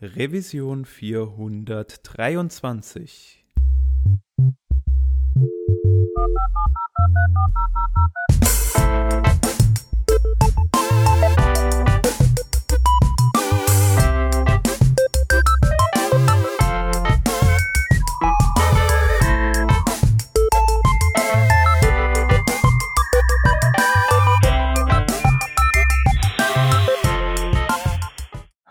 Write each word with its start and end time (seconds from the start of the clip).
Revision 0.00 0.84
423. 0.84 3.44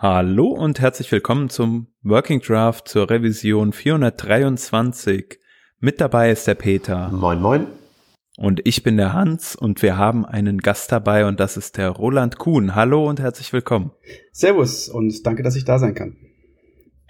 Hallo 0.10 0.48
und 0.48 0.80
herzlich 0.80 1.12
willkommen 1.12 1.50
zum 1.50 1.88
Working 2.02 2.40
Draft 2.40 2.88
zur 2.88 3.10
Revision 3.10 3.74
423. 3.74 5.38
Mit 5.82 6.00
dabei 6.00 6.32
ist 6.32 6.48
der 6.48 6.56
Peter. 6.56 7.10
Moin, 7.10 7.42
moin. 7.42 7.68
Und 8.38 8.66
ich 8.66 8.84
bin 8.84 8.96
der 8.96 9.12
Hans 9.12 9.54
und 9.54 9.82
wir 9.82 9.98
haben 9.98 10.26
einen 10.26 10.60
Gast 10.60 10.94
dabei 10.94 11.26
und 11.26 11.42
das 11.42 11.58
ist 11.58 11.76
der 11.76 11.90
Roland 11.90 12.38
Kuhn. 12.38 12.74
Hallo 12.74 13.06
und 13.06 13.20
herzlich 13.20 13.52
willkommen. 13.52 13.92
Servus 14.32 14.88
und 14.88 15.26
danke, 15.26 15.44
dass 15.44 15.58
ich 15.58 15.66
da 15.66 15.78
sein 15.78 15.94
kann. 15.94 16.16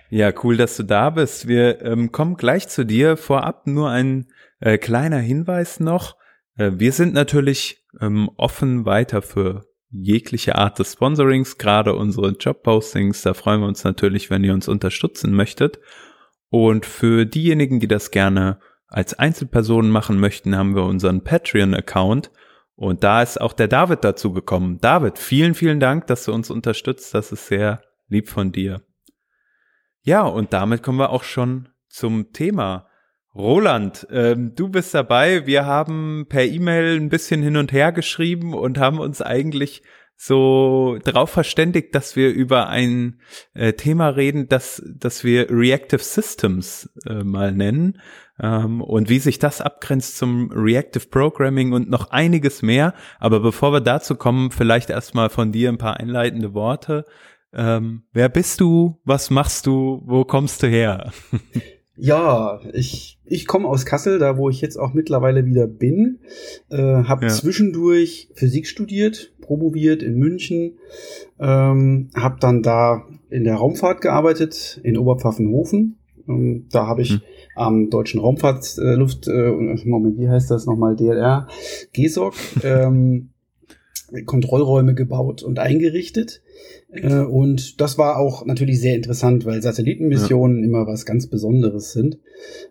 Ja, 0.09 0.33
cool, 0.43 0.57
dass 0.57 0.75
du 0.75 0.81
da 0.81 1.11
bist. 1.11 1.47
Wir 1.47 1.83
ähm, 1.83 2.11
kommen 2.11 2.35
gleich 2.35 2.67
zu 2.67 2.83
dir. 2.83 3.15
Vorab 3.15 3.67
nur 3.67 3.91
ein 3.91 4.25
äh, 4.59 4.79
kleiner 4.79 5.19
Hinweis 5.19 5.79
noch. 5.79 6.17
Äh, 6.55 6.71
wir 6.77 6.91
sind 6.91 7.13
natürlich 7.13 7.85
ähm, 8.01 8.27
offen 8.37 8.85
weiter 8.85 9.21
für 9.21 9.66
jegliche 9.89 10.55
Art 10.55 10.79
des 10.79 10.93
Sponsorings, 10.93 11.57
gerade 11.57 11.95
unsere 11.95 12.29
Jobpostings. 12.31 13.21
Da 13.21 13.33
freuen 13.33 13.61
wir 13.61 13.67
uns 13.67 13.83
natürlich, 13.83 14.29
wenn 14.29 14.43
ihr 14.43 14.53
uns 14.53 14.67
unterstützen 14.67 15.33
möchtet. 15.33 15.79
Und 16.49 16.85
für 16.85 17.25
diejenigen, 17.25 17.79
die 17.79 17.87
das 17.87 18.11
gerne 18.11 18.59
als 18.87 19.13
Einzelpersonen 19.13 19.91
machen 19.91 20.19
möchten, 20.19 20.57
haben 20.57 20.75
wir 20.75 20.83
unseren 20.83 21.23
Patreon-Account. 21.23 22.31
Und 22.75 23.03
da 23.03 23.21
ist 23.21 23.41
auch 23.41 23.53
der 23.53 23.67
David 23.67 24.03
dazu 24.03 24.33
gekommen. 24.33 24.79
David, 24.79 25.17
vielen, 25.17 25.55
vielen 25.55 25.79
Dank, 25.79 26.07
dass 26.07 26.25
du 26.25 26.33
uns 26.33 26.49
unterstützt. 26.49 27.13
Das 27.13 27.31
ist 27.31 27.47
sehr 27.47 27.81
lieb 28.07 28.29
von 28.29 28.51
dir. 28.51 28.81
Ja, 30.03 30.21
und 30.21 30.53
damit 30.53 30.83
kommen 30.83 30.99
wir 30.99 31.09
auch 31.09 31.23
schon 31.23 31.69
zum 31.89 32.31
Thema. 32.31 32.86
Roland, 33.37 34.07
ähm, 34.09 34.53
du 34.55 34.69
bist 34.69 34.93
dabei. 34.93 35.45
Wir 35.45 35.65
haben 35.65 36.25
per 36.27 36.43
E-Mail 36.43 36.99
ein 36.99 37.09
bisschen 37.09 37.43
hin 37.43 37.55
und 37.55 37.71
her 37.71 37.91
geschrieben 37.91 38.53
und 38.53 38.79
haben 38.79 38.99
uns 38.99 39.21
eigentlich 39.21 39.83
so 40.15 40.97
darauf 41.03 41.29
verständigt, 41.29 41.93
dass 41.93 42.15
wir 42.15 42.31
über 42.31 42.67
ein 42.69 43.19
äh, 43.53 43.73
Thema 43.73 44.09
reden, 44.09 44.49
das, 44.49 44.81
das 44.87 45.23
wir 45.23 45.51
Reactive 45.51 46.01
Systems 46.01 46.89
äh, 47.05 47.23
mal 47.23 47.51
nennen 47.51 48.01
ähm, 48.41 48.81
und 48.81 49.09
wie 49.09 49.19
sich 49.19 49.37
das 49.37 49.61
abgrenzt 49.61 50.17
zum 50.17 50.51
Reactive 50.51 51.05
Programming 51.07 51.73
und 51.73 51.87
noch 51.87 52.09
einiges 52.09 52.63
mehr. 52.63 52.95
Aber 53.19 53.39
bevor 53.39 53.71
wir 53.71 53.81
dazu 53.81 54.15
kommen, 54.15 54.49
vielleicht 54.49 54.89
erstmal 54.89 55.29
von 55.29 55.51
dir 55.51 55.69
ein 55.69 55.77
paar 55.77 55.99
einleitende 55.99 56.55
Worte. 56.55 57.05
Ähm, 57.53 58.03
wer 58.11 58.29
bist 58.29 58.59
du? 58.59 58.99
Was 59.05 59.29
machst 59.29 59.67
du? 59.67 60.01
Wo 60.05 60.25
kommst 60.25 60.63
du 60.63 60.67
her? 60.67 61.11
Ja, 61.99 62.59
ich, 62.73 63.19
ich 63.25 63.47
komme 63.47 63.67
aus 63.67 63.85
Kassel, 63.85 64.19
da 64.19 64.37
wo 64.37 64.49
ich 64.49 64.61
jetzt 64.61 64.77
auch 64.77 64.93
mittlerweile 64.93 65.45
wieder 65.45 65.65
bin. 65.65 66.19
Äh, 66.69 66.77
habe 66.77 67.25
ja. 67.25 67.31
zwischendurch 67.31 68.29
Physik 68.35 68.67
studiert, 68.67 69.33
promoviert 69.41 70.03
in 70.03 70.15
München. 70.15 70.77
Ähm, 71.39 72.09
habe 72.15 72.37
dann 72.39 72.61
da 72.61 73.07
in 73.31 73.43
der 73.43 73.55
Raumfahrt 73.55 74.01
gearbeitet, 74.01 74.79
in 74.83 74.95
Oberpfaffenhofen. 74.95 75.97
Ähm, 76.27 76.67
da 76.71 76.85
habe 76.85 77.01
ich 77.01 77.13
hm. 77.13 77.21
am 77.55 77.89
Deutschen 77.89 78.19
Raumfahrtluft, 78.19 79.27
äh, 79.27 79.49
äh, 79.49 79.85
Moment, 79.85 80.19
wie 80.19 80.29
heißt 80.29 80.51
das 80.51 80.67
nochmal, 80.67 80.95
DLR, 80.95 81.47
GESOC, 81.93 82.35
ähm, 82.63 83.29
Kontrollräume 84.25 84.93
gebaut 84.93 85.41
und 85.41 85.57
eingerichtet. 85.57 86.41
Äh, 86.91 87.19
und 87.19 87.81
das 87.81 87.97
war 87.97 88.17
auch 88.17 88.45
natürlich 88.45 88.79
sehr 88.79 88.95
interessant, 88.95 89.45
weil 89.45 89.61
Satellitenmissionen 89.61 90.59
ja. 90.59 90.65
immer 90.65 90.87
was 90.87 91.05
ganz 91.05 91.27
Besonderes 91.27 91.91
sind. 91.93 92.19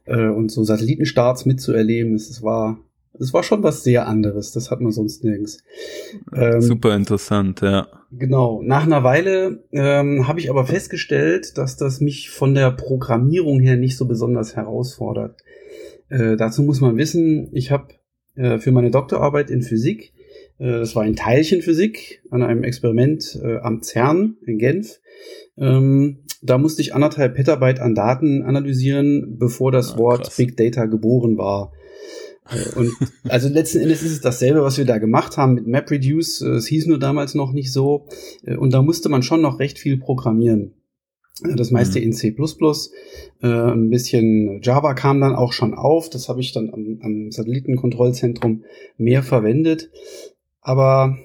Äh, 0.05 0.29
und 0.29 0.51
so 0.51 0.65
Satellitenstarts 0.65 1.47
mitzuerleben, 1.47 2.15
es 2.15 2.43
war, 2.43 2.79
es 3.19 3.33
war 3.33 3.43
schon 3.43 3.63
was 3.63 3.85
sehr 3.85 4.07
anderes. 4.07 4.53
Das 4.53 4.71
hat 4.71 4.81
man 4.81 4.93
sonst 4.93 5.25
nirgends. 5.25 5.63
Ähm, 6.35 6.61
Super 6.61 6.95
interessant, 6.95 7.61
ja. 7.61 7.89
Genau. 8.13 8.63
Nach 8.63 8.85
einer 8.85 9.05
Weile 9.05 9.65
ähm, 9.73 10.29
habe 10.29 10.41
ich 10.41 10.49
aber 10.51 10.65
festgestellt, 10.67 11.59
dass 11.59 11.77
das 11.77 12.01
mich 12.01 12.31
von 12.31 12.55
der 12.55 12.71
Programmierung 12.71 13.61
her 13.61 13.77
nicht 13.77 13.97
so 13.97 14.07
besonders 14.07 14.57
herausfordert. 14.57 15.43
Äh, 16.09 16.37
dazu 16.37 16.63
muss 16.63 16.81
man 16.81 16.97
wissen, 16.97 17.49
ich 17.53 17.71
habe 17.71 17.89
äh, 18.37 18.59
für 18.59 18.71
meine 18.71 18.91
Doktorarbeit 18.91 19.51
in 19.51 19.63
Physik 19.63 20.13
das 20.59 20.97
war 20.97 21.05
in 21.05 21.17
Teilchenphysik 21.17 22.23
an 22.31 22.43
einem 22.43 22.65
Experiment 22.65 23.39
äh, 23.43 23.59
am 23.59 23.83
CERN 23.83 24.37
in 24.47 24.59
Genf. 24.59 25.01
Ähm, 25.59 26.19
da 26.43 26.59
musste 26.59 26.83
ich 26.83 26.95
anderthalb 26.95 27.35
Petabyte 27.35 27.81
an 27.81 27.95
Daten 27.95 28.43
analysieren, 28.43 29.37
bevor 29.39 29.73
das 29.73 29.95
ah, 29.95 29.99
Wort 29.99 30.25
krass. 30.25 30.37
Big 30.37 30.57
Data 30.57 30.87
geboren 30.87 31.37
war. 31.37 31.73
Äh, 32.51 32.79
und 32.79 32.93
also 33.29 33.49
letzten 33.49 33.81
Endes 33.81 34.03
ist 34.03 34.13
es 34.13 34.21
dasselbe, 34.21 34.63
was 34.63 34.79
wir 34.79 34.85
da 34.85 34.99
gemacht 34.99 35.37
haben 35.37 35.55
mit 35.55 35.67
MapReduce. 35.67 36.43
Äh, 36.43 36.49
es 36.57 36.67
hieß 36.67 36.87
nur 36.87 36.99
damals 36.99 37.35
noch 37.35 37.53
nicht 37.53 37.73
so. 37.73 38.07
Und 38.59 38.73
da 38.73 38.83
musste 38.83 39.09
man 39.09 39.23
schon 39.23 39.43
noch 39.43 39.59
recht 39.59 39.79
viel 39.79 39.99
programmieren. 39.99 40.73
Das 41.43 41.71
meiste 41.71 41.99
mhm. 41.99 42.07
in 42.07 42.13
C++. 42.15 42.35
Äh, 43.43 43.47
ein 43.47 43.91
bisschen 43.91 44.61
Java 44.63 44.95
kam 44.95 45.21
dann 45.21 45.35
auch 45.35 45.53
schon 45.53 45.75
auf. 45.75 46.09
Das 46.09 46.29
habe 46.29 46.41
ich 46.41 46.53
dann 46.53 46.71
am, 46.71 46.99
am 47.03 47.31
Satellitenkontrollzentrum 47.31 48.65
mehr 48.97 49.23
verwendet. 49.23 49.91
Aber 50.67 51.17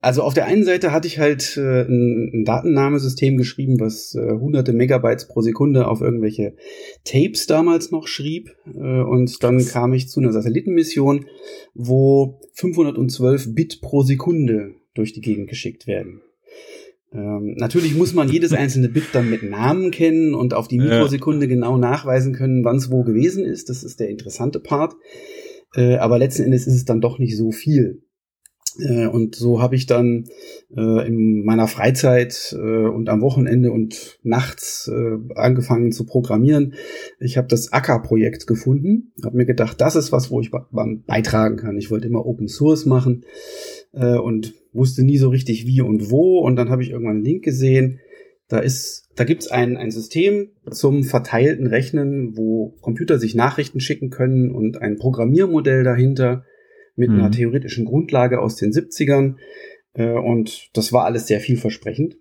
also 0.00 0.22
auf 0.22 0.32
der 0.32 0.46
einen 0.46 0.64
Seite 0.64 0.92
hatte 0.92 1.06
ich 1.06 1.18
halt 1.18 1.58
äh, 1.58 1.82
ein, 1.82 2.30
ein 2.32 2.44
Datennahmesystem 2.46 3.36
geschrieben, 3.36 3.78
was 3.78 4.14
äh, 4.14 4.32
hunderte 4.32 4.72
Megabytes 4.72 5.28
pro 5.28 5.42
Sekunde 5.42 5.86
auf 5.86 6.00
irgendwelche 6.00 6.56
Tapes 7.04 7.46
damals 7.46 7.90
noch 7.90 8.08
schrieb. 8.08 8.56
Äh, 8.66 9.02
und 9.02 9.42
dann 9.42 9.62
kam 9.66 9.92
ich 9.92 10.08
zu 10.08 10.20
einer 10.20 10.32
Satellitenmission, 10.32 11.26
wo 11.74 12.40
512 12.54 13.54
Bit 13.54 13.82
pro 13.82 14.04
Sekunde 14.04 14.72
durch 14.94 15.12
die 15.12 15.20
Gegend 15.20 15.50
geschickt 15.50 15.86
werden. 15.86 16.22
Ähm, 17.12 17.56
natürlich 17.58 17.94
muss 17.94 18.14
man 18.14 18.30
jedes 18.30 18.54
einzelne 18.54 18.88
Bit 18.88 19.08
dann 19.12 19.28
mit 19.28 19.42
Namen 19.42 19.90
kennen 19.90 20.34
und 20.34 20.54
auf 20.54 20.66
die 20.66 20.78
Mikrosekunde 20.78 21.46
genau 21.46 21.76
nachweisen 21.76 22.32
können, 22.32 22.64
wann 22.64 22.76
es 22.76 22.90
wo 22.90 23.02
gewesen 23.02 23.44
ist. 23.44 23.68
Das 23.68 23.84
ist 23.84 24.00
der 24.00 24.08
interessante 24.08 24.60
Part. 24.60 24.94
Äh, 25.74 25.96
aber 25.96 26.18
letzten 26.18 26.44
Endes 26.44 26.66
ist 26.66 26.74
es 26.74 26.86
dann 26.86 27.02
doch 27.02 27.18
nicht 27.18 27.36
so 27.36 27.50
viel. 27.50 28.02
Äh, 28.78 29.06
und 29.06 29.34
so 29.34 29.60
habe 29.60 29.74
ich 29.74 29.86
dann 29.86 30.26
äh, 30.76 31.06
in 31.06 31.44
meiner 31.44 31.68
Freizeit 31.68 32.54
äh, 32.56 32.86
und 32.86 33.08
am 33.08 33.20
Wochenende 33.20 33.70
und 33.70 34.18
nachts 34.22 34.90
äh, 34.92 35.18
angefangen 35.34 35.92
zu 35.92 36.06
programmieren. 36.06 36.74
Ich 37.20 37.36
habe 37.36 37.48
das 37.48 37.72
Acker-Projekt 37.72 38.46
gefunden, 38.46 39.12
habe 39.24 39.36
mir 39.36 39.46
gedacht, 39.46 39.80
das 39.80 39.96
ist 39.96 40.12
was, 40.12 40.30
wo 40.30 40.40
ich 40.40 40.50
beitragen 41.06 41.56
kann. 41.56 41.76
Ich 41.76 41.90
wollte 41.90 42.06
immer 42.06 42.26
Open 42.26 42.48
Source 42.48 42.86
machen 42.86 43.24
äh, 43.92 44.16
und 44.16 44.54
wusste 44.72 45.04
nie 45.04 45.18
so 45.18 45.28
richtig 45.28 45.66
wie 45.66 45.80
und 45.80 46.10
wo. 46.10 46.38
Und 46.38 46.56
dann 46.56 46.70
habe 46.70 46.82
ich 46.82 46.90
irgendwann 46.90 47.16
einen 47.16 47.24
Link 47.24 47.44
gesehen. 47.44 48.00
Da 48.48 48.58
ist, 48.58 49.08
da 49.16 49.24
gibt's 49.24 49.48
ein, 49.48 49.76
ein 49.76 49.90
System 49.90 50.50
zum 50.70 51.04
verteilten 51.04 51.66
Rechnen, 51.66 52.36
wo 52.36 52.76
Computer 52.80 53.18
sich 53.18 53.34
Nachrichten 53.34 53.80
schicken 53.80 54.10
können 54.10 54.50
und 54.50 54.80
ein 54.80 54.96
Programmiermodell 54.96 55.84
dahinter 55.84 56.44
mit 56.94 57.10
mhm. 57.10 57.20
einer 57.20 57.30
theoretischen 57.30 57.84
Grundlage 57.84 58.40
aus 58.40 58.56
den 58.56 58.72
70ern. 58.72 59.36
Äh, 59.94 60.12
und 60.12 60.70
das 60.74 60.92
war 60.92 61.04
alles 61.04 61.26
sehr 61.26 61.40
vielversprechend. 61.40 62.16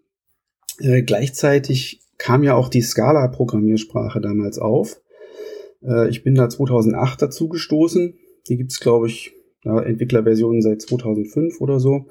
Äh, 0.80 1.04
gleichzeitig 1.04 2.02
kam 2.18 2.44
ja 2.44 2.56
auch 2.56 2.70
die 2.70 2.82
Scala-Programmiersprache 2.82 4.22
damals 4.22 4.60
auf. 4.60 5.02
Äh, 5.84 6.10
ich 6.10 6.24
bin 6.24 6.36
da 6.36 6.50
2008 6.50 7.22
dazu 7.22 7.50
gestoßen. 7.50 8.18
Die 8.48 8.58
gibt's 8.58 8.80
glaube 8.80 9.08
ich, 9.08 9.34
ja, 9.64 9.80
Entwicklerversionen 9.82 10.62
seit 10.62 10.82
2005 10.82 11.62
oder 11.62 11.80
so. 11.80 12.08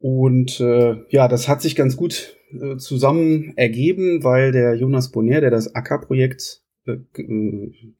Und 0.00 0.60
äh, 0.60 0.96
ja, 1.10 1.26
das 1.28 1.48
hat 1.48 1.60
sich 1.60 1.74
ganz 1.74 1.96
gut 1.96 2.36
äh, 2.52 2.76
zusammen 2.76 3.52
ergeben, 3.56 4.22
weil 4.22 4.52
der 4.52 4.74
Jonas 4.74 5.10
Bonner, 5.10 5.40
der 5.40 5.50
das 5.50 5.74
Acker-Projekt 5.74 6.62
äh, 6.62 6.67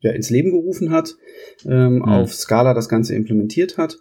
ja, 0.00 0.12
ins 0.12 0.30
Leben 0.30 0.50
gerufen 0.50 0.90
hat, 0.90 1.16
ähm, 1.64 1.96
mhm. 1.96 2.02
auf 2.02 2.34
Scala 2.34 2.74
das 2.74 2.88
Ganze 2.88 3.14
implementiert 3.14 3.78
hat, 3.78 3.98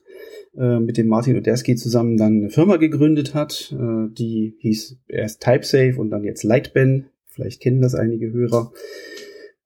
äh, 0.58 0.80
mit 0.80 0.98
dem 0.98 1.08
Martin 1.08 1.38
Oderski 1.38 1.76
zusammen 1.76 2.18
dann 2.18 2.38
eine 2.42 2.50
Firma 2.50 2.78
gegründet 2.78 3.34
hat, 3.34 3.74
äh, 3.78 4.14
die 4.14 4.56
hieß 4.60 4.98
erst 5.08 5.42
TypeSafe 5.42 5.96
und 5.98 6.10
dann 6.10 6.24
jetzt 6.24 6.44
Lightben. 6.44 7.10
Vielleicht 7.26 7.62
kennen 7.62 7.82
das 7.82 7.94
einige 7.94 8.32
Hörer. 8.32 8.72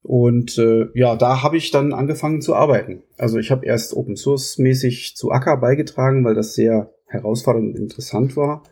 Und 0.03 0.57
äh, 0.57 0.87
ja, 0.95 1.15
da 1.15 1.43
habe 1.43 1.57
ich 1.57 1.71
dann 1.71 1.93
angefangen 1.93 2.41
zu 2.41 2.55
arbeiten. 2.55 3.03
Also 3.17 3.37
ich 3.37 3.51
habe 3.51 3.65
erst 3.65 3.95
Open 3.95 4.15
Source 4.15 4.57
mäßig 4.57 5.15
zu 5.15 5.31
Acker 5.31 5.57
beigetragen, 5.57 6.25
weil 6.25 6.33
das 6.33 6.55
sehr 6.55 6.93
herausfordernd 7.05 7.75
und 7.75 7.81
interessant 7.81 8.35
war. 8.35 8.63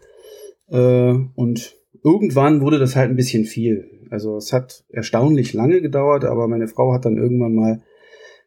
Äh, 0.70 1.14
und 1.36 1.78
irgendwann 2.04 2.62
wurde 2.62 2.80
das 2.80 2.96
halt 2.96 3.10
ein 3.10 3.16
bisschen 3.16 3.46
viel. 3.46 3.99
Also 4.10 4.38
es 4.38 4.54
hat 4.54 4.84
erstaunlich 4.90 5.54
lange 5.54 5.82
gedauert, 5.82 6.26
aber 6.26 6.48
meine 6.48 6.68
Frau 6.68 6.94
hat 6.94 7.06
dann 7.06 7.18
irgendwann 7.18 7.54
mal 7.54 7.84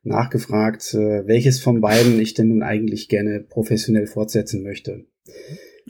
nachgefragt, 0.03 0.95
äh, 0.95 1.27
welches 1.27 1.61
von 1.61 1.81
beiden 1.81 2.21
ich 2.21 2.35
denn 2.35 2.49
nun 2.49 2.63
eigentlich 2.63 3.09
gerne 3.09 3.41
professionell 3.41 4.07
fortsetzen 4.07 4.63
möchte. 4.63 5.05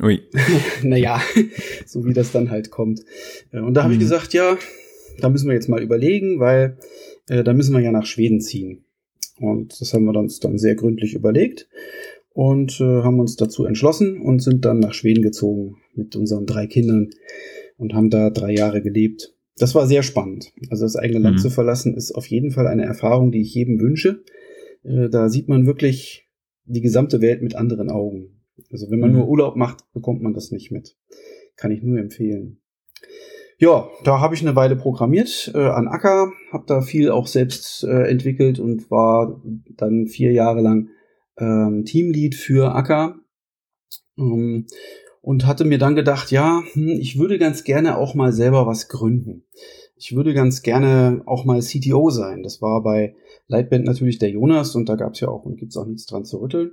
Ui. 0.01 0.21
naja, 0.83 1.21
so 1.87 2.05
wie 2.05 2.13
das 2.13 2.33
dann 2.33 2.51
halt 2.51 2.71
kommt. 2.71 3.01
Äh, 3.53 3.61
und 3.61 3.75
da 3.75 3.83
habe 3.83 3.95
mhm. 3.95 4.01
ich 4.01 4.05
gesagt, 4.05 4.35
ja, 4.35 4.59
da 5.21 5.29
müssen 5.29 5.49
wir 5.49 5.55
jetzt 5.55 5.69
mal 5.69 5.83
überlegen, 5.83 6.41
weil 6.41 6.79
äh, 7.29 7.43
da 7.43 7.53
müssen 7.53 7.75
wir 7.75 7.81
ja 7.81 7.93
nach 7.93 8.07
Schweden 8.07 8.41
ziehen. 8.41 8.85
Und 9.39 9.81
das 9.81 9.93
haben 9.93 10.05
wir 10.05 10.15
uns 10.17 10.41
dann 10.41 10.59
sehr 10.59 10.75
gründlich 10.75 11.15
überlegt 11.15 11.69
und 12.35 12.81
äh, 12.81 13.03
haben 13.03 13.21
uns 13.21 13.37
dazu 13.37 13.65
entschlossen 13.65 14.21
und 14.21 14.41
sind 14.41 14.65
dann 14.65 14.79
nach 14.79 14.95
Schweden 14.95 15.23
gezogen 15.23 15.77
mit 15.95 16.17
unseren 16.17 16.47
drei 16.47 16.67
Kindern 16.67 17.11
und 17.77 17.95
haben 17.95 18.11
da 18.11 18.31
drei 18.31 18.53
Jahre 18.53 18.83
gelebt. 18.83 19.35
Das 19.57 19.75
war 19.75 19.87
sehr 19.87 20.03
spannend. 20.03 20.53
Also 20.71 20.85
das 20.85 20.97
eigene 20.97 21.21
Land 21.21 21.37
mhm. 21.37 21.41
zu 21.41 21.51
verlassen 21.51 21.95
ist 21.95 22.13
auf 22.13 22.27
jeden 22.27 22.51
Fall 22.51 22.67
eine 22.67 22.85
Erfahrung, 22.85 23.33
die 23.33 23.43
ich 23.43 23.55
jedem 23.55 23.81
wünsche. 23.81 24.23
Äh, 24.83 25.09
da 25.09 25.29
sieht 25.29 25.49
man 25.49 25.67
wirklich 25.67 26.29
die 26.65 26.81
gesamte 26.81 27.21
Welt 27.21 27.43
mit 27.43 27.55
anderen 27.55 27.91
Augen. 27.91 28.43
Also 28.71 28.91
wenn 28.91 29.01
man 29.01 29.11
mhm. 29.11 29.19
nur 29.19 29.29
Urlaub 29.29 29.57
macht, 29.57 29.85
bekommt 29.93 30.23
man 30.23 30.33
das 30.33 30.51
nicht 30.51 30.71
mit. 30.71 30.97
Kann 31.57 31.71
ich 31.71 31.83
nur 31.83 31.99
empfehlen. 31.99 32.61
Ja, 33.59 33.89
da 34.03 34.21
habe 34.21 34.35
ich 34.35 34.41
eine 34.41 34.57
Weile 34.57 34.75
programmiert 34.75 35.53
äh, 35.55 35.59
an 35.59 35.87
Acker, 35.87 36.33
habe 36.51 36.65
da 36.67 36.81
viel 36.81 37.11
auch 37.11 37.29
selbst 37.29 37.85
äh, 37.85 38.09
entwickelt 38.09 38.59
und 38.59 38.91
war 38.91 39.41
dann 39.77 40.09
vier 40.09 40.33
Jahre 40.33 40.63
lang 40.63 40.89
ähm, 41.39 41.85
Teamlead 41.85 42.35
für 42.35 42.75
Acker. 42.75 43.21
Ähm, 44.19 44.67
und 45.23 45.47
hatte 45.47 45.65
mir 45.65 45.79
dann 45.79 45.95
gedacht, 45.95 46.31
ja, 46.31 46.63
hm, 46.73 46.89
ich 47.01 47.19
würde 47.19 47.39
ganz 47.39 47.65
gerne 47.65 47.97
auch 47.97 48.15
mal 48.15 48.33
selber 48.33 48.67
was 48.67 48.89
gründen. 48.89 49.45
Ich 49.97 50.15
würde 50.15 50.35
ganz 50.35 50.63
gerne 50.63 51.23
auch 51.27 51.45
mal 51.45 51.61
CTO 51.61 52.11
sein. 52.11 52.43
Das 52.43 52.61
war 52.61 52.83
bei 52.83 53.15
Lightband 53.47 53.85
natürlich 53.85 54.19
der 54.19 54.31
Jonas 54.31 54.75
und 54.75 54.89
da 54.89 54.97
gab 54.97 55.15
es 55.15 55.21
ja 55.21 55.29
auch 55.29 55.45
und 55.45 55.57
gibt 55.57 55.71
es 55.71 55.77
auch 55.77 55.87
nichts 55.87 56.07
dran 56.07 56.25
zu 56.25 56.41
rütteln. 56.41 56.73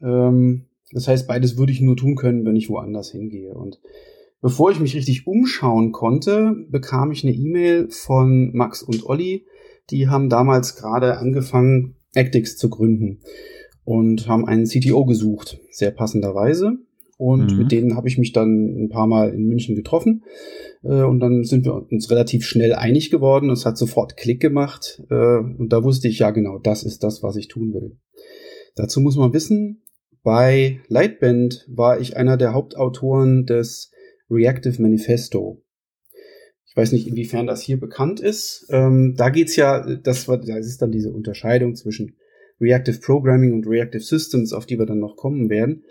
Ähm, 0.00 0.66
das 0.92 1.08
heißt, 1.08 1.26
beides 1.26 1.58
würde 1.58 1.72
ich 1.72 1.80
nur 1.80 1.96
tun 1.96 2.14
können, 2.14 2.44
wenn 2.44 2.54
ich 2.54 2.70
woanders 2.70 3.10
hingehe. 3.10 3.54
Und 3.54 3.80
bevor 4.40 4.70
ich 4.70 4.78
mich 4.78 4.94
richtig 4.94 5.26
umschauen 5.26 5.90
konnte, 5.90 6.54
bekam 6.68 7.10
ich 7.10 7.24
eine 7.24 7.34
E-Mail 7.34 7.90
von 7.90 8.54
Max 8.54 8.82
und 8.82 9.04
Olli. 9.04 9.46
Die 9.90 10.08
haben 10.08 10.28
damals 10.28 10.76
gerade 10.76 11.18
angefangen, 11.18 11.96
Actix 12.14 12.56
zu 12.56 12.70
gründen 12.70 13.20
und 13.82 14.28
haben 14.28 14.46
einen 14.46 14.66
CTO 14.66 15.04
gesucht, 15.04 15.58
sehr 15.70 15.90
passenderweise. 15.90 16.78
Und 17.16 17.52
mhm. 17.52 17.58
mit 17.58 17.72
denen 17.72 17.96
habe 17.96 18.08
ich 18.08 18.18
mich 18.18 18.32
dann 18.32 18.84
ein 18.84 18.88
paar 18.88 19.06
Mal 19.06 19.30
in 19.30 19.46
München 19.46 19.76
getroffen. 19.76 20.24
Äh, 20.82 21.02
und 21.02 21.20
dann 21.20 21.44
sind 21.44 21.64
wir 21.64 21.74
uns 21.74 22.10
relativ 22.10 22.44
schnell 22.44 22.74
einig 22.74 23.10
geworden. 23.10 23.50
Es 23.50 23.66
hat 23.66 23.78
sofort 23.78 24.16
Klick 24.16 24.40
gemacht. 24.40 25.02
Äh, 25.10 25.38
und 25.38 25.68
da 25.70 25.84
wusste 25.84 26.08
ich, 26.08 26.18
ja 26.18 26.30
genau, 26.30 26.58
das 26.58 26.82
ist 26.82 27.04
das, 27.04 27.22
was 27.22 27.36
ich 27.36 27.48
tun 27.48 27.72
will. 27.72 27.96
Dazu 28.74 29.00
muss 29.00 29.16
man 29.16 29.32
wissen, 29.32 29.82
bei 30.22 30.80
Lightband 30.88 31.66
war 31.68 32.00
ich 32.00 32.16
einer 32.16 32.36
der 32.36 32.54
Hauptautoren 32.54 33.46
des 33.46 33.92
Reactive 34.30 34.80
Manifesto. 34.80 35.62
Ich 36.66 36.76
weiß 36.76 36.90
nicht, 36.92 37.06
inwiefern 37.06 37.46
das 37.46 37.60
hier 37.60 37.78
bekannt 37.78 38.18
ist. 38.18 38.66
Ähm, 38.70 39.14
da 39.16 39.28
geht's 39.28 39.54
ja, 39.54 39.86
das, 39.96 40.26
war, 40.26 40.38
das 40.38 40.66
ist 40.66 40.82
dann 40.82 40.90
diese 40.90 41.12
Unterscheidung 41.12 41.76
zwischen 41.76 42.16
Reactive 42.60 42.98
Programming 42.98 43.52
und 43.52 43.66
Reactive 43.68 44.02
Systems, 44.02 44.52
auf 44.52 44.66
die 44.66 44.78
wir 44.78 44.86
dann 44.86 44.98
noch 44.98 45.16
kommen 45.16 45.50
werden. 45.50 45.84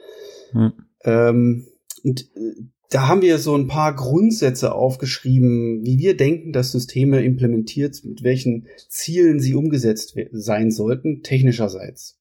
Hm. 0.52 0.74
Ähm, 1.04 1.68
und 2.04 2.22
äh, 2.36 2.64
da 2.90 3.08
haben 3.08 3.24
wir 3.24 3.40
so 3.40 3.56
ein 3.56 3.68
paar 3.68 3.96
Grundsätze 3.96 4.76
aufgeschrieben, 4.76 5.84
wie 5.84 5.98
wir 5.98 6.16
denken, 6.16 6.54
dass 6.54 6.72
Systeme 6.72 7.24
implementiert, 7.24 8.04
mit 8.04 8.24
welchen 8.24 8.68
Zielen 8.88 9.40
sie 9.40 9.56
umgesetzt 9.56 10.16
sein 10.32 10.70
sollten, 10.70 11.24
technischerseits. 11.24 12.20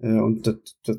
Äh, 0.00 0.18
und 0.18 0.58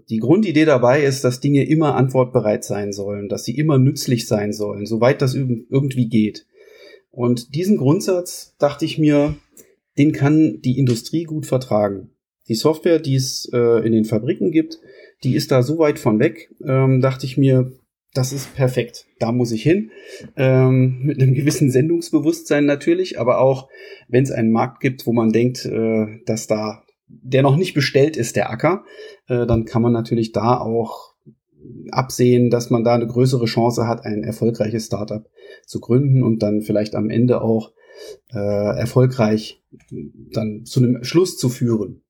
die 0.09 0.19
Grundidee 0.19 0.65
dabei 0.65 1.03
ist, 1.03 1.23
dass 1.23 1.39
Dinge 1.39 1.67
immer 1.67 1.95
antwortbereit 1.95 2.63
sein 2.63 2.93
sollen, 2.93 3.29
dass 3.29 3.43
sie 3.43 3.57
immer 3.57 3.79
nützlich 3.79 4.27
sein 4.27 4.53
sollen, 4.53 4.85
soweit 4.85 5.21
das 5.21 5.33
irgendwie 5.33 6.09
geht. 6.09 6.45
Und 7.09 7.55
diesen 7.55 7.77
Grundsatz 7.77 8.55
dachte 8.59 8.85
ich 8.85 8.99
mir, 8.99 9.35
den 9.97 10.11
kann 10.11 10.61
die 10.61 10.77
Industrie 10.77 11.23
gut 11.23 11.47
vertragen. 11.47 12.11
Die 12.47 12.55
Software, 12.55 12.99
die 12.99 13.15
es 13.15 13.49
äh, 13.51 13.85
in 13.85 13.91
den 13.91 14.05
Fabriken 14.05 14.51
gibt, 14.51 14.79
die 15.23 15.35
ist 15.35 15.51
da 15.51 15.63
so 15.63 15.79
weit 15.79 15.99
von 15.99 16.19
weg, 16.19 16.49
ähm, 16.63 17.01
dachte 17.01 17.25
ich 17.25 17.37
mir, 17.37 17.71
das 18.13 18.33
ist 18.33 18.55
perfekt. 18.55 19.05
Da 19.19 19.31
muss 19.31 19.51
ich 19.51 19.63
hin. 19.63 19.91
Ähm, 20.35 21.01
mit 21.03 21.21
einem 21.21 21.33
gewissen 21.33 21.69
Sendungsbewusstsein 21.69 22.65
natürlich, 22.65 23.19
aber 23.19 23.39
auch, 23.39 23.69
wenn 24.07 24.23
es 24.23 24.31
einen 24.31 24.51
Markt 24.51 24.79
gibt, 24.79 25.05
wo 25.05 25.13
man 25.13 25.31
denkt, 25.31 25.65
äh, 25.65 26.05
dass 26.25 26.47
da 26.47 26.83
der 27.09 27.41
noch 27.41 27.55
nicht 27.55 27.73
bestellt 27.73 28.17
ist, 28.17 28.35
der 28.35 28.49
Acker, 28.49 28.83
äh, 29.27 29.45
dann 29.45 29.65
kann 29.65 29.81
man 29.81 29.93
natürlich 29.93 30.33
da 30.33 30.57
auch 30.57 31.13
absehen, 31.91 32.49
dass 32.49 32.69
man 32.69 32.83
da 32.83 32.93
eine 32.93 33.07
größere 33.07 33.45
Chance 33.45 33.87
hat, 33.87 34.05
ein 34.05 34.23
erfolgreiches 34.23 34.85
Startup 34.85 35.25
zu 35.65 35.79
gründen 35.79 36.23
und 36.23 36.43
dann 36.43 36.61
vielleicht 36.61 36.95
am 36.95 37.09
Ende 37.09 37.41
auch 37.41 37.71
äh, 38.31 38.37
erfolgreich 38.77 39.63
dann 40.33 40.65
zu 40.65 40.81
einem 40.81 41.03
Schluss 41.03 41.37
zu 41.37 41.49
führen. 41.49 42.03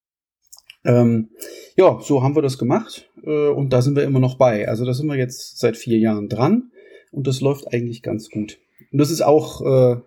Ähm, 0.86 1.30
ja, 1.76 2.00
so 2.02 2.24
haben 2.24 2.36
wir 2.36 2.42
das 2.42 2.58
gemacht 2.58 3.10
äh, 3.24 3.50
und 3.50 3.74
da 3.74 3.82
sind 3.82 3.96
wir 3.96 4.04
immer 4.04 4.20
noch 4.20 4.38
bei. 4.38 4.68
Also 4.68 4.86
da 4.86 4.94
sind 4.94 5.08
wir 5.08 5.16
jetzt 5.16 5.60
seit 5.60 5.78
vier 5.78 5.98
Jahren 5.98 6.30
dran 6.30 6.72
und 7.12 7.28
das 7.28 7.42
läuft 7.42 7.74
eigentlich 7.74 8.04
ganz 8.04 8.30
gut. 8.30 8.60
Und 8.92 9.00
das 9.00 9.12
ist 9.12 9.22
auch 9.22 9.62
äh, 9.66 10.02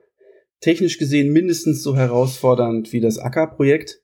technisch 0.60 0.98
gesehen 0.98 1.32
mindestens 1.32 1.82
so 1.82 1.96
herausfordernd 1.96 2.92
wie 2.92 3.00
das 3.00 3.18
Acker-Projekt. 3.18 4.00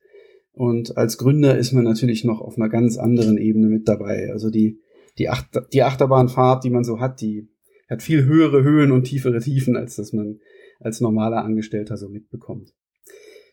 Und 0.52 0.96
als 0.96 1.18
Gründer 1.18 1.56
ist 1.58 1.72
man 1.72 1.84
natürlich 1.84 2.24
noch 2.24 2.40
auf 2.40 2.56
einer 2.56 2.68
ganz 2.68 2.96
anderen 2.96 3.36
Ebene 3.36 3.68
mit 3.68 3.88
dabei. 3.88 4.30
Also 4.32 4.50
die, 4.50 4.80
die, 5.18 5.28
Ach 5.28 5.44
die 5.72 5.82
Achterbahnfahrt, 5.82 6.64
die 6.64 6.70
man 6.70 6.84
so 6.84 6.98
hat, 6.98 7.20
die 7.20 7.48
hat 7.88 8.02
viel 8.02 8.24
höhere 8.24 8.62
Höhen 8.62 8.90
und 8.90 9.04
tiefere 9.04 9.40
Tiefen, 9.40 9.76
als 9.76 9.96
dass 9.96 10.12
man 10.12 10.40
als 10.80 11.00
normaler 11.00 11.44
Angestellter 11.44 11.96
so 11.96 12.08
mitbekommt. 12.08 12.74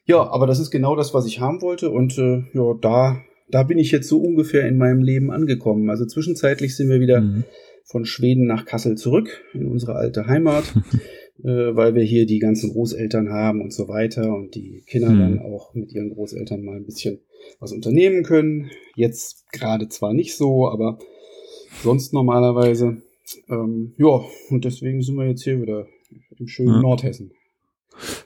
Ja, 0.05 0.29
aber 0.29 0.47
das 0.47 0.59
ist 0.59 0.71
genau 0.71 0.95
das, 0.95 1.13
was 1.13 1.25
ich 1.25 1.39
haben 1.39 1.61
wollte. 1.61 1.89
Und 1.89 2.17
äh, 2.17 2.43
ja, 2.53 2.73
da, 2.81 3.21
da 3.49 3.63
bin 3.63 3.77
ich 3.77 3.91
jetzt 3.91 4.09
so 4.09 4.19
ungefähr 4.19 4.67
in 4.67 4.77
meinem 4.77 5.01
Leben 5.01 5.31
angekommen. 5.31 5.89
Also 5.89 6.05
zwischenzeitlich 6.05 6.75
sind 6.75 6.89
wir 6.89 6.99
wieder 6.99 7.21
mhm. 7.21 7.45
von 7.85 8.05
Schweden 8.05 8.45
nach 8.45 8.65
Kassel 8.65 8.95
zurück, 8.95 9.41
in 9.53 9.65
unsere 9.67 9.95
alte 9.95 10.27
Heimat, 10.27 10.65
äh, 11.43 11.75
weil 11.75 11.95
wir 11.95 12.03
hier 12.03 12.25
die 12.25 12.39
ganzen 12.39 12.71
Großeltern 12.71 13.29
haben 13.29 13.61
und 13.61 13.71
so 13.71 13.87
weiter 13.87 14.35
und 14.35 14.55
die 14.55 14.83
Kinder 14.87 15.11
mhm. 15.11 15.19
dann 15.19 15.39
auch 15.39 15.73
mit 15.73 15.93
ihren 15.93 16.13
Großeltern 16.13 16.63
mal 16.63 16.75
ein 16.75 16.85
bisschen 16.85 17.21
was 17.59 17.71
unternehmen 17.71 18.23
können. 18.23 18.71
Jetzt 18.95 19.49
gerade 19.51 19.87
zwar 19.87 20.13
nicht 20.13 20.35
so, 20.35 20.67
aber 20.67 20.99
sonst 21.81 22.13
normalerweise. 22.13 23.01
Ähm, 23.49 23.93
ja, 23.97 24.21
und 24.49 24.65
deswegen 24.65 25.01
sind 25.01 25.15
wir 25.15 25.27
jetzt 25.27 25.43
hier 25.43 25.61
wieder 25.61 25.87
im 26.37 26.47
schönen 26.47 26.75
ja. 26.75 26.81
Nordhessen. 26.81 27.31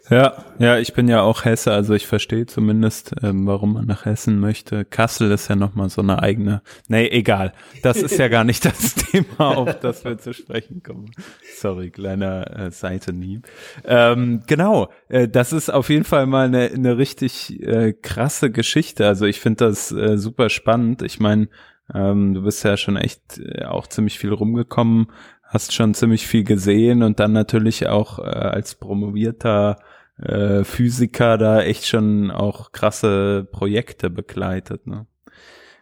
Ja, 0.09 0.45
ja, 0.59 0.77
ich 0.79 0.93
bin 0.93 1.07
ja 1.07 1.21
auch 1.21 1.45
Hesse, 1.45 1.71
also 1.71 1.93
ich 1.93 2.07
verstehe 2.07 2.45
zumindest, 2.45 3.13
ähm, 3.21 3.45
warum 3.45 3.73
man 3.73 3.85
nach 3.85 4.05
Hessen 4.05 4.39
möchte. 4.39 4.85
Kassel 4.85 5.31
ist 5.31 5.49
ja 5.49 5.55
nochmal 5.55 5.89
so 5.89 6.01
eine 6.01 6.21
eigene. 6.21 6.61
Nee, 6.87 7.07
egal. 7.07 7.53
Das 7.83 7.97
ist 7.97 8.17
ja 8.17 8.27
gar 8.27 8.43
nicht 8.43 8.65
das 8.65 8.95
Thema, 9.11 9.57
auf 9.57 9.79
das 9.79 10.05
wir 10.05 10.17
zu 10.17 10.33
sprechen 10.33 10.81
kommen. 10.81 11.11
Sorry, 11.57 11.91
kleiner 11.91 12.57
äh, 12.57 12.71
Seitenhieb. 12.71 13.47
Ähm, 13.83 14.43
genau, 14.47 14.89
äh, 15.09 15.27
das 15.27 15.53
ist 15.53 15.69
auf 15.69 15.89
jeden 15.89 16.05
Fall 16.05 16.25
mal 16.25 16.45
eine, 16.47 16.71
eine 16.71 16.97
richtig 16.97 17.61
äh, 17.61 17.93
krasse 17.93 18.51
Geschichte. 18.51 19.05
Also 19.05 19.25
ich 19.25 19.39
finde 19.39 19.65
das 19.65 19.91
äh, 19.91 20.17
super 20.17 20.49
spannend. 20.49 21.01
Ich 21.01 21.19
meine, 21.19 21.49
ähm, 21.93 22.33
du 22.33 22.41
bist 22.43 22.63
ja 22.63 22.77
schon 22.77 22.97
echt 22.97 23.39
äh, 23.39 23.65
auch 23.65 23.87
ziemlich 23.87 24.19
viel 24.19 24.33
rumgekommen 24.33 25.07
hast 25.47 25.73
schon 25.73 25.93
ziemlich 25.93 26.27
viel 26.27 26.43
gesehen 26.43 27.03
und 27.03 27.19
dann 27.19 27.31
natürlich 27.31 27.87
auch 27.87 28.19
äh, 28.19 28.23
als 28.23 28.75
promovierter 28.75 29.77
äh, 30.21 30.63
Physiker 30.63 31.37
da 31.37 31.61
echt 31.61 31.85
schon 31.85 32.31
auch 32.31 32.71
krasse 32.71 33.47
Projekte 33.51 34.09
begleitet. 34.09 34.87
Ne? 34.87 35.07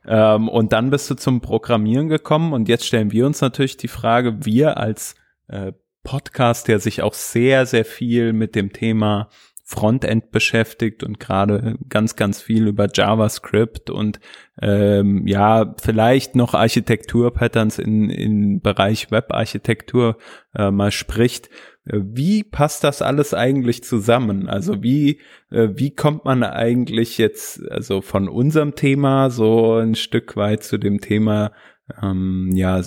Ähm, 0.05 0.49
und 0.49 0.71
dann 0.73 0.89
bist 0.89 1.09
du 1.09 1.15
zum 1.15 1.41
Programmieren 1.41 2.09
gekommen 2.09 2.53
und 2.53 2.69
jetzt 2.69 2.85
stellen 2.85 3.11
wir 3.11 3.25
uns 3.25 3.41
natürlich 3.41 3.77
die 3.77 3.87
Frage, 3.87 4.45
wir 4.45 4.77
als 4.77 5.15
äh, 5.47 5.73
Podcast, 6.03 6.67
der 6.67 6.79
sich 6.79 7.01
auch 7.01 7.13
sehr, 7.13 7.65
sehr 7.65 7.85
viel 7.85 8.33
mit 8.33 8.55
dem 8.55 8.71
Thema 8.71 9.29
Frontend 9.67 10.29
beschäftigt 10.29 11.03
und 11.03 11.19
gerade 11.19 11.79
ganz, 11.89 12.15
ganz 12.15 12.39
viel 12.39 12.67
über 12.67 12.87
JavaScript 12.93 13.89
und 13.89 14.19
ähm, 14.61 15.27
ja, 15.27 15.75
vielleicht 15.81 16.35
noch 16.35 16.53
Architekturpatterns 16.53 17.77
in, 17.77 18.09
in 18.09 18.61
Bereich 18.61 19.11
Webarchitektur 19.11 20.17
äh, 20.53 20.71
mal 20.71 20.91
spricht. 20.91 21.49
Äh, 21.85 21.99
wie 22.01 22.43
passt 22.43 22.83
das 22.83 23.01
alles 23.01 23.33
eigentlich 23.33 23.83
zusammen? 23.83 24.47
Also 24.47 24.81
wie, 24.81 25.19
äh, 25.51 25.69
wie 25.73 25.93
kommt 25.93 26.23
man 26.23 26.43
eigentlich 26.43 27.17
jetzt 27.17 27.61
also 27.69 28.01
von 28.01 28.29
unserem 28.29 28.75
Thema 28.75 29.29
so 29.29 29.73
ein 29.75 29.95
Stück 29.95 30.37
weit 30.37 30.63
zu 30.63 30.77
dem 30.77 31.01
Thema 31.01 31.51
ähm, 32.01 32.51
ja 32.53 32.81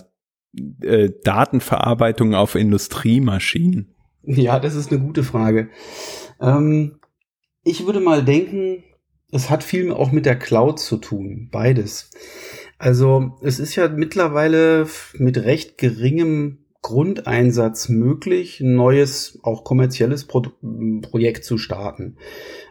äh, 0.81 1.11
Datenverarbeitung 1.23 2.35
auf 2.35 2.55
Industriemaschinen? 2.55 3.95
Ja, 4.23 4.59
das 4.59 4.75
ist 4.75 4.91
eine 4.91 5.01
gute 5.01 5.23
Frage. 5.23 5.69
Ähm, 6.41 6.99
ich 7.63 7.85
würde 7.85 8.01
mal 8.01 8.25
denken, 8.25 8.85
es 9.33 9.51
hat 9.51 9.63
viel 9.63 9.93
auch 9.93 10.13
mit 10.13 10.27
der 10.27 10.39
Cloud 10.39 10.79
zu 10.79 10.97
tun, 10.97 11.49
beides. 11.51 12.11
Also 12.79 13.33
es 13.43 13.59
ist 13.59 13.77
ja 13.77 13.89
mittlerweile 13.89 14.87
mit 15.15 15.39
recht 15.39 15.79
geringem 15.79 16.59
Grundeinsatz 16.81 17.89
möglich, 17.89 18.61
ein 18.61 18.75
neues, 18.75 19.41
auch 19.43 19.65
kommerzielles 19.65 20.25
Pro 20.25 20.43
Projekt 21.03 21.45
zu 21.45 21.59
starten. 21.59 22.17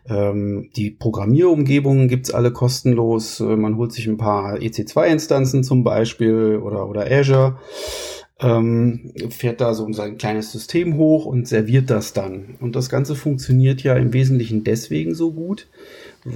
Ähm, 0.09 0.69
die 0.75 0.91
Programmierumgebungen 0.91 2.07
gibt's 2.07 2.31
alle 2.31 2.51
kostenlos. 2.51 3.41
Äh, 3.41 3.57
man 3.57 3.75
holt 3.77 3.91
sich 3.91 4.07
ein 4.07 4.17
paar 4.17 4.55
EC2-Instanzen 4.55 5.63
zum 5.63 5.83
Beispiel 5.83 6.57
oder, 6.63 6.89
oder 6.89 7.11
Azure, 7.11 7.59
ähm, 8.39 9.11
fährt 9.29 9.61
da 9.61 9.73
so 9.73 9.91
sein 9.91 10.17
kleines 10.17 10.51
System 10.51 10.95
hoch 10.95 11.25
und 11.25 11.47
serviert 11.47 11.89
das 11.89 12.13
dann. 12.13 12.55
Und 12.61 12.75
das 12.75 12.89
Ganze 12.89 13.13
funktioniert 13.13 13.83
ja 13.83 13.95
im 13.95 14.13
Wesentlichen 14.13 14.63
deswegen 14.63 15.15
so 15.15 15.33
gut, 15.33 15.67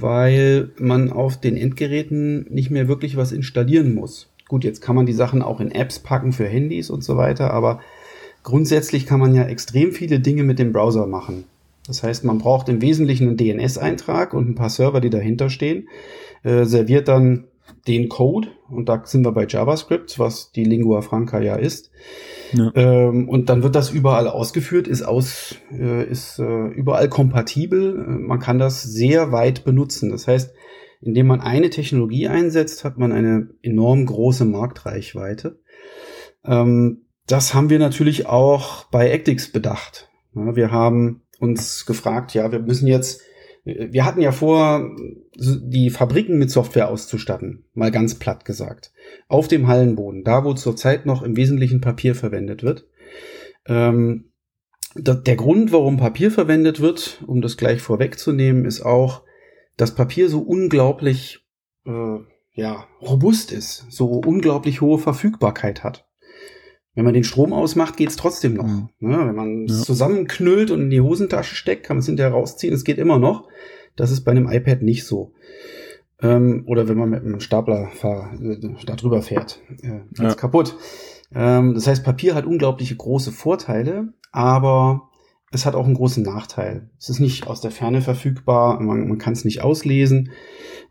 weil 0.00 0.70
man 0.78 1.10
auf 1.10 1.38
den 1.38 1.56
Endgeräten 1.56 2.46
nicht 2.50 2.70
mehr 2.70 2.88
wirklich 2.88 3.16
was 3.16 3.30
installieren 3.30 3.94
muss. 3.94 4.30
Gut, 4.48 4.64
jetzt 4.64 4.80
kann 4.80 4.96
man 4.96 5.06
die 5.06 5.12
Sachen 5.12 5.42
auch 5.42 5.60
in 5.60 5.70
Apps 5.70 5.98
packen 5.98 6.32
für 6.32 6.46
Handys 6.46 6.88
und 6.88 7.04
so 7.04 7.16
weiter, 7.16 7.52
aber 7.52 7.80
grundsätzlich 8.42 9.06
kann 9.06 9.20
man 9.20 9.34
ja 9.34 9.44
extrem 9.44 9.92
viele 9.92 10.20
Dinge 10.20 10.44
mit 10.44 10.58
dem 10.58 10.72
Browser 10.72 11.06
machen. 11.06 11.44
Das 11.86 12.02
heißt, 12.02 12.24
man 12.24 12.38
braucht 12.38 12.68
im 12.68 12.80
Wesentlichen 12.80 13.28
einen 13.28 13.36
DNS-Eintrag 13.36 14.32
und 14.34 14.48
ein 14.48 14.54
paar 14.54 14.70
Server, 14.70 15.00
die 15.00 15.10
dahinter 15.10 15.50
stehen, 15.50 15.88
äh, 16.42 16.64
serviert 16.64 17.08
dann 17.08 17.44
den 17.86 18.08
Code, 18.08 18.48
und 18.70 18.88
da 18.88 19.02
sind 19.04 19.24
wir 19.24 19.32
bei 19.32 19.46
JavaScript, 19.46 20.18
was 20.18 20.52
die 20.52 20.64
Lingua 20.64 21.02
Franca 21.02 21.40
ja 21.40 21.56
ist. 21.56 21.90
Ja. 22.52 22.70
Ähm, 22.74 23.28
und 23.28 23.48
dann 23.48 23.62
wird 23.62 23.74
das 23.74 23.90
überall 23.90 24.28
ausgeführt, 24.28 24.86
ist 24.86 25.02
aus, 25.02 25.56
äh, 25.72 26.04
ist 26.04 26.38
äh, 26.38 26.68
überall 26.68 27.08
kompatibel. 27.08 27.98
Äh, 27.98 28.10
man 28.10 28.38
kann 28.38 28.58
das 28.58 28.82
sehr 28.82 29.32
weit 29.32 29.64
benutzen. 29.64 30.10
Das 30.10 30.28
heißt, 30.28 30.52
indem 31.00 31.26
man 31.26 31.40
eine 31.40 31.70
Technologie 31.70 32.28
einsetzt, 32.28 32.84
hat 32.84 32.98
man 32.98 33.12
eine 33.12 33.48
enorm 33.62 34.06
große 34.06 34.44
Marktreichweite. 34.44 35.60
Ähm, 36.44 37.06
das 37.26 37.54
haben 37.54 37.70
wir 37.70 37.78
natürlich 37.78 38.26
auch 38.26 38.84
bei 38.84 39.10
Actix 39.10 39.50
bedacht. 39.50 40.10
Ja, 40.34 40.56
wir 40.56 40.70
haben 40.70 41.22
uns 41.40 41.86
gefragt, 41.86 42.34
ja, 42.34 42.52
wir 42.52 42.60
müssen 42.60 42.86
jetzt 42.86 43.22
wir 43.64 44.04
hatten 44.04 44.20
ja 44.20 44.32
vor, 44.32 44.96
die 45.36 45.90
Fabriken 45.90 46.38
mit 46.38 46.50
Software 46.50 46.88
auszustatten, 46.88 47.64
mal 47.74 47.92
ganz 47.92 48.16
platt 48.16 48.44
gesagt. 48.44 48.92
Auf 49.28 49.46
dem 49.46 49.68
Hallenboden, 49.68 50.24
da 50.24 50.44
wo 50.44 50.54
zurzeit 50.54 51.06
noch 51.06 51.22
im 51.22 51.36
Wesentlichen 51.36 51.80
Papier 51.80 52.14
verwendet 52.14 52.62
wird. 52.62 52.86
Ähm, 53.66 54.32
der 54.96 55.36
Grund, 55.36 55.72
warum 55.72 55.96
Papier 55.96 56.30
verwendet 56.30 56.80
wird, 56.80 57.22
um 57.26 57.40
das 57.40 57.56
gleich 57.56 57.80
vorwegzunehmen, 57.80 58.64
ist 58.64 58.82
auch, 58.82 59.22
dass 59.76 59.94
Papier 59.94 60.28
so 60.28 60.40
unglaublich 60.40 61.46
äh, 61.86 62.18
ja, 62.54 62.86
robust 63.00 63.52
ist, 63.52 63.86
so 63.90 64.06
unglaublich 64.06 64.80
hohe 64.80 64.98
Verfügbarkeit 64.98 65.82
hat. 65.84 66.06
Wenn 66.94 67.04
man 67.04 67.14
den 67.14 67.24
Strom 67.24 67.52
ausmacht, 67.52 67.96
geht's 67.96 68.16
trotzdem 68.16 68.54
noch. 68.54 68.66
Mhm. 68.66 68.88
Ne? 69.00 69.18
Wenn 69.18 69.34
man 69.34 69.64
es 69.64 69.78
ja. 69.78 69.84
zusammenknüllt 69.84 70.70
und 70.70 70.82
in 70.82 70.90
die 70.90 71.00
Hosentasche 71.00 71.54
steckt, 71.54 71.84
kann 71.84 71.96
man 71.96 72.00
es 72.00 72.06
hinterher 72.06 72.32
rausziehen. 72.32 72.74
Es 72.74 72.84
geht 72.84 72.98
immer 72.98 73.18
noch. 73.18 73.48
Das 73.96 74.10
ist 74.10 74.22
bei 74.22 74.30
einem 74.32 74.48
iPad 74.50 74.82
nicht 74.82 75.04
so. 75.04 75.32
Ähm, 76.20 76.64
oder 76.66 76.88
wenn 76.88 76.98
man 76.98 77.10
mit 77.10 77.24
einem 77.24 77.40
Stapler 77.40 77.88
fahr, 77.94 78.32
äh, 78.40 78.58
da 78.86 78.94
drüber 78.94 79.22
fährt, 79.22 79.60
äh, 79.82 80.00
ja. 80.22 80.34
kaputt. 80.34 80.76
Ähm, 81.34 81.74
das 81.74 81.86
heißt, 81.86 82.04
Papier 82.04 82.34
hat 82.34 82.46
unglaubliche 82.46 82.94
große 82.94 83.32
Vorteile, 83.32 84.12
aber 84.30 85.10
es 85.50 85.66
hat 85.66 85.74
auch 85.74 85.84
einen 85.84 85.94
großen 85.94 86.22
Nachteil. 86.22 86.90
Es 86.98 87.08
ist 87.08 87.20
nicht 87.20 87.46
aus 87.46 87.60
der 87.60 87.70
Ferne 87.70 88.02
verfügbar, 88.02 88.80
man, 88.80 89.08
man 89.08 89.18
kann 89.18 89.32
es 89.32 89.44
nicht 89.44 89.62
auslesen 89.62 90.30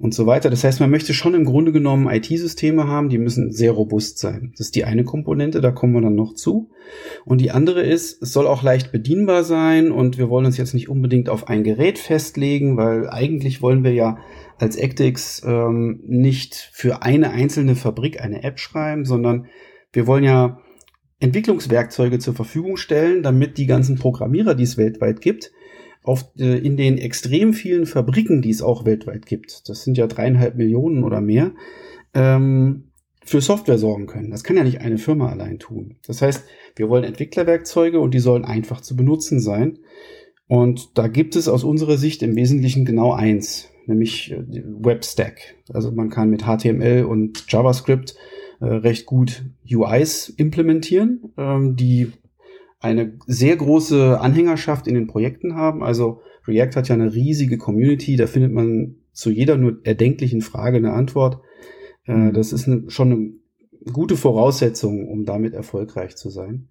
und 0.01 0.15
so 0.15 0.25
weiter. 0.25 0.49
Das 0.49 0.63
heißt, 0.63 0.79
man 0.79 0.89
möchte 0.89 1.13
schon 1.13 1.35
im 1.35 1.45
Grunde 1.45 1.71
genommen 1.71 2.09
IT-Systeme 2.09 2.87
haben, 2.87 3.09
die 3.09 3.19
müssen 3.19 3.51
sehr 3.51 3.71
robust 3.71 4.17
sein. 4.17 4.51
Das 4.57 4.67
ist 4.67 4.75
die 4.75 4.83
eine 4.83 5.03
Komponente, 5.03 5.61
da 5.61 5.71
kommen 5.71 5.93
wir 5.93 6.01
dann 6.01 6.15
noch 6.15 6.33
zu. 6.33 6.71
Und 7.23 7.39
die 7.39 7.51
andere 7.51 7.83
ist, 7.83 8.21
es 8.21 8.33
soll 8.33 8.47
auch 8.47 8.63
leicht 8.63 8.91
bedienbar 8.91 9.43
sein 9.43 9.91
und 9.91 10.17
wir 10.17 10.29
wollen 10.29 10.47
uns 10.47 10.57
jetzt 10.57 10.73
nicht 10.73 10.89
unbedingt 10.89 11.29
auf 11.29 11.47
ein 11.47 11.63
Gerät 11.63 11.99
festlegen, 11.99 12.77
weil 12.77 13.09
eigentlich 13.09 13.61
wollen 13.61 13.83
wir 13.83 13.93
ja 13.93 14.17
als 14.57 14.75
Actix 14.75 15.43
ähm, 15.45 16.01
nicht 16.07 16.55
für 16.73 17.03
eine 17.03 17.31
einzelne 17.31 17.75
Fabrik 17.75 18.21
eine 18.21 18.43
App 18.43 18.59
schreiben, 18.59 19.05
sondern 19.05 19.45
wir 19.93 20.07
wollen 20.07 20.23
ja 20.23 20.59
Entwicklungswerkzeuge 21.19 22.17
zur 22.17 22.33
Verfügung 22.33 22.77
stellen, 22.77 23.21
damit 23.21 23.59
die 23.59 23.67
ganzen 23.67 23.97
Programmierer, 23.97 24.55
die 24.55 24.63
es 24.63 24.77
weltweit 24.77 25.21
gibt, 25.21 25.51
auf, 26.03 26.31
äh, 26.37 26.57
in 26.57 26.77
den 26.77 26.97
extrem 26.97 27.53
vielen 27.53 27.85
Fabriken, 27.85 28.41
die 28.41 28.49
es 28.49 28.61
auch 28.61 28.85
weltweit 28.85 29.25
gibt, 29.25 29.69
das 29.69 29.83
sind 29.83 29.97
ja 29.97 30.07
dreieinhalb 30.07 30.55
Millionen 30.55 31.03
oder 31.03 31.21
mehr, 31.21 31.51
ähm, 32.13 32.91
für 33.23 33.41
Software 33.41 33.77
sorgen 33.77 34.07
können. 34.07 34.31
Das 34.31 34.43
kann 34.43 34.57
ja 34.57 34.63
nicht 34.63 34.81
eine 34.81 34.97
Firma 34.97 35.29
allein 35.29 35.59
tun. 35.59 35.97
Das 36.07 36.21
heißt, 36.21 36.43
wir 36.75 36.89
wollen 36.89 37.03
Entwicklerwerkzeuge 37.03 37.99
und 37.99 38.13
die 38.13 38.19
sollen 38.19 38.45
einfach 38.45 38.81
zu 38.81 38.95
benutzen 38.95 39.39
sein. 39.39 39.79
Und 40.47 40.97
da 40.97 41.07
gibt 41.07 41.35
es 41.35 41.47
aus 41.47 41.63
unserer 41.63 41.97
Sicht 41.97 42.23
im 42.23 42.35
Wesentlichen 42.35 42.83
genau 42.83 43.13
eins, 43.13 43.69
nämlich 43.85 44.31
äh, 44.31 44.63
Webstack. 44.81 45.55
Also 45.71 45.91
man 45.91 46.09
kann 46.09 46.29
mit 46.29 46.43
HTML 46.43 47.05
und 47.05 47.45
JavaScript 47.47 48.15
äh, 48.59 48.65
recht 48.65 49.05
gut 49.05 49.45
UIs 49.69 50.29
implementieren, 50.29 51.31
ähm, 51.37 51.75
die 51.75 52.11
eine 52.81 53.13
sehr 53.27 53.55
große 53.55 54.19
Anhängerschaft 54.19 54.87
in 54.87 54.95
den 54.95 55.07
Projekten 55.07 55.55
haben. 55.55 55.83
Also 55.83 56.21
React 56.47 56.75
hat 56.75 56.89
ja 56.89 56.95
eine 56.95 57.13
riesige 57.13 57.57
Community, 57.57 58.15
da 58.15 58.27
findet 58.27 58.51
man 58.51 58.95
zu 59.13 59.29
jeder 59.29 59.55
nur 59.55 59.79
erdenklichen 59.83 60.41
Frage 60.41 60.77
eine 60.77 60.93
Antwort. 60.93 61.39
Äh, 62.05 62.13
mhm. 62.13 62.33
das 62.33 62.51
ist 62.51 62.67
eine, 62.67 62.89
schon 62.89 63.11
eine 63.11 63.91
gute 63.93 64.17
Voraussetzung, 64.17 65.07
um 65.07 65.25
damit 65.25 65.53
erfolgreich 65.53 66.15
zu 66.15 66.29
sein. 66.29 66.69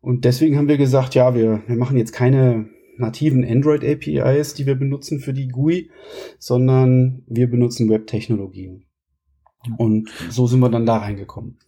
Und 0.00 0.24
deswegen 0.24 0.56
haben 0.56 0.68
wir 0.68 0.78
gesagt, 0.78 1.14
ja, 1.14 1.34
wir, 1.34 1.62
wir 1.66 1.76
machen 1.76 1.98
jetzt 1.98 2.12
keine 2.12 2.70
nativen 2.96 3.44
Android 3.44 3.84
APIs, 3.84 4.54
die 4.54 4.66
wir 4.66 4.76
benutzen 4.76 5.20
für 5.20 5.32
die 5.32 5.48
GUI, 5.48 5.90
sondern 6.38 7.22
wir 7.26 7.50
benutzen 7.50 7.90
Web-Technologien. 7.90 8.84
Und 9.78 10.10
so 10.30 10.46
sind 10.46 10.60
wir 10.60 10.68
dann 10.68 10.86
da 10.86 10.98
reingekommen. 10.98 11.58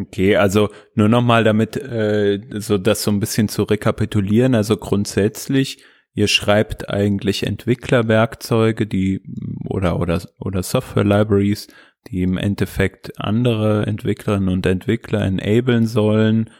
Okay, 0.00 0.36
also 0.36 0.68
nur 0.94 1.08
nochmal 1.08 1.42
damit, 1.42 1.76
äh, 1.76 2.40
so 2.54 2.78
das 2.78 3.02
so 3.02 3.10
ein 3.10 3.18
bisschen 3.18 3.48
zu 3.48 3.64
rekapitulieren. 3.64 4.54
Also 4.54 4.76
grundsätzlich, 4.76 5.82
ihr 6.14 6.28
schreibt 6.28 6.88
eigentlich 6.88 7.44
Entwicklerwerkzeuge, 7.44 8.86
die 8.86 9.22
oder 9.64 9.98
oder 9.98 10.22
oder 10.38 10.62
Software 10.62 11.04
Libraries, 11.04 11.66
die 12.06 12.22
im 12.22 12.38
Endeffekt 12.38 13.20
andere 13.20 13.86
Entwicklerinnen 13.86 14.48
und 14.50 14.66
Entwickler 14.66 15.22
enablen 15.22 15.86
sollen 15.86 16.50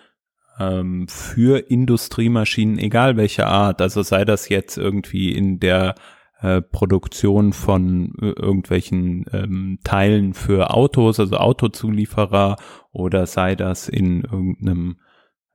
ähm, 0.59 1.07
für 1.07 1.71
Industriemaschinen, 1.71 2.78
egal 2.78 3.16
welcher 3.16 3.47
Art. 3.47 3.80
Also 3.80 4.02
sei 4.02 4.25
das 4.25 4.49
jetzt 4.49 4.76
irgendwie 4.78 5.33
in 5.33 5.61
der 5.61 5.95
äh, 6.40 6.62
Produktion 6.62 7.52
von 7.52 8.14
äh, 8.21 8.30
irgendwelchen 8.30 9.25
ähm, 9.33 9.78
Teilen 9.83 10.35
für 10.35 10.73
Autos, 10.73 11.18
also 11.18 11.37
Autozulieferer 11.37 12.57
oder 12.92 13.26
sei 13.26 13.57
das 13.57 13.88
in 13.88 14.23
irgendeinem 14.23 14.99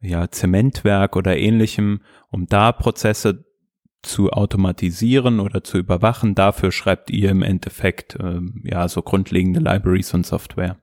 ja, 0.01 0.29
Zementwerk 0.29 1.15
oder 1.15 1.37
ähnlichem, 1.37 2.01
um 2.29 2.47
da 2.47 2.73
Prozesse 2.73 3.45
zu 4.01 4.31
automatisieren 4.31 5.39
oder 5.39 5.63
zu 5.63 5.77
überwachen. 5.77 6.35
Dafür 6.35 6.73
schreibt 6.73 7.09
ihr 7.09 7.31
im 7.31 7.43
Endeffekt 7.43 8.17
ähm, 8.19 8.61
ja 8.65 8.89
so 8.89 9.01
grundlegende 9.01 9.61
Libraries 9.61 10.13
und 10.13 10.25
Software. 10.25 10.77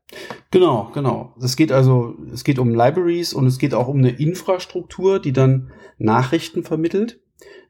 Genau, 0.51 0.91
genau. 0.95 1.35
Es 1.43 1.57
geht 1.57 1.73
also, 1.73 2.15
es 2.33 2.45
geht 2.45 2.59
um 2.59 2.71
Libraries 2.71 3.35
und 3.35 3.47
es 3.47 3.59
geht 3.59 3.75
auch 3.75 3.89
um 3.89 3.99
eine 3.99 4.13
Infrastruktur, 4.13 5.21
die 5.21 5.35
dann 5.35 5.71
Nachrichten 5.99 6.63
vermittelt. 6.63 7.21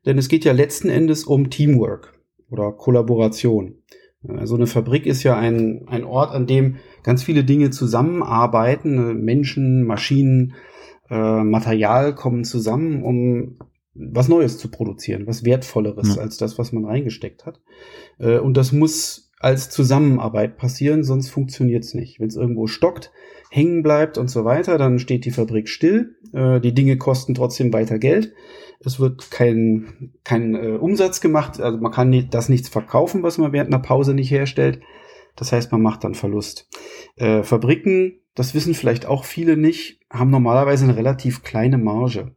Denn 0.07 0.17
es 0.17 0.29
geht 0.29 0.45
ja 0.45 0.53
letzten 0.53 0.89
Endes 0.89 1.25
um 1.25 1.51
Teamwork 1.51 2.20
oder 2.51 2.73
Kollaboration. 2.73 3.77
Also 4.29 4.57
eine 4.57 4.67
Fabrik 4.67 5.07
ist 5.07 5.23
ja 5.23 5.37
ein, 5.39 5.87
ein 5.89 6.05
Ort, 6.05 6.33
an 6.33 6.47
dem 6.47 6.77
ganz 7.03 7.23
viele 7.23 7.43
Dinge 7.43 7.71
zusammenarbeiten. 7.71 9.25
Menschen, 9.25 9.85
Maschinen, 9.85 10.55
äh, 11.09 11.43
Material 11.43 12.15
kommen 12.15 12.45
zusammen, 12.45 13.03
um 13.03 13.57
was 13.95 14.29
Neues 14.29 14.59
zu 14.59 14.71
produzieren, 14.71 15.27
was 15.27 15.45
Wertvolleres 15.45 16.17
ja. 16.17 16.23
als 16.23 16.37
das, 16.37 16.59
was 16.59 16.73
man 16.73 16.85
reingesteckt 16.85 17.47
hat. 17.47 17.61
Äh, 18.19 18.39
und 18.39 18.57
das 18.57 18.73
muss 18.73 19.31
als 19.41 19.71
Zusammenarbeit 19.71 20.59
passieren, 20.59 21.03
sonst 21.03 21.31
funktioniert 21.31 21.85
es 21.85 21.95
nicht. 21.95 22.21
Wenn 22.21 22.29
es 22.29 22.37
irgendwo 22.37 22.67
stockt, 22.67 23.11
hängen 23.51 23.83
bleibt 23.83 24.19
und 24.19 24.29
so 24.29 24.45
weiter, 24.45 24.77
dann 24.77 24.99
steht 24.99 25.25
die 25.25 25.31
Fabrik 25.31 25.69
still. 25.69 26.17
Äh, 26.35 26.61
die 26.61 26.75
Dinge 26.75 26.99
kosten 26.99 27.35
trotzdem 27.35 27.73
weiter 27.73 27.99
Geld 27.99 28.35
es 28.85 28.99
wird 28.99 29.31
kein, 29.31 30.13
kein 30.25 30.55
äh, 30.55 30.79
Umsatz 30.81 31.21
gemacht, 31.21 31.61
also 31.61 31.79
man 31.79 31.93
kann 31.93 32.11
nicht, 32.11 32.33
das 32.35 32.49
nichts 32.49 32.69
verkaufen, 32.69 33.23
was 33.23 33.39
man 33.39 33.53
während 33.53 33.73
einer 33.73 33.83
Pause 33.83 34.15
nicht 34.15 34.31
herstellt. 34.31 34.81
Das 35.37 35.53
heißt, 35.53 35.71
man 35.71 35.83
macht 35.83 36.05
dann 36.05 36.15
Verlust. 36.15 36.69
Äh, 37.17 37.43
Fabriken, 37.43 38.21
das 38.35 38.55
wissen 38.55 38.75
vielleicht 38.75 39.07
auch 39.07 39.25
viele 39.25 39.57
nicht, 39.57 40.01
haben 40.11 40.31
normalerweise 40.31 40.85
eine 40.85 40.97
relativ 40.97 41.43
kleine 41.43 41.79
Marge. 41.79 42.35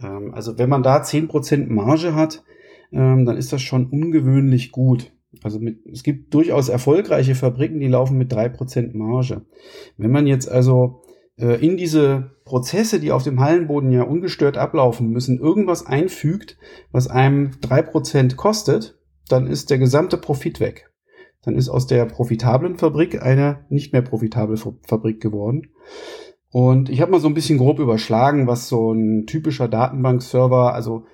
Ähm, 0.00 0.34
also 0.34 0.58
wenn 0.58 0.68
man 0.68 0.82
da 0.82 1.02
zehn 1.02 1.26
Prozent 1.28 1.70
Marge 1.70 2.14
hat, 2.14 2.44
ähm, 2.92 3.24
dann 3.24 3.36
ist 3.36 3.52
das 3.52 3.62
schon 3.62 3.86
ungewöhnlich 3.86 4.72
gut. 4.72 5.12
Also 5.42 5.58
mit, 5.58 5.86
es 5.86 6.02
gibt 6.02 6.32
durchaus 6.34 6.68
erfolgreiche 6.68 7.34
Fabriken, 7.34 7.80
die 7.80 7.88
laufen 7.88 8.18
mit 8.18 8.32
drei 8.32 8.48
Prozent 8.48 8.94
Marge. 8.94 9.42
Wenn 9.96 10.10
man 10.10 10.26
jetzt 10.26 10.50
also 10.50 11.02
in 11.38 11.76
diese 11.76 12.32
Prozesse, 12.44 12.98
die 12.98 13.12
auf 13.12 13.22
dem 13.22 13.40
Hallenboden 13.40 13.92
ja 13.92 14.02
ungestört 14.02 14.56
ablaufen 14.56 15.10
müssen, 15.10 15.38
irgendwas 15.38 15.86
einfügt, 15.86 16.58
was 16.90 17.06
einem 17.06 17.52
drei 17.60 17.80
Prozent 17.80 18.36
kostet, 18.36 18.98
dann 19.28 19.46
ist 19.46 19.70
der 19.70 19.78
gesamte 19.78 20.16
Profit 20.16 20.58
weg. 20.58 20.90
Dann 21.42 21.54
ist 21.54 21.68
aus 21.68 21.86
der 21.86 22.04
profitablen 22.06 22.76
Fabrik 22.76 23.22
eine 23.22 23.64
nicht 23.68 23.92
mehr 23.92 24.02
profitable 24.02 24.56
Fabrik 24.56 25.20
geworden. 25.20 25.68
Und 26.50 26.88
ich 26.88 27.00
habe 27.00 27.12
mal 27.12 27.20
so 27.20 27.28
ein 27.28 27.34
bisschen 27.34 27.58
grob 27.58 27.78
überschlagen, 27.78 28.46
was 28.46 28.68
so 28.68 28.92
ein 28.92 29.26
typischer 29.26 29.68
Datenbankserver, 29.68 30.74
also 30.74 31.04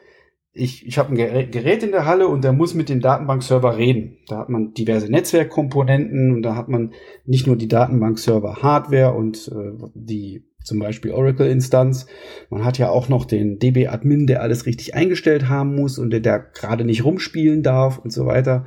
ich, 0.57 0.87
ich 0.87 0.99
habe 0.99 1.11
ein 1.11 1.51
Gerät 1.51 1.83
in 1.83 1.91
der 1.91 2.07
Halle 2.07 2.29
und 2.29 2.45
der 2.45 2.53
muss 2.53 2.75
mit 2.75 2.89
dem 2.89 3.01
Datenbankserver 3.01 3.77
reden. 3.77 4.19
Da 4.29 4.39
hat 4.39 4.49
man 4.49 4.73
diverse 4.73 5.11
Netzwerkkomponenten 5.11 6.33
und 6.33 6.43
da 6.43 6.55
hat 6.55 6.69
man 6.69 6.93
nicht 7.27 7.49
nur 7.49 7.57
die 7.57 7.67
Datenbankserver 7.67 8.63
Hardware 8.63 9.15
und 9.15 9.49
äh, 9.49 9.73
die 9.95 10.45
zum 10.63 10.79
Beispiel 10.79 11.11
Oracle-Instanz. 11.11 12.07
Man 12.51 12.65
hat 12.65 12.79
ja 12.79 12.89
auch 12.89 13.09
noch 13.09 13.25
den 13.25 13.59
DB-Admin, 13.59 14.29
der 14.29 14.43
alles 14.43 14.65
richtig 14.65 14.95
eingestellt 14.95 15.49
haben 15.49 15.75
muss 15.75 15.99
und 15.99 16.11
der 16.11 16.21
da 16.21 16.39
gerade 16.39 16.85
nicht 16.85 17.05
rumspielen 17.05 17.65
darf 17.65 17.99
und 17.99 18.13
so 18.13 18.25
weiter. 18.25 18.65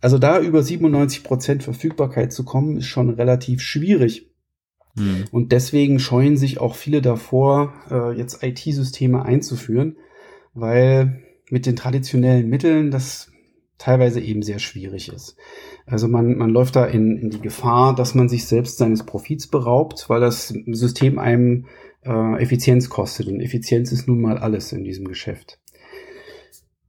Also 0.00 0.18
da 0.18 0.40
über 0.40 0.62
97 0.62 1.24
Prozent 1.24 1.64
Verfügbarkeit 1.64 2.32
zu 2.32 2.44
kommen, 2.44 2.76
ist 2.76 2.86
schon 2.86 3.10
relativ 3.10 3.60
schwierig. 3.60 4.30
Hm. 4.96 5.24
Und 5.32 5.50
deswegen 5.50 5.98
scheuen 5.98 6.36
sich 6.36 6.60
auch 6.60 6.76
viele 6.76 7.02
davor, 7.02 7.74
äh, 7.90 8.16
jetzt 8.16 8.44
IT-Systeme 8.44 9.24
einzuführen 9.24 9.96
weil 10.60 11.22
mit 11.50 11.66
den 11.66 11.76
traditionellen 11.76 12.48
Mitteln 12.48 12.90
das 12.90 13.30
teilweise 13.78 14.20
eben 14.20 14.42
sehr 14.42 14.58
schwierig 14.58 15.12
ist. 15.12 15.36
Also 15.86 16.08
man, 16.08 16.36
man 16.36 16.50
läuft 16.50 16.76
da 16.76 16.84
in, 16.84 17.16
in 17.16 17.30
die 17.30 17.40
Gefahr, 17.40 17.94
dass 17.94 18.14
man 18.14 18.28
sich 18.28 18.46
selbst 18.46 18.78
seines 18.78 19.04
Profits 19.04 19.46
beraubt, 19.46 20.08
weil 20.08 20.20
das 20.20 20.48
System 20.48 21.18
einem 21.18 21.66
äh, 22.04 22.42
Effizienz 22.42 22.90
kostet. 22.90 23.28
Und 23.28 23.40
Effizienz 23.40 23.92
ist 23.92 24.08
nun 24.08 24.20
mal 24.20 24.38
alles 24.38 24.72
in 24.72 24.84
diesem 24.84 25.06
Geschäft. 25.06 25.60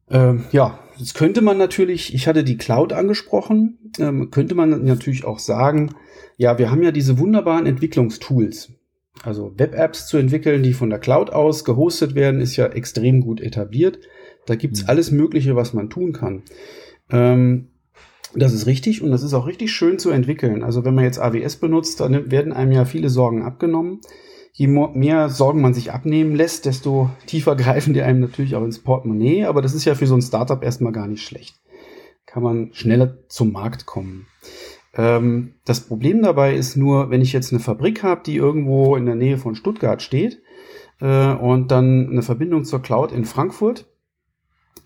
Ähm, 0.10 0.46
ja, 0.52 0.80
jetzt 0.98 1.14
könnte 1.14 1.42
man 1.42 1.58
natürlich, 1.58 2.14
ich 2.16 2.28
hatte 2.28 2.44
die 2.44 2.58
Cloud 2.58 2.94
angesprochen, 2.94 3.92
ähm, 4.00 4.32
könnte 4.32 4.56
man 4.56 4.84
natürlich 4.84 5.24
auch 5.26 5.40
sagen, 5.40 5.94
ja, 6.38 6.58
wir 6.58 6.72
haben 6.72 6.82
ja 6.82 6.92
diese 6.92 7.20
wunderbaren 7.20 7.68
Entwicklungstools. 7.68 8.74
Also 9.24 9.54
Web-Apps 9.58 10.08
zu 10.08 10.18
entwickeln, 10.18 10.64
die 10.64 10.74
von 10.74 10.90
der 10.90 11.00
Cloud 11.00 11.32
aus 11.32 11.66
gehostet 11.66 12.16
werden, 12.16 12.42
ist 12.42 12.56
ja 12.56 12.68
extrem 12.68 13.22
gut 13.22 13.42
etabliert. 13.42 14.00
Da 14.46 14.56
gibt's 14.56 14.84
mhm. 14.84 14.90
alles 14.90 15.12
Mögliche, 15.12 15.56
was 15.56 15.74
man 15.74 15.90
tun 15.90 16.14
kann. 16.14 16.44
Ähm, 17.12 17.70
das 18.36 18.54
ist 18.54 18.68
richtig 18.68 19.02
und 19.02 19.12
das 19.12 19.24
ist 19.24 19.34
auch 19.34 19.48
richtig 19.48 19.72
schön 19.72 19.98
zu 19.98 20.12
entwickeln. 20.12 20.64
Also 20.64 20.86
wenn 20.86 20.94
man 20.94 21.04
jetzt 21.04 21.20
AWS 21.20 21.58
benutzt, 21.58 22.00
dann 22.00 22.32
werden 22.32 22.54
einem 22.54 22.72
ja 22.72 22.86
viele 22.86 23.10
Sorgen 23.10 23.44
abgenommen. 23.44 24.02
Je 24.54 24.68
mehr 24.68 25.30
Sorgen 25.30 25.62
man 25.62 25.74
sich 25.74 25.92
abnehmen 25.92 26.36
lässt, 26.36 26.66
desto 26.66 27.10
tiefer 27.26 27.56
greifen 27.58 27.94
die 27.94 28.02
einem 28.02 28.20
natürlich 28.20 28.56
auch 28.56 28.64
ins 28.64 28.80
Portemonnaie. 28.80 29.46
Aber 29.46 29.62
das 29.62 29.74
ist 29.74 29.86
ja 29.86 29.96
für 29.96 30.08
so 30.08 30.16
ein 30.16 30.22
Startup 30.22 30.64
erstmal 30.64 30.92
gar 30.92 31.08
nicht 31.08 31.24
schlecht. 31.24 31.60
Kann 32.26 32.44
man 32.44 32.70
schneller 32.74 33.18
zum 33.28 33.52
Markt 33.52 33.86
kommen. 33.88 34.28
Ähm, 35.00 35.54
das 35.64 35.80
Problem 35.80 36.22
dabei 36.22 36.54
ist 36.54 36.76
nur, 36.76 37.10
wenn 37.10 37.22
ich 37.22 37.32
jetzt 37.32 37.54
eine 37.54 37.62
Fabrik 37.62 38.04
habe, 38.04 38.22
die 38.26 38.36
irgendwo 38.36 38.98
in 38.98 39.06
der 39.06 39.16
Nähe 39.16 39.38
von 39.38 39.56
Stuttgart 39.56 40.02
steht 40.02 40.42
äh, 41.00 41.32
und 41.32 41.72
dann 41.72 42.10
eine 42.10 42.22
Verbindung 42.22 42.66
zur 42.66 42.82
Cloud 42.82 43.14
in 43.14 43.24
Frankfurt, 43.24 43.88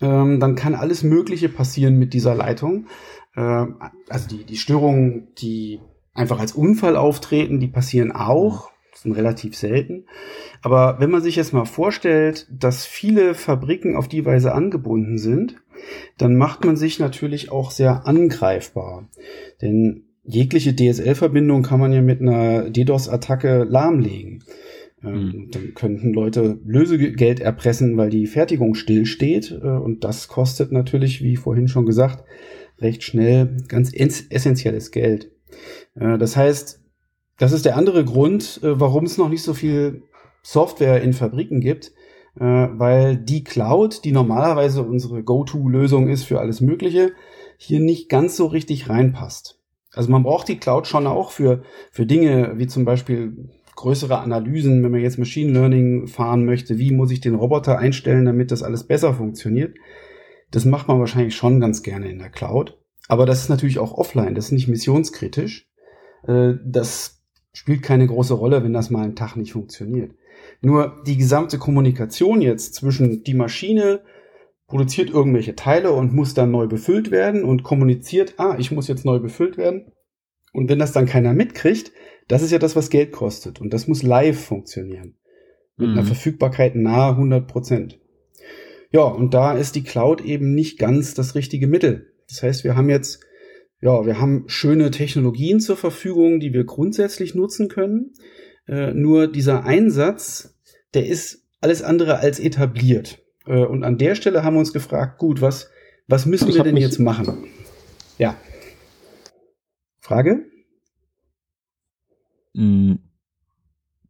ähm, 0.00 0.38
dann 0.38 0.54
kann 0.54 0.76
alles 0.76 1.02
Mögliche 1.02 1.48
passieren 1.48 1.98
mit 1.98 2.14
dieser 2.14 2.36
Leitung. 2.36 2.86
Äh, 3.34 3.66
also 4.08 4.28
die, 4.30 4.44
die 4.44 4.56
Störungen, 4.56 5.34
die 5.38 5.80
einfach 6.14 6.38
als 6.38 6.52
Unfall 6.52 6.96
auftreten, 6.96 7.58
die 7.58 7.66
passieren 7.66 8.12
auch, 8.12 8.70
sind 8.94 9.16
relativ 9.16 9.56
selten. 9.56 10.06
Aber 10.62 11.00
wenn 11.00 11.10
man 11.10 11.22
sich 11.22 11.34
jetzt 11.34 11.52
mal 11.52 11.64
vorstellt, 11.64 12.46
dass 12.52 12.86
viele 12.86 13.34
Fabriken 13.34 13.96
auf 13.96 14.06
die 14.06 14.24
Weise 14.24 14.54
angebunden 14.54 15.18
sind, 15.18 15.56
dann 16.18 16.36
macht 16.36 16.64
man 16.64 16.76
sich 16.76 16.98
natürlich 16.98 17.50
auch 17.50 17.70
sehr 17.70 18.06
angreifbar. 18.06 19.08
Denn 19.62 20.04
jegliche 20.24 20.74
DSL-Verbindung 20.74 21.62
kann 21.62 21.80
man 21.80 21.92
ja 21.92 22.02
mit 22.02 22.20
einer 22.20 22.70
DDoS-Attacke 22.70 23.64
lahmlegen. 23.64 24.42
Mhm. 25.02 25.50
Dann 25.50 25.74
könnten 25.74 26.12
Leute 26.12 26.58
Lösegeld 26.64 27.40
erpressen, 27.40 27.96
weil 27.96 28.10
die 28.10 28.26
Fertigung 28.26 28.74
stillsteht. 28.74 29.50
Äh, 29.50 29.66
und 29.66 30.04
das 30.04 30.28
kostet 30.28 30.72
natürlich, 30.72 31.22
wie 31.22 31.36
vorhin 31.36 31.68
schon 31.68 31.86
gesagt, 31.86 32.24
recht 32.78 33.02
schnell 33.02 33.56
ganz 33.68 33.92
essentielles 33.94 34.90
Geld. 34.90 35.30
Äh, 35.94 36.18
das 36.18 36.36
heißt, 36.36 36.80
das 37.38 37.52
ist 37.52 37.64
der 37.64 37.76
andere 37.76 38.04
Grund, 38.04 38.60
warum 38.62 39.06
es 39.06 39.18
noch 39.18 39.28
nicht 39.28 39.42
so 39.42 39.54
viel 39.54 40.02
Software 40.44 41.02
in 41.02 41.12
Fabriken 41.12 41.60
gibt, 41.60 41.92
weil 42.42 43.16
die 43.16 43.44
Cloud, 43.44 44.04
die 44.04 44.12
normalerweise 44.12 44.82
unsere 44.82 45.22
Go-To-Lösung 45.22 46.08
ist 46.08 46.24
für 46.24 46.40
alles 46.40 46.60
Mögliche, 46.60 47.12
hier 47.56 47.80
nicht 47.80 48.08
ganz 48.08 48.36
so 48.36 48.46
richtig 48.46 48.88
reinpasst. 48.88 49.60
Also 49.92 50.10
man 50.10 50.24
braucht 50.24 50.48
die 50.48 50.58
Cloud 50.58 50.86
schon 50.86 51.06
auch 51.06 51.30
für, 51.30 51.62
für 51.92 52.06
Dinge 52.06 52.54
wie 52.56 52.66
zum 52.66 52.84
Beispiel 52.84 53.50
größere 53.76 54.18
Analysen, 54.18 54.82
wenn 54.82 54.90
man 54.90 55.00
jetzt 55.00 55.18
Machine 55.18 55.52
Learning 55.52 56.06
fahren 56.06 56.44
möchte, 56.44 56.78
wie 56.78 56.92
muss 56.92 57.10
ich 57.10 57.20
den 57.20 57.34
Roboter 57.34 57.78
einstellen, 57.78 58.24
damit 58.24 58.50
das 58.50 58.62
alles 58.62 58.84
besser 58.84 59.14
funktioniert. 59.14 59.76
Das 60.50 60.64
macht 60.64 60.88
man 60.88 61.00
wahrscheinlich 61.00 61.34
schon 61.34 61.60
ganz 61.60 61.82
gerne 61.82 62.10
in 62.10 62.18
der 62.18 62.30
Cloud. 62.30 62.78
Aber 63.08 63.26
das 63.26 63.42
ist 63.42 63.48
natürlich 63.48 63.78
auch 63.78 63.92
offline, 63.92 64.34
das 64.34 64.46
ist 64.46 64.52
nicht 64.52 64.68
missionskritisch. 64.68 65.68
Äh, 66.26 66.54
das 66.64 67.22
spielt 67.52 67.82
keine 67.82 68.06
große 68.06 68.34
Rolle, 68.34 68.64
wenn 68.64 68.72
das 68.72 68.90
mal 68.90 69.04
einen 69.04 69.16
Tag 69.16 69.36
nicht 69.36 69.52
funktioniert. 69.52 70.12
Nur 70.60 71.02
die 71.06 71.16
gesamte 71.16 71.58
Kommunikation 71.58 72.40
jetzt 72.40 72.74
zwischen 72.74 73.22
die 73.22 73.34
Maschine 73.34 74.00
produziert 74.66 75.10
irgendwelche 75.10 75.54
Teile 75.54 75.92
und 75.92 76.14
muss 76.14 76.34
dann 76.34 76.50
neu 76.50 76.66
befüllt 76.66 77.10
werden 77.10 77.44
und 77.44 77.62
kommuniziert, 77.62 78.34
ah, 78.38 78.56
ich 78.58 78.70
muss 78.70 78.88
jetzt 78.88 79.04
neu 79.04 79.18
befüllt 79.18 79.56
werden. 79.56 79.92
Und 80.52 80.68
wenn 80.70 80.78
das 80.78 80.92
dann 80.92 81.06
keiner 81.06 81.34
mitkriegt, 81.34 81.92
das 82.28 82.42
ist 82.42 82.50
ja 82.50 82.58
das, 82.58 82.76
was 82.76 82.90
Geld 82.90 83.12
kostet. 83.12 83.60
Und 83.60 83.74
das 83.74 83.88
muss 83.88 84.02
live 84.02 84.38
funktionieren. 84.40 85.16
Mit 85.76 85.88
mhm. 85.88 85.98
einer 85.98 86.06
Verfügbarkeit 86.06 86.76
nahe 86.76 87.10
100 87.10 87.46
Prozent. 87.46 88.00
Ja, 88.90 89.02
und 89.02 89.34
da 89.34 89.56
ist 89.56 89.74
die 89.74 89.82
Cloud 89.82 90.24
eben 90.24 90.54
nicht 90.54 90.78
ganz 90.78 91.14
das 91.14 91.34
richtige 91.34 91.66
Mittel. 91.66 92.12
Das 92.28 92.42
heißt, 92.42 92.64
wir 92.64 92.76
haben 92.76 92.88
jetzt, 92.88 93.20
ja, 93.80 94.06
wir 94.06 94.20
haben 94.20 94.44
schöne 94.46 94.92
Technologien 94.92 95.58
zur 95.60 95.76
Verfügung, 95.76 96.38
die 96.38 96.52
wir 96.52 96.64
grundsätzlich 96.64 97.34
nutzen 97.34 97.68
können. 97.68 98.12
Äh, 98.66 98.92
nur 98.92 99.26
dieser 99.26 99.64
Einsatz, 99.64 100.56
der 100.94 101.06
ist 101.06 101.44
alles 101.60 101.82
andere 101.82 102.18
als 102.18 102.38
etabliert. 102.40 103.18
Äh, 103.46 103.64
und 103.64 103.84
an 103.84 103.98
der 103.98 104.14
Stelle 104.14 104.42
haben 104.42 104.54
wir 104.54 104.60
uns 104.60 104.72
gefragt, 104.72 105.18
gut, 105.18 105.40
was, 105.40 105.70
was 106.08 106.26
müssen 106.26 106.48
ich 106.48 106.56
wir 106.56 106.62
denn 106.62 106.76
jetzt 106.76 106.98
machen? 106.98 107.46
Ja. 108.18 108.36
Frage? 110.00 110.44
Hm, 112.54 112.98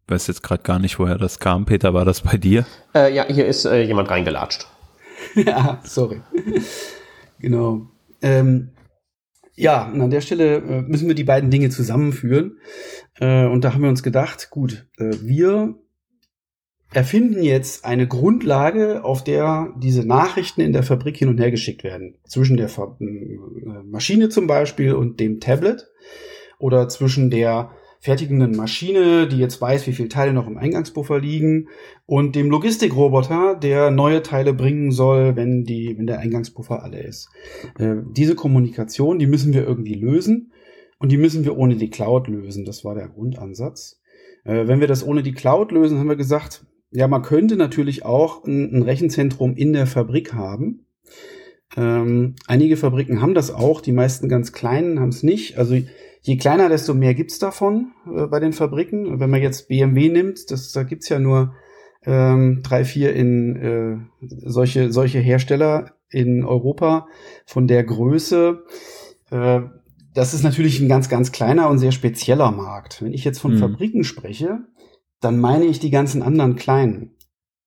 weiß 0.07 0.27
jetzt 0.27 0.43
gerade 0.43 0.62
gar 0.62 0.79
nicht, 0.79 0.99
woher 0.99 1.19
das 1.19 1.38
kam. 1.38 1.64
Peter, 1.64 1.95
war 1.95 2.05
das 2.05 2.21
bei 2.21 2.37
dir? 2.37 2.67
Äh, 2.95 3.14
ja, 3.14 3.27
hier 3.27 3.47
ist 3.47 3.64
äh, 3.64 3.83
jemand 3.83 4.11
reingelatscht. 4.11 4.67
ja, 5.35 5.81
sorry. 5.85 6.21
genau. 7.38 7.88
Ähm, 8.21 8.71
ja, 9.57 9.88
und 9.90 10.01
an 10.01 10.11
der 10.11 10.21
Stelle 10.21 10.57
äh, 10.57 10.83
müssen 10.83 11.09
wir 11.09 11.14
die 11.14 11.25
beiden 11.25 11.51
Dinge 11.51 11.71
zusammenführen. 11.71 12.59
Äh, 13.21 13.47
und 13.47 13.64
da 13.64 13.73
haben 13.73 13.83
wir 13.83 13.88
uns 13.88 14.03
gedacht, 14.03 14.51
gut, 14.51 14.87
äh, 14.99 15.12
wir 15.23 15.77
erfinden 16.93 17.43
jetzt 17.43 17.85
eine 17.85 18.07
Grundlage, 18.07 19.05
auf 19.05 19.25
der 19.25 19.75
diese 19.81 20.07
Nachrichten 20.07 20.61
in 20.61 20.73
der 20.73 20.83
Fabrik 20.83 21.17
hin 21.17 21.29
und 21.29 21.38
her 21.38 21.51
geschickt 21.51 21.85
werden. 21.85 22.19
Zwischen 22.25 22.57
der 22.57 22.69
äh, 22.69 23.83
Maschine 23.85 24.29
zum 24.29 24.47
Beispiel 24.47 24.95
und 24.95 25.21
dem 25.21 25.40
Tablet 25.40 25.87
oder 26.59 26.88
zwischen 26.88 27.31
der 27.31 27.71
fertigenden 28.05 28.55
Maschine, 28.55 29.27
die 29.27 29.38
jetzt 29.38 29.59
weiß, 29.62 29.87
wie 29.87 29.95
viele 29.95 30.11
Teile 30.11 30.35
noch 30.35 30.47
im 30.47 30.59
Eingangspuffer 30.59 31.19
liegen, 31.19 31.69
und 32.05 32.37
dem 32.37 32.51
Logistikroboter, 32.51 33.55
der 33.55 33.90
neue 33.90 34.23
Teile 34.23 34.53
bringen 34.53 34.90
soll, 34.90 35.37
wenn 35.37 35.64
die, 35.64 35.97
wenn 35.97 36.07
der 36.07 36.19
Eingangspuffer 36.19 36.83
alle 36.83 37.03
ist. 37.03 37.31
Äh, 37.79 37.95
diese 38.11 38.35
Kommunikation, 38.35 39.19
die 39.19 39.27
müssen 39.27 39.55
wir 39.55 39.67
irgendwie 39.67 39.95
lösen 39.95 40.53
und 40.99 41.12
die 41.12 41.17
müssen 41.17 41.47
wir 41.47 41.57
ohne 41.57 41.77
die 41.77 41.88
Cloud 41.88 42.29
lösen. 42.29 42.67
Das 42.67 42.85
war 42.85 42.95
der 42.95 43.09
Grundansatz. 43.09 44.03
Äh, 44.45 44.67
wenn 44.67 44.81
wir 44.81 44.87
das 44.87 45.03
ohne 45.03 45.23
die 45.23 45.33
Cloud 45.33 45.73
lösen, 45.73 45.99
haben 45.99 46.11
wir 46.11 46.17
gesagt, 46.17 46.67
ja, 46.90 47.09
man 47.09 47.23
könnte 47.23 47.57
natürlich 47.57 48.05
auch 48.05 48.45
ein, 48.45 48.71
ein 48.71 48.83
Rechenzentrum 48.83 49.57
in 49.57 49.73
der 49.73 49.87
Fabrik 49.87 50.35
haben. 50.35 50.85
Ähm, 51.75 52.35
einige 52.47 52.77
Fabriken 52.77 53.23
haben 53.23 53.33
das 53.33 53.51
auch, 53.51 53.81
die 53.81 53.93
meisten 53.93 54.29
ganz 54.29 54.53
kleinen 54.53 55.01
haben 55.01 55.09
es 55.09 55.23
nicht. 55.23 55.57
Also 55.57 55.75
Je 56.26 56.38
kleiner, 56.38 56.70
desto 56.70 56.94
mehr 56.94 57.12
gibt's 57.14 57.38
davon 57.38 57.92
äh, 58.06 58.26
bei 58.26 58.40
den 58.40 58.54
Fabriken. 58.54 59.20
Wenn 59.20 59.28
man 59.28 59.42
jetzt 59.42 59.68
BMW 59.68 60.08
nimmt, 60.08 60.50
das, 60.50 60.72
da 60.72 60.82
gibt's 60.82 61.10
ja 61.10 61.18
nur 61.18 61.54
ähm, 62.06 62.62
drei, 62.62 62.87
vier 62.87 63.14
in 63.14 63.56
äh, 63.56 64.26
solche, 64.46 64.90
solche 64.90 65.18
Hersteller 65.18 65.92
in 66.08 66.42
Europa 66.42 67.08
von 67.44 67.66
der 67.66 67.84
Größe. 67.84 68.64
Äh, 69.30 69.60
das 70.14 70.32
ist 70.32 70.44
natürlich 70.44 70.80
ein 70.80 70.88
ganz, 70.88 71.10
ganz 71.10 71.30
kleiner 71.30 71.68
und 71.68 71.78
sehr 71.78 71.92
spezieller 71.92 72.52
Markt. 72.52 73.02
Wenn 73.02 73.12
ich 73.12 73.24
jetzt 73.24 73.40
von 73.40 73.56
mhm. 73.56 73.58
Fabriken 73.58 74.02
spreche, 74.02 74.60
dann 75.20 75.38
meine 75.38 75.66
ich 75.66 75.78
die 75.78 75.90
ganzen 75.90 76.22
anderen 76.22 76.56
kleinen. 76.56 77.10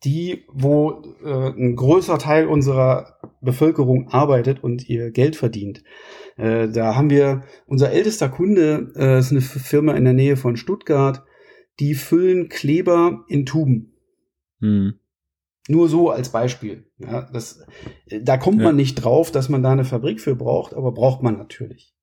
Die, 0.03 0.45
wo 0.51 1.03
äh, 1.23 1.51
ein 1.51 1.75
größer 1.75 2.17
Teil 2.17 2.47
unserer 2.47 3.19
Bevölkerung 3.41 4.07
arbeitet 4.09 4.63
und 4.63 4.89
ihr 4.89 5.11
Geld 5.11 5.35
verdient. 5.35 5.83
Äh, 6.38 6.69
da 6.69 6.95
haben 6.95 7.10
wir, 7.10 7.43
unser 7.65 7.91
ältester 7.91 8.30
Kunde 8.30 8.91
äh, 8.95 9.19
ist 9.19 9.32
eine 9.32 9.41
Firma 9.41 9.93
in 9.93 10.06
der 10.06 10.13
Nähe 10.13 10.38
von 10.38 10.56
Stuttgart, 10.56 11.23
die 11.80 11.95
füllen 11.95 12.50
Kleber 12.50 13.26
in 13.28 13.45
Tuben. 13.45 13.93
Mhm. 14.60 14.95
Nur 15.67 15.89
so 15.89 16.10
als 16.10 16.30
Beispiel. 16.30 16.86
Ja, 16.97 17.28
das, 17.34 17.65
da 18.21 18.38
kommt 18.38 18.60
ja. 18.60 18.65
man 18.65 18.76
nicht 18.76 18.95
drauf, 18.95 19.32
dass 19.32 19.50
man 19.50 19.63
da 19.63 19.71
eine 19.71 19.84
Fabrik 19.84 20.21
für 20.21 20.36
braucht, 20.36 20.73
aber 20.73 20.93
braucht 20.93 21.21
man 21.21 21.38
natürlich. 21.38 21.93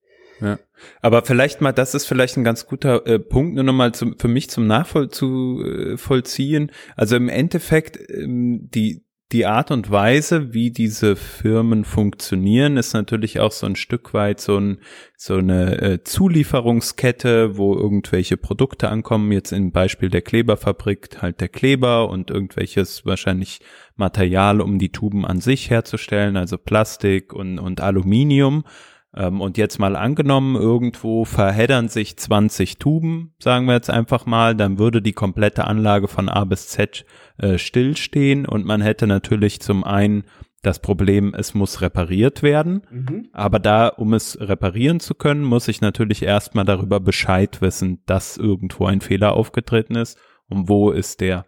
Ja, 0.41 0.59
aber 1.01 1.23
vielleicht 1.23 1.61
mal, 1.61 1.73
das 1.73 1.95
ist 1.95 2.07
vielleicht 2.07 2.37
ein 2.37 2.45
ganz 2.45 2.67
guter 2.67 3.07
äh, 3.07 3.21
Punkt, 3.21 3.55
nur 3.55 3.65
nochmal 3.65 3.93
zum, 3.93 4.19
für 4.19 4.29
mich 4.29 4.51
zum 4.51 4.67
Nachvollziehen. 4.67 6.73
Also 6.97 7.17
im 7.17 7.29
Endeffekt, 7.29 7.99
ähm, 8.11 8.69
die, 8.71 9.04
die 9.33 9.47
Art 9.47 9.71
und 9.71 9.91
Weise, 9.91 10.53
wie 10.53 10.71
diese 10.71 11.17
Firmen 11.17 11.85
funktionieren, 11.85 12.77
ist 12.77 12.93
natürlich 12.93 13.41
auch 13.41 13.53
so 13.53 13.67
ein 13.67 13.75
Stück 13.75 14.15
weit 14.15 14.41
so, 14.41 14.59
ein, 14.59 14.79
so 15.17 15.37
eine 15.37 15.81
äh, 15.81 16.05
Zulieferungskette, 16.05 17.57
wo 17.57 17.75
irgendwelche 17.75 18.37
Produkte 18.37 18.91
ankommen. 18.91 19.33
Jetzt 19.33 19.53
im 19.53 19.73
Beispiel 19.73 20.11
der 20.11 20.23
Kleberfabrik 20.23 21.23
halt 21.23 21.41
der 21.41 21.49
Kleber 21.49 22.11
und 22.11 22.31
irgendwelches 22.31 23.07
wahrscheinlich 23.07 23.61
Material, 23.97 24.61
um 24.61 24.79
die 24.79 24.93
Tuben 24.93 25.25
an 25.25 25.41
sich 25.41 25.71
herzustellen, 25.71 26.37
also 26.37 26.59
Plastik 26.59 27.33
und, 27.33 27.59
und 27.59 27.81
Aluminium. 27.81 28.65
Ähm, 29.17 29.41
und 29.41 29.57
jetzt 29.59 29.79
mal 29.79 29.97
angenommen, 29.97 30.57
irgendwo 30.57 31.25
verheddern 31.25 31.89
sich 31.89 32.17
20 32.17 32.79
Tuben, 32.79 33.35
sagen 33.39 33.67
wir 33.67 33.75
jetzt 33.75 33.91
einfach 33.91 34.27
mal, 34.27 34.55
dann 34.55 34.79
würde 34.79 35.03
die 35.03 35.13
komplette 35.13 35.67
Anlage 35.67 36.09
von 36.09 36.29
A 36.29 36.45
bis 36.45 36.69
Z 36.69 37.05
äh, 37.39 37.59
stillstehen 37.59 38.47
und 38.47 38.65
man 38.67 38.81
hätte 38.81 39.07
natürlich 39.07 39.61
zum 39.61 39.85
einen 39.85 40.25
das 40.63 40.79
Problem, 40.79 41.35
es 41.37 41.55
muss 41.55 41.83
repariert 41.83 42.43
werden, 42.43 42.83
mhm. 42.91 43.29
aber 43.33 43.59
da, 43.59 43.89
um 43.89 44.15
es 44.15 44.39
reparieren 44.41 44.99
zu 44.99 45.15
können, 45.15 45.45
muss 45.45 45.69
ich 45.69 45.81
natürlich 45.83 46.23
erstmal 46.23 46.65
darüber 46.65 47.01
Bescheid 47.01 47.61
wissen, 47.61 48.01
dass 48.07 48.39
irgendwo 48.39 48.87
ein 48.87 49.03
Fehler 49.03 49.35
aufgetreten 49.35 49.95
ist 49.95 50.19
und 50.49 50.69
wo 50.69 50.91
ist 50.91 51.21
der. 51.21 51.45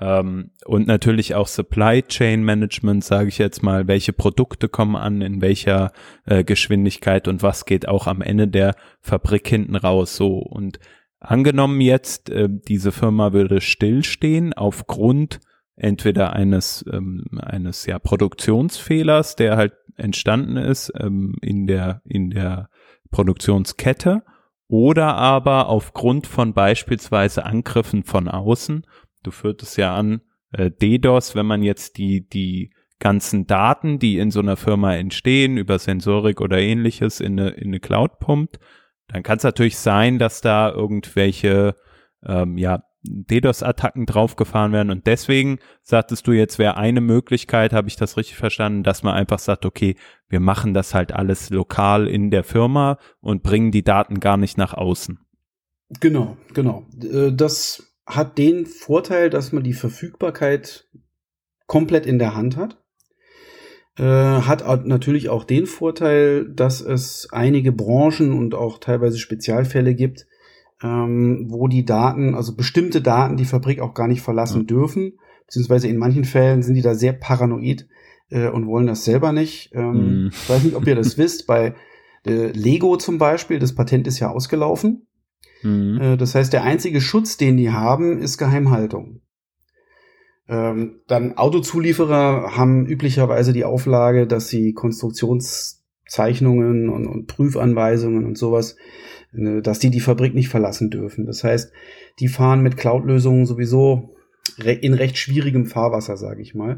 Ähm, 0.00 0.50
und 0.64 0.86
natürlich 0.86 1.34
auch 1.34 1.46
Supply 1.46 2.02
Chain 2.02 2.42
Management, 2.42 3.04
sage 3.04 3.28
ich 3.28 3.38
jetzt 3.38 3.62
mal, 3.62 3.88
welche 3.88 4.12
Produkte 4.12 4.68
kommen 4.68 4.96
an, 4.96 5.22
in 5.22 5.40
welcher 5.40 5.92
äh, 6.24 6.44
Geschwindigkeit 6.44 7.28
und 7.28 7.42
was 7.42 7.64
geht 7.64 7.88
auch 7.88 8.06
am 8.06 8.22
Ende 8.22 8.48
der 8.48 8.74
Fabrik 9.00 9.48
hinten 9.48 9.76
raus. 9.76 10.16
So 10.16 10.38
und 10.38 10.78
angenommen 11.20 11.80
jetzt, 11.80 12.30
äh, 12.30 12.48
diese 12.50 12.92
Firma 12.92 13.32
würde 13.32 13.60
stillstehen 13.60 14.52
aufgrund 14.52 15.40
entweder 15.76 16.32
eines 16.32 16.84
ähm, 16.92 17.24
eines 17.40 17.86
ja 17.86 17.98
Produktionsfehlers, 17.98 19.36
der 19.36 19.56
halt 19.56 19.72
entstanden 19.96 20.56
ist 20.56 20.92
ähm, 20.98 21.34
in 21.40 21.66
der 21.66 22.02
in 22.04 22.30
der 22.30 22.68
Produktionskette 23.10 24.22
oder 24.68 25.14
aber 25.14 25.68
aufgrund 25.68 26.26
von 26.26 26.52
beispielsweise 26.52 27.44
Angriffen 27.44 28.04
von 28.04 28.28
außen 28.28 28.84
du 29.22 29.30
führtest 29.30 29.76
ja 29.76 29.94
an, 29.94 30.20
äh, 30.52 30.70
DDoS, 30.70 31.34
wenn 31.34 31.46
man 31.46 31.62
jetzt 31.62 31.98
die, 31.98 32.28
die 32.28 32.72
ganzen 32.98 33.46
Daten, 33.46 33.98
die 33.98 34.18
in 34.18 34.30
so 34.30 34.40
einer 34.40 34.56
Firma 34.56 34.94
entstehen, 34.94 35.56
über 35.56 35.78
Sensorik 35.78 36.40
oder 36.40 36.58
ähnliches 36.58 37.20
in 37.20 37.38
eine, 37.38 37.50
in 37.50 37.68
eine 37.68 37.80
Cloud 37.80 38.18
pumpt, 38.18 38.58
dann 39.08 39.22
kann 39.22 39.38
es 39.38 39.44
natürlich 39.44 39.78
sein, 39.78 40.18
dass 40.18 40.40
da 40.40 40.70
irgendwelche 40.70 41.76
ähm, 42.24 42.58
ja, 42.58 42.82
DDoS-Attacken 43.02 44.06
draufgefahren 44.06 44.72
werden. 44.72 44.90
Und 44.90 45.06
deswegen 45.06 45.58
sagtest 45.82 46.26
du 46.26 46.32
jetzt, 46.32 46.58
wäre 46.58 46.76
eine 46.76 47.00
Möglichkeit, 47.00 47.72
habe 47.72 47.88
ich 47.88 47.96
das 47.96 48.16
richtig 48.16 48.36
verstanden, 48.36 48.82
dass 48.82 49.02
man 49.02 49.14
einfach 49.14 49.38
sagt, 49.38 49.64
okay, 49.64 49.96
wir 50.28 50.40
machen 50.40 50.74
das 50.74 50.94
halt 50.94 51.12
alles 51.12 51.50
lokal 51.50 52.08
in 52.08 52.30
der 52.30 52.44
Firma 52.44 52.98
und 53.20 53.42
bringen 53.42 53.70
die 53.70 53.84
Daten 53.84 54.20
gar 54.20 54.36
nicht 54.36 54.58
nach 54.58 54.74
außen. 54.74 55.20
Genau, 56.00 56.36
genau. 56.52 56.86
Äh, 57.00 57.32
das 57.32 57.87
hat 58.08 58.38
den 58.38 58.66
Vorteil, 58.66 59.30
dass 59.30 59.52
man 59.52 59.62
die 59.62 59.74
Verfügbarkeit 59.74 60.88
komplett 61.66 62.06
in 62.06 62.18
der 62.18 62.34
Hand 62.34 62.56
hat. 62.56 62.82
Äh, 63.98 64.02
hat 64.02 64.86
natürlich 64.86 65.28
auch 65.28 65.44
den 65.44 65.66
Vorteil, 65.66 66.48
dass 66.48 66.80
es 66.80 67.28
einige 67.32 67.70
Branchen 67.70 68.32
und 68.32 68.54
auch 68.54 68.78
teilweise 68.78 69.18
Spezialfälle 69.18 69.94
gibt, 69.94 70.26
ähm, 70.82 71.46
wo 71.48 71.68
die 71.68 71.84
Daten, 71.84 72.34
also 72.34 72.56
bestimmte 72.56 73.02
Daten, 73.02 73.36
die 73.36 73.44
Fabrik 73.44 73.80
auch 73.80 73.94
gar 73.94 74.08
nicht 74.08 74.22
verlassen 74.22 74.62
ja. 74.62 74.66
dürfen, 74.66 75.18
beziehungsweise 75.46 75.88
in 75.88 75.98
manchen 75.98 76.24
Fällen 76.24 76.62
sind 76.62 76.76
die 76.76 76.82
da 76.82 76.94
sehr 76.94 77.12
paranoid 77.12 77.88
äh, 78.30 78.48
und 78.48 78.66
wollen 78.66 78.86
das 78.86 79.04
selber 79.04 79.32
nicht. 79.32 79.70
Ähm, 79.74 80.26
mm. 80.26 80.28
Ich 80.28 80.48
weiß 80.48 80.62
nicht, 80.62 80.76
ob 80.76 80.86
ihr 80.86 80.94
das 80.94 81.18
wisst, 81.18 81.46
bei 81.46 81.74
äh, 82.24 82.52
Lego 82.52 82.96
zum 82.96 83.18
Beispiel, 83.18 83.58
das 83.58 83.74
Patent 83.74 84.06
ist 84.06 84.20
ja 84.20 84.30
ausgelaufen. 84.30 85.07
Mhm. 85.62 86.00
Äh, 86.00 86.16
das 86.16 86.34
heißt, 86.34 86.52
der 86.52 86.64
einzige 86.64 87.00
Schutz, 87.00 87.36
den 87.36 87.56
die 87.56 87.70
haben, 87.70 88.20
ist 88.20 88.38
Geheimhaltung. 88.38 89.20
Ähm, 90.48 91.02
dann 91.06 91.36
Autozulieferer 91.36 92.56
haben 92.56 92.86
üblicherweise 92.86 93.52
die 93.52 93.64
Auflage, 93.64 94.26
dass 94.26 94.48
sie 94.48 94.72
Konstruktionszeichnungen 94.72 96.88
und, 96.88 97.06
und 97.06 97.26
Prüfanweisungen 97.26 98.24
und 98.24 98.38
sowas, 98.38 98.76
äh, 99.34 99.60
dass 99.60 99.78
die 99.78 99.90
die 99.90 100.00
Fabrik 100.00 100.34
nicht 100.34 100.48
verlassen 100.48 100.88
dürfen. 100.90 101.26
Das 101.26 101.44
heißt, 101.44 101.70
die 102.18 102.28
fahren 102.28 102.62
mit 102.62 102.78
Cloud-Lösungen 102.78 103.44
sowieso 103.46 104.14
in 104.56 104.94
recht 104.94 105.18
schwierigem 105.18 105.66
Fahrwasser, 105.66 106.16
sage 106.16 106.40
ich 106.40 106.54
mal. 106.54 106.76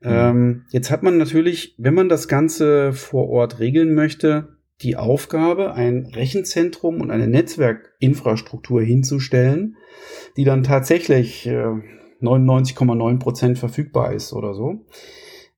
Mhm. 0.00 0.10
Ähm, 0.10 0.62
jetzt 0.70 0.90
hat 0.90 1.02
man 1.02 1.18
natürlich, 1.18 1.74
wenn 1.78 1.94
man 1.94 2.08
das 2.08 2.28
Ganze 2.28 2.92
vor 2.92 3.28
Ort 3.28 3.58
regeln 3.58 3.94
möchte, 3.94 4.56
die 4.82 4.96
Aufgabe, 4.96 5.74
ein 5.74 6.06
Rechenzentrum 6.06 7.00
und 7.00 7.10
eine 7.10 7.28
Netzwerkinfrastruktur 7.28 8.82
hinzustellen, 8.82 9.76
die 10.36 10.44
dann 10.44 10.62
tatsächlich 10.62 11.46
äh, 11.46 11.66
99,9 12.20 13.18
Prozent 13.18 13.58
verfügbar 13.58 14.12
ist 14.12 14.32
oder 14.32 14.54
so. 14.54 14.84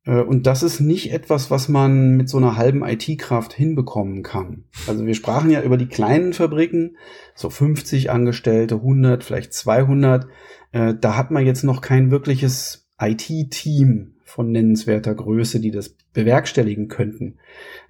Äh, 0.04 0.20
und 0.20 0.46
das 0.46 0.62
ist 0.62 0.80
nicht 0.80 1.12
etwas, 1.12 1.50
was 1.50 1.68
man 1.68 2.16
mit 2.16 2.28
so 2.28 2.38
einer 2.38 2.56
halben 2.56 2.84
IT-Kraft 2.84 3.52
hinbekommen 3.52 4.22
kann. 4.22 4.64
Also 4.86 5.06
wir 5.06 5.14
sprachen 5.14 5.50
ja 5.50 5.62
über 5.62 5.76
die 5.76 5.88
kleinen 5.88 6.32
Fabriken, 6.32 6.96
so 7.34 7.50
50 7.50 8.10
Angestellte, 8.10 8.76
100, 8.76 9.24
vielleicht 9.24 9.52
200. 9.52 10.26
Äh, 10.72 10.94
da 11.00 11.16
hat 11.16 11.30
man 11.30 11.46
jetzt 11.46 11.64
noch 11.64 11.80
kein 11.80 12.10
wirkliches 12.10 12.88
IT-Team 13.00 14.14
von 14.24 14.50
nennenswerter 14.50 15.14
Größe, 15.14 15.60
die 15.60 15.70
das 15.70 15.96
bewerkstelligen 16.14 16.88
könnten. 16.88 17.38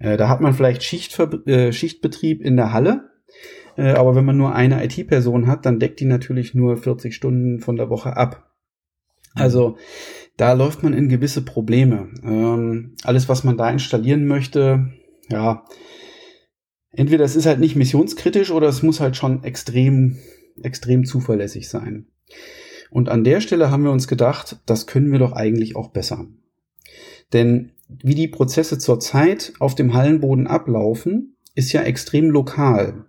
Äh, 0.01 0.17
da 0.17 0.29
hat 0.29 0.41
man 0.41 0.55
vielleicht 0.55 0.83
Schichtver 0.83 1.47
äh, 1.47 1.73
Schichtbetrieb 1.73 2.43
in 2.43 2.57
der 2.57 2.73
Halle, 2.73 3.11
äh, 3.77 3.93
aber 3.93 4.17
wenn 4.17 4.25
man 4.25 4.37
nur 4.37 4.55
eine 4.55 4.85
IT-Person 4.85 5.47
hat, 5.47 5.65
dann 5.67 5.79
deckt 5.79 6.01
die 6.01 6.07
natürlich 6.07 6.55
nur 6.55 6.77
40 6.77 7.15
Stunden 7.15 7.61
von 7.61 7.77
der 7.77 7.91
Woche 7.91 8.17
ab. 8.17 8.51
Also 9.35 9.77
da 10.37 10.53
läuft 10.53 10.83
man 10.83 10.93
in 10.93 11.09
gewisse 11.09 11.45
Probleme. 11.45 12.09
Ähm, 12.23 12.95
alles, 13.05 13.29
was 13.29 13.45
man 13.45 13.57
da 13.57 13.71
installieren 13.71 14.27
möchte, 14.27 14.91
ja, 15.29 15.65
entweder 16.91 17.25
es 17.25 17.37
ist 17.37 17.47
halt 17.47 17.61
nicht 17.61 17.77
missionskritisch 17.77 18.51
oder 18.51 18.69
es 18.69 18.83
muss 18.83 19.01
halt 19.01 19.17
schon 19.17 19.43
extrem, 19.45 20.19
extrem 20.63 21.05
zuverlässig 21.05 21.69
sein. 21.69 22.07
Und 22.91 23.09
an 23.09 23.25
der 23.25 23.41
Stelle 23.41 23.71
haben 23.71 23.83
wir 23.83 23.91
uns 23.91 24.07
gedacht, 24.07 24.61
das 24.67 24.87
können 24.87 25.11
wir 25.11 25.19
doch 25.19 25.33
eigentlich 25.33 25.75
auch 25.75 25.91
besser. 25.91 26.27
Denn 27.33 27.73
wie 28.03 28.15
die 28.15 28.29
Prozesse 28.29 28.79
zurzeit 28.79 29.53
auf 29.59 29.75
dem 29.75 29.95
Hallenboden 29.95 30.47
ablaufen, 30.47 31.37
ist 31.55 31.73
ja 31.73 31.83
extrem 31.83 32.31
lokal. 32.31 33.07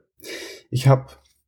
Ich 0.69 0.88
habe 0.88 1.08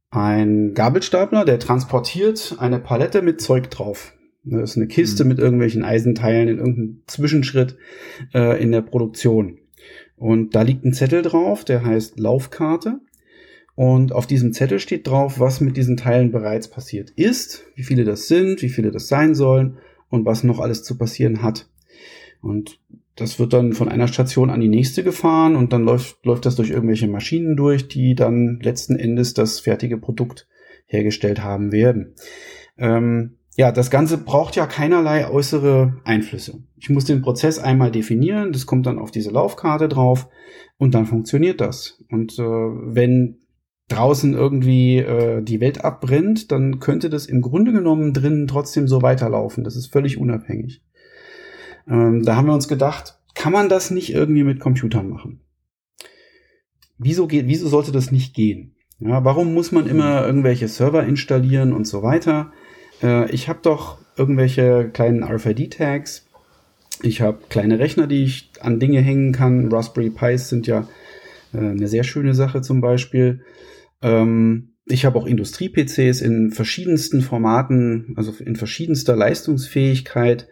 einen 0.10 0.74
Gabelstapler, 0.74 1.46
der 1.46 1.60
transportiert 1.60 2.56
eine 2.60 2.80
Palette 2.80 3.22
mit 3.22 3.42
Zeug 3.42 3.70
drauf. 3.70 4.14
Das 4.44 4.72
ist 4.72 4.78
eine 4.78 4.88
Kiste 4.88 5.24
mhm. 5.24 5.30
mit 5.30 5.40
irgendwelchen 5.40 5.84
Eisenteilen 5.84 6.48
in 6.48 6.58
irgendeinem 6.58 7.04
Zwischenschritt 7.08 7.78
äh, 8.34 8.62
in 8.62 8.72
der 8.72 8.82
Produktion. 8.82 9.60
Und 10.16 10.56
da 10.56 10.62
liegt 10.62 10.86
ein 10.86 10.94
Zettel 10.94 11.22
drauf, 11.22 11.66
der 11.66 11.86
heißt 11.86 12.20
Laufkarte. 12.20 13.00
Und 13.76 14.12
auf 14.12 14.26
diesem 14.26 14.54
Zettel 14.54 14.80
steht 14.80 15.06
drauf, 15.06 15.40
was 15.40 15.62
mit 15.62 15.78
diesen 15.78 15.98
Teilen 15.98 16.32
bereits 16.32 16.68
passiert 16.68 17.12
ist, 17.12 17.66
wie 17.76 17.84
viele 17.84 18.06
das 18.06 18.28
sind, 18.28 18.64
wie 18.64 18.70
viele 18.70 18.90
das 18.90 19.08
sein 19.08 19.36
sollen 19.36 19.78
und 20.10 20.26
was 20.26 20.44
noch 20.44 20.60
alles 20.60 20.84
zu 20.84 20.98
passieren 20.98 21.44
hat. 21.44 21.70
Und 22.42 22.80
das 23.18 23.40
wird 23.40 23.54
dann 23.54 23.74
von 23.74 23.90
einer 23.90 24.08
Station 24.08 24.50
an 24.50 24.62
die 24.62 24.70
nächste 24.70 25.04
gefahren 25.04 25.56
und 25.56 25.74
dann 25.74 25.84
läuft, 25.84 26.24
läuft 26.26 26.46
das 26.46 26.56
durch 26.56 26.70
irgendwelche 26.70 27.08
Maschinen 27.08 27.58
durch, 27.58 27.88
die 27.88 28.16
dann 28.16 28.60
letzten 28.62 28.96
Endes 28.96 29.34
das 29.34 29.60
fertige 29.60 29.98
Produkt 29.98 30.48
hergestellt 30.86 31.44
haben 31.44 31.72
werden. 31.72 32.14
Ähm, 32.78 33.38
ja, 33.58 33.72
das 33.72 33.90
Ganze 33.90 34.20
braucht 34.20 34.56
ja 34.56 34.68
keinerlei 34.68 35.28
äußere 35.30 36.00
Einflüsse. 36.04 36.62
Ich 36.76 36.92
muss 36.92 37.06
den 37.06 37.24
Prozess 37.24 37.58
einmal 37.58 37.92
definieren, 37.92 38.52
das 38.52 38.68
kommt 38.68 38.86
dann 38.86 39.00
auf 39.00 39.10
diese 39.10 39.32
Laufkarte 39.32 39.90
drauf 39.90 40.30
und 40.78 40.94
dann 40.94 41.08
funktioniert 41.08 41.60
das. 41.60 42.04
Und 42.12 42.38
äh, 42.38 42.44
wenn 42.44 43.40
draußen 43.88 44.34
irgendwie 44.34 44.98
äh, 44.98 45.42
die 45.42 45.60
Welt 45.60 45.84
abbrennt, 45.84 46.52
dann 46.52 46.80
könnte 46.80 47.10
das 47.10 47.26
im 47.26 47.42
Grunde 47.42 47.72
genommen 47.72 48.14
drinnen 48.14 48.46
trotzdem 48.46 48.88
so 48.88 49.02
weiterlaufen. 49.02 49.64
Das 49.64 49.76
ist 49.76 49.88
völlig 49.88 50.20
unabhängig. 50.20 50.84
Ähm, 51.90 52.24
da 52.24 52.36
haben 52.36 52.48
wir 52.48 52.54
uns 52.54 52.68
gedacht, 52.68 53.20
kann 53.36 53.54
man 53.54 53.70
das 53.70 53.92
nicht 53.92 54.14
irgendwie 54.14 54.44
mit 54.44 54.60
Computern 54.60 55.10
machen? 55.10 55.42
Wieso 56.98 57.28
geht, 57.28 57.48
wieso 57.48 57.68
sollte 57.68 57.92
das 57.92 58.12
nicht 58.12 58.34
gehen? 58.34 58.76
Ja, 59.00 59.24
warum 59.24 59.54
muss 59.54 59.72
man 59.72 59.88
immer 59.88 60.26
irgendwelche 60.26 60.68
Server 60.68 61.04
installieren 61.06 61.72
und 61.72 61.86
so 61.86 62.02
weiter? 62.02 62.52
Äh, 63.04 63.32
ich 63.32 63.48
habe 63.48 63.60
doch 63.62 64.00
irgendwelche 64.18 64.90
kleinen 64.92 65.24
RFID-Tags. 65.24 66.26
Ich 67.04 67.22
habe 67.22 67.40
kleine 67.50 67.78
Rechner, 67.78 68.08
die 68.08 68.24
ich 68.24 68.50
an 68.60 68.80
Dinge 68.80 69.02
hängen 69.02 69.32
kann. 69.32 69.72
Raspberry 69.72 70.10
Pis 70.10 70.50
sind 70.50 70.66
ja 70.66 70.88
äh, 71.54 71.60
eine 71.60 71.88
sehr 71.88 72.04
schöne 72.04 72.34
Sache 72.34 72.62
zum 72.62 72.82
Beispiel. 72.82 73.42
Ähm, 74.02 74.74
ich 74.86 75.06
habe 75.06 75.20
auch 75.20 75.28
Industrie-PCs 75.28 76.22
in 76.22 76.52
verschiedensten 76.52 77.22
Formaten, 77.22 78.14
also 78.16 78.34
in 78.44 78.56
verschiedenster 78.56 79.16
Leistungsfähigkeit, 79.16 80.48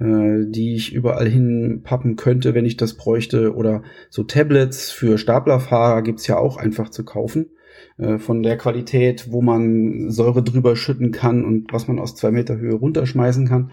äh, 0.00 0.46
die 0.46 0.74
ich 0.74 0.92
überall 0.92 1.28
hinpappen 1.28 2.16
könnte, 2.16 2.54
wenn 2.54 2.64
ich 2.64 2.76
das 2.76 2.94
bräuchte. 2.94 3.54
Oder 3.54 3.82
so 4.08 4.24
Tablets 4.24 4.90
für 4.90 5.18
Staplerfahrer 5.18 6.02
gibt's 6.02 6.26
ja 6.26 6.38
auch 6.38 6.56
einfach 6.56 6.88
zu 6.88 7.04
kaufen. 7.04 7.50
Äh, 7.98 8.18
von 8.18 8.42
der 8.42 8.56
Qualität, 8.56 9.30
wo 9.30 9.42
man 9.42 10.10
Säure 10.10 10.42
drüber 10.42 10.74
schütten 10.74 11.12
kann 11.12 11.44
und 11.44 11.72
was 11.72 11.86
man 11.86 11.98
aus 11.98 12.16
zwei 12.16 12.30
Meter 12.30 12.56
Höhe 12.56 12.74
runterschmeißen 12.74 13.46
kann. 13.46 13.70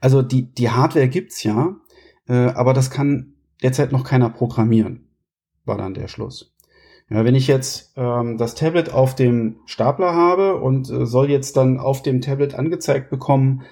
Also 0.00 0.22
die, 0.22 0.52
die 0.52 0.70
Hardware 0.70 1.08
gibt's 1.08 1.42
ja, 1.42 1.76
äh, 2.28 2.32
aber 2.32 2.72
das 2.72 2.90
kann 2.90 3.34
derzeit 3.62 3.92
noch 3.92 4.04
keiner 4.04 4.30
programmieren, 4.30 5.08
war 5.64 5.78
dann 5.78 5.94
der 5.94 6.08
Schluss. 6.08 6.54
Ja, 7.10 7.24
wenn 7.24 7.34
ich 7.34 7.46
jetzt 7.46 7.94
ähm, 7.96 8.36
das 8.36 8.54
Tablet 8.54 8.92
auf 8.92 9.14
dem 9.14 9.56
Stapler 9.64 10.14
habe 10.14 10.56
und 10.56 10.90
äh, 10.90 11.06
soll 11.06 11.30
jetzt 11.30 11.56
dann 11.56 11.78
auf 11.78 12.02
dem 12.02 12.20
Tablet 12.20 12.54
angezeigt 12.54 13.10
bekommen, 13.10 13.62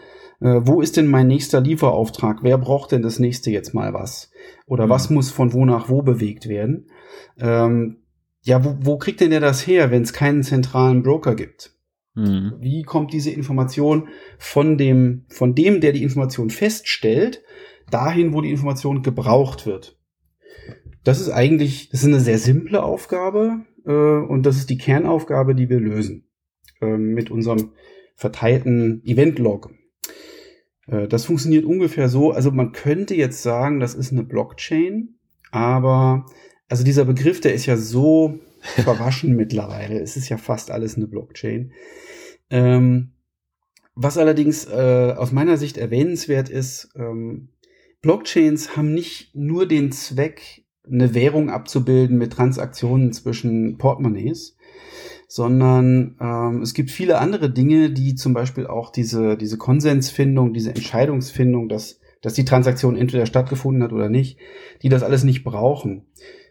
äh, 0.40 0.60
wo 0.62 0.80
ist 0.80 0.96
denn 0.96 1.06
mein 1.06 1.28
nächster 1.28 1.60
Lieferauftrag? 1.60 2.42
Wer 2.42 2.58
braucht 2.58 2.92
denn 2.92 3.02
das 3.02 3.18
nächste 3.18 3.50
jetzt 3.50 3.74
mal 3.74 3.94
was? 3.94 4.30
Oder 4.66 4.86
mhm. 4.86 4.90
was 4.90 5.10
muss 5.10 5.30
von 5.30 5.52
wo 5.52 5.64
nach 5.64 5.88
wo 5.88 6.02
bewegt 6.02 6.48
werden? 6.48 6.90
Ähm, 7.38 7.98
ja, 8.42 8.64
wo, 8.64 8.76
wo 8.80 8.98
kriegt 8.98 9.20
denn 9.20 9.30
der 9.30 9.40
das 9.40 9.66
her, 9.66 9.90
wenn 9.90 10.02
es 10.02 10.12
keinen 10.12 10.42
zentralen 10.42 11.02
Broker 11.02 11.34
gibt? 11.34 11.72
Mhm. 12.14 12.54
Wie 12.60 12.82
kommt 12.82 13.12
diese 13.12 13.30
Information 13.30 14.08
von 14.38 14.78
dem, 14.78 15.24
von 15.28 15.54
dem, 15.54 15.80
der 15.80 15.92
die 15.92 16.02
Information 16.02 16.50
feststellt, 16.50 17.42
dahin, 17.90 18.32
wo 18.32 18.40
die 18.40 18.50
Information 18.50 19.02
gebraucht 19.02 19.66
wird? 19.66 19.98
Das 21.04 21.20
ist 21.20 21.30
eigentlich, 21.30 21.90
das 21.90 22.00
ist 22.00 22.08
eine 22.08 22.20
sehr 22.20 22.38
simple 22.38 22.82
Aufgabe 22.82 23.64
äh, 23.84 23.90
und 23.92 24.44
das 24.44 24.56
ist 24.56 24.70
die 24.70 24.78
Kernaufgabe, 24.78 25.54
die 25.54 25.68
wir 25.68 25.78
lösen 25.78 26.28
äh, 26.80 26.96
mit 26.96 27.30
unserem 27.30 27.72
verteilten 28.16 29.04
Event-Log. 29.04 29.70
Äh, 30.86 31.08
das 31.08 31.24
funktioniert 31.24 31.64
ungefähr 31.64 32.08
so, 32.08 32.32
also 32.32 32.50
man 32.50 32.72
könnte 32.72 33.14
jetzt 33.14 33.42
sagen, 33.42 33.80
das 33.80 33.94
ist 33.94 34.12
eine 34.12 34.22
Blockchain, 34.22 35.16
aber 35.50 36.26
also 36.68 36.84
dieser 36.84 37.04
Begriff, 37.04 37.40
der 37.40 37.54
ist 37.54 37.66
ja 37.66 37.76
so 37.76 38.38
verwaschen 38.60 39.36
mittlerweile. 39.36 40.00
Es 40.00 40.16
ist 40.16 40.28
ja 40.28 40.36
fast 40.36 40.70
alles 40.70 40.96
eine 40.96 41.06
Blockchain. 41.06 41.72
Ähm, 42.50 43.12
was 43.94 44.18
allerdings 44.18 44.66
äh, 44.66 45.14
aus 45.16 45.32
meiner 45.32 45.56
Sicht 45.56 45.78
erwähnenswert 45.78 46.48
ist, 46.48 46.90
ähm, 46.96 47.48
Blockchains 48.02 48.76
haben 48.76 48.92
nicht 48.92 49.34
nur 49.34 49.66
den 49.66 49.90
Zweck, 49.90 50.64
eine 50.88 51.14
Währung 51.14 51.50
abzubilden 51.50 52.18
mit 52.18 52.32
Transaktionen 52.32 53.12
zwischen 53.12 53.78
Portemonnaies, 53.78 54.55
sondern 55.28 56.16
ähm, 56.20 56.62
es 56.62 56.74
gibt 56.74 56.90
viele 56.90 57.18
andere 57.18 57.50
Dinge, 57.50 57.90
die 57.90 58.14
zum 58.14 58.32
Beispiel 58.32 58.66
auch 58.66 58.90
diese, 58.90 59.36
diese 59.36 59.58
Konsensfindung, 59.58 60.52
diese 60.52 60.70
Entscheidungsfindung, 60.70 61.68
dass, 61.68 62.00
dass 62.22 62.34
die 62.34 62.44
Transaktion 62.44 62.96
entweder 62.96 63.26
stattgefunden 63.26 63.82
hat 63.82 63.92
oder 63.92 64.08
nicht, 64.08 64.38
die 64.82 64.88
das 64.88 65.02
alles 65.02 65.24
nicht 65.24 65.44
brauchen. 65.44 66.06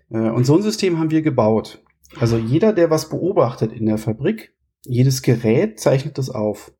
Äh, 0.10 0.30
und 0.30 0.46
so 0.46 0.56
ein 0.56 0.62
System 0.62 1.00
haben 1.00 1.12
wir 1.12 1.22
gebaut. 1.22 1.84
Also 2.20 2.38
jeder, 2.38 2.74
der 2.74 2.90
was 2.90 3.10
beobachtet 3.10 3.72
in 3.74 3.86
der 3.86 3.98
Fabrik, 3.98 4.54
jedes 4.86 5.22
Gerät 5.22 5.80
zeichnet 5.80 6.18
das 6.18 6.30
auf, 6.30 6.72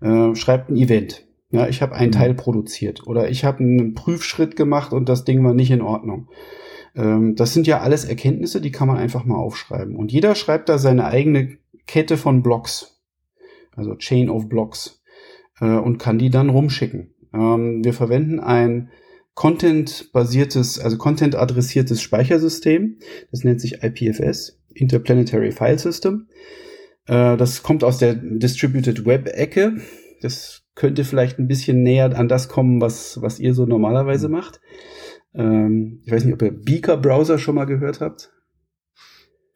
äh, 0.00 0.34
schreibt 0.34 0.70
ein 0.70 0.76
Event. 0.76 1.26
Ja, 1.50 1.68
ich 1.68 1.82
habe 1.82 1.94
ein 1.94 2.08
mhm. 2.08 2.12
Teil 2.12 2.34
produziert 2.34 3.06
oder 3.06 3.28
ich 3.28 3.44
habe 3.44 3.58
einen 3.58 3.94
Prüfschritt 3.94 4.56
gemacht 4.56 4.92
und 4.92 5.08
das 5.08 5.24
Ding 5.24 5.44
war 5.44 5.52
nicht 5.52 5.70
in 5.70 5.82
Ordnung. 5.82 6.28
Ähm, 6.94 7.34
das 7.36 7.54
sind 7.54 7.66
ja 7.66 7.80
alles 7.80 8.04
Erkenntnisse, 8.04 8.60
die 8.60 8.72
kann 8.72 8.88
man 8.88 8.98
einfach 8.98 9.24
mal 9.24 9.36
aufschreiben. 9.36 9.96
Und 9.96 10.12
jeder 10.12 10.34
schreibt 10.34 10.68
da 10.68 10.78
seine 10.78 11.06
eigene 11.06 11.56
Kette 11.86 12.16
von 12.16 12.42
Blocks, 12.42 13.00
also 13.74 13.94
Chain 13.96 14.28
of 14.30 14.48
Blocks, 14.48 15.02
äh, 15.60 15.66
und 15.66 15.98
kann 15.98 16.18
die 16.18 16.30
dann 16.30 16.50
rumschicken. 16.50 17.14
Ähm, 17.34 17.84
wir 17.84 17.94
verwenden 17.94 18.40
ein 18.40 18.90
Content-basiertes, 19.34 20.78
also 20.78 20.98
Content-adressiertes 20.98 22.02
Speichersystem. 22.02 22.98
Das 23.30 23.44
nennt 23.44 23.60
sich 23.60 23.82
IPFS, 23.82 24.60
Interplanetary 24.74 25.52
File 25.52 25.78
System. 25.78 26.28
Äh, 27.06 27.36
das 27.36 27.62
kommt 27.62 27.84
aus 27.84 27.98
der 27.98 28.14
Distributed 28.14 29.06
Web-Ecke. 29.06 29.78
Das 30.20 30.62
könnte 30.74 31.04
vielleicht 31.04 31.38
ein 31.38 31.48
bisschen 31.48 31.82
näher 31.82 32.16
an 32.16 32.28
das 32.28 32.48
kommen, 32.48 32.80
was, 32.80 33.20
was 33.20 33.38
ihr 33.38 33.54
so 33.54 33.66
normalerweise 33.66 34.28
mhm. 34.28 34.34
macht. 34.34 34.60
Ähm, 35.34 36.00
ich 36.04 36.12
weiß 36.12 36.24
nicht, 36.24 36.34
ob 36.34 36.42
ihr 36.42 36.52
Beaker-Browser 36.52 37.38
schon 37.38 37.54
mal 37.54 37.64
gehört 37.64 38.00
habt. 38.00 38.30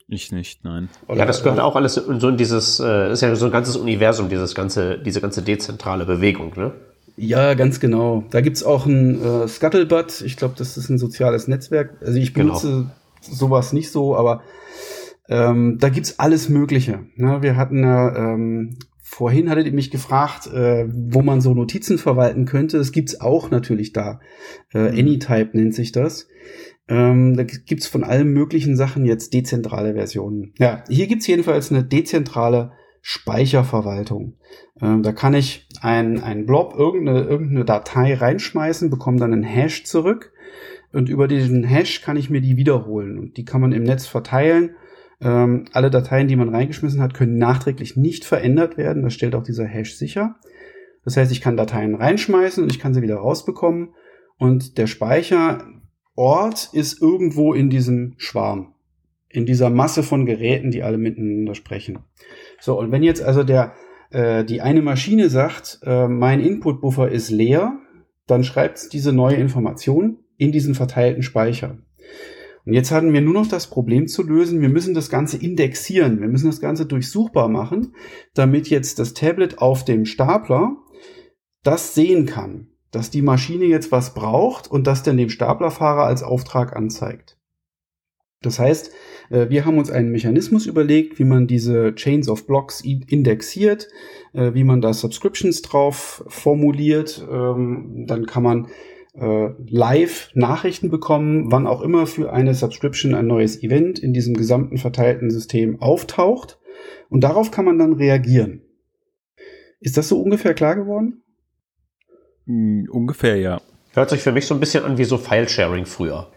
Ich 0.08 0.30
nicht, 0.30 0.64
nein. 0.64 0.88
Oder, 1.08 1.18
ja, 1.18 1.26
das 1.26 1.42
gehört 1.42 1.58
auch 1.58 1.74
alles 1.74 1.94
so 1.94 2.28
in 2.28 2.36
dieses, 2.36 2.78
äh, 2.78 3.10
ist 3.10 3.22
ja 3.22 3.34
so 3.34 3.46
ein 3.46 3.52
ganzes 3.52 3.76
Universum, 3.76 4.28
dieses 4.28 4.54
ganze, 4.54 4.98
diese 4.98 5.20
ganze 5.20 5.42
dezentrale 5.42 6.06
Bewegung, 6.06 6.52
ne? 6.56 6.72
Ja, 7.16 7.54
ganz 7.54 7.80
genau. 7.80 8.24
Da 8.30 8.40
gibt's 8.40 8.62
auch 8.62 8.86
ein 8.86 9.22
äh, 9.22 9.48
Scuttlebutt. 9.48 10.20
Ich 10.20 10.36
glaube, 10.36 10.54
das 10.56 10.76
ist 10.76 10.90
ein 10.90 10.98
soziales 10.98 11.48
Netzwerk. 11.48 11.96
Also 12.02 12.18
ich 12.18 12.34
genau. 12.34 12.48
benutze 12.48 12.68
genau. 12.68 12.90
sowas 13.20 13.72
nicht 13.72 13.90
so, 13.90 14.14
aber 14.14 14.42
ähm, 15.28 15.78
da 15.80 15.88
gibt's 15.88 16.18
alles 16.18 16.48
Mögliche. 16.48 17.06
Ne? 17.16 17.42
Wir 17.42 17.56
hatten 17.56 17.82
ja 17.82 18.14
ähm, 18.14 18.78
Vorhin 19.08 19.48
hattet 19.48 19.66
ihr 19.66 19.72
mich 19.72 19.92
gefragt, 19.92 20.48
äh, 20.48 20.84
wo 20.88 21.22
man 21.22 21.40
so 21.40 21.54
Notizen 21.54 21.96
verwalten 21.96 22.44
könnte. 22.44 22.76
Das 22.76 22.90
gibt's 22.90 23.20
auch 23.20 23.52
natürlich 23.52 23.92
da. 23.92 24.18
Äh, 24.74 24.90
mhm. 24.90 24.98
Anytype 24.98 25.56
nennt 25.56 25.76
sich 25.76 25.92
das. 25.92 26.26
Ähm, 26.88 27.36
da 27.36 27.44
gibt's 27.44 27.86
von 27.86 28.02
allen 28.02 28.32
möglichen 28.32 28.76
Sachen 28.76 29.04
jetzt 29.04 29.32
dezentrale 29.32 29.94
Versionen. 29.94 30.54
Ja, 30.58 30.82
hier 30.88 31.06
gibt's 31.06 31.28
jedenfalls 31.28 31.70
eine 31.70 31.84
dezentrale 31.84 32.72
Speicherverwaltung. 33.00 34.34
Ähm, 34.82 35.04
da 35.04 35.12
kann 35.12 35.34
ich 35.34 35.68
ein, 35.80 36.20
ein 36.20 36.44
Blob, 36.44 36.74
irgendeine, 36.76 37.22
irgendeine 37.22 37.64
Datei 37.64 38.12
reinschmeißen, 38.12 38.90
bekomme 38.90 39.20
dann 39.20 39.32
einen 39.32 39.44
Hash 39.44 39.84
zurück 39.84 40.32
und 40.92 41.08
über 41.08 41.28
diesen 41.28 41.62
Hash 41.62 42.02
kann 42.02 42.16
ich 42.16 42.28
mir 42.28 42.40
die 42.40 42.56
wiederholen 42.56 43.20
und 43.20 43.36
die 43.36 43.44
kann 43.44 43.60
man 43.60 43.70
im 43.70 43.84
Netz 43.84 44.06
verteilen 44.06 44.74
ähm, 45.20 45.64
alle 45.72 45.90
Dateien, 45.90 46.28
die 46.28 46.36
man 46.36 46.50
reingeschmissen 46.50 47.00
hat, 47.00 47.14
können 47.14 47.38
nachträglich 47.38 47.96
nicht 47.96 48.24
verändert 48.24 48.76
werden. 48.76 49.02
Das 49.02 49.14
stellt 49.14 49.34
auch 49.34 49.42
dieser 49.42 49.64
Hash 49.64 49.94
sicher. 49.94 50.36
Das 51.04 51.16
heißt, 51.16 51.32
ich 51.32 51.40
kann 51.40 51.56
Dateien 51.56 51.94
reinschmeißen 51.94 52.62
und 52.62 52.70
ich 52.70 52.78
kann 52.78 52.92
sie 52.92 53.02
wieder 53.02 53.16
rausbekommen. 53.16 53.94
Und 54.38 54.76
der 54.76 54.86
Speicherort 54.86 56.70
ist 56.72 57.00
irgendwo 57.00 57.54
in 57.54 57.70
diesem 57.70 58.14
Schwarm. 58.18 58.74
In 59.28 59.46
dieser 59.46 59.70
Masse 59.70 60.02
von 60.02 60.26
Geräten, 60.26 60.70
die 60.70 60.82
alle 60.82 60.98
miteinander 60.98 61.54
sprechen. 61.54 62.00
So, 62.60 62.78
und 62.78 62.90
wenn 62.92 63.02
jetzt 63.02 63.22
also 63.22 63.44
der, 63.44 63.72
äh, 64.10 64.44
die 64.44 64.60
eine 64.60 64.82
Maschine 64.82 65.30
sagt, 65.30 65.78
äh, 65.82 66.08
mein 66.08 66.40
Input-Buffer 66.40 67.10
ist 67.10 67.30
leer, 67.30 67.78
dann 68.26 68.44
schreibt 68.44 68.92
diese 68.92 69.12
neue 69.12 69.36
Information 69.36 70.18
in 70.36 70.52
diesen 70.52 70.74
verteilten 70.74 71.22
Speicher. 71.22 71.78
Und 72.66 72.72
jetzt 72.72 72.90
hatten 72.90 73.12
wir 73.12 73.20
nur 73.20 73.34
noch 73.34 73.46
das 73.46 73.68
Problem 73.68 74.08
zu 74.08 74.24
lösen, 74.24 74.60
wir 74.60 74.68
müssen 74.68 74.92
das 74.92 75.08
Ganze 75.08 75.36
indexieren, 75.36 76.20
wir 76.20 76.26
müssen 76.26 76.48
das 76.48 76.60
Ganze 76.60 76.84
durchsuchbar 76.84 77.48
machen, 77.48 77.94
damit 78.34 78.68
jetzt 78.68 78.98
das 78.98 79.14
Tablet 79.14 79.58
auf 79.58 79.84
dem 79.84 80.04
Stapler 80.04 80.76
das 81.62 81.94
sehen 81.94 82.26
kann, 82.26 82.68
dass 82.90 83.10
die 83.10 83.22
Maschine 83.22 83.66
jetzt 83.66 83.92
was 83.92 84.14
braucht 84.14 84.68
und 84.68 84.88
das 84.88 85.04
dann 85.04 85.16
dem 85.16 85.30
Staplerfahrer 85.30 86.04
als 86.04 86.24
Auftrag 86.24 86.74
anzeigt. 86.74 87.38
Das 88.42 88.58
heißt, 88.58 88.92
äh, 89.30 89.48
wir 89.48 89.64
haben 89.64 89.78
uns 89.78 89.90
einen 89.90 90.10
Mechanismus 90.10 90.66
überlegt, 90.66 91.18
wie 91.18 91.24
man 91.24 91.46
diese 91.46 91.94
Chains 91.94 92.28
of 92.28 92.46
Blocks 92.46 92.80
indexiert, 92.80 93.88
äh, 94.32 94.54
wie 94.54 94.64
man 94.64 94.80
da 94.80 94.92
Subscriptions 94.92 95.62
drauf 95.62 96.24
formuliert. 96.28 97.26
Ähm, 97.30 98.04
dann 98.06 98.26
kann 98.26 98.42
man 98.42 98.68
äh, 99.18 99.50
live 99.66 100.30
Nachrichten 100.34 100.90
bekommen, 100.90 101.50
wann 101.50 101.66
auch 101.66 101.82
immer 101.82 102.06
für 102.06 102.32
eine 102.32 102.54
Subscription 102.54 103.14
ein 103.14 103.26
neues 103.26 103.62
Event 103.62 103.98
in 103.98 104.12
diesem 104.12 104.34
gesamten 104.34 104.78
verteilten 104.78 105.30
System 105.30 105.80
auftaucht. 105.80 106.58
Und 107.08 107.22
darauf 107.22 107.50
kann 107.50 107.64
man 107.64 107.78
dann 107.78 107.94
reagieren. 107.94 108.62
Ist 109.80 109.96
das 109.96 110.08
so 110.08 110.20
ungefähr 110.20 110.54
klar 110.54 110.76
geworden? 110.76 111.22
Mm, 112.46 112.84
ungefähr, 112.90 113.36
ja. 113.36 113.60
Hört 113.92 114.10
sich 114.10 114.20
für 114.20 114.32
mich 114.32 114.46
so 114.46 114.54
ein 114.54 114.60
bisschen 114.60 114.84
an 114.84 114.98
wie 114.98 115.04
so 115.04 115.16
File-Sharing 115.18 115.86
früher. 115.86 116.30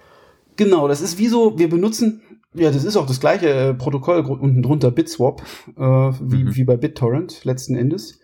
Genau, 0.55 0.87
das 0.87 1.01
ist 1.01 1.17
wie 1.17 1.27
so, 1.27 1.57
wir 1.57 1.69
benutzen, 1.69 2.21
ja, 2.53 2.71
das 2.71 2.83
ist 2.83 2.97
auch 2.97 3.05
das 3.05 3.19
gleiche 3.19 3.49
äh, 3.49 3.73
Protokoll 3.73 4.19
unten 4.21 4.61
drunter, 4.61 4.91
BitSwap, 4.91 5.41
äh, 5.77 5.81
wie, 5.81 6.43
mhm. 6.43 6.55
wie 6.55 6.63
bei 6.63 6.77
BitTorrent 6.77 7.45
letzten 7.45 7.75
Endes. 7.75 8.19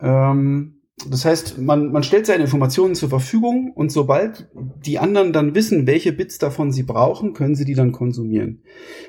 Ähm, 0.00 0.81
das 1.08 1.24
heißt, 1.24 1.58
man, 1.58 1.92
man 1.92 2.02
stellt 2.02 2.26
seine 2.26 2.44
Informationen 2.44 2.94
zur 2.94 3.08
Verfügung 3.08 3.72
und 3.72 3.90
sobald 3.90 4.48
die 4.54 4.98
anderen 4.98 5.32
dann 5.32 5.54
wissen, 5.54 5.86
welche 5.86 6.12
Bits 6.12 6.38
davon 6.38 6.72
sie 6.72 6.82
brauchen, 6.82 7.32
können 7.32 7.54
sie 7.54 7.64
die 7.64 7.74
dann 7.74 7.92
konsumieren. 7.92 8.62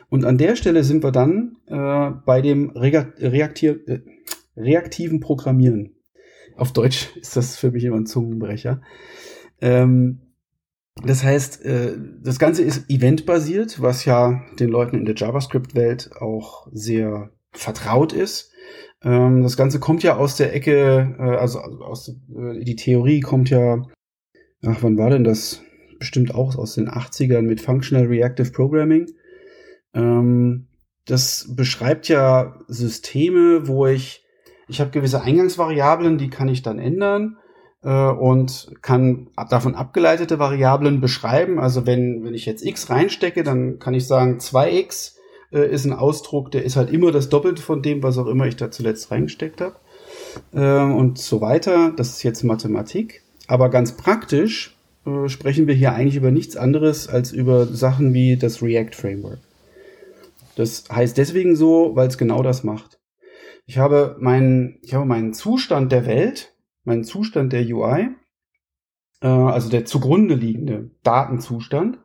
Und 0.09 0.25
an 0.25 0.37
der 0.37 0.55
Stelle 0.55 0.83
sind 0.83 1.03
wir 1.03 1.11
dann 1.11 1.57
äh, 1.67 2.11
bei 2.25 2.41
dem 2.41 2.71
reaktiv, 2.71 3.77
äh, 3.87 3.99
reaktiven 4.55 5.19
Programmieren. 5.19 5.95
Auf 6.55 6.73
Deutsch 6.73 7.15
ist 7.17 7.35
das 7.35 7.57
für 7.57 7.71
mich 7.71 7.83
immer 7.83 7.97
ein 7.97 8.05
Zungenbrecher. 8.05 8.81
Ähm, 9.61 10.21
das 11.03 11.23
heißt, 11.23 11.65
äh, 11.65 11.97
das 12.21 12.39
Ganze 12.39 12.63
ist 12.63 12.89
eventbasiert, 12.89 13.81
was 13.81 14.05
ja 14.05 14.43
den 14.59 14.69
Leuten 14.69 14.97
in 14.97 15.05
der 15.05 15.15
JavaScript-Welt 15.15 16.11
auch 16.19 16.67
sehr 16.71 17.31
vertraut 17.51 18.13
ist. 18.13 18.52
Ähm, 19.03 19.43
das 19.43 19.57
Ganze 19.57 19.79
kommt 19.79 20.03
ja 20.03 20.15
aus 20.15 20.37
der 20.37 20.53
Ecke, 20.55 21.15
äh, 21.19 21.21
also 21.21 21.59
aus 21.59 22.09
äh, 22.09 22.63
die 22.63 22.75
Theorie 22.75 23.19
kommt 23.19 23.49
ja, 23.49 23.81
ach, 24.65 24.77
wann 24.81 24.97
war 24.97 25.09
denn 25.09 25.23
das? 25.23 25.61
Bestimmt 25.99 26.33
auch 26.35 26.57
aus 26.57 26.75
den 26.75 26.89
80ern 26.89 27.43
mit 27.43 27.61
Functional 27.61 28.07
Reactive 28.07 28.51
Programming. 28.51 29.07
Ähm, 29.93 30.67
das 31.05 31.53
beschreibt 31.55 32.07
ja 32.07 32.59
Systeme, 32.67 33.67
wo 33.67 33.87
ich, 33.87 34.25
ich 34.67 34.79
habe 34.79 34.91
gewisse 34.91 35.21
Eingangsvariablen, 35.21 36.17
die 36.17 36.29
kann 36.29 36.47
ich 36.47 36.61
dann 36.61 36.79
ändern 36.79 37.37
äh, 37.83 38.09
und 38.09 38.71
kann 38.81 39.29
davon 39.49 39.75
abgeleitete 39.75 40.39
Variablen 40.39 41.01
beschreiben. 41.01 41.59
Also 41.59 41.85
wenn, 41.85 42.23
wenn 42.23 42.33
ich 42.33 42.45
jetzt 42.45 42.65
x 42.65 42.89
reinstecke, 42.89 43.43
dann 43.43 43.79
kann 43.79 43.93
ich 43.93 44.07
sagen 44.07 44.37
2x 44.37 45.15
äh, 45.53 45.71
ist 45.71 45.85
ein 45.85 45.93
Ausdruck, 45.93 46.51
der 46.51 46.63
ist 46.63 46.75
halt 46.75 46.91
immer 46.91 47.11
das 47.11 47.29
Doppelte 47.29 47.61
von 47.61 47.81
dem, 47.81 48.03
was 48.03 48.17
auch 48.17 48.27
immer 48.27 48.47
ich 48.47 48.55
da 48.55 48.71
zuletzt 48.71 49.11
reingesteckt 49.11 49.61
habe. 49.61 49.75
Äh, 50.53 50.81
und 50.83 51.17
so 51.17 51.41
weiter. 51.41 51.91
Das 51.95 52.09
ist 52.09 52.23
jetzt 52.23 52.43
Mathematik. 52.43 53.21
Aber 53.47 53.69
ganz 53.69 53.93
praktisch 53.93 54.77
äh, 55.05 55.27
sprechen 55.29 55.67
wir 55.67 55.75
hier 55.75 55.93
eigentlich 55.93 56.15
über 56.15 56.31
nichts 56.31 56.55
anderes 56.55 57.07
als 57.07 57.31
über 57.31 57.65
Sachen 57.65 58.13
wie 58.13 58.37
das 58.37 58.61
React 58.61 58.93
Framework. 58.93 59.39
Das 60.55 60.85
heißt 60.91 61.17
deswegen 61.17 61.55
so, 61.55 61.95
weil 61.95 62.07
es 62.07 62.17
genau 62.17 62.43
das 62.43 62.63
macht. 62.63 62.99
Ich 63.65 63.77
habe 63.77 64.17
meinen, 64.19 64.77
ich 64.81 64.93
habe 64.93 65.05
meinen 65.05 65.33
Zustand 65.33 65.91
der 65.91 66.05
Welt, 66.05 66.53
meinen 66.83 67.03
Zustand 67.03 67.53
der 67.53 67.63
UI, 67.63 68.09
äh, 69.21 69.27
also 69.27 69.69
der 69.69 69.85
zugrunde 69.85 70.35
liegende 70.35 70.91
Datenzustand, 71.03 71.99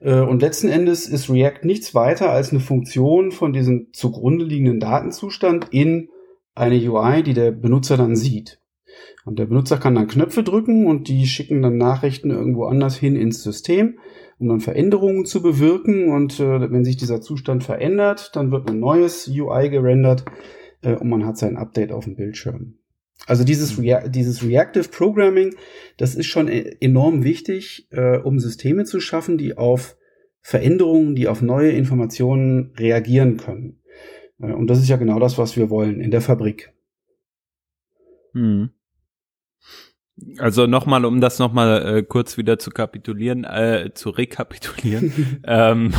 und 0.00 0.42
letzten 0.42 0.68
Endes 0.68 1.08
ist 1.08 1.28
React 1.28 1.64
nichts 1.64 1.94
weiter 1.94 2.30
als 2.30 2.50
eine 2.50 2.60
Funktion 2.60 3.32
von 3.32 3.52
diesem 3.52 3.88
zugrunde 3.92 4.44
liegenden 4.44 4.78
Datenzustand 4.78 5.68
in 5.70 6.08
eine 6.54 6.76
UI, 6.76 7.22
die 7.22 7.34
der 7.34 7.50
Benutzer 7.50 7.96
dann 7.96 8.14
sieht. 8.14 8.60
Und 9.24 9.38
der 9.38 9.46
Benutzer 9.46 9.76
kann 9.76 9.94
dann 9.94 10.08
Knöpfe 10.08 10.42
drücken 10.42 10.86
und 10.86 11.08
die 11.08 11.26
schicken 11.26 11.62
dann 11.62 11.76
Nachrichten 11.76 12.30
irgendwo 12.30 12.64
anders 12.64 12.96
hin 12.96 13.14
ins 13.14 13.42
System, 13.42 13.98
um 14.38 14.48
dann 14.48 14.60
Veränderungen 14.60 15.26
zu 15.26 15.42
bewirken. 15.42 16.10
Und 16.10 16.40
äh, 16.40 16.70
wenn 16.70 16.84
sich 16.84 16.96
dieser 16.96 17.20
Zustand 17.20 17.62
verändert, 17.62 18.30
dann 18.34 18.50
wird 18.50 18.70
ein 18.70 18.80
neues 18.80 19.28
UI 19.28 19.68
gerendert 19.68 20.24
äh, 20.82 20.94
und 20.94 21.08
man 21.08 21.26
hat 21.26 21.36
sein 21.36 21.56
Update 21.56 21.92
auf 21.92 22.04
dem 22.04 22.16
Bildschirm. 22.16 22.77
Also 23.26 23.44
dieses, 23.44 23.76
mhm. 23.76 23.84
Rea 23.84 24.08
dieses 24.08 24.42
Reactive 24.42 24.88
Programming, 24.88 25.54
das 25.96 26.14
ist 26.14 26.26
schon 26.26 26.48
e-, 26.48 26.76
enorm 26.80 27.24
wichtig, 27.24 27.88
äh, 27.90 28.18
um 28.18 28.38
Systeme 28.38 28.84
zu 28.84 29.00
schaffen, 29.00 29.38
die 29.38 29.56
auf 29.56 29.96
Veränderungen, 30.40 31.14
die 31.14 31.28
auf 31.28 31.42
neue 31.42 31.72
Informationen 31.72 32.72
reagieren 32.78 33.36
können. 33.36 33.82
Äh, 34.40 34.52
und 34.52 34.68
das 34.68 34.78
ist 34.78 34.88
ja 34.88 34.96
genau 34.96 35.18
das, 35.18 35.36
was 35.38 35.56
wir 35.56 35.70
wollen 35.70 36.00
in 36.00 36.10
der 36.10 36.20
Fabrik. 36.20 36.72
Hm. 38.32 38.70
Also 40.38 40.66
nochmal, 40.66 41.04
um 41.04 41.20
das 41.20 41.38
nochmal 41.38 41.98
äh, 41.98 42.02
kurz 42.02 42.36
wieder 42.36 42.58
zu 42.58 42.70
kapitulieren, 42.70 43.44
äh, 43.44 43.90
zu 43.94 44.10
rekapitulieren. 44.10 45.40
ähm, 45.46 45.94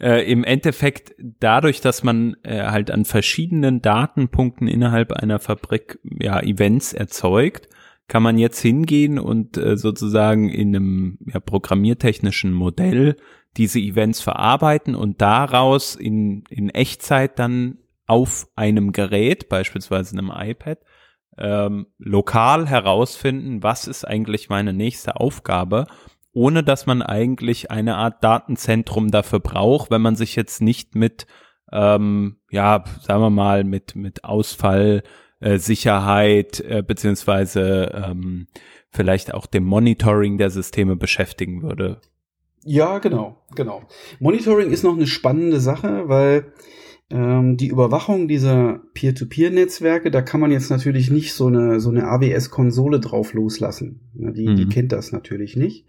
äh, 0.00 0.30
Im 0.30 0.44
Endeffekt 0.44 1.14
dadurch, 1.18 1.80
dass 1.80 2.02
man 2.02 2.36
äh, 2.42 2.66
halt 2.66 2.90
an 2.90 3.04
verschiedenen 3.04 3.82
Datenpunkten 3.82 4.68
innerhalb 4.68 5.12
einer 5.12 5.38
Fabrik 5.38 5.98
ja 6.02 6.40
Events 6.40 6.92
erzeugt, 6.92 7.68
kann 8.08 8.22
man 8.22 8.38
jetzt 8.38 8.60
hingehen 8.60 9.18
und 9.18 9.56
äh, 9.56 9.76
sozusagen 9.76 10.48
in 10.48 10.74
einem 10.74 11.18
ja, 11.26 11.40
programmiertechnischen 11.40 12.52
Modell 12.52 13.16
diese 13.56 13.80
Events 13.80 14.20
verarbeiten 14.20 14.94
und 14.94 15.20
daraus 15.20 15.94
in, 15.94 16.44
in 16.50 16.68
Echtzeit 16.68 17.38
dann 17.38 17.78
auf 18.06 18.46
einem 18.54 18.92
Gerät, 18.92 19.48
beispielsweise 19.48 20.16
einem 20.16 20.32
iPad, 20.34 20.78
ähm, 21.38 21.86
lokal 21.98 22.68
herausfinden, 22.68 23.62
was 23.62 23.86
ist 23.86 24.04
eigentlich 24.04 24.48
meine 24.48 24.72
nächste 24.72 25.16
Aufgabe, 25.16 25.86
ohne 26.32 26.62
dass 26.62 26.86
man 26.86 27.02
eigentlich 27.02 27.70
eine 27.70 27.96
Art 27.96 28.22
Datenzentrum 28.22 29.10
dafür 29.10 29.40
braucht, 29.40 29.90
wenn 29.90 30.02
man 30.02 30.16
sich 30.16 30.36
jetzt 30.36 30.60
nicht 30.60 30.94
mit, 30.94 31.26
ähm, 31.72 32.36
ja, 32.50 32.84
sagen 33.00 33.22
wir 33.22 33.30
mal, 33.30 33.64
mit, 33.64 33.96
mit 33.96 34.24
Ausfall, 34.24 35.02
äh, 35.40 35.58
Sicherheit, 35.58 36.60
äh, 36.60 36.82
beziehungsweise 36.86 37.92
ähm, 37.94 38.46
vielleicht 38.90 39.34
auch 39.34 39.46
dem 39.46 39.64
Monitoring 39.64 40.38
der 40.38 40.50
Systeme 40.50 40.96
beschäftigen 40.96 41.62
würde. 41.62 42.00
Ja, 42.64 42.98
genau, 42.98 43.44
genau. 43.54 43.82
Monitoring 44.18 44.70
ist 44.70 44.82
noch 44.82 44.96
eine 44.96 45.06
spannende 45.06 45.60
Sache, 45.60 46.08
weil 46.08 46.52
ähm, 47.10 47.56
die 47.56 47.68
Überwachung 47.68 48.26
dieser 48.26 48.80
Peer-to-Peer-Netzwerke, 48.94 50.10
da 50.10 50.22
kann 50.22 50.40
man 50.40 50.50
jetzt 50.50 50.70
natürlich 50.70 51.10
nicht 51.10 51.34
so 51.34 51.46
eine, 51.46 51.78
so 51.80 51.90
eine 51.90 52.08
AWS-Konsole 52.08 53.00
drauf 53.00 53.32
loslassen. 53.32 54.00
Die, 54.14 54.48
mhm. 54.48 54.56
die 54.56 54.68
kennt 54.68 54.92
das 54.92 55.12
natürlich 55.12 55.56
nicht. 55.56 55.86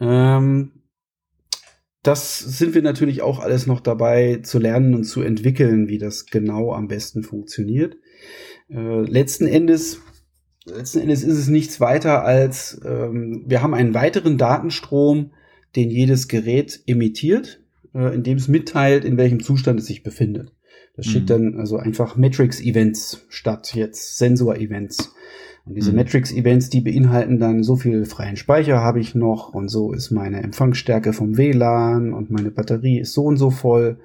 Ähm, 0.00 0.72
das 2.02 2.40
sind 2.40 2.74
wir 2.74 2.82
natürlich 2.82 3.22
auch 3.22 3.38
alles 3.38 3.68
noch 3.68 3.80
dabei 3.80 4.40
zu 4.42 4.58
lernen 4.58 4.94
und 4.94 5.04
zu 5.04 5.22
entwickeln, 5.22 5.88
wie 5.88 5.98
das 5.98 6.26
genau 6.26 6.72
am 6.72 6.88
besten 6.88 7.22
funktioniert. 7.22 7.96
Äh, 8.68 9.02
letzten 9.02 9.46
Endes 9.46 10.00
letzten 10.64 11.00
Endes 11.00 11.22
ist 11.22 11.38
es 11.38 11.48
nichts 11.48 11.80
weiter 11.80 12.24
als 12.24 12.80
ähm, 12.84 13.44
wir 13.46 13.62
haben 13.62 13.74
einen 13.74 13.94
weiteren 13.94 14.38
Datenstrom, 14.38 15.32
den 15.76 15.90
jedes 15.90 16.28
Gerät 16.28 16.82
emittiert 16.86 17.61
äh, 17.94 18.14
in 18.14 18.22
dem 18.22 18.38
es 18.38 18.48
mitteilt, 18.48 19.04
in 19.04 19.16
welchem 19.16 19.42
Zustand 19.42 19.80
es 19.80 19.86
sich 19.86 20.02
befindet. 20.02 20.52
Das 20.96 21.06
schickt 21.06 21.30
mhm. 21.30 21.52
dann 21.52 21.60
also 21.60 21.78
einfach 21.78 22.16
Metrics-Events 22.16 23.26
statt 23.28 23.74
jetzt 23.74 24.18
Sensor-Events. 24.18 25.14
Und 25.64 25.74
diese 25.74 25.90
mhm. 25.90 25.98
Metrics-Events, 25.98 26.70
die 26.70 26.80
beinhalten 26.80 27.38
dann 27.38 27.62
so 27.62 27.76
viel 27.76 28.04
freien 28.04 28.36
Speicher 28.36 28.80
habe 28.80 29.00
ich 29.00 29.14
noch 29.14 29.54
und 29.54 29.68
so 29.68 29.92
ist 29.92 30.10
meine 30.10 30.42
Empfangsstärke 30.42 31.12
vom 31.12 31.36
WLAN 31.36 32.12
und 32.12 32.30
meine 32.30 32.50
Batterie 32.50 33.00
ist 33.00 33.14
so 33.14 33.24
und 33.24 33.36
so 33.36 33.50
voll. 33.50 34.00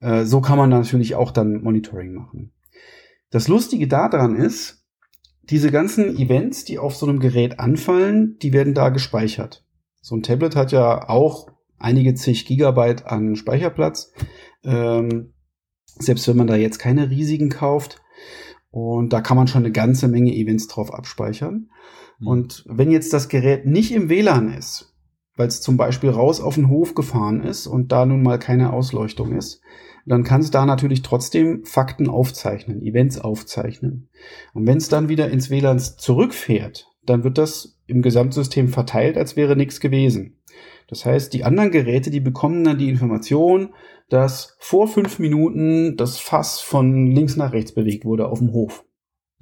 Äh, 0.00 0.24
so 0.24 0.40
kann 0.40 0.58
man 0.58 0.70
natürlich 0.70 1.14
auch 1.14 1.30
dann 1.30 1.62
Monitoring 1.62 2.14
machen. 2.14 2.52
Das 3.30 3.48
Lustige 3.48 3.88
daran 3.88 4.36
ist, 4.36 4.84
diese 5.42 5.70
ganzen 5.70 6.16
Events, 6.16 6.64
die 6.64 6.78
auf 6.78 6.94
so 6.94 7.06
einem 7.06 7.20
Gerät 7.20 7.58
anfallen, 7.58 8.36
die 8.42 8.52
werden 8.52 8.74
da 8.74 8.90
gespeichert. 8.90 9.64
So 10.00 10.14
ein 10.14 10.22
Tablet 10.22 10.56
hat 10.56 10.72
ja 10.72 11.08
auch 11.08 11.48
einige 11.78 12.14
zig 12.14 12.46
Gigabyte 12.46 13.06
an 13.06 13.36
Speicherplatz. 13.36 14.12
Ähm, 14.64 15.32
selbst 15.98 16.28
wenn 16.28 16.36
man 16.36 16.46
da 16.46 16.56
jetzt 16.56 16.78
keine 16.78 17.10
riesigen 17.10 17.48
kauft. 17.48 18.02
Und 18.70 19.12
da 19.12 19.20
kann 19.20 19.36
man 19.36 19.48
schon 19.48 19.64
eine 19.64 19.72
ganze 19.72 20.08
Menge 20.08 20.34
Events 20.34 20.68
drauf 20.68 20.92
abspeichern. 20.92 21.70
Mhm. 22.18 22.26
Und 22.26 22.64
wenn 22.68 22.90
jetzt 22.90 23.12
das 23.12 23.28
Gerät 23.28 23.66
nicht 23.66 23.92
im 23.92 24.08
WLAN 24.08 24.52
ist, 24.52 24.94
weil 25.36 25.48
es 25.48 25.60
zum 25.60 25.76
Beispiel 25.76 26.10
raus 26.10 26.40
auf 26.40 26.54
den 26.54 26.68
Hof 26.68 26.94
gefahren 26.94 27.42
ist 27.42 27.66
und 27.66 27.92
da 27.92 28.06
nun 28.06 28.22
mal 28.22 28.38
keine 28.38 28.72
Ausleuchtung 28.72 29.32
ist, 29.32 29.60
dann 30.06 30.22
kann 30.22 30.40
es 30.40 30.50
da 30.50 30.66
natürlich 30.66 31.02
trotzdem 31.02 31.64
Fakten 31.64 32.08
aufzeichnen, 32.08 32.80
Events 32.82 33.18
aufzeichnen. 33.18 34.08
Und 34.54 34.66
wenn 34.66 34.78
es 34.78 34.88
dann 34.88 35.08
wieder 35.08 35.30
ins 35.30 35.50
WLAN 35.50 35.78
zurückfährt, 35.78 36.86
dann 37.08 37.24
wird 37.24 37.38
das 37.38 37.78
im 37.86 38.02
Gesamtsystem 38.02 38.68
verteilt, 38.68 39.16
als 39.16 39.36
wäre 39.36 39.56
nichts 39.56 39.80
gewesen. 39.80 40.38
Das 40.88 41.04
heißt, 41.04 41.32
die 41.32 41.44
anderen 41.44 41.70
Geräte, 41.70 42.10
die 42.10 42.20
bekommen 42.20 42.64
dann 42.64 42.78
die 42.78 42.88
Information, 42.88 43.74
dass 44.08 44.56
vor 44.60 44.86
fünf 44.86 45.18
Minuten 45.18 45.96
das 45.96 46.18
Fass 46.18 46.60
von 46.60 47.08
links 47.08 47.36
nach 47.36 47.52
rechts 47.52 47.72
bewegt 47.72 48.04
wurde 48.04 48.28
auf 48.28 48.38
dem 48.38 48.52
Hof. 48.52 48.84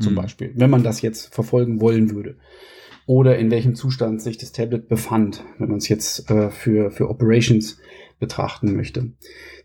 Zum 0.01 0.13
mhm. 0.13 0.17
Beispiel, 0.17 0.53
wenn 0.57 0.71
man 0.71 0.83
das 0.83 1.03
jetzt 1.03 1.35
verfolgen 1.35 1.81
wollen 1.81 2.11
würde. 2.11 2.39
oder 3.07 3.37
in 3.39 3.51
welchem 3.51 3.75
Zustand 3.75 4.23
sich 4.23 4.39
das 4.39 4.53
Tablet 4.53 4.89
befand, 4.89 5.45
wenn 5.59 5.69
man 5.69 5.77
es 5.77 5.89
jetzt 5.89 6.31
äh, 6.31 6.51
für, 6.51 6.91
für 6.91 7.11
Operations 7.11 7.79
betrachten 8.19 8.75
möchte. 8.75 9.13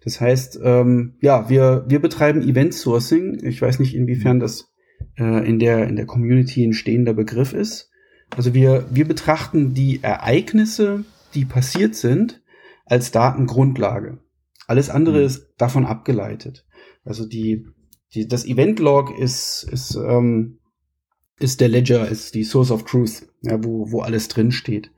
Das 0.04 0.20
heißt, 0.20 0.60
ähm, 0.62 1.16
ja, 1.22 1.50
wir, 1.50 1.86
wir 1.88 2.00
betreiben 2.00 2.42
Event 2.42 2.74
Sourcing. 2.74 3.40
Ich 3.44 3.62
weiß 3.62 3.80
nicht, 3.80 3.96
inwiefern 3.96 4.42
das 4.42 4.74
äh, 5.18 5.48
in, 5.48 5.60
der, 5.60 5.88
in 5.88 5.96
der 5.96 6.06
Community 6.06 6.66
ein 6.66 6.74
stehender 6.74 7.14
Begriff 7.14 7.54
ist. 7.54 7.89
Also 8.36 8.54
wir, 8.54 8.86
wir 8.92 9.08
betrachten 9.08 9.74
die 9.74 10.04
Ereignisse, 10.04 11.06
die 11.34 11.46
passiert 11.46 11.96
sind, 11.96 12.42
als 12.86 13.12
Datengrundlage. 13.12 14.20
Alles 14.68 14.90
andere 14.90 15.20
mhm. 15.20 15.26
ist 15.26 15.48
davon 15.58 15.86
abgeleitet. 15.86 16.66
Also 17.04 17.26
die, 17.26 17.66
die, 18.14 18.28
das 18.28 18.46
Event-Log 18.46 19.18
ist, 19.18 19.68
ist, 19.72 19.96
ähm, 19.96 20.60
ist 21.40 21.62
der 21.62 21.70
Ledger, 21.70 22.08
ist 22.08 22.36
die 22.36 22.44
Source 22.44 22.72
of 22.72 22.84
Truth, 22.84 23.28
ja, 23.42 23.64
wo, 23.64 23.92
wo 23.92 24.02
alles 24.02 24.28
drin 24.28 24.52
steht. 24.52 24.92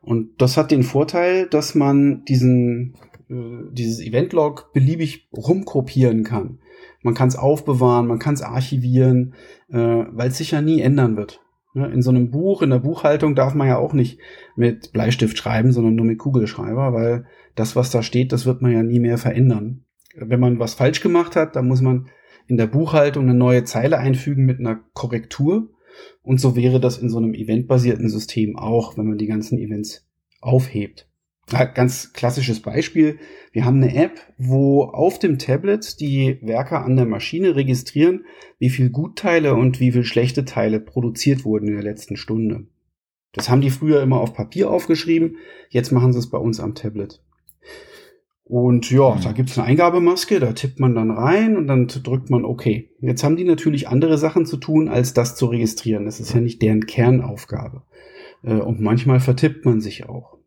Und 0.00 0.40
das 0.40 0.56
hat 0.56 0.70
den 0.70 0.82
Vorteil, 0.82 1.48
dass 1.48 1.74
man 1.74 2.24
diesen, 2.24 2.94
äh, 3.28 3.72
dieses 3.72 4.00
Event-Log 4.00 4.72
beliebig 4.72 5.28
rumkopieren 5.32 6.24
kann. 6.24 6.60
Man 7.02 7.14
kann 7.14 7.28
es 7.28 7.36
aufbewahren, 7.36 8.06
man 8.06 8.18
kann 8.18 8.34
es 8.34 8.42
archivieren, 8.42 9.34
äh, 9.68 9.76
weil 9.76 10.28
es 10.28 10.38
sich 10.38 10.52
ja 10.52 10.60
nie 10.60 10.80
ändern 10.80 11.16
wird. 11.16 11.40
Ne, 11.78 11.86
in 11.92 12.02
so 12.02 12.10
einem 12.10 12.30
Buch, 12.30 12.62
in 12.62 12.70
der 12.70 12.80
Buchhaltung 12.80 13.36
darf 13.36 13.54
man 13.54 13.68
ja 13.68 13.78
auch 13.78 13.92
nicht 13.92 14.18
mit 14.56 14.92
Bleistift 14.92 15.38
schreiben, 15.38 15.70
sondern 15.70 15.94
nur 15.94 16.06
mit 16.06 16.18
Kugelschreiber, 16.18 16.92
weil 16.92 17.26
das, 17.54 17.76
was 17.76 17.90
da 17.90 18.02
steht, 18.02 18.32
das 18.32 18.46
wird 18.46 18.62
man 18.62 18.72
ja 18.72 18.82
nie 18.82 18.98
mehr 18.98 19.16
verändern. 19.16 19.84
Wenn 20.16 20.40
man 20.40 20.58
was 20.58 20.74
falsch 20.74 21.00
gemacht 21.00 21.36
hat, 21.36 21.54
dann 21.54 21.68
muss 21.68 21.80
man 21.80 22.08
in 22.48 22.56
der 22.56 22.66
Buchhaltung 22.66 23.24
eine 23.24 23.34
neue 23.34 23.62
Zeile 23.62 23.98
einfügen 23.98 24.44
mit 24.44 24.58
einer 24.58 24.80
Korrektur. 24.92 25.70
Und 26.22 26.40
so 26.40 26.56
wäre 26.56 26.80
das 26.80 26.98
in 26.98 27.10
so 27.10 27.18
einem 27.18 27.34
eventbasierten 27.34 28.08
System 28.08 28.58
auch, 28.58 28.98
wenn 28.98 29.06
man 29.06 29.18
die 29.18 29.26
ganzen 29.26 29.58
Events 29.58 30.08
aufhebt. 30.40 31.07
Ganz 31.74 32.12
klassisches 32.12 32.60
Beispiel. 32.60 33.18
Wir 33.52 33.64
haben 33.64 33.82
eine 33.82 33.94
App, 33.94 34.20
wo 34.36 34.82
auf 34.82 35.18
dem 35.18 35.38
Tablet 35.38 35.98
die 36.00 36.38
Werker 36.42 36.84
an 36.84 36.96
der 36.96 37.06
Maschine 37.06 37.56
registrieren, 37.56 38.26
wie 38.58 38.70
viel 38.70 38.90
Gutteile 38.90 39.54
und 39.54 39.80
wie 39.80 39.92
viel 39.92 40.04
schlechte 40.04 40.44
Teile 40.44 40.78
produziert 40.78 41.44
wurden 41.44 41.68
in 41.68 41.74
der 41.74 41.82
letzten 41.82 42.16
Stunde. 42.16 42.66
Das 43.32 43.48
haben 43.48 43.60
die 43.60 43.70
früher 43.70 44.02
immer 44.02 44.20
auf 44.20 44.34
Papier 44.34 44.70
aufgeschrieben, 44.70 45.36
jetzt 45.70 45.92
machen 45.92 46.12
sie 46.12 46.18
es 46.18 46.30
bei 46.30 46.38
uns 46.38 46.60
am 46.60 46.74
Tablet. 46.74 47.22
Und 48.44 48.90
ja, 48.90 49.14
mhm. 49.14 49.20
da 49.22 49.32
gibt's 49.32 49.58
eine 49.58 49.66
Eingabemaske, 49.66 50.40
da 50.40 50.52
tippt 50.52 50.80
man 50.80 50.94
dann 50.94 51.10
rein 51.10 51.56
und 51.56 51.66
dann 51.66 51.86
drückt 51.86 52.30
man 52.30 52.46
OK. 52.46 52.66
Jetzt 53.00 53.22
haben 53.22 53.36
die 53.36 53.44
natürlich 53.44 53.88
andere 53.88 54.16
Sachen 54.16 54.46
zu 54.46 54.56
tun, 54.56 54.88
als 54.88 55.12
das 55.12 55.36
zu 55.36 55.46
registrieren. 55.46 56.06
Das 56.06 56.18
ist 56.18 56.32
ja 56.32 56.40
nicht 56.40 56.62
deren 56.62 56.86
Kernaufgabe. 56.86 57.82
Äh, 58.42 58.54
und 58.54 58.80
manchmal 58.80 59.20
vertippt 59.20 59.66
man 59.66 59.82
sich 59.82 60.08
auch. 60.08 60.37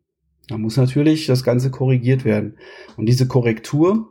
Da 0.48 0.58
muss 0.58 0.76
natürlich 0.76 1.26
das 1.26 1.44
Ganze 1.44 1.70
korrigiert 1.70 2.24
werden. 2.24 2.56
Und 2.96 3.06
diese 3.06 3.26
Korrektur, 3.26 4.08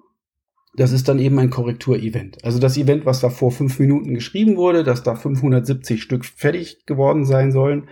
das 0.75 0.91
ist 0.91 1.07
dann 1.07 1.19
eben 1.19 1.37
ein 1.39 1.49
Korrekturevent. 1.49 2.43
Also 2.43 2.59
das 2.59 2.77
Event, 2.77 3.05
was 3.05 3.19
da 3.19 3.29
vor 3.29 3.51
fünf 3.51 3.79
Minuten 3.79 4.13
geschrieben 4.13 4.55
wurde, 4.55 4.83
dass 4.83 5.03
da 5.03 5.15
570 5.15 6.01
Stück 6.01 6.25
fertig 6.25 6.85
geworden 6.85 7.25
sein 7.25 7.51
sollen, 7.51 7.89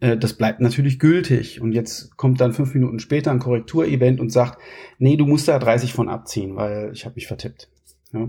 äh, 0.00 0.16
das 0.16 0.34
bleibt 0.34 0.60
natürlich 0.60 0.98
gültig. 0.98 1.60
Und 1.60 1.72
jetzt 1.72 2.16
kommt 2.16 2.40
dann 2.40 2.52
fünf 2.52 2.74
Minuten 2.74 2.98
später 2.98 3.30
ein 3.30 3.38
Korrekturevent 3.38 4.20
und 4.20 4.30
sagt, 4.30 4.58
nee, 4.98 5.16
du 5.16 5.26
musst 5.26 5.46
da 5.48 5.58
30 5.58 5.92
von 5.92 6.08
abziehen, 6.08 6.56
weil 6.56 6.90
ich 6.92 7.04
habe 7.04 7.14
mich 7.14 7.28
vertippt. 7.28 7.68
Ja? 8.12 8.28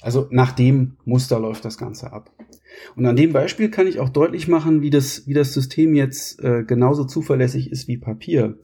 Also 0.00 0.28
nach 0.30 0.52
dem 0.52 0.96
Muster 1.04 1.40
läuft 1.40 1.64
das 1.64 1.78
Ganze 1.78 2.12
ab. 2.12 2.30
Und 2.96 3.06
an 3.06 3.16
dem 3.16 3.32
Beispiel 3.32 3.70
kann 3.70 3.86
ich 3.86 4.00
auch 4.00 4.08
deutlich 4.08 4.48
machen, 4.48 4.82
wie 4.82 4.90
das, 4.90 5.26
wie 5.26 5.34
das 5.34 5.52
System 5.52 5.94
jetzt 5.94 6.42
äh, 6.42 6.64
genauso 6.64 7.04
zuverlässig 7.04 7.70
ist 7.70 7.88
wie 7.88 7.98
Papier. 7.98 8.58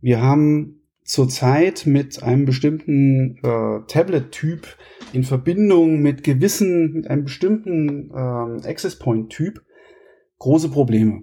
Wir 0.00 0.22
haben 0.22 0.82
zurzeit 1.04 1.86
mit 1.86 2.22
einem 2.22 2.44
bestimmten 2.44 3.38
äh, 3.38 3.80
Tablet-Typ 3.86 4.76
in 5.12 5.24
Verbindung 5.24 6.00
mit 6.00 6.22
gewissen, 6.22 6.92
mit 6.92 7.08
einem 7.08 7.24
bestimmten 7.24 8.10
äh, 8.10 8.68
Access 8.68 8.98
Point-Typ 8.98 9.62
große 10.38 10.70
Probleme. 10.70 11.22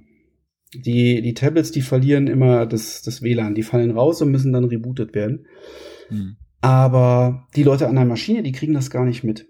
Die, 0.74 1.22
die 1.22 1.34
Tablets, 1.34 1.72
die 1.72 1.82
verlieren 1.82 2.28
immer 2.28 2.66
das, 2.66 3.02
das 3.02 3.22
WLAN, 3.22 3.56
die 3.56 3.64
fallen 3.64 3.92
raus 3.92 4.22
und 4.22 4.32
müssen 4.32 4.52
dann 4.52 4.66
rebootet 4.66 5.14
werden. 5.14 5.46
Hm. 6.10 6.36
Aber 6.62 7.48
die 7.56 7.64
Leute 7.64 7.88
an 7.88 7.96
der 7.96 8.06
Maschine, 8.06 8.44
die 8.44 8.52
kriegen 8.52 8.74
das 8.74 8.90
gar 8.90 9.06
nicht 9.06 9.24
mit 9.24 9.48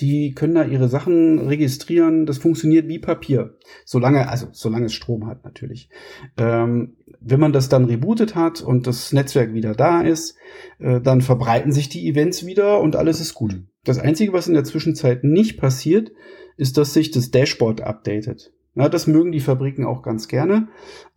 die 0.00 0.32
können 0.32 0.54
da 0.54 0.64
ihre 0.64 0.88
Sachen 0.88 1.38
registrieren. 1.38 2.24
Das 2.26 2.38
funktioniert 2.38 2.88
wie 2.88 2.98
Papier. 2.98 3.56
Solange, 3.84 4.28
also 4.28 4.48
solange 4.52 4.86
es 4.86 4.94
Strom 4.94 5.26
hat 5.26 5.44
natürlich. 5.44 5.90
Ähm, 6.38 6.96
wenn 7.20 7.40
man 7.40 7.52
das 7.52 7.68
dann 7.68 7.84
rebootet 7.84 8.34
hat 8.34 8.62
und 8.62 8.86
das 8.86 9.12
Netzwerk 9.12 9.52
wieder 9.52 9.74
da 9.74 10.00
ist, 10.00 10.36
äh, 10.78 11.00
dann 11.00 11.20
verbreiten 11.20 11.72
sich 11.72 11.88
die 11.88 12.08
Events 12.08 12.46
wieder 12.46 12.80
und 12.80 12.96
alles 12.96 13.20
ist 13.20 13.34
gut. 13.34 13.62
Das 13.84 13.98
Einzige, 13.98 14.32
was 14.32 14.48
in 14.48 14.54
der 14.54 14.64
Zwischenzeit 14.64 15.24
nicht 15.24 15.58
passiert, 15.58 16.12
ist, 16.56 16.78
dass 16.78 16.94
sich 16.94 17.10
das 17.10 17.30
Dashboard 17.30 17.82
updatet. 17.82 18.52
Ja, 18.74 18.88
das 18.88 19.06
mögen 19.06 19.32
die 19.32 19.40
Fabriken 19.40 19.84
auch 19.84 20.02
ganz 20.02 20.28
gerne. 20.28 20.68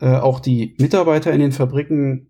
Äh, 0.01 0.15
auch 0.15 0.39
die 0.39 0.75
Mitarbeiter 0.79 1.31
in 1.31 1.39
den 1.39 1.51
Fabriken, 1.51 2.27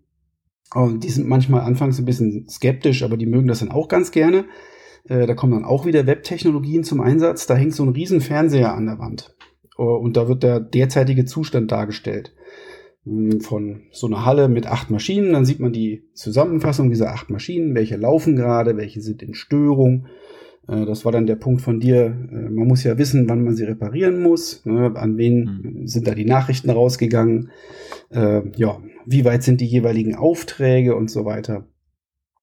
oh, 0.74 0.90
die 0.90 1.08
sind 1.08 1.26
manchmal 1.26 1.62
anfangs 1.62 1.98
ein 1.98 2.04
bisschen 2.04 2.48
skeptisch, 2.48 3.02
aber 3.02 3.16
die 3.16 3.26
mögen 3.26 3.48
das 3.48 3.60
dann 3.60 3.70
auch 3.70 3.88
ganz 3.88 4.10
gerne 4.10 4.44
äh, 5.08 5.26
da 5.26 5.34
kommen 5.34 5.52
dann 5.52 5.64
auch 5.64 5.86
wieder 5.86 6.06
Webtechnologien 6.06 6.84
zum 6.84 7.00
Einsatz. 7.00 7.46
Da 7.46 7.54
hängt 7.54 7.74
so 7.74 7.82
ein 7.84 7.90
riesen 7.90 8.20
Fernseher 8.20 8.74
an 8.74 8.86
der 8.86 8.98
Wand. 8.98 9.34
Uh, 9.76 9.96
und 9.96 10.16
da 10.16 10.28
wird 10.28 10.42
der 10.42 10.60
derzeitige 10.60 11.24
Zustand 11.24 11.72
dargestellt. 11.72 12.32
Hm, 13.04 13.40
von 13.40 13.82
so 13.90 14.06
einer 14.06 14.24
Halle 14.24 14.48
mit 14.48 14.66
acht 14.66 14.90
Maschinen, 14.90 15.32
dann 15.32 15.44
sieht 15.44 15.60
man 15.60 15.72
die 15.72 16.04
Zusammenfassung 16.14 16.90
dieser 16.90 17.12
acht 17.12 17.28
Maschinen, 17.28 17.74
welche 17.74 17.96
laufen 17.96 18.36
gerade, 18.36 18.76
welche 18.76 19.00
sind 19.00 19.22
in 19.22 19.34
Störung. 19.34 20.06
Äh, 20.68 20.86
das 20.86 21.04
war 21.04 21.12
dann 21.12 21.26
der 21.26 21.36
Punkt 21.36 21.60
von 21.60 21.80
dir. 21.80 22.06
Äh, 22.06 22.50
man 22.50 22.68
muss 22.68 22.84
ja 22.84 22.96
wissen, 22.96 23.28
wann 23.28 23.44
man 23.44 23.56
sie 23.56 23.64
reparieren 23.64 24.22
muss. 24.22 24.64
Ne? 24.64 24.92
An 24.94 25.18
wen 25.18 25.44
mhm. 25.44 25.86
sind 25.86 26.06
da 26.06 26.14
die 26.14 26.24
Nachrichten 26.24 26.70
rausgegangen? 26.70 27.50
Ja, 28.10 28.80
wie 29.06 29.24
weit 29.24 29.42
sind 29.42 29.60
die 29.60 29.66
jeweiligen 29.66 30.14
Aufträge 30.14 30.94
und 30.94 31.10
so 31.10 31.24
weiter. 31.24 31.66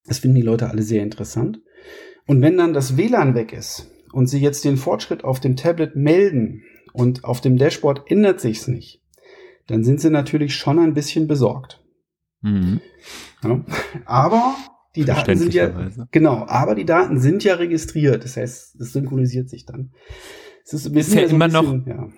Das 0.05 0.19
finden 0.19 0.35
die 0.35 0.41
Leute 0.41 0.69
alle 0.69 0.81
sehr 0.81 1.01
interessant. 1.01 1.61
Und 2.27 2.41
wenn 2.41 2.57
dann 2.57 2.73
das 2.73 2.97
WLAN 2.97 3.35
weg 3.35 3.53
ist 3.53 3.89
und 4.11 4.27
Sie 4.27 4.39
jetzt 4.39 4.65
den 4.65 4.77
Fortschritt 4.77 5.23
auf 5.23 5.39
dem 5.39 5.55
Tablet 5.55 5.95
melden 5.95 6.63
und 6.93 7.23
auf 7.23 7.41
dem 7.41 7.57
Dashboard 7.57 8.09
ändert 8.09 8.39
sich's 8.39 8.67
nicht, 8.67 9.01
dann 9.67 9.83
sind 9.83 10.01
Sie 10.01 10.09
natürlich 10.09 10.55
schon 10.55 10.79
ein 10.79 10.93
bisschen 10.93 11.27
besorgt. 11.27 11.83
Mhm. 12.41 12.81
Ja, 13.43 13.63
aber 14.05 14.55
die 14.95 15.05
Daten 15.05 15.37
sind 15.37 15.53
ja 15.53 15.89
genau, 16.11 16.45
aber 16.47 16.75
die 16.75 16.85
Daten 16.85 17.19
sind 17.19 17.43
ja 17.43 17.55
registriert. 17.55 18.23
Das 18.23 18.37
heißt, 18.37 18.79
es 18.79 18.93
synchronisiert 18.93 19.49
sich 19.49 19.65
dann. 19.65 19.91
Es 20.63 20.73
ist, 20.73 20.87
ist 20.87 21.13
ja, 21.13 21.21
immer 21.21 21.47
bisschen, 21.47 21.79
noch. 21.79 21.87
Ja 21.87 22.09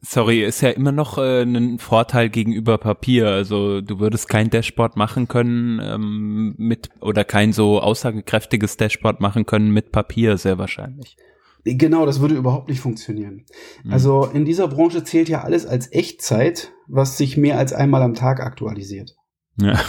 sorry, 0.00 0.44
ist 0.44 0.60
ja 0.60 0.70
immer 0.70 0.92
noch 0.92 1.18
äh, 1.18 1.42
ein 1.42 1.78
Vorteil 1.78 2.28
gegenüber 2.28 2.78
Papier. 2.78 3.28
Also 3.28 3.80
du 3.80 3.98
würdest 3.98 4.28
kein 4.28 4.50
Dashboard 4.50 4.96
machen 4.96 5.28
können 5.28 5.80
ähm, 5.82 6.54
mit 6.56 6.90
oder 7.00 7.24
kein 7.24 7.52
so 7.52 7.80
aussagekräftiges 7.80 8.76
Dashboard 8.76 9.20
machen 9.20 9.46
können 9.46 9.70
mit 9.70 9.92
Papier, 9.92 10.38
sehr 10.38 10.58
wahrscheinlich. 10.58 11.16
Genau, 11.64 12.06
das 12.06 12.20
würde 12.20 12.34
überhaupt 12.34 12.68
nicht 12.68 12.80
funktionieren. 12.80 13.44
Mhm. 13.84 13.92
Also 13.92 14.24
in 14.26 14.44
dieser 14.44 14.68
Branche 14.68 15.04
zählt 15.04 15.28
ja 15.28 15.42
alles 15.42 15.66
als 15.66 15.92
Echtzeit, 15.92 16.72
was 16.86 17.18
sich 17.18 17.36
mehr 17.36 17.58
als 17.58 17.72
einmal 17.72 18.02
am 18.02 18.14
Tag 18.14 18.40
aktualisiert. 18.40 19.16
Ja. 19.60 19.80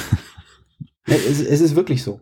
es, 1.05 1.39
es 1.39 1.61
ist 1.61 1.75
wirklich 1.75 2.03
so. 2.03 2.19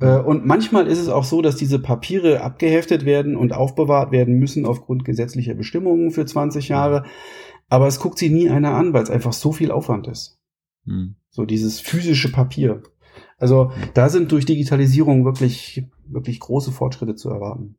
Äh, 0.00 0.18
und 0.18 0.46
manchmal 0.46 0.86
ist 0.86 0.98
es 0.98 1.08
auch 1.08 1.24
so, 1.24 1.42
dass 1.42 1.56
diese 1.56 1.78
Papiere 1.78 2.40
abgeheftet 2.40 3.04
werden 3.04 3.36
und 3.36 3.52
aufbewahrt 3.52 4.12
werden 4.12 4.38
müssen 4.38 4.66
aufgrund 4.66 5.04
gesetzlicher 5.04 5.54
Bestimmungen 5.54 6.10
für 6.10 6.26
20 6.26 6.68
Jahre. 6.68 7.04
Aber 7.68 7.86
es 7.86 8.00
guckt 8.00 8.18
sie 8.18 8.30
nie 8.30 8.50
einer 8.50 8.74
an, 8.74 8.92
weil 8.92 9.02
es 9.02 9.10
einfach 9.10 9.32
so 9.32 9.52
viel 9.52 9.70
Aufwand 9.70 10.06
ist. 10.06 10.38
Hm. 10.86 11.16
So 11.30 11.44
dieses 11.44 11.80
physische 11.80 12.30
Papier. 12.30 12.82
Also 13.38 13.72
da 13.94 14.08
sind 14.08 14.32
durch 14.32 14.46
Digitalisierung 14.46 15.24
wirklich, 15.24 15.84
wirklich 16.06 16.40
große 16.40 16.72
Fortschritte 16.72 17.14
zu 17.14 17.30
erwarten. 17.30 17.76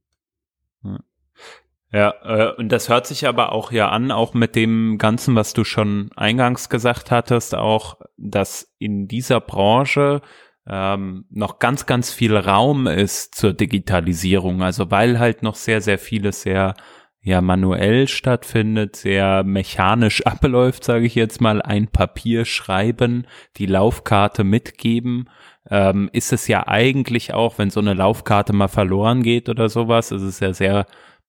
Ja, 1.92 2.14
äh, 2.24 2.54
und 2.58 2.72
das 2.72 2.90
hört 2.90 3.08
sich 3.08 3.28
aber 3.28 3.54
auch 3.54 3.72
ja 3.72 3.90
an, 3.90 4.12
auch 4.12 4.34
mit 4.34 4.56
dem 4.56 4.98
Ganzen, 4.98 5.36
was 5.36 5.54
du 5.54 5.64
schon 5.64 6.12
eingangs 6.16 6.68
gesagt 6.70 7.10
hattest, 7.10 7.56
auch, 7.56 8.02
dass 8.18 8.76
in 8.80 9.08
dieser 9.08 9.40
Branche 9.40 10.22
ähm, 10.68 11.26
noch 11.30 11.60
ganz, 11.60 11.86
ganz 11.86 12.12
viel 12.12 12.36
Raum 12.36 12.88
ist 12.88 13.36
zur 13.36 13.54
Digitalisierung. 13.54 14.64
Also 14.64 14.92
weil 14.92 15.20
halt 15.20 15.44
noch 15.44 15.56
sehr, 15.56 15.82
sehr 15.82 16.00
vieles 16.00 16.42
sehr 16.42 16.76
ja 17.22 17.42
manuell 17.42 18.08
stattfindet, 18.08 18.96
sehr 18.96 19.44
mechanisch 19.44 20.22
abläuft, 20.26 20.84
sage 20.84 21.06
ich 21.06 21.16
jetzt 21.16 21.42
mal, 21.42 21.62
ein 21.62 21.88
Papier 21.88 22.46
schreiben, 22.46 23.26
die 23.58 23.66
Laufkarte 23.66 24.44
mitgeben, 24.44 25.30
ähm, 25.70 26.10
ist 26.14 26.32
es 26.32 26.48
ja 26.48 26.68
eigentlich 26.68 27.34
auch, 27.34 27.58
wenn 27.58 27.72
so 27.72 27.80
eine 27.80 27.96
Laufkarte 27.96 28.54
mal 28.54 28.68
verloren 28.68 29.24
geht 29.24 29.50
oder 29.50 29.70
sowas, 29.70 30.12
ist 30.12 30.22
es 30.22 30.40
ja 30.40 30.54
sehr 30.54 30.86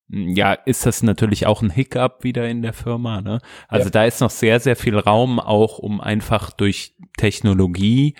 ja, 0.08 0.52
ist 0.52 0.86
das 0.86 1.02
natürlich 1.02 1.46
auch 1.46 1.62
ein 1.62 1.70
Hiccup 1.70 2.22
wieder 2.22 2.48
in 2.48 2.62
der 2.62 2.72
Firma. 2.72 3.20
Ne? 3.20 3.40
Also 3.66 3.86
ja. 3.86 3.90
da 3.90 4.04
ist 4.04 4.20
noch 4.20 4.30
sehr, 4.30 4.60
sehr 4.60 4.76
viel 4.76 4.96
Raum 4.96 5.40
auch, 5.40 5.78
um 5.78 6.00
einfach 6.00 6.52
durch 6.52 6.94
Technologie 7.16 8.14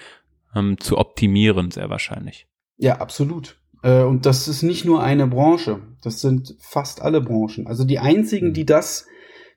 ähm, 0.56 0.78
zu 0.78 0.98
optimieren, 0.98 1.70
sehr 1.70 1.90
wahrscheinlich. 1.90 2.46
Ja, 2.78 2.96
absolut. 2.96 3.60
Äh, 3.82 4.02
und 4.02 4.26
das 4.26 4.48
ist 4.48 4.62
nicht 4.62 4.84
nur 4.84 5.02
eine 5.02 5.26
Branche, 5.26 5.80
das 6.02 6.20
sind 6.20 6.56
fast 6.58 7.02
alle 7.02 7.20
Branchen. 7.20 7.66
Also 7.66 7.84
die 7.84 7.98
einzigen, 7.98 8.48
mhm. 8.48 8.54
die 8.54 8.66
das 8.66 9.06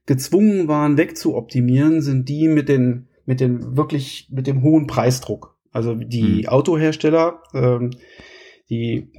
gezwungen 0.05 0.67
waren 0.67 0.97
wegzuoptimieren, 0.97 2.01
sind 2.01 2.29
die 2.29 2.47
mit 2.47 2.69
den 2.69 3.07
mit 3.25 3.41
dem 3.41 3.77
wirklich 3.77 4.27
mit 4.31 4.47
dem 4.47 4.63
hohen 4.63 4.87
Preisdruck. 4.87 5.55
Also 5.71 5.93
die 5.93 6.41
mhm. 6.41 6.47
Autohersteller, 6.47 7.43
ähm, 7.53 7.91
die 8.69 9.11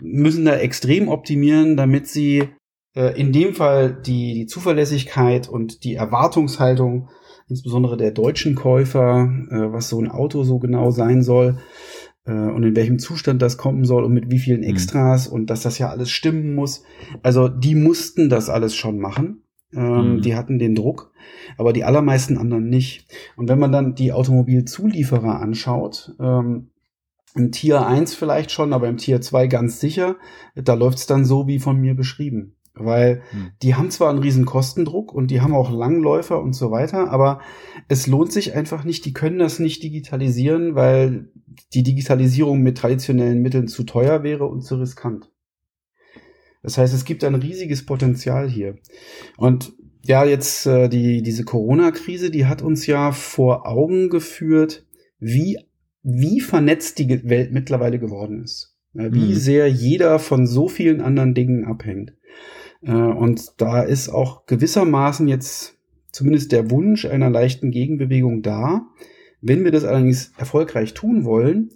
müssen 0.00 0.44
da 0.44 0.56
extrem 0.56 1.08
optimieren, 1.08 1.76
damit 1.76 2.06
sie 2.06 2.48
äh, 2.94 3.18
in 3.20 3.32
dem 3.32 3.54
Fall 3.54 3.92
die, 3.92 4.34
die 4.34 4.46
Zuverlässigkeit 4.46 5.48
und 5.48 5.82
die 5.82 5.94
Erwartungshaltung, 5.94 7.08
insbesondere 7.48 7.96
der 7.96 8.10
deutschen 8.10 8.54
Käufer, 8.54 9.30
äh, 9.50 9.72
was 9.72 9.88
so 9.88 10.00
ein 10.00 10.10
Auto 10.10 10.42
so 10.42 10.58
genau 10.58 10.90
sein 10.90 11.22
soll 11.22 11.58
äh, 12.24 12.32
und 12.32 12.62
in 12.62 12.76
welchem 12.76 12.98
Zustand 12.98 13.42
das 13.42 13.56
kommen 13.56 13.84
soll 13.84 14.04
und 14.04 14.12
mit 14.12 14.30
wie 14.30 14.38
vielen 14.38 14.60
mhm. 14.60 14.68
Extras 14.68 15.28
mhm. 15.28 15.34
und 15.34 15.50
dass 15.50 15.62
das 15.62 15.78
ja 15.78 15.88
alles 15.88 16.10
stimmen 16.10 16.54
muss. 16.54 16.82
Also 17.22 17.48
die 17.48 17.74
mussten 17.74 18.28
das 18.28 18.48
alles 18.48 18.74
schon 18.74 18.98
machen. 18.98 19.42
Ähm, 19.72 20.16
mhm. 20.16 20.22
Die 20.22 20.36
hatten 20.36 20.58
den 20.58 20.74
Druck, 20.74 21.12
aber 21.58 21.72
die 21.72 21.84
allermeisten 21.84 22.38
anderen 22.38 22.68
nicht. 22.68 23.06
Und 23.36 23.48
wenn 23.48 23.58
man 23.58 23.72
dann 23.72 23.94
die 23.94 24.12
Automobilzulieferer 24.12 25.40
anschaut, 25.40 26.14
ähm, 26.20 26.70
im 27.36 27.52
Tier 27.52 27.86
1 27.86 28.14
vielleicht 28.14 28.50
schon, 28.50 28.72
aber 28.72 28.88
im 28.88 28.96
Tier 28.96 29.20
2 29.20 29.46
ganz 29.46 29.78
sicher. 29.78 30.16
Da 30.54 30.72
läuft's 30.72 31.06
dann 31.06 31.26
so 31.26 31.46
wie 31.46 31.58
von 31.58 31.78
mir 31.78 31.94
beschrieben. 31.94 32.55
Weil 32.76 33.22
hm. 33.30 33.50
die 33.62 33.74
haben 33.74 33.90
zwar 33.90 34.10
einen 34.10 34.18
riesen 34.18 34.44
Kostendruck 34.44 35.12
und 35.12 35.30
die 35.30 35.40
haben 35.40 35.54
auch 35.54 35.70
Langläufer 35.70 36.40
und 36.40 36.52
so 36.52 36.70
weiter, 36.70 37.10
aber 37.10 37.40
es 37.88 38.06
lohnt 38.06 38.32
sich 38.32 38.54
einfach 38.54 38.84
nicht, 38.84 39.04
die 39.04 39.14
können 39.14 39.38
das 39.38 39.58
nicht 39.58 39.82
digitalisieren, 39.82 40.74
weil 40.74 41.30
die 41.72 41.82
Digitalisierung 41.82 42.60
mit 42.62 42.78
traditionellen 42.78 43.40
Mitteln 43.40 43.66
zu 43.66 43.84
teuer 43.84 44.22
wäre 44.22 44.46
und 44.46 44.62
zu 44.62 44.76
riskant. 44.76 45.30
Das 46.62 46.76
heißt, 46.76 46.92
es 46.92 47.04
gibt 47.04 47.24
ein 47.24 47.34
riesiges 47.34 47.86
Potenzial 47.86 48.48
hier. 48.50 48.76
Und 49.36 49.72
ja, 50.02 50.24
jetzt 50.24 50.66
äh, 50.66 50.88
die, 50.88 51.22
diese 51.22 51.44
Corona-Krise, 51.44 52.30
die 52.30 52.46
hat 52.46 52.60
uns 52.60 52.86
ja 52.86 53.12
vor 53.12 53.66
Augen 53.66 54.10
geführt, 54.10 54.86
wie 55.18 55.58
wie 56.08 56.40
vernetzt 56.40 57.00
die 57.00 57.28
Welt 57.28 57.52
mittlerweile 57.52 57.98
geworden 57.98 58.44
ist. 58.44 58.75
Wie 58.98 59.32
mhm. 59.32 59.34
sehr 59.34 59.68
jeder 59.68 60.18
von 60.18 60.46
so 60.46 60.68
vielen 60.68 61.00
anderen 61.00 61.34
Dingen 61.34 61.64
abhängt. 61.64 62.14
Äh, 62.82 62.92
und 62.92 63.60
da 63.60 63.82
ist 63.82 64.08
auch 64.08 64.46
gewissermaßen 64.46 65.28
jetzt 65.28 65.76
zumindest 66.12 66.52
der 66.52 66.70
Wunsch 66.70 67.04
einer 67.04 67.30
leichten 67.30 67.70
Gegenbewegung 67.70 68.42
da. 68.42 68.86
Wenn 69.40 69.64
wir 69.64 69.70
das 69.70 69.84
allerdings 69.84 70.32
erfolgreich 70.38 70.94
tun 70.94 71.24
wollen, 71.24 71.70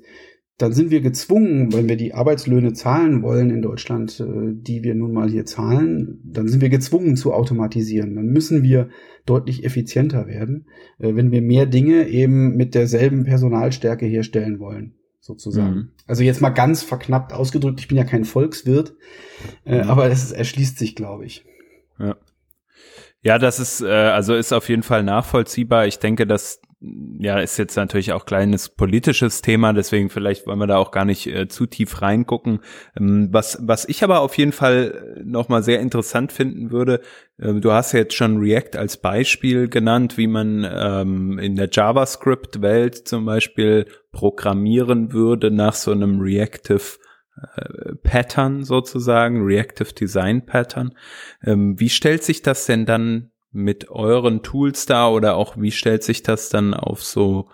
dann 0.61 0.73
sind 0.73 0.91
wir 0.91 1.01
gezwungen, 1.01 1.73
wenn 1.73 1.89
wir 1.89 1.97
die 1.97 2.13
Arbeitslöhne 2.13 2.75
zahlen 2.75 3.23
wollen 3.23 3.49
in 3.51 3.63
Deutschland, 3.63 4.21
äh, 4.21 4.53
die 4.53 4.83
wir 4.83 4.95
nun 4.95 5.13
mal 5.13 5.31
hier 5.31 5.47
zahlen, 5.47 6.21
dann 6.25 6.49
sind 6.49 6.61
wir 6.61 6.69
gezwungen 6.69 7.17
zu 7.17 7.33
automatisieren. 7.33 8.15
Dann 8.15 8.27
müssen 8.27 8.63
wir 8.63 8.91
deutlich 9.25 9.65
effizienter 9.65 10.27
werden, 10.27 10.67
äh, 10.99 11.15
wenn 11.15 11.33
wir 11.33 11.41
mehr 11.41 11.65
Dinge 11.67 12.09
eben 12.09 12.57
mit 12.57 12.75
derselben 12.75 13.25
Personalstärke 13.25 14.05
herstellen 14.05 14.59
wollen, 14.59 14.95
sozusagen. 15.21 15.75
Mhm. 15.75 15.93
Also 16.07 16.23
jetzt 16.23 16.41
mal 16.41 16.51
ganz 16.51 16.83
verknappt 16.83 17.33
ausgedrückt, 17.33 17.81
ich 17.81 17.89
bin 17.89 17.97
ja 17.97 18.05
kein 18.05 18.25
Volkswirt, 18.25 18.95
äh, 19.65 19.83
mhm. 19.83 19.91
aber 19.91 20.11
es 20.11 20.33
erschließt 20.33 20.79
sich, 20.79 20.97
glaube 20.97 21.27
ich. 21.27 21.45
Ja. 21.99 22.17
Ja, 23.23 23.39
das 23.39 23.61
ist 23.61 23.83
äh, 23.83 23.87
also 23.87 24.35
ist 24.35 24.53
auf 24.53 24.69
jeden 24.71 24.83
Fall 24.83 25.03
nachvollziehbar. 25.03 25.87
Ich 25.87 25.99
denke, 25.99 26.27
dass 26.27 26.63
ja, 26.83 27.39
ist 27.39 27.59
jetzt 27.59 27.77
natürlich 27.77 28.13
auch 28.13 28.25
kleines 28.25 28.71
politisches 28.71 29.43
Thema, 29.43 29.75
deswegen 29.75 30.09
vielleicht 30.09 30.47
wollen 30.47 30.59
wir 30.59 30.67
da 30.67 30.79
auch 30.79 30.93
gar 30.93 31.05
nicht 31.05 31.27
äh, 31.27 31.47
zu 31.47 31.67
tief 31.67 32.01
reingucken. 32.01 32.61
Ähm, 32.99 33.29
was, 33.31 33.59
was 33.61 33.87
ich 33.87 34.03
aber 34.03 34.21
auf 34.21 34.39
jeden 34.39 34.53
Fall 34.53 35.21
nochmal 35.23 35.63
sehr 35.63 35.81
interessant 35.81 36.33
finden 36.33 36.71
würde, 36.71 37.03
äh, 37.37 37.53
du 37.53 37.73
hast 37.73 37.93
ja 37.93 38.01
jetzt 38.01 38.15
schon 38.15 38.39
React 38.39 38.79
als 38.79 38.97
Beispiel 38.97 39.69
genannt, 39.69 40.17
wie 40.17 40.27
man 40.27 40.67
ähm, 40.71 41.39
in 41.39 41.57
der 41.57 41.69
JavaScript-Welt 41.71 43.07
zum 43.07 43.27
Beispiel 43.27 43.87
programmieren 44.11 45.13
würde 45.13 45.51
nach 45.51 45.75
so 45.75 45.93
einem 45.93 46.21
Reactive 46.21 46.99
äh, 47.57 47.95
Pattern 48.03 48.65
sozusagen, 48.65 49.45
Reactive 49.45 49.93
Design 49.93 50.47
Pattern. 50.47 50.95
Ähm, 51.45 51.79
wie 51.79 51.91
stellt 51.91 52.25
sich 52.25 52.41
das 52.41 52.65
denn 52.65 52.87
dann 52.87 53.30
mit 53.53 53.91
euren 53.91 54.43
Tools 54.43 54.87
da 54.87 55.09
oder 55.09 55.37
auch 55.37 55.57
wie 55.57 55.73
stellt 55.73 56.03
sich 56.03 56.23
das 56.23 56.49
dann 56.49 56.75
auf 56.75 57.03
so 57.03 57.49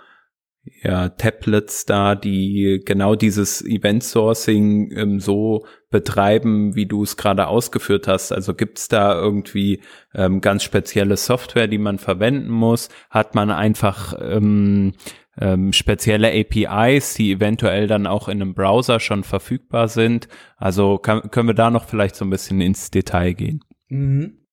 ja, 0.83 1.09
Tablets 1.11 1.87
da, 1.87 2.15
die 2.15 2.83
genau 2.85 3.15
dieses 3.15 3.65
Event 3.65 4.03
Sourcing 4.03 4.91
ähm, 4.93 5.21
so 5.21 5.65
betreiben, 5.91 6.75
wie 6.75 6.87
du 6.87 7.03
es 7.03 7.17
gerade 7.17 7.47
ausgeführt 7.47 8.09
hast. 8.09 8.33
Also 8.33 8.55
gibt's 8.55 8.89
da 8.89 9.15
irgendwie 9.15 9.81
ähm, 10.15 10.41
ganz 10.41 10.65
spezielle 10.65 11.17
Software, 11.17 11.69
die 11.69 11.79
man 11.79 11.99
verwenden 11.99 12.51
muss? 12.51 12.89
Hat 13.11 13.35
man 13.35 13.51
einfach 13.51 14.15
ähm, 14.21 14.95
ähm, 15.39 15.73
spezielle 15.73 16.33
APIs, 16.33 17.15
die 17.15 17.33
eventuell 17.33 17.87
dann 17.87 18.07
auch 18.07 18.29
in 18.29 18.43
einem 18.43 18.55
Browser 18.55 19.01
schon 19.01 19.23
verfügbar 19.23 19.89
sind? 19.89 20.29
Also 20.57 20.99
kann, 20.99 21.31
können 21.31 21.49
wir 21.49 21.55
da 21.55 21.71
noch 21.71 21.85
vielleicht 21.85 22.17
so 22.17 22.25
ein 22.25 22.31
bisschen 22.31 22.61
ins 22.61 22.91
Detail 22.91 23.35
gehen? 23.35 23.61
Mhm. 23.89 24.46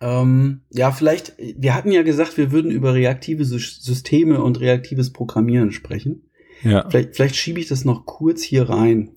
Ähm, 0.00 0.62
ja, 0.70 0.92
vielleicht, 0.92 1.34
wir 1.38 1.74
hatten 1.74 1.90
ja 1.90 2.02
gesagt, 2.02 2.36
wir 2.36 2.52
würden 2.52 2.70
über 2.70 2.94
reaktive 2.94 3.44
Systeme 3.44 4.42
und 4.42 4.60
reaktives 4.60 5.12
Programmieren 5.12 5.72
sprechen. 5.72 6.30
Ja. 6.62 6.88
Vielleicht, 6.88 7.16
vielleicht 7.16 7.36
schiebe 7.36 7.60
ich 7.60 7.68
das 7.68 7.84
noch 7.84 8.06
kurz 8.06 8.42
hier 8.42 8.68
rein. 8.68 9.16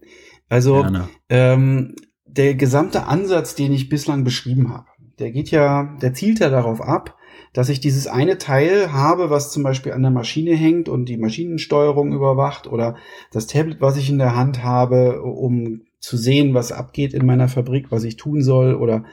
Also 0.49 0.85
ähm, 1.29 1.95
der 2.25 2.55
gesamte 2.55 3.05
Ansatz, 3.05 3.55
den 3.55 3.71
ich 3.71 3.89
bislang 3.89 4.23
beschrieben 4.23 4.69
habe, 4.69 4.87
der 5.19 5.31
geht 5.31 5.51
ja, 5.51 5.95
der 6.01 6.13
zielt 6.13 6.39
ja 6.39 6.49
darauf 6.49 6.81
ab, 6.81 7.17
dass 7.53 7.69
ich 7.69 7.79
dieses 7.79 8.07
eine 8.07 8.37
Teil 8.37 8.91
habe, 8.91 9.29
was 9.29 9.51
zum 9.51 9.63
Beispiel 9.63 9.91
an 9.91 10.01
der 10.01 10.11
Maschine 10.11 10.55
hängt 10.55 10.89
und 10.89 11.05
die 11.05 11.17
Maschinensteuerung 11.17 12.13
überwacht 12.13 12.67
oder 12.67 12.95
das 13.31 13.47
Tablet, 13.47 13.81
was 13.81 13.97
ich 13.97 14.09
in 14.09 14.17
der 14.17 14.35
Hand 14.35 14.63
habe, 14.63 15.21
um 15.21 15.81
zu 15.99 16.17
sehen, 16.17 16.53
was 16.53 16.71
abgeht 16.71 17.13
in 17.13 17.25
meiner 17.25 17.47
Fabrik, 17.47 17.91
was 17.91 18.03
ich 18.03 18.15
tun 18.15 18.41
soll 18.41 18.75
oder 18.75 19.05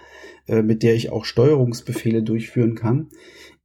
äh, 0.48 0.62
mit 0.62 0.82
der 0.82 0.94
ich 0.94 1.10
auch 1.12 1.24
Steuerungsbefehle 1.24 2.22
durchführen 2.22 2.74
kann, 2.74 3.08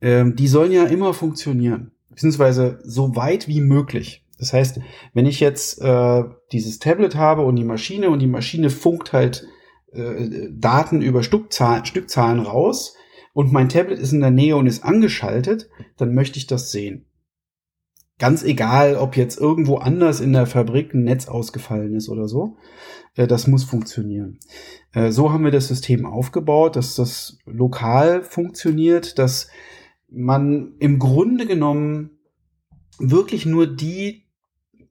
ähm, 0.01 0.35
die 0.35 0.47
sollen 0.47 0.71
ja 0.71 0.85
immer 0.85 1.13
funktionieren, 1.13 1.91
beziehungsweise 2.09 2.79
so 2.83 3.15
weit 3.15 3.47
wie 3.47 3.61
möglich. 3.61 4.25
Das 4.37 4.53
heißt, 4.53 4.79
wenn 5.13 5.25
ich 5.25 5.39
jetzt 5.39 5.81
äh, 5.81 6.23
dieses 6.51 6.79
Tablet 6.79 7.15
habe 7.15 7.43
und 7.43 7.55
die 7.55 7.63
Maschine 7.63 8.09
und 8.09 8.19
die 8.19 8.27
Maschine 8.27 8.69
funkt 8.69 9.13
halt 9.13 9.47
äh, 9.93 10.49
Daten 10.51 11.01
über 11.01 11.23
Stückzahlen, 11.23 11.85
Stückzahlen 11.85 12.39
raus 12.39 12.95
und 13.33 13.53
mein 13.53 13.69
Tablet 13.69 13.99
ist 13.99 14.11
in 14.11 14.21
der 14.21 14.31
Nähe 14.31 14.57
und 14.57 14.67
ist 14.67 14.83
angeschaltet, 14.83 15.69
dann 15.97 16.13
möchte 16.13 16.37
ich 16.37 16.47
das 16.47 16.71
sehen. 16.71 17.05
Ganz 18.19 18.43
egal, 18.43 18.95
ob 18.95 19.17
jetzt 19.17 19.39
irgendwo 19.39 19.77
anders 19.77 20.19
in 20.19 20.33
der 20.33 20.45
Fabrik 20.45 20.93
ein 20.93 21.03
Netz 21.03 21.27
ausgefallen 21.27 21.95
ist 21.95 22.09
oder 22.09 22.27
so. 22.27 22.57
Äh, 23.15 23.27
das 23.27 23.47
muss 23.47 23.63
funktionieren. 23.63 24.39
Äh, 24.93 25.11
so 25.11 25.31
haben 25.31 25.43
wir 25.43 25.51
das 25.51 25.67
System 25.67 26.05
aufgebaut, 26.05 26.75
dass 26.75 26.95
das 26.95 27.37
lokal 27.45 28.23
funktioniert, 28.23 29.17
dass 29.19 29.49
man 30.09 30.73
im 30.79 30.99
Grunde 30.99 31.47
genommen 31.47 32.11
wirklich 32.99 33.45
nur 33.45 33.67
die 33.67 34.23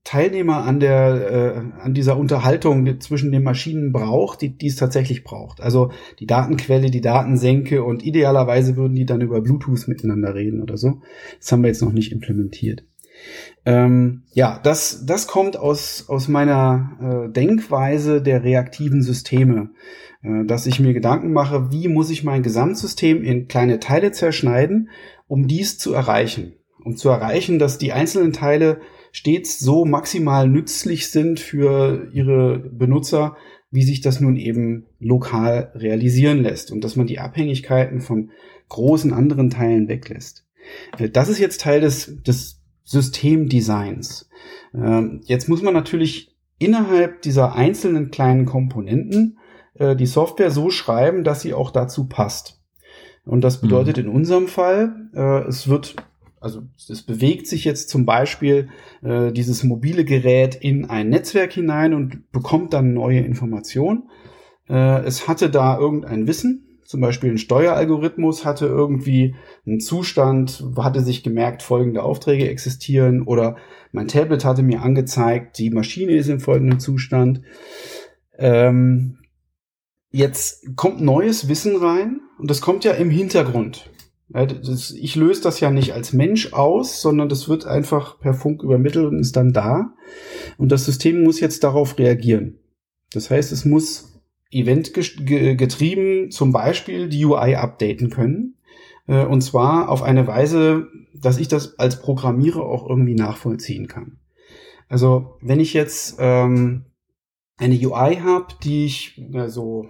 Teilnehmer 0.05 0.65
an 0.65 0.81
der 0.81 1.31
äh, 1.31 1.81
an 1.81 1.95
dieser 1.95 2.17
Unterhaltung 2.17 3.01
zwischen 3.01 3.31
den 3.31 3.45
Maschinen 3.45 3.93
braucht, 3.93 4.41
die, 4.41 4.59
die 4.59 4.67
es 4.67 4.75
tatsächlich 4.75 5.23
braucht. 5.23 5.61
Also 5.61 5.93
die 6.19 6.27
Datenquelle, 6.27 6.91
die 6.91 7.01
Datensenke 7.01 7.85
und 7.85 8.05
idealerweise 8.05 8.77
würden 8.77 8.97
die 8.97 9.07
dann 9.07 9.21
über 9.21 9.41
Bluetooth 9.41 9.87
miteinander 9.87 10.35
reden 10.35 10.61
oder 10.61 10.77
so. 10.77 11.03
Das 11.39 11.53
haben 11.53 11.63
wir 11.63 11.69
jetzt 11.69 11.83
noch 11.83 11.93
nicht 11.93 12.11
implementiert. 12.11 12.85
Ähm, 13.65 14.23
ja, 14.33 14.61
das, 14.63 15.07
das 15.07 15.27
kommt 15.27 15.57
aus, 15.57 16.07
aus 16.09 16.29
meiner 16.29 17.27
äh, 17.29 17.33
Denkweise 17.33 18.21
der 18.21 18.43
reaktiven 18.43 19.03
Systeme, 19.03 19.71
äh, 20.23 20.45
dass 20.47 20.67
ich 20.67 20.81
mir 20.81 20.93
Gedanken 20.93 21.33
mache, 21.33 21.71
wie 21.71 21.89
muss 21.89 22.11
ich 22.11 22.25
mein 22.25 22.43
Gesamtsystem 22.43 23.23
in 23.23 23.47
kleine 23.47 23.79
Teile 23.79 24.11
zerschneiden, 24.11 24.91
um 25.29 25.47
dies 25.47 25.79
zu 25.79 25.93
erreichen. 25.93 26.55
Um 26.85 26.97
zu 26.97 27.09
erreichen, 27.09 27.61
dass 27.61 27.79
die 27.79 27.93
einzelnen 27.93 28.33
Teile 28.33 28.81
stets 29.13 29.61
so 29.61 29.85
maximal 29.85 30.49
nützlich 30.49 31.09
sind 31.09 31.39
für 31.39 32.09
ihre 32.13 32.59
Benutzer, 32.59 33.37
wie 33.71 33.85
sich 33.85 34.01
das 34.01 34.21
nun 34.21 34.37
eben 34.37 34.87
lokal 34.99 35.71
realisieren 35.75 36.43
lässt 36.43 36.73
und 36.73 36.83
dass 36.83 36.97
man 36.97 37.07
die 37.07 37.21
Abhängigkeiten 37.21 38.01
von 38.01 38.31
großen 38.69 39.13
anderen 39.13 39.51
Teilen 39.51 39.87
weglässt. 39.87 40.45
Äh, 40.99 41.09
das 41.09 41.29
ist 41.29 41.39
jetzt 41.39 41.61
Teil 41.61 41.81
des, 41.81 42.23
des 42.23 42.62
Systemdesigns. 42.93 44.29
Ähm, 44.75 45.23
jetzt 45.25 45.49
muss 45.49 45.63
man 45.63 45.75
natürlich 45.75 46.37
innerhalb 46.59 47.23
dieser 47.23 47.55
einzelnen 47.55 48.11
kleinen 48.11 48.45
Komponenten 48.45 49.39
äh, 49.75 49.97
die 49.97 50.07
Software 50.07 50.51
so 50.51 50.71
schreiben, 50.71 51.25
dass 51.25 51.41
sie 51.41 51.55
auch 51.55 51.71
dazu 51.71 52.07
passt. 52.07 52.61
Und 53.25 53.43
das 53.43 53.61
bedeutet 53.61 53.97
mhm. 53.97 54.05
in 54.05 54.09
unserem 54.11 54.47
Fall, 54.47 55.11
äh, 55.15 55.49
es 55.49 55.69
wird, 55.69 55.97
also 56.41 56.63
es 56.77 57.03
bewegt 57.03 57.47
sich 57.47 57.65
jetzt 57.65 57.89
zum 57.89 58.05
Beispiel 58.05 58.69
äh, 59.03 59.33
dieses 59.33 59.65
mobile 59.65 60.05
Gerät 60.05 60.55
in 60.55 60.91
ein 60.91 61.09
Netzwerk 61.09 61.53
hinein 61.53 61.95
und 61.95 62.31
bekommt 62.31 62.73
dann 62.75 62.93
neue 62.93 63.21
Informationen. 63.21 64.11
Äh, 64.69 65.03
es 65.05 65.29
hatte 65.29 65.51
da 65.51 65.79
irgendein 65.79 66.27
Wissen, 66.27 66.72
zum 66.93 67.01
Beispiel 67.01 67.31
ein 67.31 67.39
Steueralgorithmus 67.39 68.45
hatte 68.45 68.67
irgendwie 68.67 69.35
einen 69.67 69.81
Zustand, 69.81 70.63
hatte 70.77 71.01
sich 71.01 71.23
gemerkt, 71.23 71.63
folgende 71.63 72.03
Aufträge 72.03 72.51
existieren 72.51 73.23
oder 73.23 73.57
mein 73.93 74.09
Tablet 74.09 74.45
hatte 74.45 74.63
mir 74.63 74.83
angezeigt, 74.83 75.57
die 75.57 75.71
Maschine 75.71 76.13
ist 76.13 76.29
im 76.29 76.39
folgenden 76.39 76.81
Zustand. 76.81 77.41
Ähm, 78.37 79.21
jetzt 80.11 80.77
kommt 80.77 81.01
neues 81.01 81.49
Wissen 81.49 81.77
rein 81.77 82.21
und 82.39 82.51
das 82.51 82.61
kommt 82.61 82.85
ja 82.85 82.93
im 82.93 83.09
Hintergrund. 83.09 83.89
ich 84.95 85.17
löse 85.17 85.41
das 85.41 85.61
ja 85.61 85.71
nicht 85.71 85.95
als 85.95 86.13
Mensch 86.13 86.53
aus, 86.53 87.01
sondern 87.01 87.31
das 87.31 87.49
wird 87.49 87.65
einfach 87.65 88.21
per 88.21 88.35
Funk 88.35 88.63
übermittelt 88.63 89.07
und 89.07 89.19
ist 89.19 89.37
dann 89.37 89.55
da. 89.55 89.95
Und 90.59 90.71
das 90.71 90.85
System 90.85 91.23
muss 91.23 91.41
jetzt 91.41 91.65
darauf 91.65 91.99
reagieren. 91.99 92.59
Das 93.15 93.31
heißt, 93.31 93.51
es 93.51 93.65
muss 93.65 94.12
eventgetrieben 94.53 96.31
zum 96.31 96.53
Beispiel 96.53 97.09
die 97.09 97.25
UI 97.25 97.57
updaten 97.57 98.11
können. 98.11 98.57
Äh, 99.07 99.25
und 99.25 99.41
zwar 99.41 99.89
auf 99.89 100.03
eine 100.03 100.27
Weise, 100.27 100.89
dass 101.15 101.39
ich 101.39 101.49
das 101.49 101.79
als 101.79 102.01
Programmierer 102.01 102.65
auch 102.65 102.89
irgendwie 102.89 103.15
nachvollziehen 103.15 103.89
kann. 103.89 104.19
Also 104.89 105.39
wenn 105.41 105.59
ich 105.59 105.73
jetzt 105.73 106.17
ähm, 106.19 106.85
eine 107.57 107.75
UI 107.75 108.17
habe, 108.17 108.49
die 108.63 108.85
ich 108.85 109.21
also 109.35 109.87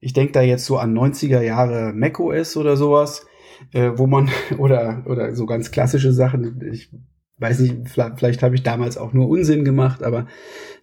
ich 0.00 0.12
denke 0.12 0.32
da 0.32 0.42
jetzt 0.42 0.64
so 0.64 0.78
an 0.78 0.96
90er 0.96 1.40
Jahre 1.40 1.92
macOS 1.92 2.56
oder 2.56 2.76
sowas, 2.76 3.26
äh, 3.72 3.92
wo 3.96 4.06
man 4.06 4.30
oder 4.58 5.02
oder 5.06 5.34
so 5.34 5.46
ganz 5.46 5.70
klassische 5.70 6.12
Sachen. 6.12 6.60
Ich 6.72 6.90
weiß 7.38 7.60
nicht, 7.60 7.88
vielleicht, 7.88 8.18
vielleicht 8.18 8.42
habe 8.42 8.54
ich 8.54 8.62
damals 8.62 8.96
auch 8.96 9.12
nur 9.12 9.28
Unsinn 9.28 9.64
gemacht, 9.64 10.02
aber 10.02 10.26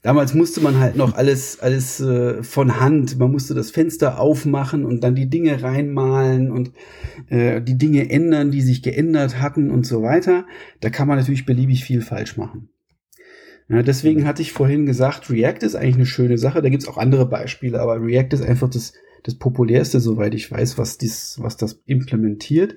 damals 0.02 0.34
musste 0.34 0.62
man 0.62 0.80
halt 0.80 0.95
noch 0.95 1.16
alles, 1.16 1.60
alles 1.60 2.00
äh, 2.00 2.43
von 2.43 2.80
Hand. 2.80 3.18
Man 3.18 3.32
musste 3.32 3.54
das 3.54 3.72
Fenster 3.72 4.20
aufmachen 4.20 4.86
und 4.86 5.04
dann 5.04 5.16
die 5.16 5.30
Dinge 5.30 5.62
reinmalen 5.62 6.52
und 6.52 6.72
äh, 7.30 7.62
die 7.62 7.78
Dinge 7.78 8.10
ändern, 8.10 8.52
die 8.52 8.62
sich 8.62 8.82
geändert 8.82 9.41
hatten 9.41 9.72
und 9.72 9.86
so 9.86 10.02
weiter. 10.02 10.45
Da 10.80 10.89
kann 10.89 11.08
man 11.08 11.18
natürlich 11.18 11.45
beliebig 11.45 11.84
viel 11.84 12.02
falsch 12.02 12.38
machen. 12.38 12.70
Ja, 13.70 13.84
deswegen 13.84 14.26
hatte 14.26 14.41
ich 14.41 14.52
vorhin 14.52 14.88
gesagt, 14.88 15.30
React 15.30 15.64
ist 15.64 15.76
eigentlich 15.76 15.95
eine 15.95 16.06
schöne 16.08 16.38
Sache. 16.39 16.62
Da 16.62 16.70
gibt's 16.70 16.88
auch 16.88 16.97
andere 16.97 17.28
Beispiele, 17.28 17.80
aber 17.80 18.02
React 18.02 18.34
ist 18.34 18.41
einfach 18.41 18.70
das, 18.70 18.93
das 19.24 19.36
populärste, 19.36 20.00
soweit 20.00 20.34
ich 20.34 20.50
weiß, 20.50 20.80
was, 20.80 20.97
dies, 20.97 21.38
was 21.39 21.56
das 21.56 21.84
implementiert. 21.86 22.76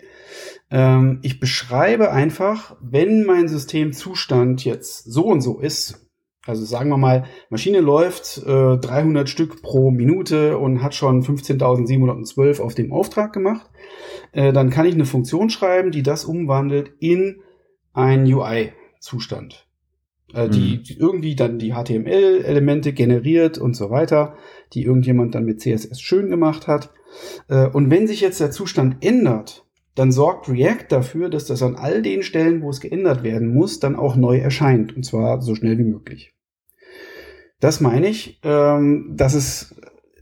Ähm, 0.70 1.20
ich 1.22 1.40
beschreibe 1.40 2.12
einfach, 2.12 2.76
wenn 2.82 3.24
mein 3.24 3.48
Systemzustand 3.48 4.66
jetzt 4.66 5.04
so 5.04 5.24
und 5.24 5.40
so 5.40 5.60
ist, 5.60 6.01
also 6.46 6.64
sagen 6.64 6.90
wir 6.90 6.96
mal, 6.96 7.24
Maschine 7.50 7.80
läuft 7.80 8.38
äh, 8.38 8.76
300 8.76 9.28
Stück 9.28 9.62
pro 9.62 9.90
Minute 9.90 10.58
und 10.58 10.82
hat 10.82 10.94
schon 10.94 11.22
15.712 11.22 12.60
auf 12.60 12.74
dem 12.74 12.92
Auftrag 12.92 13.32
gemacht, 13.32 13.70
äh, 14.32 14.52
dann 14.52 14.70
kann 14.70 14.86
ich 14.86 14.94
eine 14.94 15.06
Funktion 15.06 15.50
schreiben, 15.50 15.90
die 15.90 16.02
das 16.02 16.24
umwandelt 16.24 16.92
in 16.98 17.42
ein 17.92 18.24
UI-Zustand 18.24 19.66
äh, 20.34 20.48
die, 20.48 20.78
mhm. 20.78 20.82
die 20.82 20.98
irgendwie 20.98 21.36
dann 21.36 21.58
die 21.58 21.72
HTML-Elemente 21.72 22.92
generiert 22.92 23.58
und 23.58 23.74
so 23.74 23.90
weiter, 23.90 24.36
die 24.72 24.84
irgendjemand 24.84 25.34
dann 25.34 25.44
mit 25.44 25.60
CSS 25.60 26.00
schön 26.00 26.30
gemacht 26.30 26.66
hat. 26.66 26.90
Äh, 27.48 27.68
und 27.68 27.90
wenn 27.90 28.06
sich 28.06 28.20
jetzt 28.20 28.40
der 28.40 28.50
Zustand 28.50 29.04
ändert, 29.04 29.64
dann 29.94 30.10
sorgt 30.10 30.48
React 30.48 30.86
dafür, 30.88 31.28
dass 31.28 31.44
das 31.44 31.62
an 31.62 31.76
all 31.76 32.00
den 32.02 32.22
Stellen, 32.22 32.62
wo 32.62 32.70
es 32.70 32.80
geändert 32.80 33.22
werden 33.22 33.52
muss, 33.52 33.78
dann 33.78 33.94
auch 33.96 34.16
neu 34.16 34.38
erscheint. 34.38 34.96
Und 34.96 35.04
zwar 35.04 35.42
so 35.42 35.54
schnell 35.54 35.76
wie 35.78 35.84
möglich. 35.84 36.32
Das 37.60 37.80
meine 37.80 38.08
ich, 38.08 38.40
ähm, 38.42 39.12
das 39.14 39.34
ist, 39.34 39.76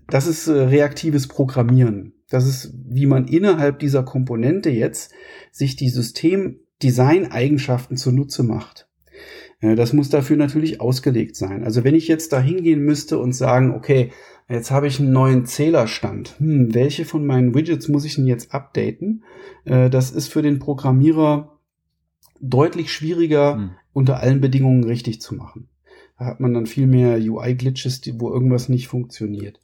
das 0.09 0.27
ist 0.27 0.49
äh, 0.49 0.53
reaktives 0.53 1.29
Programmieren. 1.29 2.15
Das 2.29 2.45
ist, 2.47 2.75
wie 2.87 3.07
man 3.07 3.29
innerhalb 3.29 3.79
dieser 3.79 4.03
Komponente 4.03 4.69
jetzt 4.71 5.13
sich 5.53 5.77
die 5.77 5.89
Systemdesign-Eigenschaften 5.89 7.97
zunutze 7.97 8.43
macht. 8.43 8.90
Das 9.61 9.93
muss 9.93 10.09
dafür 10.09 10.39
natürlich 10.39 10.81
ausgelegt 10.81 11.37
sein. 11.37 11.65
Also 11.65 11.85
wenn 11.85 11.95
ich 11.95 12.09
jetzt 12.09 12.33
da 12.33 12.41
hingehen 12.41 12.81
müsste 12.81 13.19
und 13.19 13.35
sagen, 13.35 13.75
okay, 13.75 14.11
jetzt 14.49 14.71
habe 14.71 14.87
ich 14.87 14.99
einen 14.99 15.13
neuen 15.13 15.45
Zählerstand. 15.45 16.37
Hm, 16.39 16.75
welche 16.75 17.05
von 17.05 17.27
meinen 17.27 17.55
Widgets 17.55 17.89
muss 17.89 18.05
ich 18.05 18.15
denn 18.15 18.27
jetzt 18.27 18.55
updaten? 18.55 19.25
Äh, 19.65 19.91
das 19.91 20.11
ist 20.11 20.29
für 20.29 20.43
den 20.43 20.59
Programmierer 20.59 21.59
deutlich 22.41 22.93
schwieriger, 22.93 23.57
hm. 23.57 23.71
unter 23.93 24.21
allen 24.21 24.41
Bedingungen 24.41 24.85
richtig 24.85 25.21
zu 25.21 25.35
machen. 25.35 25.69
Da 26.19 26.27
hat 26.27 26.41
man 26.41 26.55
dann 26.55 26.67
viel 26.67 26.87
mehr 26.87 27.19
UI-Glitches, 27.19 28.03
wo 28.19 28.31
irgendwas 28.31 28.69
nicht 28.69 28.89
funktioniert. 28.89 29.61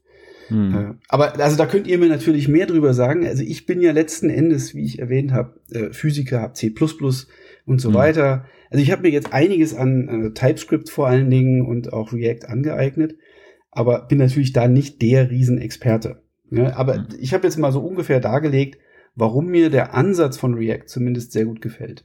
Hm. 0.49 0.75
Äh, 0.75 0.95
aber 1.09 1.39
also 1.41 1.57
da 1.57 1.67
könnt 1.67 1.87
ihr 1.87 1.99
mir 1.99 2.09
natürlich 2.09 2.49
mehr 2.49 2.67
drüber 2.67 2.95
sagen. 2.95 3.27
Also 3.27 3.43
ich 3.43 3.67
bin 3.67 3.81
ja 3.81 3.93
letzten 3.93 4.31
Endes, 4.31 4.75
wie 4.75 4.85
ich 4.85 4.99
erwähnt 4.99 5.33
habe, 5.33 5.59
äh, 5.71 5.93
Physiker, 5.93 6.41
habe 6.41 6.53
C++ 6.53 6.73
und 7.67 7.81
so 7.81 7.89
hm. 7.89 7.95
weiter. 7.95 8.47
Also 8.71 8.83
ich 8.83 8.91
habe 8.91 9.03
mir 9.03 9.11
jetzt 9.11 9.33
einiges 9.33 9.75
an 9.75 10.09
äh, 10.09 10.31
TypeScript 10.33 10.91
vor 10.91 11.07
allen 11.07 11.31
Dingen 11.31 11.67
und 11.67 11.93
auch 11.93 12.13
React 12.13 12.49
angeeignet, 12.49 13.17
aber 13.71 14.07
bin 14.07 14.19
natürlich 14.19 14.53
da 14.53 14.69
nicht 14.69 15.03
der 15.03 15.31
Riesenexperte. 15.31 16.23
Ne? 16.49 16.77
Aber 16.77 16.99
mhm. 16.99 17.09
ich 17.21 17.35
habe 17.35 17.47
jetzt 17.47 17.59
mal 17.59 17.73
so 17.73 17.81
ungefähr 17.81 18.21
dargelegt, 18.21 18.79
warum 19.15 19.47
mir 19.47 19.71
der 19.71 19.95
Ansatz 19.95 20.39
von 20.39 20.55
React 20.55 20.87
zumindest 20.87 21.33
sehr 21.33 21.45
gut 21.45 21.61
gefällt. 21.61 22.05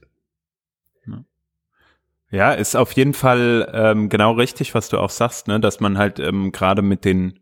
Ja, 2.32 2.54
ist 2.54 2.76
auf 2.76 2.92
jeden 2.92 3.12
Fall 3.12 3.70
ähm, 3.74 4.08
genau 4.08 4.32
richtig, 4.32 4.74
was 4.74 4.88
du 4.88 4.96
auch 4.96 5.10
sagst, 5.10 5.48
ne? 5.48 5.60
dass 5.60 5.80
man 5.80 5.98
halt 5.98 6.18
ähm, 6.18 6.50
gerade 6.50 6.80
mit 6.80 7.04
den 7.04 7.38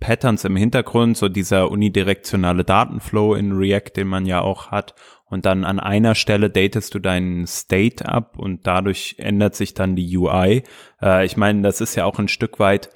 Patterns 0.00 0.44
im 0.44 0.56
Hintergrund, 0.56 1.16
so 1.16 1.28
dieser 1.28 1.70
unidirektionale 1.70 2.64
Datenflow 2.64 3.34
in 3.34 3.52
React, 3.52 3.92
den 3.96 4.08
man 4.08 4.26
ja 4.26 4.40
auch 4.40 4.70
hat 4.70 4.94
und 5.30 5.46
dann 5.46 5.64
an 5.64 5.78
einer 5.78 6.16
Stelle 6.16 6.50
datest 6.50 6.92
du 6.94 6.98
deinen 6.98 7.46
State 7.46 8.06
ab 8.06 8.36
und 8.36 8.66
dadurch 8.66 9.14
ändert 9.18 9.54
sich 9.54 9.74
dann 9.74 9.94
die 9.94 10.16
UI. 10.16 10.64
Äh, 11.00 11.24
ich 11.24 11.36
meine, 11.36 11.62
das 11.62 11.80
ist 11.80 11.94
ja 11.94 12.04
auch 12.04 12.18
ein 12.18 12.28
Stück 12.28 12.58
weit 12.58 12.90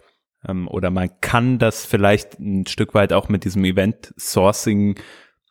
ähm, 0.47 0.67
oder 0.67 0.91
man 0.91 1.11
kann 1.21 1.59
das 1.59 1.87
vielleicht 1.87 2.41
ein 2.41 2.67
Stück 2.67 2.93
weit 2.93 3.13
auch 3.13 3.29
mit 3.29 3.45
diesem 3.45 3.65
Event 3.65 4.13
Sourcing 4.19 4.97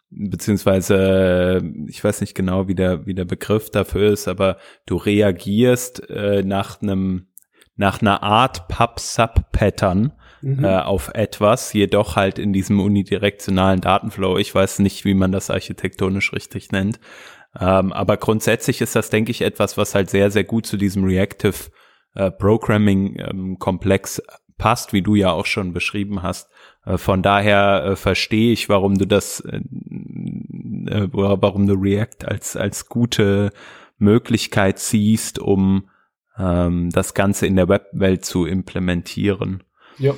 beziehungsweise 0.09 1.63
ich 1.87 2.03
weiß 2.03 2.21
nicht 2.21 2.35
genau, 2.35 2.67
wie 2.67 2.75
der 2.75 3.05
wie 3.07 3.15
der 3.15 3.25
Begriff 3.25 3.71
dafür 3.71 4.11
ist, 4.11 4.27
aber 4.27 4.57
du 4.85 4.97
reagierst 4.97 6.07
äh, 6.09 6.43
nach 6.43 6.81
einem 6.81 7.27
nach 7.75 8.01
einer 8.01 8.21
Art 8.21 8.67
Pub-Sub-Pattern 8.67 10.13
mhm. 10.43 10.63
äh, 10.63 10.77
auf 10.79 11.11
etwas, 11.13 11.73
jedoch 11.73 12.15
halt 12.15 12.39
in 12.39 12.53
diesem 12.53 12.79
unidirektionalen 12.79 13.81
Datenflow. 13.81 14.37
Ich 14.37 14.53
weiß 14.53 14.79
nicht, 14.79 15.05
wie 15.05 15.13
man 15.13 15.31
das 15.31 15.49
architektonisch 15.49 16.33
richtig 16.33 16.71
nennt. 16.71 16.99
Ähm, 17.59 17.93
aber 17.93 18.17
grundsätzlich 18.17 18.81
ist 18.81 18.95
das, 18.95 19.09
denke 19.09 19.31
ich, 19.31 19.41
etwas, 19.41 19.77
was 19.77 19.95
halt 19.95 20.09
sehr, 20.09 20.31
sehr 20.31 20.43
gut 20.43 20.65
zu 20.65 20.77
diesem 20.77 21.03
Reactive 21.03 21.71
äh, 22.15 22.31
Programming 22.31 23.17
ähm, 23.19 23.59
Komplex 23.59 24.21
passt, 24.57 24.93
wie 24.93 25.01
du 25.01 25.15
ja 25.15 25.31
auch 25.31 25.45
schon 25.45 25.73
beschrieben 25.73 26.23
hast. 26.23 26.49
Äh, 26.85 26.97
von 26.97 27.21
daher 27.21 27.83
äh, 27.85 27.95
verstehe 27.95 28.51
ich, 28.51 28.69
warum 28.69 28.97
du 28.97 29.05
das, 29.05 29.39
äh, 29.41 29.57
äh 29.57 31.09
warum 31.11 31.67
du 31.67 31.73
React 31.73 32.25
als, 32.25 32.55
als 32.55 32.87
gute 32.87 33.51
Möglichkeit 33.97 34.79
siehst, 34.79 35.39
um 35.39 35.89
ähm, 36.37 36.89
das 36.89 37.13
Ganze 37.13 37.45
in 37.47 37.55
der 37.55 37.69
Webwelt 37.69 38.25
zu 38.25 38.45
implementieren. 38.45 39.63
Ja. 39.97 40.13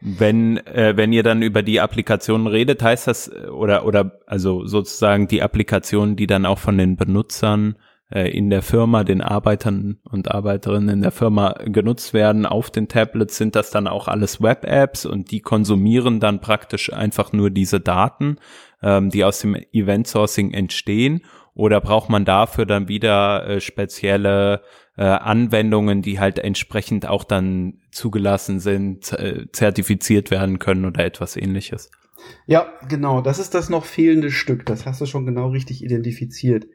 Wenn, 0.00 0.58
äh, 0.58 0.96
wenn 0.96 1.12
ihr 1.12 1.24
dann 1.24 1.42
über 1.42 1.62
die 1.62 1.80
Applikationen 1.80 2.46
redet, 2.46 2.82
heißt 2.82 3.08
das, 3.08 3.28
äh, 3.28 3.48
oder, 3.48 3.84
oder 3.84 4.20
also 4.26 4.64
sozusagen 4.64 5.26
die 5.26 5.42
Applikationen, 5.42 6.14
die 6.14 6.28
dann 6.28 6.46
auch 6.46 6.58
von 6.58 6.78
den 6.78 6.96
Benutzern 6.96 7.76
äh, 8.10 8.30
in 8.30 8.48
der 8.48 8.62
Firma, 8.62 9.02
den 9.02 9.20
Arbeitern 9.20 9.98
und 10.08 10.30
Arbeiterinnen 10.30 10.88
in 10.88 11.02
der 11.02 11.10
Firma 11.10 11.54
genutzt 11.64 12.14
werden 12.14 12.46
auf 12.46 12.70
den 12.70 12.88
Tablets, 12.88 13.36
sind 13.36 13.56
das 13.56 13.70
dann 13.70 13.88
auch 13.88 14.06
alles 14.08 14.40
Web-Apps 14.40 15.04
und 15.04 15.32
die 15.32 15.40
konsumieren 15.40 16.20
dann 16.20 16.40
praktisch 16.40 16.92
einfach 16.92 17.32
nur 17.32 17.50
diese 17.50 17.80
Daten, 17.80 18.36
ähm, 18.82 19.10
die 19.10 19.24
aus 19.24 19.40
dem 19.40 19.56
Event-Sourcing 19.72 20.52
entstehen? 20.52 21.22
Oder 21.54 21.80
braucht 21.80 22.08
man 22.08 22.24
dafür 22.24 22.66
dann 22.66 22.86
wieder 22.86 23.46
äh, 23.48 23.60
spezielle 23.60 24.62
äh, 24.98 25.04
Anwendungen, 25.04 26.02
die 26.02 26.18
halt 26.18 26.40
entsprechend 26.40 27.06
auch 27.06 27.22
dann 27.22 27.74
zugelassen 27.92 28.58
sind, 28.58 29.12
äh, 29.12 29.46
zertifiziert 29.52 30.30
werden 30.32 30.58
können 30.58 30.84
oder 30.84 31.04
etwas 31.04 31.36
ähnliches? 31.36 31.90
Ja, 32.46 32.72
genau. 32.88 33.20
Das 33.20 33.38
ist 33.38 33.54
das 33.54 33.68
noch 33.70 33.84
fehlende 33.84 34.32
Stück. 34.32 34.66
Das 34.66 34.86
hast 34.86 35.00
du 35.00 35.06
schon 35.06 35.24
genau 35.24 35.50
richtig 35.50 35.84
identifiziert. 35.84 36.66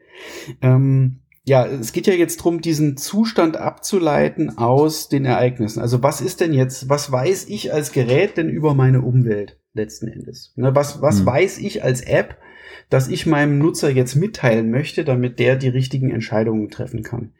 Ähm, 0.62 1.20
ja, 1.44 1.66
es 1.66 1.92
geht 1.92 2.06
ja 2.06 2.14
jetzt 2.14 2.38
drum, 2.38 2.62
diesen 2.62 2.96
Zustand 2.96 3.58
abzuleiten 3.58 4.56
aus 4.56 5.10
den 5.10 5.26
Ereignissen. 5.26 5.80
Also 5.80 6.02
was 6.02 6.22
ist 6.22 6.40
denn 6.40 6.54
jetzt, 6.54 6.88
was 6.88 7.12
weiß 7.12 7.50
ich 7.50 7.74
als 7.74 7.92
Gerät 7.92 8.38
denn 8.38 8.48
über 8.48 8.72
meine 8.72 9.02
Umwelt 9.02 9.58
letzten 9.74 10.08
Endes? 10.08 10.54
Ne, 10.56 10.74
was 10.74 11.02
was 11.02 11.18
hm. 11.18 11.26
weiß 11.26 11.58
ich 11.58 11.84
als 11.84 12.00
App, 12.00 12.38
dass 12.88 13.08
ich 13.08 13.26
meinem 13.26 13.58
Nutzer 13.58 13.90
jetzt 13.90 14.14
mitteilen 14.14 14.70
möchte, 14.70 15.04
damit 15.04 15.38
der 15.38 15.56
die 15.56 15.68
richtigen 15.68 16.10
Entscheidungen 16.10 16.70
treffen 16.70 17.02
kann? 17.02 17.32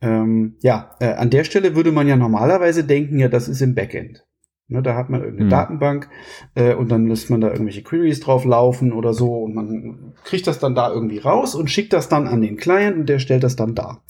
Ähm, 0.00 0.56
ja, 0.62 0.96
äh, 1.00 1.12
an 1.12 1.30
der 1.30 1.44
Stelle 1.44 1.76
würde 1.76 1.92
man 1.92 2.08
ja 2.08 2.16
normalerweise 2.16 2.84
denken, 2.84 3.18
ja, 3.18 3.28
das 3.28 3.48
ist 3.48 3.60
im 3.60 3.74
Backend. 3.74 4.26
Ne, 4.68 4.82
da 4.82 4.94
hat 4.94 5.10
man 5.10 5.20
irgendeine 5.20 5.46
hm. 5.46 5.50
Datenbank 5.50 6.08
äh, 6.54 6.74
und 6.74 6.92
dann 6.92 7.08
lässt 7.08 7.28
man 7.28 7.40
da 7.40 7.50
irgendwelche 7.50 7.82
Queries 7.82 8.20
drauf 8.20 8.44
laufen 8.44 8.92
oder 8.92 9.12
so 9.12 9.42
und 9.42 9.52
man 9.52 10.14
kriegt 10.22 10.46
das 10.46 10.60
dann 10.60 10.76
da 10.76 10.92
irgendwie 10.92 11.18
raus 11.18 11.56
und 11.56 11.70
schickt 11.70 11.92
das 11.92 12.08
dann 12.08 12.28
an 12.28 12.40
den 12.40 12.56
Client 12.56 12.96
und 12.96 13.08
der 13.08 13.18
stellt 13.18 13.42
das 13.42 13.56
dann 13.56 13.74
da. 13.74 14.02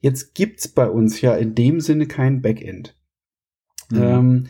Jetzt 0.00 0.34
gibt's 0.34 0.68
bei 0.68 0.88
uns 0.88 1.22
ja 1.22 1.34
in 1.34 1.54
dem 1.54 1.80
Sinne 1.80 2.06
kein 2.06 2.42
Backend. 2.42 2.94
Mhm. 3.90 4.02
Ähm, 4.02 4.46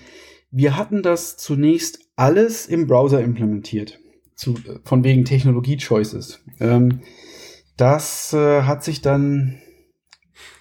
wir 0.51 0.77
hatten 0.77 1.03
das 1.03 1.37
zunächst 1.37 2.01
alles 2.17 2.67
im 2.67 2.87
Browser 2.87 3.23
implementiert, 3.23 4.01
zu, 4.35 4.57
von 4.85 5.05
wegen 5.05 5.25
Technologie-Choices. 5.25 6.43
Ähm, 6.61 7.03
das 7.77 8.33
äh, 8.33 8.63
hat 8.63 8.83
sich 8.83 9.03
dann, 9.03 9.59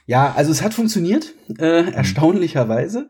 ja, 0.05 0.33
also 0.35 0.51
es 0.51 0.61
hat 0.61 0.73
funktioniert, 0.73 1.33
äh, 1.59 1.83
mhm. 1.83 1.87
erstaunlicherweise. 1.89 3.09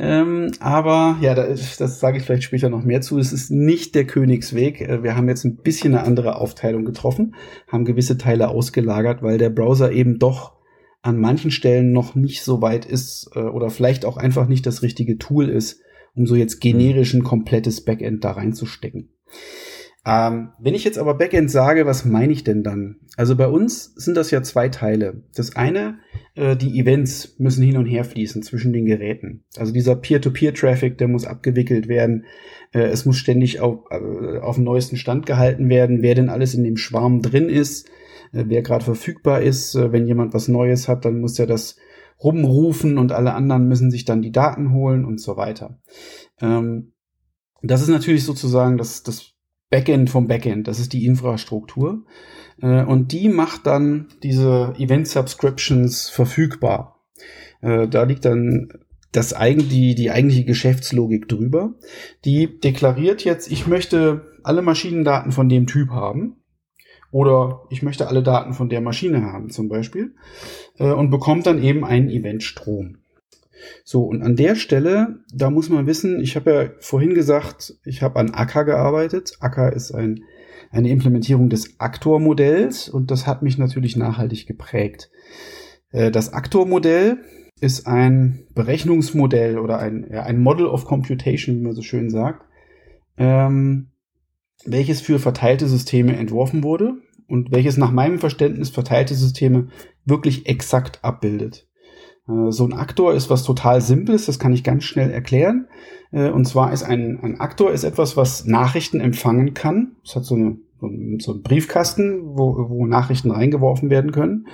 Ähm, 0.00 0.52
aber 0.60 1.18
ja, 1.20 1.34
das, 1.34 1.76
das 1.76 1.98
sage 1.98 2.18
ich 2.18 2.24
vielleicht 2.24 2.44
später 2.44 2.68
noch 2.68 2.84
mehr 2.84 3.00
zu. 3.00 3.18
Es 3.18 3.32
ist 3.32 3.50
nicht 3.50 3.94
der 3.94 4.06
Königsweg. 4.06 4.80
Äh, 4.80 5.02
wir 5.02 5.16
haben 5.16 5.28
jetzt 5.28 5.44
ein 5.44 5.56
bisschen 5.56 5.94
eine 5.94 6.04
andere 6.06 6.36
Aufteilung 6.36 6.84
getroffen, 6.84 7.34
haben 7.66 7.84
gewisse 7.84 8.16
Teile 8.16 8.48
ausgelagert, 8.48 9.22
weil 9.22 9.38
der 9.38 9.50
Browser 9.50 9.90
eben 9.90 10.18
doch 10.18 10.56
an 11.02 11.18
manchen 11.18 11.50
Stellen 11.50 11.92
noch 11.92 12.14
nicht 12.14 12.42
so 12.42 12.60
weit 12.60 12.84
ist 12.84 13.30
äh, 13.34 13.40
oder 13.40 13.70
vielleicht 13.70 14.04
auch 14.04 14.16
einfach 14.16 14.46
nicht 14.46 14.66
das 14.66 14.82
richtige 14.82 15.18
Tool 15.18 15.48
ist, 15.48 15.80
um 16.14 16.26
so 16.26 16.36
jetzt 16.36 16.60
generisch 16.60 17.14
ein 17.14 17.24
komplettes 17.24 17.84
Backend 17.84 18.24
da 18.24 18.32
reinzustecken. 18.32 19.10
Ähm, 20.08 20.52
wenn 20.58 20.74
ich 20.74 20.84
jetzt 20.84 20.98
aber 20.98 21.18
Backend 21.18 21.50
sage, 21.50 21.84
was 21.84 22.06
meine 22.06 22.32
ich 22.32 22.42
denn 22.42 22.62
dann? 22.62 22.96
Also 23.18 23.36
bei 23.36 23.46
uns 23.46 23.92
sind 23.94 24.16
das 24.16 24.30
ja 24.30 24.42
zwei 24.42 24.70
Teile. 24.70 25.22
Das 25.34 25.54
eine, 25.54 25.98
äh, 26.34 26.56
die 26.56 26.80
Events 26.80 27.38
müssen 27.38 27.62
hin 27.62 27.76
und 27.76 27.84
her 27.84 28.04
fließen 28.04 28.42
zwischen 28.42 28.72
den 28.72 28.86
Geräten. 28.86 29.44
Also 29.58 29.70
dieser 29.70 29.96
Peer-to-Peer-Traffic, 29.96 30.96
der 30.96 31.08
muss 31.08 31.26
abgewickelt 31.26 31.88
werden. 31.88 32.24
Äh, 32.72 32.84
es 32.84 33.04
muss 33.04 33.18
ständig 33.18 33.60
auf, 33.60 33.80
äh, 33.90 34.38
auf 34.38 34.54
dem 34.54 34.64
neuesten 34.64 34.96
Stand 34.96 35.26
gehalten 35.26 35.68
werden, 35.68 36.00
wer 36.00 36.14
denn 36.14 36.30
alles 36.30 36.54
in 36.54 36.64
dem 36.64 36.78
Schwarm 36.78 37.20
drin 37.20 37.50
ist, 37.50 37.86
äh, 38.32 38.44
wer 38.46 38.62
gerade 38.62 38.86
verfügbar 38.86 39.42
ist. 39.42 39.74
Äh, 39.74 39.92
wenn 39.92 40.06
jemand 40.06 40.32
was 40.32 40.48
Neues 40.48 40.88
hat, 40.88 41.04
dann 41.04 41.20
muss 41.20 41.38
er 41.38 41.46
das 41.46 41.76
rumrufen 42.24 42.96
und 42.96 43.12
alle 43.12 43.34
anderen 43.34 43.68
müssen 43.68 43.90
sich 43.90 44.06
dann 44.06 44.22
die 44.22 44.32
Daten 44.32 44.72
holen 44.72 45.04
und 45.04 45.20
so 45.20 45.36
weiter. 45.36 45.82
Ähm, 46.40 46.94
das 47.60 47.82
ist 47.82 47.88
natürlich 47.88 48.24
sozusagen 48.24 48.78
das, 48.78 49.02
das 49.02 49.34
Backend 49.70 50.10
vom 50.10 50.28
Backend, 50.28 50.66
das 50.66 50.78
ist 50.78 50.92
die 50.92 51.04
Infrastruktur. 51.04 52.04
Äh, 52.60 52.84
und 52.84 53.12
die 53.12 53.28
macht 53.28 53.66
dann 53.66 54.08
diese 54.22 54.74
Event 54.78 55.08
Subscriptions 55.08 56.08
verfügbar. 56.08 57.04
Äh, 57.60 57.88
da 57.88 58.04
liegt 58.04 58.24
dann 58.24 58.68
das 59.12 59.34
eigen, 59.34 59.68
die, 59.68 59.94
die 59.94 60.10
eigentliche 60.10 60.44
Geschäftslogik 60.44 61.28
drüber. 61.28 61.74
Die 62.24 62.60
deklariert 62.60 63.24
jetzt, 63.24 63.50
ich 63.50 63.66
möchte 63.66 64.32
alle 64.42 64.62
Maschinendaten 64.62 65.32
von 65.32 65.48
dem 65.48 65.66
Typ 65.66 65.90
haben. 65.90 66.36
Oder 67.10 67.62
ich 67.70 67.82
möchte 67.82 68.06
alle 68.08 68.22
Daten 68.22 68.52
von 68.52 68.68
der 68.68 68.82
Maschine 68.82 69.22
haben, 69.22 69.48
zum 69.48 69.68
Beispiel. 69.68 70.14
Äh, 70.78 70.92
und 70.92 71.10
bekommt 71.10 71.46
dann 71.46 71.62
eben 71.62 71.84
einen 71.84 72.10
Eventstrom. 72.10 72.98
So, 73.84 74.04
und 74.04 74.22
an 74.22 74.36
der 74.36 74.54
Stelle, 74.54 75.20
da 75.32 75.50
muss 75.50 75.68
man 75.68 75.86
wissen, 75.86 76.20
ich 76.20 76.36
habe 76.36 76.52
ja 76.52 76.70
vorhin 76.80 77.14
gesagt, 77.14 77.74
ich 77.84 78.02
habe 78.02 78.18
an 78.18 78.30
Acker 78.30 78.64
gearbeitet. 78.64 79.36
Acker 79.40 79.72
ist 79.72 79.92
ein, 79.92 80.24
eine 80.70 80.90
Implementierung 80.90 81.48
des 81.48 81.80
Aktor-Modells 81.80 82.88
und 82.88 83.10
das 83.10 83.26
hat 83.26 83.42
mich 83.42 83.58
natürlich 83.58 83.96
nachhaltig 83.96 84.46
geprägt. 84.46 85.10
Äh, 85.90 86.10
das 86.10 86.32
Aktor-Modell 86.32 87.18
ist 87.60 87.86
ein 87.86 88.46
Berechnungsmodell 88.54 89.58
oder 89.58 89.78
ein, 89.78 90.10
ein 90.12 90.40
Model 90.40 90.66
of 90.66 90.84
Computation, 90.84 91.56
wie 91.56 91.62
man 91.62 91.74
so 91.74 91.82
schön 91.82 92.10
sagt, 92.10 92.46
ähm, 93.16 93.88
welches 94.64 95.00
für 95.00 95.18
verteilte 95.18 95.68
Systeme 95.68 96.16
entworfen 96.16 96.62
wurde 96.62 96.94
und 97.26 97.52
welches 97.52 97.76
nach 97.76 97.90
meinem 97.90 98.18
Verständnis 98.18 98.70
verteilte 98.70 99.14
Systeme 99.14 99.68
wirklich 100.04 100.46
exakt 100.46 101.04
abbildet. 101.04 101.67
Äh, 102.28 102.50
so 102.50 102.64
ein 102.64 102.72
Aktor 102.72 103.14
ist 103.14 103.30
was 103.30 103.42
total 103.42 103.80
Simples, 103.80 104.26
das 104.26 104.38
kann 104.38 104.52
ich 104.52 104.64
ganz 104.64 104.84
schnell 104.84 105.10
erklären. 105.10 105.68
Äh, 106.12 106.30
und 106.30 106.46
zwar 106.46 106.72
ist 106.72 106.82
ein, 106.82 107.18
ein 107.22 107.40
Aktor 107.40 107.72
ist 107.72 107.84
etwas, 107.84 108.16
was 108.16 108.44
Nachrichten 108.44 109.00
empfangen 109.00 109.54
kann. 109.54 109.96
Es 110.04 110.16
hat 110.16 110.24
so, 110.24 110.34
eine, 110.34 110.58
so 111.18 111.32
einen 111.32 111.42
Briefkasten, 111.42 112.36
wo, 112.36 112.68
wo 112.68 112.86
Nachrichten 112.86 113.30
reingeworfen 113.30 113.90
werden 113.90 114.12
können. 114.12 114.46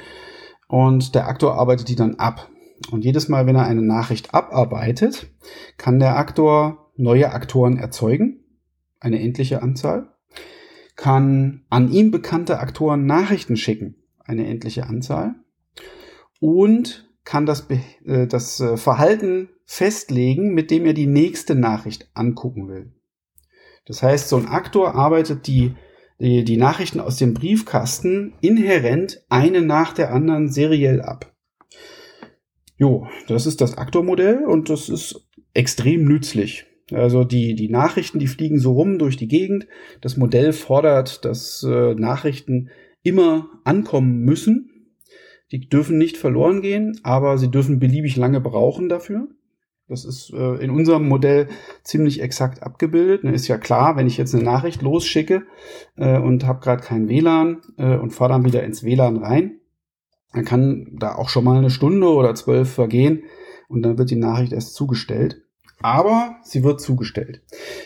Und 0.69 1.15
der 1.15 1.29
Aktor 1.29 1.55
arbeitet 1.55 1.89
die 1.89 1.97
dann 1.97 2.17
ab. 2.17 2.51
Und 2.91 3.05
jedes 3.05 3.29
Mal, 3.29 3.47
wenn 3.47 3.57
er 3.57 3.67
eine 3.67 3.83
Nachricht 3.83 4.35
abarbeitet, 4.35 5.29
kann 5.77 6.01
der 6.01 6.17
Aktor 6.17 6.91
neue 6.97 7.33
Aktoren 7.33 7.77
erzeugen, 7.77 8.41
eine 9.01 9.21
endliche 9.21 9.63
Anzahl, 9.63 10.09
kann 10.97 11.65
an 11.71 11.91
ihm 11.91 12.11
bekannte 12.11 12.59
Aktoren 12.59 13.07
Nachrichten 13.07 13.57
schicken, 13.57 13.97
eine 14.25 14.47
endliche 14.47 14.87
Anzahl, 14.87 15.35
und 16.41 17.04
kann 17.25 17.47
das, 17.47 17.67
äh, 18.05 18.27
das 18.27 18.61
äh, 18.61 18.77
Verhalten 18.77 19.49
festlegen, 19.65 20.55
mit 20.55 20.71
dem 20.71 20.87
er 20.87 20.93
die 20.93 21.07
nächste 21.07 21.55
Nachricht 21.55 22.09
angucken 22.15 22.69
will. 22.69 22.93
Das 23.87 24.03
heißt, 24.03 24.29
so 24.29 24.37
ein 24.37 24.49
Aktor 24.49 24.95
arbeitet 24.95 25.47
die, 25.47 25.75
die, 26.19 26.45
die 26.45 26.57
Nachrichten 26.57 27.01
aus 27.01 27.17
dem 27.17 27.35
Briefkasten 27.35 28.35
inhärent 28.41 29.25
eine 29.29 29.63
nach 29.63 29.93
der 29.93 30.13
anderen 30.13 30.49
seriell 30.49 31.01
ab. 31.01 31.35
Jo, 32.77 33.07
das 33.29 33.47
ist 33.47 33.61
das 33.61 33.79
Aktor-Modell 33.79 34.45
und 34.45 34.69
das 34.69 34.89
ist 34.89 35.27
extrem 35.53 36.05
nützlich. 36.05 36.67
Also 36.93 37.25
die, 37.25 37.55
die 37.55 37.71
Nachrichten, 37.71 38.19
die 38.19 38.27
fliegen 38.27 38.59
so 38.59 38.73
rum 38.73 38.99
durch 38.99 39.17
die 39.17 39.29
Gegend. 39.29 39.67
Das 40.01 40.17
Modell 40.17 40.53
fordert, 40.53 41.25
dass 41.25 41.63
äh, 41.63 41.95
Nachrichten 41.95 42.71
immer 43.03 43.49
ankommen 43.65 44.21
müssen 44.21 44.74
die 45.55 45.69
dürfen 45.69 45.99
nicht 45.99 46.17
verloren 46.17 46.63
gehen, 46.63 46.99
aber 47.05 47.39
sie 47.39 47.49
dürfen 47.49 47.79
beliebig 47.79 48.17
lange 48.17 48.41
brauchen 48.41 48.89
dafür. 48.89 49.29
Das 49.87 50.05
ist 50.05 50.33
äh, 50.33 50.57
in 50.57 50.71
unserem 50.71 51.07
Modell 51.09 51.47
ziemlich 51.85 52.21
exakt 52.21 52.65
abgebildet. 52.65 53.23
Ist 53.23 53.47
ja 53.47 53.57
klar, 53.57 53.97
wenn 53.97 54.09
ich 54.09 54.17
jetzt 54.17 54.35
eine 54.35 54.43
Nachricht 54.43 54.83
losschicke 54.83 55.45
äh, 55.97 56.19
und 56.19 56.45
habe 56.45 56.59
gerade 56.59 56.83
kein 56.83 57.09
WLAN 57.09 57.61
äh, 57.77 57.97
und 57.97 58.11
fahre 58.11 58.33
dann 58.33 58.45
wieder 58.45 58.65
ins 58.65 58.83
WLAN 58.83 59.19
rein, 59.19 59.61
dann 60.33 60.45
kann 60.45 60.97
da 60.99 61.15
auch 61.15 61.29
schon 61.29 61.45
mal 61.45 61.59
eine 61.59 61.71
Stunde 61.71 62.09
oder 62.09 62.35
zwölf 62.35 62.73
vergehen 62.73 63.23
und 63.69 63.83
dann 63.83 63.97
wird 63.97 64.11
die 64.11 64.17
Nachricht 64.17 64.53
erst 64.53 64.75
zugestellt. 64.75 65.43
Aber 65.83 66.35
sie 66.43 66.65
wird 66.65 66.81
zugestellt. 66.81 67.43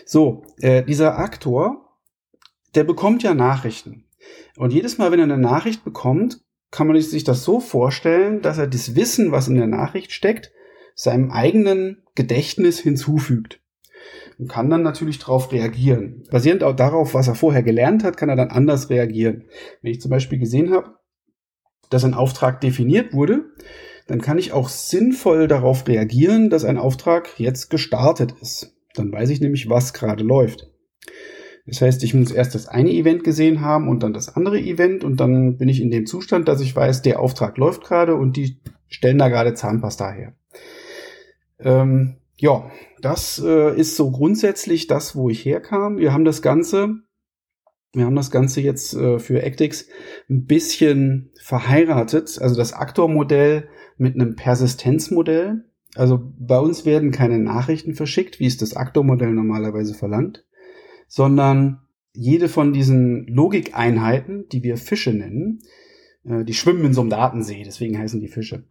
So, 0.06 0.42
äh, 0.62 0.84
dieser 0.84 1.18
Aktor, 1.18 1.98
der 2.74 2.84
bekommt 2.84 3.22
ja 3.22 3.34
Nachrichten. 3.34 4.04
Und 4.56 4.72
jedes 4.72 4.96
Mal, 4.96 5.12
wenn 5.12 5.20
er 5.20 5.24
eine 5.24 5.36
Nachricht 5.36 5.84
bekommt, 5.84 6.40
kann 6.70 6.86
man 6.86 7.00
sich 7.00 7.24
das 7.24 7.44
so 7.44 7.60
vorstellen, 7.60 8.42
dass 8.42 8.58
er 8.58 8.66
das 8.66 8.94
Wissen, 8.94 9.32
was 9.32 9.48
in 9.48 9.56
der 9.56 9.66
Nachricht 9.66 10.12
steckt, 10.12 10.52
seinem 10.94 11.30
eigenen 11.30 12.02
Gedächtnis 12.14 12.78
hinzufügt 12.78 13.60
und 14.38 14.48
kann 14.48 14.70
dann 14.70 14.82
natürlich 14.82 15.18
darauf 15.18 15.52
reagieren. 15.52 16.24
Basierend 16.30 16.62
auch 16.62 16.74
darauf, 16.74 17.14
was 17.14 17.28
er 17.28 17.34
vorher 17.34 17.62
gelernt 17.62 18.04
hat, 18.04 18.16
kann 18.16 18.28
er 18.28 18.36
dann 18.36 18.50
anders 18.50 18.90
reagieren. 18.90 19.44
Wenn 19.82 19.92
ich 19.92 20.00
zum 20.00 20.10
Beispiel 20.10 20.38
gesehen 20.38 20.72
habe, 20.72 20.96
dass 21.90 22.04
ein 22.04 22.14
Auftrag 22.14 22.60
definiert 22.60 23.12
wurde, 23.12 23.46
dann 24.06 24.20
kann 24.20 24.38
ich 24.38 24.52
auch 24.52 24.68
sinnvoll 24.68 25.48
darauf 25.48 25.86
reagieren, 25.86 26.50
dass 26.50 26.64
ein 26.64 26.78
Auftrag 26.78 27.38
jetzt 27.38 27.68
gestartet 27.70 28.34
ist. 28.40 28.74
Dann 28.94 29.12
weiß 29.12 29.30
ich 29.30 29.40
nämlich, 29.40 29.68
was 29.68 29.92
gerade 29.92 30.24
läuft. 30.24 30.70
Das 31.68 31.82
heißt, 31.82 32.02
ich 32.02 32.14
muss 32.14 32.30
erst 32.30 32.54
das 32.54 32.66
eine 32.66 32.90
Event 32.90 33.24
gesehen 33.24 33.60
haben 33.60 33.88
und 33.88 34.02
dann 34.02 34.14
das 34.14 34.34
andere 34.34 34.58
Event 34.58 35.04
und 35.04 35.20
dann 35.20 35.58
bin 35.58 35.68
ich 35.68 35.82
in 35.82 35.90
dem 35.90 36.06
Zustand, 36.06 36.48
dass 36.48 36.62
ich 36.62 36.74
weiß, 36.74 37.02
der 37.02 37.20
Auftrag 37.20 37.58
läuft 37.58 37.84
gerade 37.84 38.14
und 38.14 38.38
die 38.38 38.58
stellen 38.88 39.18
da 39.18 39.28
gerade 39.28 39.52
Zahnpasta 39.52 40.10
her. 40.10 40.32
Ähm, 41.60 42.16
ja, 42.36 42.70
das 43.02 43.42
äh, 43.44 43.78
ist 43.78 43.96
so 43.96 44.10
grundsätzlich 44.10 44.86
das, 44.86 45.14
wo 45.14 45.28
ich 45.28 45.44
herkam. 45.44 45.98
Wir 45.98 46.14
haben 46.14 46.24
das 46.24 46.40
Ganze, 46.40 46.94
wir 47.92 48.06
haben 48.06 48.16
das 48.16 48.30
Ganze 48.30 48.62
jetzt 48.62 48.94
äh, 48.94 49.18
für 49.18 49.42
Actix 49.42 49.88
ein 50.30 50.46
bisschen 50.46 51.32
verheiratet, 51.42 52.38
also 52.40 52.56
das 52.56 52.72
Aktor-Modell 52.72 53.68
mit 53.98 54.14
einem 54.14 54.36
Persistenzmodell. 54.36 55.64
Also 55.96 56.32
bei 56.38 56.58
uns 56.58 56.86
werden 56.86 57.10
keine 57.10 57.38
Nachrichten 57.38 57.94
verschickt, 57.94 58.40
wie 58.40 58.46
es 58.46 58.56
das 58.56 58.74
Aktor-Modell 58.74 59.32
normalerweise 59.32 59.92
verlangt 59.92 60.46
sondern 61.08 61.80
jede 62.14 62.48
von 62.48 62.72
diesen 62.72 63.26
Logikeinheiten, 63.26 64.48
die 64.50 64.62
wir 64.62 64.76
Fische 64.76 65.12
nennen, 65.12 65.60
Äh, 66.28 66.44
die 66.44 66.54
schwimmen 66.54 66.84
in 66.84 66.94
so 66.94 67.00
einem 67.00 67.10
Datensee, 67.10 67.62
deswegen 67.64 67.98
heißen 67.98 68.20
die 68.20 68.28
Fische. 68.28 68.64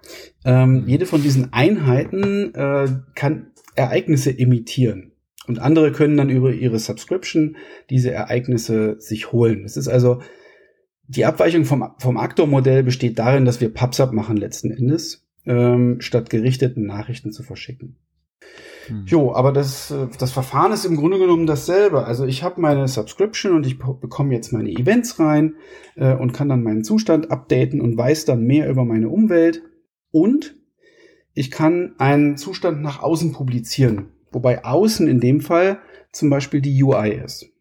Ähm, 0.46 0.84
jede 0.88 1.06
von 1.06 1.22
diesen 1.22 1.54
Einheiten 1.54 2.54
äh, 2.54 2.88
kann 3.16 3.52
Ereignisse 3.76 4.38
emittieren. 4.38 5.12
Und 5.48 5.60
andere 5.60 5.92
können 5.92 6.18
dann 6.18 6.30
über 6.30 6.52
ihre 6.52 6.80
Subscription 6.80 7.56
diese 7.90 8.12
Ereignisse 8.12 8.98
sich 9.00 9.32
holen. 9.32 9.64
Das 9.64 9.78
ist 9.78 9.88
also 9.88 10.22
die 11.08 11.26
Abweichung 11.26 11.64
vom, 11.64 11.92
vom 12.00 12.18
Aktor-Modell 12.18 12.84
besteht 12.84 13.18
darin, 13.18 13.46
dass 13.46 13.62
wir 13.62 13.74
PubSub 13.74 14.12
machen 14.12 14.36
letzten 14.36 14.72
Endes, 14.72 15.26
ähm, 15.46 16.02
statt 16.02 16.30
gerichteten 16.30 16.86
Nachrichten 16.86 17.32
zu 17.32 17.44
verschicken. 17.44 17.96
Hm. 18.88 19.04
Jo, 19.06 19.34
aber 19.34 19.52
das, 19.52 19.92
äh, 19.92 20.08
das 20.18 20.32
Verfahren 20.32 20.72
ist 20.72 20.86
im 20.86 20.96
Grunde 20.96 21.20
genommen 21.20 21.46
dasselbe. 21.46 22.06
Also 22.06 22.26
ich 22.26 22.44
habe 22.44 22.62
meine 22.62 22.88
Subscription 22.88 23.54
und 23.54 23.66
ich 23.66 23.80
bekomme 23.80 24.34
jetzt 24.34 24.52
meine 24.54 24.70
Events 24.70 25.20
rein 25.20 25.56
äh, 25.96 26.14
und 26.14 26.34
kann 26.34 26.50
dann 26.50 26.64
meinen 26.64 26.84
Zustand 26.84 27.32
updaten 27.32 27.82
und 27.82 27.98
weiß 27.98 28.26
dann 28.26 28.44
mehr 28.44 28.70
über 28.70 28.86
meine 28.86 29.10
Umwelt. 29.10 29.64
Und 30.12 30.56
ich 31.34 31.52
kann 31.52 31.96
einen 31.98 32.38
Zustand 32.38 32.82
nach 32.82 33.02
außen 33.04 33.32
publizieren, 33.32 34.10
wobei 34.32 34.64
außen 34.64 35.08
in 35.08 35.20
dem 35.20 35.42
Fall 35.42 35.80
zum 36.12 36.30
Beispiel 36.30 36.62
die 36.62 36.82
UI 36.82 37.12
ist. 37.24 37.52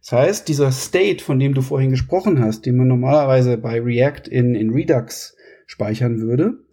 Das 0.00 0.12
heißt, 0.12 0.48
dieser 0.48 0.72
State, 0.72 1.22
von 1.22 1.38
dem 1.38 1.52
du 1.52 1.62
vorhin 1.62 1.90
gesprochen 1.90 2.40
hast, 2.40 2.64
den 2.64 2.76
man 2.76 2.88
normalerweise 2.88 3.58
bei 3.58 3.80
React 3.80 4.28
in, 4.30 4.54
in 4.54 4.70
Redux 4.70 5.36
speichern 5.66 6.20
würde, 6.20 6.64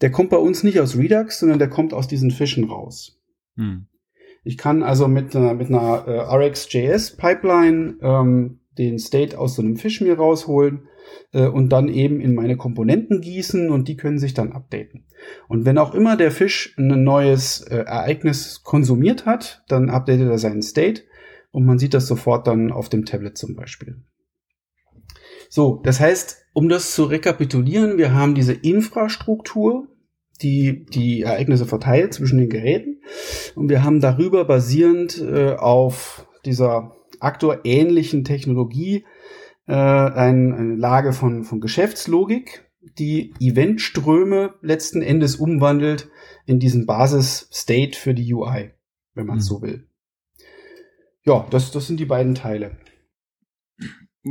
der 0.00 0.10
kommt 0.10 0.30
bei 0.30 0.36
uns 0.36 0.62
nicht 0.62 0.80
aus 0.80 0.96
Redux, 0.96 1.40
sondern 1.40 1.58
der 1.58 1.68
kommt 1.68 1.92
aus 1.92 2.08
diesen 2.08 2.30
Fischen 2.30 2.64
raus. 2.64 3.20
Hm. 3.56 3.86
Ich 4.44 4.56
kann 4.56 4.82
also 4.82 5.08
mit 5.08 5.34
einer, 5.34 5.54
mit 5.54 5.68
einer 5.68 6.06
äh, 6.06 6.48
RxJS-Pipeline 6.48 7.96
ähm, 8.00 8.60
den 8.78 8.98
State 8.98 9.38
aus 9.38 9.56
so 9.56 9.62
einem 9.62 9.76
Fisch 9.76 10.00
mir 10.00 10.16
rausholen 10.16 10.88
äh, 11.32 11.46
und 11.46 11.70
dann 11.70 11.88
eben 11.88 12.20
in 12.20 12.34
meine 12.34 12.56
Komponenten 12.56 13.20
gießen 13.20 13.70
und 13.70 13.88
die 13.88 13.96
können 13.96 14.18
sich 14.18 14.34
dann 14.34 14.52
updaten. 14.52 15.04
Und 15.48 15.64
wenn 15.64 15.78
auch 15.78 15.94
immer 15.94 16.16
der 16.16 16.30
Fisch 16.30 16.74
ein 16.78 17.02
neues 17.02 17.60
äh, 17.62 17.78
Ereignis 17.78 18.62
konsumiert 18.62 19.26
hat, 19.26 19.64
dann 19.68 19.90
updatet 19.90 20.28
er 20.28 20.38
seinen 20.38 20.62
State 20.62 21.02
und 21.50 21.66
man 21.66 21.78
sieht 21.78 21.94
das 21.94 22.06
sofort 22.06 22.46
dann 22.46 22.70
auf 22.70 22.88
dem 22.88 23.04
Tablet 23.04 23.36
zum 23.36 23.56
Beispiel. 23.56 24.02
So, 25.48 25.80
das 25.82 26.00
heißt, 26.00 26.44
um 26.52 26.68
das 26.68 26.94
zu 26.94 27.04
rekapitulieren, 27.04 27.98
wir 27.98 28.12
haben 28.14 28.34
diese 28.34 28.52
Infrastruktur, 28.52 29.88
die 30.42 30.86
die 30.86 31.22
Ereignisse 31.22 31.66
verteilt 31.66 32.14
zwischen 32.14 32.38
den 32.38 32.48
Geräten 32.48 33.00
und 33.54 33.68
wir 33.68 33.82
haben 33.82 34.00
darüber 34.00 34.44
basierend 34.44 35.20
äh, 35.20 35.54
auf 35.54 36.28
dieser 36.44 36.92
aktuähnlichen 37.18 38.24
Technologie 38.24 39.04
äh, 39.66 39.72
ein, 39.72 40.52
eine 40.52 40.76
Lage 40.76 41.12
von, 41.12 41.42
von 41.42 41.60
Geschäftslogik, 41.60 42.70
die 42.98 43.34
Eventströme 43.40 44.54
letzten 44.62 45.02
Endes 45.02 45.36
umwandelt 45.36 46.08
in 46.46 46.60
diesen 46.60 46.86
Basis-State 46.86 47.98
für 47.98 48.14
die 48.14 48.32
UI, 48.32 48.70
wenn 49.14 49.26
man 49.26 49.38
mhm. 49.38 49.42
so 49.42 49.60
will 49.60 49.88
ja, 51.28 51.46
das, 51.50 51.70
das 51.70 51.86
sind 51.86 52.00
die 52.00 52.06
beiden 52.06 52.34
Teile. 52.34 52.78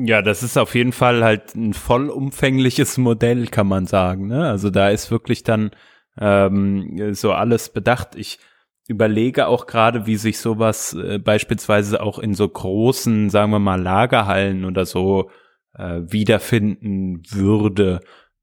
Ja, 0.05 0.21
das 0.21 0.43
ist 0.43 0.57
auf 0.57 0.75
jeden 0.75 0.91
Fall 0.91 1.23
halt 1.23 1.55
ein 1.55 1.73
vollumfängliches 1.73 2.97
Modell, 2.97 3.47
kann 3.47 3.67
man 3.67 3.85
sagen. 3.87 4.27
Ne? 4.27 4.47
Also 4.47 4.69
da 4.69 4.89
ist 4.89 5.11
wirklich 5.11 5.43
dann 5.43 5.71
ähm, 6.19 7.13
so 7.13 7.31
alles 7.31 7.69
bedacht. 7.69 8.15
Ich 8.15 8.39
überlege 8.87 9.47
auch 9.47 9.65
gerade, 9.65 10.05
wie 10.05 10.17
sich 10.17 10.39
sowas 10.39 10.93
äh, 10.93 11.19
beispielsweise 11.19 12.01
auch 12.01 12.19
in 12.19 12.33
so 12.33 12.47
großen, 12.47 13.29
sagen 13.29 13.51
wir 13.51 13.59
mal, 13.59 13.81
Lagerhallen 13.81 14.65
oder 14.65 14.85
so 14.85 15.31
äh, 15.73 16.01
wiederfinden 16.05 17.23
würde. 17.29 18.01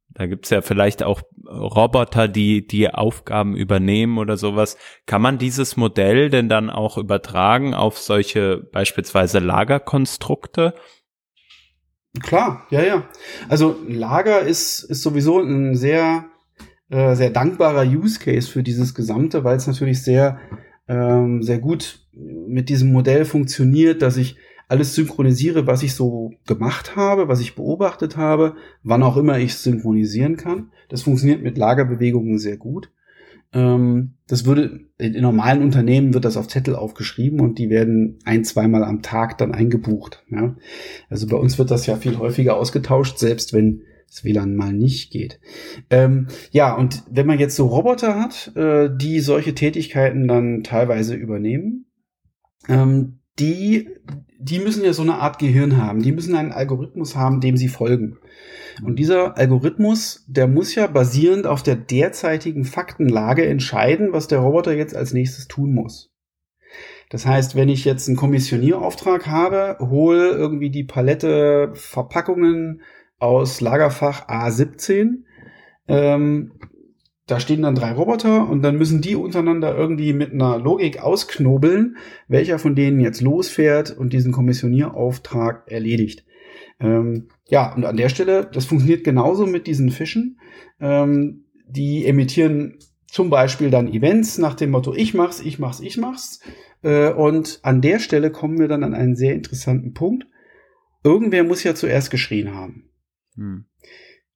Da 0.09 0.27
gibt's 0.27 0.51
ja 0.51 0.63
vielleicht 0.63 1.03
auch 1.03 1.23
Roboter, 1.47 2.29
die 2.29 2.67
die 2.67 2.93
Aufgaben 2.93 3.57
übernehmen 3.57 4.19
oder 4.19 4.37
sowas. 4.37 4.77
Kann 5.07 5.23
man 5.23 5.39
dieses 5.39 5.77
Modell 5.77 6.31
denn 6.31 6.49
dann 6.49 6.71
auch 6.71 6.99
übertragen 6.99 7.75
auf 7.75 7.99
solche 7.99 8.59
beispielsweise 8.73 9.41
Lagerkonstrukte? 9.41 10.75
Klar, 12.23 12.67
ja, 12.71 12.83
ja. 12.83 13.09
Also 13.49 13.77
Lager 13.89 14.41
ist, 14.41 14.85
ist 14.85 15.03
sowieso 15.03 15.41
ein 15.41 15.75
sehr, 15.75 16.27
äh, 16.89 17.15
sehr 17.17 17.31
dankbarer 17.31 17.85
Use 17.85 18.21
Case 18.21 18.49
für 18.49 18.63
dieses 18.63 18.95
Gesamte, 18.95 19.43
weil 19.43 19.57
es 19.57 19.67
natürlich 19.67 20.03
sehr, 20.03 20.39
ähm, 20.87 21.43
sehr 21.43 21.59
gut 21.59 22.07
mit 22.13 22.69
diesem 22.69 22.93
Modell 22.93 23.25
funktioniert, 23.25 24.01
dass 24.03 24.17
ich 24.17 24.37
alles 24.69 24.95
synchronisiere, 24.95 25.67
was 25.67 25.83
ich 25.83 25.95
so 25.95 26.33
gemacht 26.47 26.97
habe, 26.97 27.29
was 27.29 27.41
ich 27.41 27.55
beobachtet 27.55 28.17
habe, 28.17 28.55
wann 28.83 29.03
auch 29.03 29.17
immer 29.17 29.39
ich 29.39 29.55
synchronisieren 29.57 30.37
kann. 30.37 30.71
Das 30.89 31.03
funktioniert 31.03 31.43
mit 31.43 31.59
Lagerbewegungen 31.59 32.39
sehr 32.39 32.57
gut. 32.57 32.91
Ähm, 33.55 34.15
das 34.27 34.45
würde, 34.45 34.81
in 34.99 35.21
normalen 35.21 35.63
Unternehmen 35.63 36.13
wird 36.13 36.25
das 36.25 36.37
auf 36.37 36.49
Zettel 36.49 36.75
aufgeschrieben 36.75 37.41
und 37.41 37.59
die 37.59 37.71
werden 37.71 38.19
ein, 38.25 38.45
zweimal 38.45 38.85
am 38.85 39.03
Tag 39.03 39.39
dann 39.39 39.53
eingebucht. 39.53 40.25
Ja? 40.29 40.57
Also 41.09 41.27
bei 41.27 41.37
uns 41.37 41.59
wird 41.59 41.71
das 41.71 41.87
ja 41.87 41.97
viel 41.97 42.19
häufiger 42.19 42.57
ausgetauscht, 42.57 43.19
selbst 43.19 43.53
wenn 43.53 43.83
das 44.09 44.25
WLAN 44.25 44.55
mal 44.55 44.73
nicht 44.73 45.11
geht. 45.11 45.41
Ähm, 45.91 46.29
ja, 46.51 46.75
und 46.75 47.03
wenn 47.11 47.27
man 47.27 47.39
jetzt 47.39 47.57
so 47.57 47.67
Roboter 47.67 48.21
hat, 48.21 48.55
äh, 48.57 48.89
die 48.95 49.21
solche 49.21 49.55
Tätigkeiten 49.55 50.29
dann 50.29 50.63
teilweise 50.63 51.15
übernehmen, 51.15 51.87
ähm, 52.69 53.21
die 53.39 53.89
die 54.45 54.59
müssen 54.59 54.85
ja 54.85 54.93
so 54.93 55.03
eine 55.03 55.21
Art 55.21 55.39
Gehirn 55.39 55.79
haben. 55.79 56.03
Die 56.03 56.13
müssen 56.13 56.35
einen 56.35 56.53
Algorithmus 56.53 57.17
haben, 57.17 57.41
dem 57.41 57.57
sie 57.57 57.69
folgen. 57.69 58.19
Und 58.85 58.99
dieser 58.99 59.39
Algorithmus, 59.39 60.25
der 60.27 60.49
muss 60.49 60.75
ja 60.75 60.87
basierend 60.87 61.47
auf 61.47 61.63
der 61.63 61.77
derzeitigen 61.77 62.65
Faktenlage 62.65 63.47
entscheiden, 63.47 64.13
was 64.13 64.29
der 64.29 64.41
Roboter 64.41 64.75
jetzt 64.75 64.95
als 64.95 65.15
nächstes 65.15 65.49
tun 65.49 65.73
muss. 65.73 66.13
Das 67.09 67.25
heißt, 67.25 67.57
wenn 67.57 67.71
ich 67.71 67.87
jetzt 67.87 68.07
einen 68.09 68.17
Kommissionierauftrag 68.17 69.27
habe, 69.29 69.79
hole 69.81 70.31
irgendwie 70.31 70.71
die 70.71 70.85
Palette 70.85 71.71
Verpackungen 71.75 72.83
aus 73.19 73.63
Lagerfach 73.63 74.29
A17, 74.29 75.23
ähm, 75.89 76.53
da 77.27 77.41
stehen 77.41 77.63
dann 77.63 77.75
drei 77.75 77.93
Roboter 77.93 78.49
und 78.49 78.63
dann 78.63 78.77
müssen 78.77 79.01
die 79.01 79.17
untereinander 79.17 79.75
irgendwie 79.77 80.13
mit 80.13 80.33
einer 80.33 80.59
Logik 80.59 81.01
ausknobeln, 81.01 81.97
welcher 82.29 82.59
von 82.59 82.75
denen 82.75 83.01
jetzt 83.01 83.23
losfährt 83.23 83.97
und 83.97 84.13
diesen 84.13 84.33
Kommissionierauftrag 84.33 85.71
erledigt. 85.71 86.25
Ähm, 86.81 87.29
ja, 87.47 87.75
und 87.75 87.85
an 87.85 87.97
der 87.97 88.11
Stelle, 88.11 88.49
das 88.53 88.67
funktioniert 88.67 89.05
genauso 89.05 89.47
mit 89.47 89.67
diesen 89.67 89.91
Fischen. 89.91 90.39
Ähm, 90.81 91.45
die 91.67 92.05
emittieren 92.05 92.79
zum 93.07 93.31
Beispiel 93.31 93.71
dann 93.71 93.89
Events 93.89 94.39
nach 94.39 94.55
dem 94.55 94.71
Motto, 94.71 94.93
ich 94.95 95.15
mach's, 95.15 95.41
ich 95.41 95.59
mach's, 95.59 95.81
ich 95.81 95.97
mach's. 95.97 96.41
Äh, 96.83 97.11
und 97.13 97.61
an 97.63 97.81
der 97.81 98.01
Stelle 98.01 98.31
kommen 98.31 98.59
wir 98.59 98.69
dann 98.69 98.85
an 98.85 98.93
einen 98.93 99.17
sehr 99.17 99.35
interessanten 99.35 99.95
Punkt. 99.95 100.27
Irgendwer 101.03 101.45
muss 101.45 101.65
ja 101.65 101.75
zuerst 101.75 102.11
geschrien 102.11 102.55
haben. 102.55 102.91
Hm. 103.37 103.67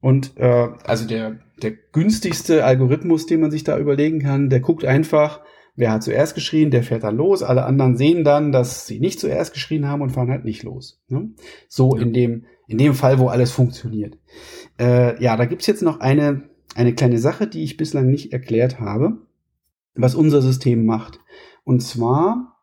Und 0.00 0.36
äh, 0.36 0.68
also 0.84 1.06
der, 1.06 1.40
der 1.62 1.72
günstigste 1.92 2.64
Algorithmus, 2.64 3.26
den 3.26 3.40
man 3.40 3.50
sich 3.50 3.64
da 3.64 3.78
überlegen 3.78 4.20
kann, 4.20 4.50
der 4.50 4.60
guckt 4.60 4.84
einfach, 4.84 5.40
wer 5.76 5.92
hat 5.92 6.02
zuerst 6.02 6.34
geschrien, 6.34 6.70
der 6.70 6.82
fährt 6.82 7.04
dann 7.04 7.16
los. 7.16 7.42
Alle 7.42 7.64
anderen 7.64 7.96
sehen 7.96 8.24
dann, 8.24 8.52
dass 8.52 8.86
sie 8.86 9.00
nicht 9.00 9.20
zuerst 9.20 9.54
geschrien 9.54 9.86
haben 9.86 10.02
und 10.02 10.10
fahren 10.10 10.30
halt 10.30 10.44
nicht 10.44 10.64
los. 10.64 11.00
Ne? 11.08 11.30
So 11.68 11.96
ja. 11.96 12.02
in 12.02 12.12
dem 12.12 12.44
in 12.66 12.76
dem 12.76 12.92
Fall, 12.92 13.18
wo 13.18 13.28
alles 13.28 13.50
funktioniert. 13.50 14.18
Äh, 14.78 15.22
ja, 15.22 15.36
da 15.38 15.46
gibt's 15.46 15.66
jetzt 15.66 15.82
noch 15.82 16.00
eine 16.00 16.50
eine 16.74 16.94
kleine 16.94 17.18
Sache, 17.18 17.46
die 17.46 17.62
ich 17.64 17.76
bislang 17.76 18.10
nicht 18.10 18.32
erklärt 18.32 18.78
habe, 18.78 19.18
was 19.94 20.14
unser 20.14 20.42
System 20.42 20.84
macht. 20.84 21.20
Und 21.64 21.80
zwar 21.80 22.58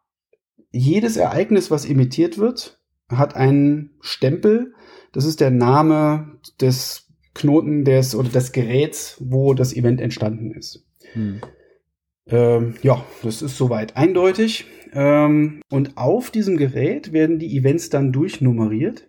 jedes 0.71 1.17
Ereignis, 1.17 1.71
was 1.71 1.85
emittiert 1.85 2.37
wird, 2.37 2.79
hat 3.09 3.35
einen 3.35 3.91
Stempel. 4.01 4.73
Das 5.11 5.25
ist 5.25 5.39
der 5.39 5.51
Name 5.51 6.37
des 6.59 7.05
Knoten 7.36 7.83
des 7.83 8.15
oder 8.15 8.29
des 8.29 8.51
Geräts, 8.51 9.17
wo 9.19 9.53
das 9.53 9.75
Event 9.75 10.01
entstanden 10.01 10.51
ist. 10.51 10.86
Hm. 11.13 11.41
Ähm, 12.27 12.75
ja, 12.81 13.05
das 13.21 13.43
ist 13.43 13.57
soweit 13.57 13.95
eindeutig. 13.95 14.65
Ähm, 14.93 15.61
und 15.69 15.97
auf 15.97 16.31
diesem 16.31 16.57
Gerät 16.57 17.13
werden 17.13 17.38
die 17.38 17.55
Events 17.55 17.89
dann 17.89 18.11
durchnummeriert. 18.11 19.07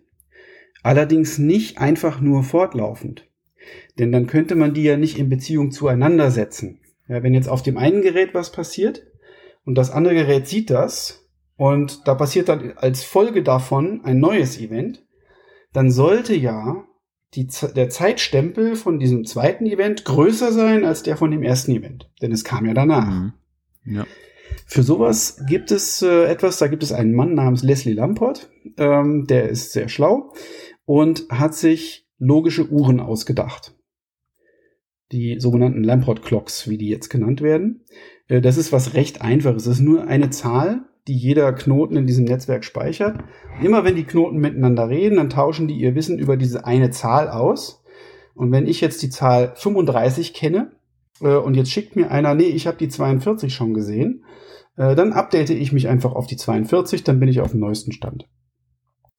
Allerdings 0.83 1.39
nicht 1.39 1.79
einfach 1.79 2.21
nur 2.21 2.43
fortlaufend. 2.43 3.27
Denn 3.97 4.11
dann 4.11 4.27
könnte 4.27 4.55
man 4.55 4.73
die 4.73 4.83
ja 4.83 4.97
nicht 4.97 5.17
in 5.17 5.29
Beziehung 5.29 5.71
zueinander 5.71 6.29
setzen. 6.29 6.79
Ja, 7.07 7.23
wenn 7.23 7.33
jetzt 7.33 7.49
auf 7.49 7.63
dem 7.63 7.77
einen 7.77 8.01
Gerät 8.01 8.33
was 8.33 8.51
passiert 8.51 9.07
und 9.65 9.75
das 9.75 9.91
andere 9.91 10.13
Gerät 10.13 10.47
sieht 10.47 10.69
das 10.69 11.27
und 11.55 12.07
da 12.07 12.15
passiert 12.15 12.49
dann 12.49 12.73
als 12.75 13.03
Folge 13.03 13.43
davon 13.43 14.01
ein 14.03 14.19
neues 14.19 14.59
Event, 14.59 15.05
dann 15.73 15.89
sollte 15.89 16.35
ja 16.35 16.85
die, 17.37 17.47
der 17.75 17.89
Zeitstempel 17.89 18.75
von 18.75 18.99
diesem 18.99 19.25
zweiten 19.25 19.65
Event 19.65 20.03
größer 20.05 20.51
sein 20.51 20.83
als 20.83 21.03
der 21.03 21.17
von 21.17 21.31
dem 21.31 21.43
ersten 21.43 21.71
Event. 21.71 22.09
Denn 22.21 22.31
es 22.31 22.43
kam 22.43 22.65
ja 22.65 22.73
danach. 22.73 23.09
Mhm. 23.09 23.33
Ja. 23.85 24.05
Für 24.65 24.83
sowas 24.83 25.41
gibt 25.47 25.71
es 25.71 26.01
äh, 26.01 26.25
etwas, 26.25 26.57
da 26.57 26.67
gibt 26.67 26.83
es 26.83 26.91
einen 26.91 27.13
Mann 27.13 27.35
namens 27.35 27.63
Leslie 27.63 27.93
Lamport, 27.93 28.49
ähm, 28.77 29.25
der 29.27 29.49
ist 29.49 29.71
sehr 29.71 29.87
schlau 29.87 30.33
und 30.85 31.27
hat 31.29 31.55
sich 31.55 32.07
logische 32.17 32.69
Uhren 32.69 32.99
ausgedacht. 32.99 33.75
Die 35.11 35.39
sogenannten 35.39 35.83
Lamport 35.83 36.23
Clocks, 36.23 36.67
wie 36.67 36.77
die 36.77 36.89
jetzt 36.89 37.09
genannt 37.09 37.41
werden. 37.41 37.85
Äh, 38.27 38.41
das 38.41 38.57
ist 38.57 38.73
was 38.73 38.93
recht 38.93 39.21
einfaches. 39.21 39.67
Es 39.67 39.77
ist 39.77 39.83
nur 39.83 40.07
eine 40.07 40.31
Zahl, 40.31 40.89
die 41.07 41.15
jeder 41.15 41.53
Knoten 41.53 41.95
in 41.95 42.07
diesem 42.07 42.25
Netzwerk 42.25 42.63
speichert. 42.63 43.17
Und 43.57 43.65
immer 43.65 43.83
wenn 43.83 43.95
die 43.95 44.03
Knoten 44.03 44.37
miteinander 44.37 44.89
reden, 44.89 45.17
dann 45.17 45.29
tauschen 45.29 45.67
die 45.67 45.75
ihr 45.75 45.95
Wissen 45.95 46.19
über 46.19 46.37
diese 46.37 46.65
eine 46.65 46.91
Zahl 46.91 47.29
aus. 47.29 47.83
Und 48.35 48.51
wenn 48.51 48.67
ich 48.67 48.81
jetzt 48.81 49.01
die 49.01 49.09
Zahl 49.09 49.53
35 49.55 50.33
kenne 50.33 50.71
äh, 51.21 51.35
und 51.35 51.55
jetzt 51.55 51.71
schickt 51.71 51.95
mir 51.95 52.11
einer, 52.11 52.35
nee, 52.35 52.43
ich 52.43 52.67
habe 52.67 52.77
die 52.77 52.89
42 52.89 53.53
schon 53.53 53.73
gesehen, 53.73 54.25
äh, 54.75 54.95
dann 54.95 55.13
update 55.13 55.49
ich 55.49 55.71
mich 55.71 55.87
einfach 55.87 56.13
auf 56.13 56.27
die 56.27 56.37
42, 56.37 57.03
dann 57.03 57.19
bin 57.19 57.29
ich 57.29 57.41
auf 57.41 57.51
dem 57.51 57.61
neuesten 57.61 57.91
Stand. 57.91 58.27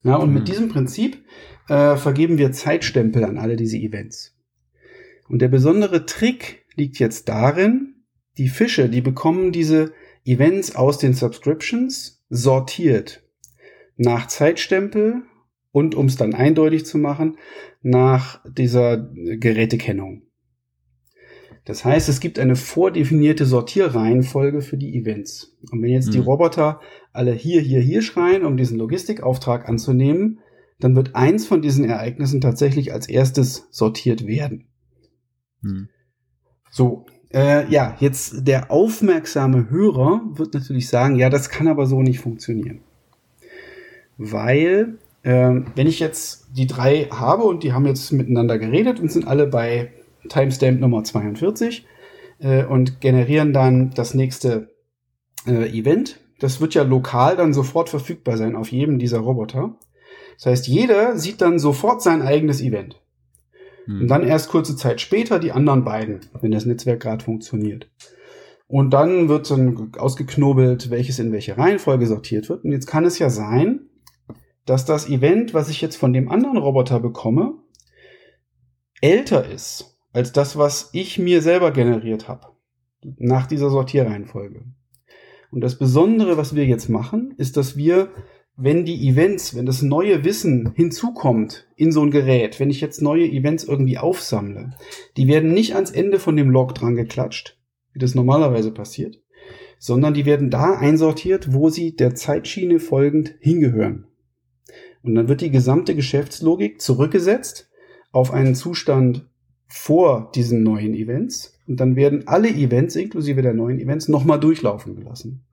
Ja, 0.03 0.15
und 0.15 0.29
mhm. 0.29 0.35
mit 0.35 0.47
diesem 0.47 0.69
Prinzip 0.69 1.23
äh, 1.67 1.97
vergeben 1.97 2.37
wir 2.37 2.51
Zeitstempel 2.51 3.25
an 3.25 3.37
alle 3.37 3.57
diese 3.57 3.77
Events. 3.77 4.35
Und 5.27 5.41
der 5.41 5.49
besondere 5.49 6.05
Trick 6.05 6.65
liegt 6.75 6.97
jetzt 6.99 7.27
darin, 7.27 7.95
die 8.37 8.47
Fische, 8.47 8.89
die 8.89 9.01
bekommen 9.01 9.51
diese 9.51 9.91
Events 10.25 10.75
aus 10.75 10.97
den 10.97 11.13
Subscriptions 11.13 12.23
sortiert 12.29 13.23
nach 13.97 14.27
Zeitstempel 14.27 15.23
und 15.71 15.95
um 15.95 16.07
es 16.07 16.15
dann 16.15 16.33
eindeutig 16.33 16.85
zu 16.85 16.97
machen, 16.97 17.37
nach 17.81 18.43
dieser 18.45 18.97
Gerätekennung. 18.97 20.23
Das 21.65 21.85
heißt, 21.85 22.09
es 22.09 22.19
gibt 22.19 22.39
eine 22.39 22.55
vordefinierte 22.55 23.45
Sortierreihenfolge 23.45 24.61
für 24.61 24.77
die 24.77 24.97
Events. 24.97 25.55
Und 25.71 25.83
wenn 25.83 25.91
jetzt 25.91 26.07
mhm. 26.07 26.13
die 26.13 26.19
Roboter 26.19 26.79
alle 27.13 27.33
hier, 27.33 27.61
hier, 27.61 27.79
hier 27.79 28.01
schreien, 28.01 28.43
um 28.43 28.57
diesen 28.57 28.77
Logistikauftrag 28.79 29.67
anzunehmen, 29.69 30.39
dann 30.79 30.95
wird 30.95 31.15
eins 31.15 31.45
von 31.45 31.61
diesen 31.61 31.85
Ereignissen 31.85 32.41
tatsächlich 32.41 32.93
als 32.93 33.07
erstes 33.07 33.67
sortiert 33.69 34.25
werden. 34.25 34.69
Mhm. 35.61 35.89
So, 36.71 37.05
äh, 37.33 37.69
ja, 37.69 37.95
jetzt 37.99 38.47
der 38.47 38.71
aufmerksame 38.71 39.69
Hörer 39.69 40.21
wird 40.33 40.53
natürlich 40.53 40.89
sagen, 40.89 41.15
ja, 41.15 41.29
das 41.29 41.49
kann 41.49 41.67
aber 41.67 41.85
so 41.85 42.01
nicht 42.01 42.19
funktionieren. 42.19 42.81
Weil, 44.17 44.97
äh, 45.23 45.61
wenn 45.75 45.87
ich 45.87 45.99
jetzt 45.99 46.47
die 46.55 46.67
drei 46.67 47.07
habe 47.11 47.43
und 47.43 47.63
die 47.63 47.73
haben 47.73 47.85
jetzt 47.85 48.11
miteinander 48.11 48.57
geredet 48.57 48.99
und 48.99 49.11
sind 49.11 49.27
alle 49.27 49.47
bei 49.47 49.91
Timestamp 50.27 50.79
Nummer 50.79 51.03
42 51.03 51.85
äh, 52.39 52.65
und 52.65 52.99
generieren 52.99 53.53
dann 53.53 53.91
das 53.91 54.13
nächste 54.13 54.73
äh, 55.45 55.69
Event. 55.69 56.19
Das 56.39 56.61
wird 56.61 56.73
ja 56.73 56.83
lokal 56.83 57.35
dann 57.35 57.53
sofort 57.53 57.89
verfügbar 57.89 58.37
sein 58.37 58.55
auf 58.55 58.71
jedem 58.71 58.97
dieser 58.97 59.19
Roboter. 59.19 59.75
Das 60.35 60.45
heißt, 60.47 60.67
jeder 60.67 61.17
sieht 61.17 61.41
dann 61.41 61.59
sofort 61.59 62.01
sein 62.01 62.21
eigenes 62.21 62.61
Event. 62.61 63.01
Hm. 63.89 64.01
Und 64.01 64.07
dann 64.07 64.23
erst 64.23 64.49
kurze 64.49 64.75
Zeit 64.75 65.01
später 65.01 65.39
die 65.39 65.51
anderen 65.51 65.83
beiden, 65.83 66.19
wenn 66.41 66.51
das 66.51 66.65
Netzwerk 66.65 67.01
gerade 67.01 67.23
funktioniert. 67.23 67.89
Und 68.67 68.91
dann 68.91 69.29
wird 69.29 69.49
dann 69.49 69.93
ausgeknobelt, 69.97 70.91
welches 70.91 71.17
in 71.17 71.31
welche 71.31 71.57
Reihenfolge 71.57 72.05
sortiert 72.05 72.49
wird. 72.49 72.63
Und 72.63 72.71
jetzt 72.71 72.85
kann 72.85 73.03
es 73.03 73.17
ja 73.17 73.31
sein, 73.31 73.89
dass 74.65 74.85
das 74.85 75.09
Event, 75.09 75.55
was 75.55 75.69
ich 75.69 75.81
jetzt 75.81 75.95
von 75.95 76.13
dem 76.13 76.29
anderen 76.29 76.57
Roboter 76.57 76.99
bekomme, 76.99 77.55
älter 79.01 79.49
ist 79.49 79.97
als 80.13 80.31
das, 80.33 80.57
was 80.57 80.89
ich 80.93 81.17
mir 81.17 81.41
selber 81.41 81.71
generiert 81.71 82.27
habe, 82.27 82.47
nach 83.17 83.47
dieser 83.47 83.71
Sortierreihenfolge. 83.71 84.65
Und 85.51 85.61
das 85.61 85.79
Besondere, 85.79 86.37
was 86.37 86.53
wir 86.53 86.65
jetzt 86.65 86.89
machen, 86.89 87.33
ist, 87.37 87.57
dass 87.57 87.75
wir, 87.75 88.09
wenn 88.61 88.83
die 88.83 89.07
Events, 89.07 89.55
wenn 89.55 89.65
das 89.65 89.81
neue 89.81 90.25
Wissen 90.25 90.73
hinzukommt 90.75 91.67
in 91.77 91.93
so 91.93 92.01
ein 92.01 92.11
Gerät, 92.11 92.59
wenn 92.59 92.69
ich 92.69 92.81
jetzt 92.81 93.01
neue 93.01 93.25
Events 93.25 93.63
irgendwie 93.63 93.97
aufsammle, 93.97 94.71
die 95.15 95.27
werden 95.27 95.53
nicht 95.53 95.75
ans 95.75 95.91
Ende 95.91 96.19
von 96.19 96.35
dem 96.35 96.49
Log 96.49 96.75
dran 96.75 96.95
geklatscht, 96.95 97.57
wie 97.93 97.99
das 97.99 98.15
normalerweise 98.15 98.71
passiert, 98.71 99.21
sondern 99.77 100.13
die 100.13 100.25
werden 100.25 100.49
da 100.49 100.73
einsortiert, 100.73 101.53
wo 101.53 101.69
sie 101.69 101.95
der 101.95 102.15
Zeitschiene 102.15 102.79
folgend 102.79 103.35
hingehören. 103.39 104.07
Und 105.03 105.15
dann 105.15 105.29
wird 105.29 105.39
die 105.39 105.51
gesamte 105.51 105.95
Geschäftslogik 105.95 106.81
zurückgesetzt 106.81 107.69
auf 108.11 108.31
einen 108.31 108.55
Zustand 108.55 109.29
vor 109.67 110.31
diesen 110.35 110.63
neuen 110.63 110.95
Events 110.95 111.57
und 111.65 111.79
dann 111.79 111.95
werden 111.95 112.27
alle 112.27 112.49
Events 112.49 112.97
inklusive 112.97 113.41
der 113.41 113.53
neuen 113.53 113.79
Events 113.79 114.09
nochmal 114.09 114.39
durchlaufen 114.39 114.97
gelassen. 114.97 115.45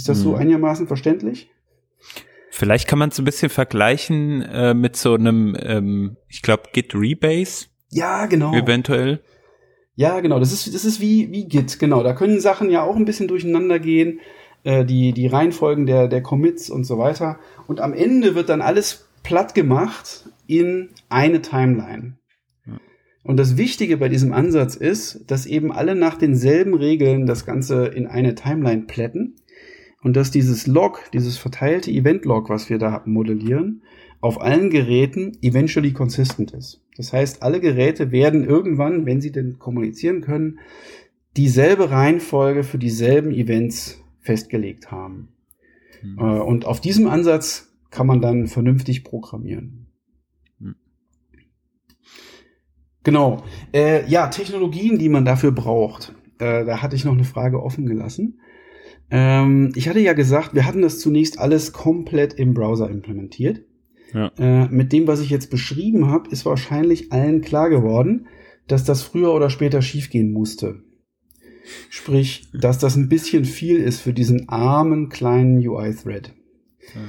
Ist 0.00 0.08
das 0.08 0.18
hm. 0.18 0.24
so 0.24 0.34
einigermaßen 0.34 0.86
verständlich? 0.86 1.50
Vielleicht 2.50 2.88
kann 2.88 2.98
man 2.98 3.10
es 3.10 3.18
ein 3.18 3.26
bisschen 3.26 3.50
vergleichen 3.50 4.40
äh, 4.40 4.72
mit 4.72 4.96
so 4.96 5.12
einem, 5.12 5.54
ähm, 5.60 6.16
ich 6.26 6.40
glaube, 6.40 6.70
Git 6.72 6.94
Rebase. 6.94 7.66
Ja, 7.90 8.24
genau. 8.24 8.54
Eventuell. 8.54 9.20
Ja, 9.96 10.20
genau. 10.20 10.38
Das 10.38 10.52
ist, 10.52 10.74
das 10.74 10.86
ist 10.86 11.02
wie, 11.02 11.30
wie 11.32 11.46
Git, 11.48 11.78
genau. 11.78 12.02
Da 12.02 12.14
können 12.14 12.40
Sachen 12.40 12.70
ja 12.70 12.82
auch 12.82 12.96
ein 12.96 13.04
bisschen 13.04 13.28
durcheinander 13.28 13.78
gehen, 13.78 14.20
äh, 14.64 14.86
die, 14.86 15.12
die 15.12 15.26
Reihenfolgen 15.26 15.84
der, 15.84 16.08
der 16.08 16.22
Commits 16.22 16.70
und 16.70 16.84
so 16.84 16.96
weiter. 16.96 17.38
Und 17.66 17.80
am 17.80 17.92
Ende 17.92 18.34
wird 18.34 18.48
dann 18.48 18.62
alles 18.62 19.06
platt 19.22 19.54
gemacht 19.54 20.30
in 20.46 20.88
eine 21.10 21.42
Timeline. 21.42 22.16
Und 23.22 23.36
das 23.36 23.58
Wichtige 23.58 23.98
bei 23.98 24.08
diesem 24.08 24.32
Ansatz 24.32 24.76
ist, 24.76 25.30
dass 25.30 25.44
eben 25.44 25.72
alle 25.72 25.94
nach 25.94 26.16
denselben 26.16 26.72
Regeln 26.72 27.26
das 27.26 27.44
Ganze 27.44 27.86
in 27.86 28.06
eine 28.06 28.34
Timeline 28.34 28.86
plätten 28.86 29.36
und 30.02 30.16
dass 30.16 30.30
dieses 30.30 30.66
Log, 30.66 31.10
dieses 31.12 31.36
verteilte 31.36 31.90
Event-Log, 31.90 32.48
was 32.48 32.70
wir 32.70 32.78
da 32.78 33.02
modellieren, 33.04 33.82
auf 34.20 34.40
allen 34.40 34.70
Geräten 34.70 35.36
eventually 35.42 35.92
consistent 35.92 36.52
ist. 36.52 36.82
Das 36.96 37.12
heißt, 37.12 37.42
alle 37.42 37.60
Geräte 37.60 38.12
werden 38.12 38.44
irgendwann, 38.44 39.06
wenn 39.06 39.20
sie 39.20 39.32
denn 39.32 39.58
kommunizieren 39.58 40.20
können, 40.20 40.58
dieselbe 41.36 41.90
Reihenfolge 41.90 42.64
für 42.64 42.78
dieselben 42.78 43.30
Events 43.32 44.02
festgelegt 44.20 44.90
haben. 44.90 45.28
Mhm. 46.02 46.18
Und 46.18 46.64
auf 46.66 46.80
diesem 46.80 47.08
Ansatz 47.08 47.72
kann 47.90 48.06
man 48.06 48.20
dann 48.20 48.46
vernünftig 48.46 49.04
programmieren. 49.04 49.80
Genau. 53.02 53.42
Äh, 53.72 54.06
ja, 54.08 54.28
Technologien, 54.28 54.98
die 54.98 55.08
man 55.08 55.24
dafür 55.24 55.52
braucht. 55.52 56.14
Äh, 56.38 56.64
da 56.64 56.82
hatte 56.82 56.96
ich 56.96 57.04
noch 57.04 57.14
eine 57.14 57.24
Frage 57.24 57.62
offen 57.62 57.86
gelassen. 57.86 58.40
Ähm, 59.10 59.72
ich 59.74 59.88
hatte 59.88 60.00
ja 60.00 60.12
gesagt, 60.12 60.54
wir 60.54 60.66
hatten 60.66 60.82
das 60.82 60.98
zunächst 60.98 61.38
alles 61.38 61.72
komplett 61.72 62.34
im 62.34 62.54
Browser 62.54 62.88
implementiert. 62.88 63.62
Ja. 64.14 64.30
Äh, 64.38 64.68
mit 64.68 64.92
dem, 64.92 65.06
was 65.06 65.20
ich 65.20 65.30
jetzt 65.30 65.50
beschrieben 65.50 66.08
habe, 66.08 66.30
ist 66.30 66.44
wahrscheinlich 66.46 67.12
allen 67.12 67.40
klar 67.40 67.70
geworden, 67.70 68.26
dass 68.66 68.84
das 68.84 69.02
früher 69.02 69.32
oder 69.32 69.50
später 69.50 69.82
schiefgehen 69.82 70.32
musste. 70.32 70.82
Sprich, 71.88 72.48
dass 72.52 72.78
das 72.78 72.96
ein 72.96 73.08
bisschen 73.08 73.44
viel 73.44 73.76
ist 73.76 74.00
für 74.00 74.12
diesen 74.12 74.48
armen 74.48 75.08
kleinen 75.08 75.58
UI-Thread. 75.58 76.32
Ja. 76.94 77.00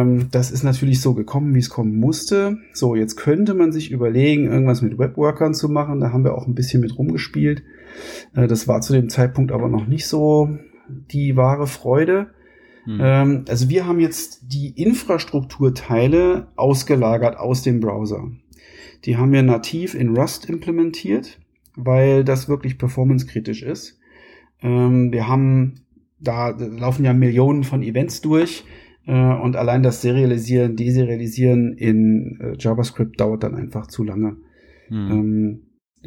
Ähm, 0.00 0.28
das 0.30 0.50
ist 0.50 0.62
natürlich 0.62 1.00
so 1.00 1.14
gekommen, 1.14 1.54
wie 1.54 1.60
es 1.60 1.70
kommen 1.70 1.98
musste. 1.98 2.58
So, 2.72 2.94
jetzt 2.94 3.16
könnte 3.16 3.54
man 3.54 3.72
sich 3.72 3.90
überlegen, 3.90 4.46
irgendwas 4.46 4.82
mit 4.82 4.98
Webworkern 4.98 5.54
zu 5.54 5.68
machen. 5.68 6.00
Da 6.00 6.12
haben 6.12 6.24
wir 6.24 6.34
auch 6.34 6.46
ein 6.46 6.54
bisschen 6.54 6.80
mit 6.80 6.98
rumgespielt. 6.98 7.62
Äh, 8.34 8.46
das 8.46 8.68
war 8.68 8.82
zu 8.82 8.92
dem 8.92 9.08
Zeitpunkt 9.08 9.52
aber 9.52 9.68
noch 9.68 9.86
nicht 9.86 10.06
so 10.06 10.58
die 10.88 11.36
wahre 11.36 11.66
Freude. 11.66 12.30
Hm. 12.84 12.98
Ähm, 13.00 13.44
also 13.48 13.68
wir 13.68 13.86
haben 13.86 14.00
jetzt 14.00 14.52
die 14.52 14.70
Infrastrukturteile 14.70 16.48
ausgelagert 16.56 17.36
aus 17.36 17.62
dem 17.62 17.80
Browser. 17.80 18.30
Die 19.04 19.16
haben 19.16 19.32
wir 19.32 19.42
nativ 19.42 19.94
in 19.94 20.16
Rust 20.16 20.48
implementiert, 20.48 21.38
weil 21.76 22.24
das 22.24 22.48
wirklich 22.48 22.78
performancekritisch 22.78 23.62
ist. 23.62 23.98
Ähm, 24.62 25.12
wir 25.12 25.28
haben 25.28 25.84
da 26.20 26.50
laufen 26.50 27.04
ja 27.04 27.12
Millionen 27.12 27.64
von 27.64 27.82
Events 27.82 28.20
durch 28.20 28.64
äh, 29.06 29.12
und 29.12 29.56
allein 29.56 29.82
das 29.82 30.00
Serialisieren, 30.00 30.76
Deserialisieren 30.76 31.74
in 31.74 32.38
äh, 32.40 32.56
JavaScript 32.58 33.20
dauert 33.20 33.42
dann 33.42 33.54
einfach 33.54 33.86
zu 33.86 34.04
lange. 34.04 34.36
Hm. 34.88 35.60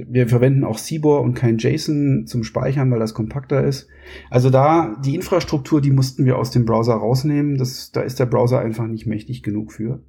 Wir 0.08 0.28
verwenden 0.28 0.64
auch 0.64 0.78
Cbor 0.78 1.22
und 1.22 1.34
kein 1.34 1.58
JSON 1.58 2.26
zum 2.28 2.44
Speichern, 2.44 2.92
weil 2.92 3.00
das 3.00 3.14
kompakter 3.14 3.64
ist. 3.64 3.88
Also 4.30 4.50
da 4.50 4.96
die 5.04 5.16
Infrastruktur, 5.16 5.82
die 5.82 5.92
mussten 5.92 6.26
wir 6.26 6.38
aus 6.38 6.52
dem 6.52 6.66
Browser 6.66 6.96
rausnehmen. 6.96 7.58
Das, 7.58 7.92
da 7.92 8.02
ist 8.02 8.20
der 8.20 8.26
Browser 8.26 8.60
einfach 8.60 8.88
nicht 8.88 9.08
mächtig 9.08 9.44
genug 9.44 9.72
für. 9.72 10.02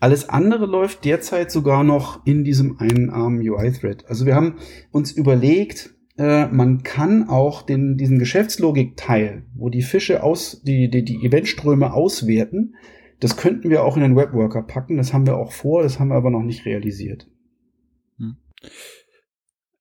Alles 0.00 0.28
andere 0.28 0.66
läuft 0.66 1.04
derzeit 1.04 1.50
sogar 1.50 1.82
noch 1.82 2.24
in 2.24 2.44
diesem 2.44 2.78
einen 2.78 3.10
armen 3.10 3.40
UI-Thread. 3.40 4.06
Also 4.08 4.26
wir 4.26 4.36
haben 4.36 4.54
uns 4.92 5.10
überlegt, 5.10 5.94
äh, 6.18 6.46
man 6.46 6.82
kann 6.82 7.28
auch 7.28 7.62
den, 7.62 7.96
diesen 7.96 8.18
Geschäftslogik-Teil, 8.18 9.44
wo 9.54 9.70
die 9.70 9.82
Fische 9.82 10.22
aus, 10.22 10.62
die, 10.62 10.88
die, 10.88 11.04
die 11.04 11.24
Eventströme 11.24 11.92
auswerten, 11.92 12.74
das 13.20 13.36
könnten 13.36 13.70
wir 13.70 13.82
auch 13.82 13.96
in 13.96 14.02
den 14.02 14.16
Webworker 14.16 14.62
packen. 14.62 14.96
Das 14.96 15.12
haben 15.12 15.26
wir 15.26 15.36
auch 15.36 15.52
vor, 15.52 15.82
das 15.82 15.98
haben 15.98 16.08
wir 16.08 16.14
aber 16.14 16.30
noch 16.30 16.42
nicht 16.42 16.64
realisiert. 16.64 17.28
Hm. 18.18 18.36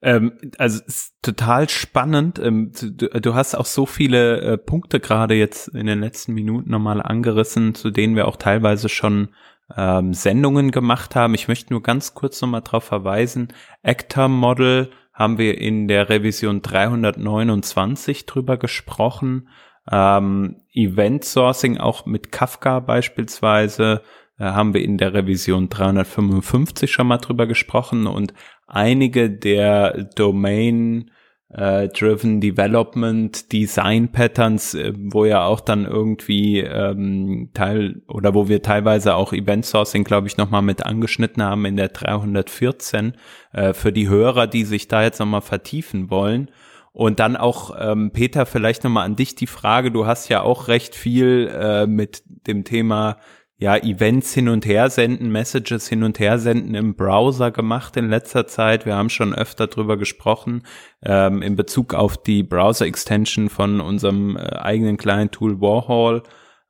Ähm, 0.01 0.33
also 0.57 0.83
ist 0.85 1.15
total 1.21 1.69
spannend. 1.69 2.39
Ähm, 2.39 2.71
du, 2.73 3.07
du, 3.07 3.33
hast 3.33 3.55
auch 3.55 3.65
so 3.65 3.85
viele 3.85 4.41
äh, 4.41 4.57
Punkte 4.57 4.99
gerade 4.99 5.33
jetzt 5.33 5.69
in 5.69 5.87
den 5.87 6.01
letzten 6.01 6.33
Minuten 6.33 6.69
nochmal 6.69 7.01
angerissen, 7.01 7.73
zu 7.73 7.89
denen 7.89 8.15
wir 8.15 8.27
auch 8.27 8.35
teilweise 8.35 8.89
schon 8.89 9.29
ähm, 9.75 10.13
Sendungen 10.13 10.71
gemacht 10.71 11.15
haben. 11.15 11.33
Ich 11.33 11.47
möchte 11.47 11.73
nur 11.73 11.81
ganz 11.81 12.13
kurz 12.13 12.41
nochmal 12.41 12.61
darauf 12.61 12.83
verweisen. 12.83 13.49
Actor 13.83 14.27
Model 14.27 14.91
haben 15.13 15.39
wir 15.39 15.57
in 15.57 15.87
der 15.87 16.09
Revision 16.09 16.61
329 16.61 18.27
drüber 18.27 18.57
gesprochen. 18.57 19.49
Ähm, 19.91 20.57
Event 20.73 21.25
Sourcing 21.25 21.77
auch 21.77 22.05
mit 22.05 22.31
Kafka 22.31 22.79
beispielsweise 22.81 24.03
äh, 24.37 24.43
haben 24.43 24.73
wir 24.73 24.83
in 24.83 24.97
der 24.97 25.13
Revision 25.13 25.69
355 25.69 26.91
schon 26.91 27.07
mal 27.07 27.17
drüber 27.17 27.47
gesprochen 27.47 28.05
und 28.05 28.33
einige 28.68 29.30
der 29.30 30.03
Domain 30.15 31.11
äh, 31.49 31.88
Driven 31.88 32.41
Development 32.41 33.51
Design 33.51 34.11
Patterns, 34.11 34.74
äh, 34.74 34.93
wo 34.95 35.26
ja 35.26 35.45
auch 35.45 35.61
dann 35.61 35.86
irgendwie 35.86 36.59
ähm, 36.59 37.49
Teil 37.53 38.01
oder 38.07 38.34
wo 38.34 38.49
wir 38.49 38.61
teilweise 38.61 39.15
auch 39.15 39.34
Event 39.34 39.65
Sourcing, 39.65 40.03
glaube 40.03 40.28
ich, 40.28 40.38
nochmal 40.38 40.61
mit 40.61 40.86
angeschnitten 40.86 41.41
haben 41.41 41.65
in 41.65 41.78
der 41.78 41.89
314 41.89 43.13
äh, 43.53 43.74
für 43.74 43.93
die 43.93 44.09
Hörer, 44.09 44.47
die 44.47 44.65
sich 44.65 44.88
da 44.88 45.03
jetzt 45.03 45.20
nochmal 45.20 45.41
vertiefen 45.41 46.09
wollen. 46.09 46.51
Und 46.91 47.20
dann 47.20 47.38
auch, 47.38 47.76
ähm, 47.80 48.09
Peter, 48.11 48.47
vielleicht 48.47 48.84
nochmal 48.84 49.05
an 49.05 49.15
dich 49.15 49.36
die 49.36 49.45
Frage, 49.45 49.91
du 49.91 50.07
hast 50.07 50.30
ja 50.30 50.41
auch 50.41 50.68
recht 50.68 50.95
viel 50.95 51.47
äh, 51.53 51.86
mit 51.86 52.24
dem 52.47 52.63
Thema 52.63 53.18
ja, 53.59 53.75
Events 53.75 54.33
hin 54.33 54.49
und 54.49 54.65
her 54.65 54.89
senden, 54.89 55.31
Messages 55.31 55.87
hin 55.87 56.03
und 56.03 56.19
her 56.19 56.37
senden 56.37 56.75
im 56.75 56.95
Browser 56.95 57.49
gemacht 57.49 57.97
in 57.97 58.09
letzter 58.09 58.45
Zeit. 58.45 58.85
Wir 58.85 58.95
haben 58.95 59.09
schon 59.09 59.33
öfter 59.33 59.65
drüber 59.65 59.97
gesprochen, 59.97 60.63
ähm, 61.03 61.41
in 61.41 61.55
Bezug 61.55 61.95
auf 61.95 62.17
die 62.17 62.43
Browser-Extension 62.43 63.49
von 63.49 63.81
unserem 63.81 64.37
äh, 64.37 64.41
eigenen 64.57 64.97
kleinen 64.97 65.31
Tool 65.31 65.59
Warhol. 65.59 66.21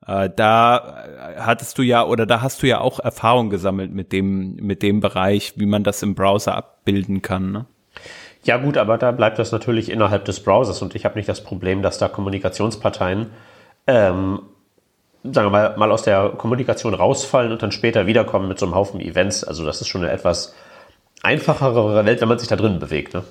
Äh, 0.06 0.30
da 0.34 1.36
äh, 1.36 1.40
hattest 1.40 1.76
du 1.76 1.82
ja, 1.82 2.06
oder 2.06 2.24
da 2.24 2.40
hast 2.40 2.62
du 2.62 2.66
ja 2.66 2.80
auch 2.80 3.00
Erfahrung 3.00 3.50
gesammelt 3.50 3.92
mit 3.92 4.10
dem, 4.10 4.54
mit 4.54 4.82
dem 4.82 5.00
Bereich, 5.00 5.54
wie 5.56 5.66
man 5.66 5.84
das 5.84 6.02
im 6.02 6.14
Browser 6.14 6.54
abbilden 6.56 7.20
kann, 7.20 7.52
ne? 7.52 7.66
Ja 8.44 8.56
gut, 8.56 8.78
aber 8.78 8.96
da 8.96 9.10
bleibt 9.10 9.38
das 9.38 9.52
natürlich 9.52 9.90
innerhalb 9.90 10.24
des 10.24 10.40
Browsers 10.40 10.80
und 10.80 10.94
ich 10.94 11.04
habe 11.04 11.16
nicht 11.16 11.28
das 11.28 11.42
Problem, 11.42 11.82
dass 11.82 11.98
da 11.98 12.08
Kommunikationsparteien 12.08 13.26
ähm, 13.86 14.40
sagen 15.32 15.46
wir 15.46 15.50
mal, 15.50 15.76
mal 15.76 15.92
aus 15.92 16.02
der 16.02 16.30
Kommunikation 16.30 16.94
rausfallen 16.94 17.52
und 17.52 17.62
dann 17.62 17.72
später 17.72 18.06
wiederkommen 18.06 18.48
mit 18.48 18.58
so 18.58 18.66
einem 18.66 18.74
Haufen 18.74 19.00
Events. 19.00 19.44
Also 19.44 19.64
das 19.64 19.80
ist 19.80 19.88
schon 19.88 20.02
eine 20.02 20.12
etwas 20.12 20.54
einfachere 21.22 22.04
Welt, 22.04 22.20
wenn 22.20 22.28
man 22.28 22.38
sich 22.38 22.48
da 22.48 22.56
drin 22.56 22.78
bewegt. 22.78 23.14
Ne? 23.14 23.24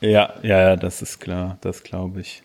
Ja, 0.00 0.34
ja, 0.42 0.60
ja, 0.60 0.76
das 0.76 1.02
ist 1.02 1.20
klar, 1.20 1.58
das 1.60 1.82
glaube 1.82 2.20
ich. 2.20 2.42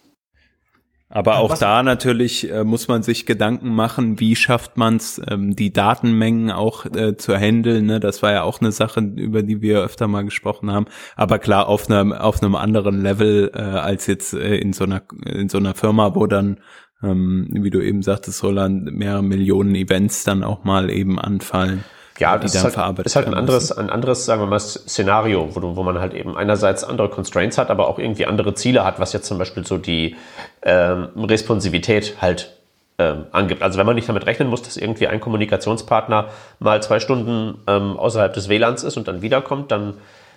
Aber 1.08 1.38
auch 1.38 1.58
da 1.58 1.84
natürlich 1.84 2.52
äh, 2.52 2.64
muss 2.64 2.88
man 2.88 3.04
sich 3.04 3.28
Gedanken 3.28 3.70
machen, 3.70 4.20
wie 4.20 4.36
schafft 4.36 4.76
man 4.76 4.96
es, 4.96 5.22
ähm, 5.30 5.56
die 5.56 5.72
Datenmengen 5.72 6.52
auch 6.52 6.86
äh, 6.88 7.16
zu 7.16 7.38
handeln. 7.38 7.86
Ne? 7.86 8.00
Das 8.00 8.24
war 8.24 8.32
ja 8.32 8.42
auch 8.42 8.60
eine 8.60 8.72
Sache, 8.72 9.02
über 9.02 9.44
die 9.44 9.62
wir 9.62 9.82
öfter 9.82 10.08
mal 10.08 10.26
gesprochen 10.26 10.72
haben. 10.72 10.88
Aber 11.16 11.38
klar, 11.38 11.70
auf 11.70 11.90
einem 11.90 12.12
auf 12.12 12.42
einem 12.42 12.56
anderen 12.56 13.02
Level 13.04 13.52
äh, 13.54 13.60
als 13.60 14.08
jetzt 14.08 14.34
äh, 14.34 14.58
in 14.58 14.74
so 14.74 14.84
einer 14.84 15.04
in 15.26 15.48
so 15.48 15.60
einer 15.60 15.76
Firma, 15.76 16.16
wo 16.16 16.26
dann 16.26 16.58
ähm, 17.04 17.48
wie 17.52 17.70
du 17.70 17.82
eben 17.82 18.02
sagtest, 18.02 18.44
Roland, 18.44 18.92
mehrere 18.94 19.24
Millionen 19.24 19.76
Events 19.76 20.24
dann 20.24 20.44
auch 20.44 20.64
mal 20.64 20.90
eben 20.90 21.20
anfallen. 21.20 21.84
Ja, 22.18 22.38
das 22.38 22.56
ist 22.56 22.64
halt, 22.64 23.00
ist 23.00 23.16
halt 23.18 23.28
ein 23.28 23.34
anderes, 23.34 23.74
ein 23.74 23.90
anderes, 23.90 24.26
sagen 24.26 24.42
wir 24.42 24.48
mal, 24.48 24.60
Szenario, 24.60 25.50
wo, 25.54 25.76
wo 25.76 25.84
man 25.84 26.00
halt 26.00 26.14
eben 26.14 26.38
einerseits 26.38 26.86
andere 26.86 27.10
Constraints 27.10 27.58
hat, 27.58 27.70
aber 27.70 27.90
auch 27.90 28.00
irgendwie 28.00 28.26
andere 28.26 28.54
Ziele 28.54 28.86
hat, 28.86 29.02
was 29.02 29.12
jetzt 29.12 29.28
zum 29.28 29.38
Beispiel 29.38 29.66
so 29.66 29.78
die 29.78 30.16
ähm, 30.62 31.10
Responsivität 31.18 32.16
halt 32.22 32.56
ähm, 32.98 33.26
angibt. 33.32 33.62
Also 33.62 33.78
wenn 33.78 33.86
man 33.86 33.96
nicht 33.96 34.08
damit 34.08 34.26
rechnen 34.26 34.48
muss, 34.48 34.62
dass 34.62 34.78
irgendwie 34.78 35.08
ein 35.08 35.20
Kommunikationspartner 35.20 36.30
mal 36.60 36.82
zwei 36.82 37.02
Stunden 37.02 37.60
ähm, 37.68 37.98
außerhalb 37.98 38.34
des 38.34 38.48
WLANs 38.48 38.84
ist 38.84 38.96
und 38.96 39.10
dann 39.10 39.22
wiederkommt, 39.22 39.72
dann, 39.72 39.96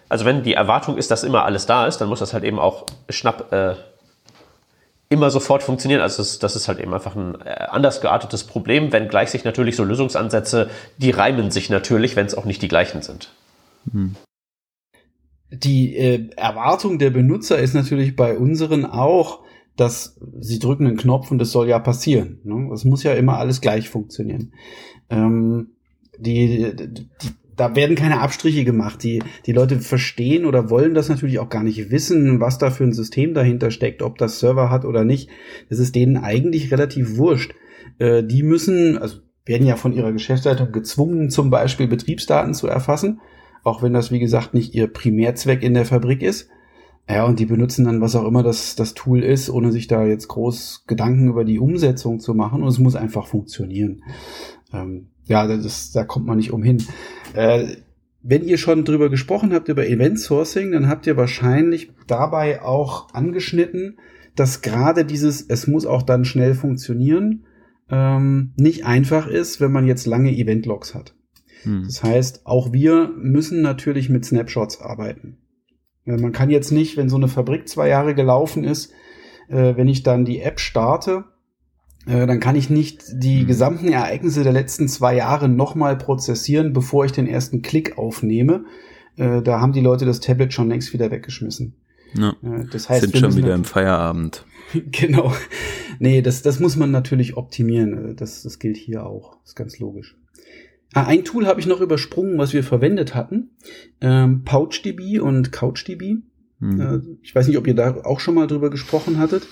also 0.09 0.25
wenn 0.25 0.43
die 0.43 0.55
Erwartung 0.55 0.97
ist, 0.97 1.13
dass 1.13 1.23
immer 1.23 1.45
alles 1.45 1.67
da 1.67 1.87
ist, 1.87 1.99
dann 1.99 2.09
muss 2.09 2.19
das 2.19 2.33
halt 2.33 2.43
eben 2.43 2.59
auch 2.59 2.87
schnapp 3.09 3.53
äh, 3.53 3.75
immer 5.09 5.31
sofort 5.31 5.63
funktionieren. 5.63 6.01
Also 6.01 6.19
das, 6.19 6.39
das 6.39 6.57
ist 6.57 6.69
halt 6.69 6.81
eben 6.81 6.93
einfach 6.93 7.17
ein 7.17 7.35
äh, 7.41 7.67
anders 7.69 8.01
geartetes 8.01 8.45
Problem, 8.45 8.93
wenngleich 8.93 9.31
sich 9.31 9.45
natürlich 9.45 9.77
so 9.77 9.85
Lösungsansätze, 9.85 10.71
die 10.99 11.11
reimen 11.11 11.51
sich 11.51 11.71
natürlich, 11.71 12.17
wenn 12.17 12.27
es 12.27 12.35
auch 12.35 12.45
nicht 12.45 12.63
die 12.63 12.69
gleichen 12.69 13.03
sind. 13.03 13.33
Hm. 13.91 14.17
Die 15.51 15.97
äh, 15.97 16.29
Erwartung 16.37 16.99
der 16.99 17.11
Benutzer 17.11 17.59
ist 17.59 17.75
natürlich 17.75 18.17
bei 18.17 18.37
unseren 18.37 18.85
auch, 18.85 19.41
dass 19.77 20.19
sie 20.41 20.59
drücken 20.59 20.87
einen 20.87 20.97
Knopf 20.97 21.31
und 21.31 21.39
das 21.39 21.53
soll 21.53 21.69
ja 21.69 21.79
passieren. 21.79 22.41
Ne? 22.45 22.71
Es 22.75 22.85
muss 22.85 23.03
ja 23.03 23.15
immer 23.15 23.39
alles 23.39 23.61
gleich 23.61 23.89
funktionieren. 23.89 24.53
Ähm, 25.09 25.71
die, 26.19 26.75
die, 26.77 27.31
da 27.59 27.75
werden 27.75 27.97
keine 27.97 28.21
Abstriche 28.21 28.65
gemacht. 28.65 29.03
Die, 29.03 29.23
die 29.45 29.53
Leute 29.53 29.81
verstehen 29.81 30.47
oder 30.47 30.71
wollen 30.71 30.95
das 30.95 31.09
natürlich 31.09 31.41
auch 31.41 31.49
gar 31.49 31.65
nicht 31.65 31.91
wissen, 31.91 32.41
was 32.41 32.57
da 32.57 32.71
für 32.71 32.85
ein 32.85 32.93
System 32.93 33.35
dahinter 33.35 33.71
steckt, 33.71 34.01
ob 34.01 34.17
das 34.17 34.39
Server 34.39 34.71
hat 34.71 34.85
oder 34.85 35.05
nicht. 35.05 35.29
Das 35.69 35.79
ist 35.79 35.95
denen 35.95 36.17
eigentlich 36.17 36.71
relativ 36.71 37.19
wurscht. 37.19 37.55
Äh, 37.99 38.23
die 38.23 38.43
müssen, 38.43 38.97
also 38.97 39.19
werden 39.45 39.67
ja 39.67 39.77
von 39.77 39.93
ihrer 39.93 40.13
Geschäftsleitung 40.13 40.73
gezwungen, 40.73 41.31
zum 41.31 41.51
Beispiel 41.51 41.89
Betriebsdaten 41.89 42.55
zu 42.55 42.69
erfassen, 42.69 43.21
auch 43.65 43.83
wenn 43.83 43.93
das, 43.93 44.13
wie 44.13 44.21
gesagt, 44.21 44.55
nicht 44.55 44.75
ihr 44.75 44.87
Primärzweck 44.87 45.63
in 45.63 45.75
der 45.75 45.85
Fabrik 45.85 46.23
ist. 46.23 46.49
Ja, 47.11 47.25
und 47.25 47.41
die 47.41 47.47
benutzen 47.47 47.87
dann, 47.87 48.03
was 48.03 48.15
auch 48.15 48.27
immer 48.27 48.43
das, 48.43 48.77
das 48.77 48.93
Tool 48.93 49.23
ist, 49.23 49.49
ohne 49.49 49.73
sich 49.73 49.89
da 49.89 50.05
jetzt 50.05 50.29
groß 50.29 50.85
Gedanken 50.87 51.29
über 51.29 51.45
die 51.45 51.59
Umsetzung 51.59 52.21
zu 52.21 52.35
machen. 52.35 52.63
Und 52.63 52.69
es 52.69 52.79
muss 52.79 52.97
einfach 52.97 53.27
funktionieren. 53.27 54.03
Ähm, 54.75 55.09
ja, 55.27 55.47
das, 55.47 55.91
da 55.91 56.05
kommt 56.05 56.27
man 56.27 56.37
nicht 56.37 56.53
umhin. 56.53 56.83
Äh, 57.39 57.77
wenn 58.21 58.43
ihr 58.43 58.59
schon 58.59 58.85
drüber 58.85 59.11
gesprochen 59.11 59.55
habt, 59.55 59.69
über 59.69 59.87
Event 59.87 60.19
Sourcing, 60.19 60.73
dann 60.73 60.89
habt 60.89 61.07
ihr 61.07 61.17
wahrscheinlich 61.17 61.93
dabei 62.09 62.63
auch 62.63 63.15
angeschnitten, 63.15 64.01
dass 64.35 64.61
gerade 64.61 65.05
dieses, 65.05 65.43
es 65.49 65.69
muss 65.69 65.87
auch 65.87 66.03
dann 66.03 66.25
schnell 66.25 66.55
funktionieren, 66.55 67.45
ähm, 67.91 68.55
nicht 68.57 68.87
einfach 68.87 69.29
ist, 69.29 69.61
wenn 69.61 69.71
man 69.71 69.87
jetzt 69.87 70.05
lange 70.05 70.33
Event-Logs 70.33 70.97
hat. 70.97 71.15
Hm. 71.63 71.85
Das 71.85 72.03
heißt, 72.03 72.45
auch 72.45 72.73
wir 72.73 73.13
müssen 73.17 73.63
natürlich 73.63 74.09
mit 74.11 74.25
Snapshots 74.25 74.81
arbeiten. 74.81 75.39
Man 76.05 76.33
kann 76.33 76.51
jetzt 76.51 76.73
nicht, 76.73 76.97
wenn 76.97 77.09
so 77.09 77.17
eine 77.17 77.29
Fabrik 77.29 77.69
zwei 77.69 77.89
Jahre 77.89 78.17
gelaufen 78.17 78.65
ist, 78.65 78.93
äh, 79.49 79.77
wenn 79.77 79.87
ich 79.87 80.03
dann 80.03 80.25
die 80.25 80.41
App 80.41 80.59
starte, 80.59 81.25
dann 82.27 82.41
kann 82.41 82.57
ich 82.57 82.71
nicht 82.71 83.05
die 83.13 83.43
mhm. 83.43 83.47
gesamten 83.47 83.89
Ereignisse 83.89 84.43
der 84.43 84.53
letzten 84.53 84.89
zwei 84.89 85.15
Jahre 85.15 85.49
nochmal 85.49 85.97
prozessieren, 85.97 86.73
bevor 86.73 87.05
ich 87.05 87.13
den 87.13 87.27
ersten 87.27 87.63
Klick 87.63 87.99
aufnehme. 87.99 88.65
Äh, 89.17 89.43
da 89.43 89.61
haben 89.61 89.73
die 89.73 89.81
Leute 89.81 90.07
das 90.07 90.21
Tablet 90.21 90.53
schon 90.53 90.69
längst 90.69 90.93
wieder 90.93 91.11
weggeschmissen. 91.11 91.75
Ja. 92.15 92.31
Äh, 92.43 92.65
das 92.71 92.89
heißt, 92.89 93.03
sind 93.03 93.19
schon 93.19 93.37
wieder 93.37 93.55
im 93.55 93.65
Feierabend. 93.65 94.47
genau. 94.93 95.33
Nee, 95.99 96.23
das, 96.23 96.43
das 96.43 96.61
muss 96.61 96.77
man 96.77 96.91
natürlich 96.91 97.37
optimieren. 97.37 98.15
Das, 98.17 98.43
das 98.43 98.59
gilt 98.59 98.77
hier 98.77 99.05
auch. 99.05 99.39
Das 99.41 99.51
ist 99.51 99.57
ganz 99.57 99.79
logisch. 99.79 100.17
Ah, 100.95 101.05
ein 101.05 101.25
Tool 101.25 101.47
habe 101.47 101.61
ich 101.61 101.67
noch 101.67 101.81
übersprungen, 101.81 102.39
was 102.39 102.53
wir 102.55 102.65
verwendet 102.65 103.15
hatten. 103.15 103.51
Ähm, 104.01 104.45
PouchDB 104.45 105.21
und 105.21 105.53
CouchDB. 105.53 106.23
Hm. 106.61 107.19
ich 107.23 107.33
weiß 107.37 107.47
nicht, 107.47 107.57
ob 107.57 107.69
ihr 107.69 107.75
da 107.75 108.03
auch 108.03 108.19
schon 108.19 108.35
mal 108.35 108.49
drüber 108.49 108.69
gesprochen 108.69 109.19
hattet. 109.19 109.47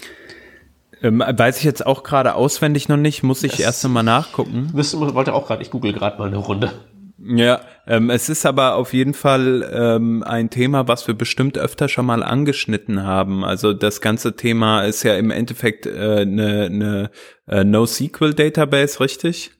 Ähm, 1.02 1.22
weiß 1.26 1.58
ich 1.58 1.64
jetzt 1.64 1.86
auch 1.86 2.02
gerade 2.02 2.34
auswendig 2.34 2.88
noch 2.88 2.96
nicht, 2.96 3.22
muss 3.22 3.42
ich 3.42 3.52
das 3.52 3.60
erst 3.60 3.84
einmal 3.84 4.02
nachgucken. 4.02 4.70
Müsste, 4.72 4.98
wollte 4.98 5.34
auch 5.34 5.46
gerade, 5.46 5.62
ich 5.62 5.70
google 5.70 5.92
gerade 5.92 6.18
mal 6.18 6.28
eine 6.28 6.38
Runde. 6.38 6.72
Ja, 7.18 7.60
ähm, 7.86 8.10
es 8.10 8.28
ist 8.28 8.44
aber 8.44 8.76
auf 8.76 8.92
jeden 8.92 9.14
Fall 9.14 9.68
ähm, 9.72 10.22
ein 10.22 10.50
Thema, 10.50 10.86
was 10.86 11.06
wir 11.06 11.14
bestimmt 11.14 11.56
öfter 11.58 11.88
schon 11.88 12.06
mal 12.06 12.22
angeschnitten 12.22 13.02
haben. 13.02 13.44
Also 13.44 13.72
das 13.72 14.00
ganze 14.00 14.36
Thema 14.36 14.82
ist 14.82 15.02
ja 15.02 15.16
im 15.16 15.30
Endeffekt 15.30 15.86
eine 15.86 16.20
äh, 16.20 16.24
ne, 16.26 16.70
ne, 16.70 17.10
äh, 17.48 17.64
NoSQL-Database, 17.64 19.00
richtig? 19.00 19.52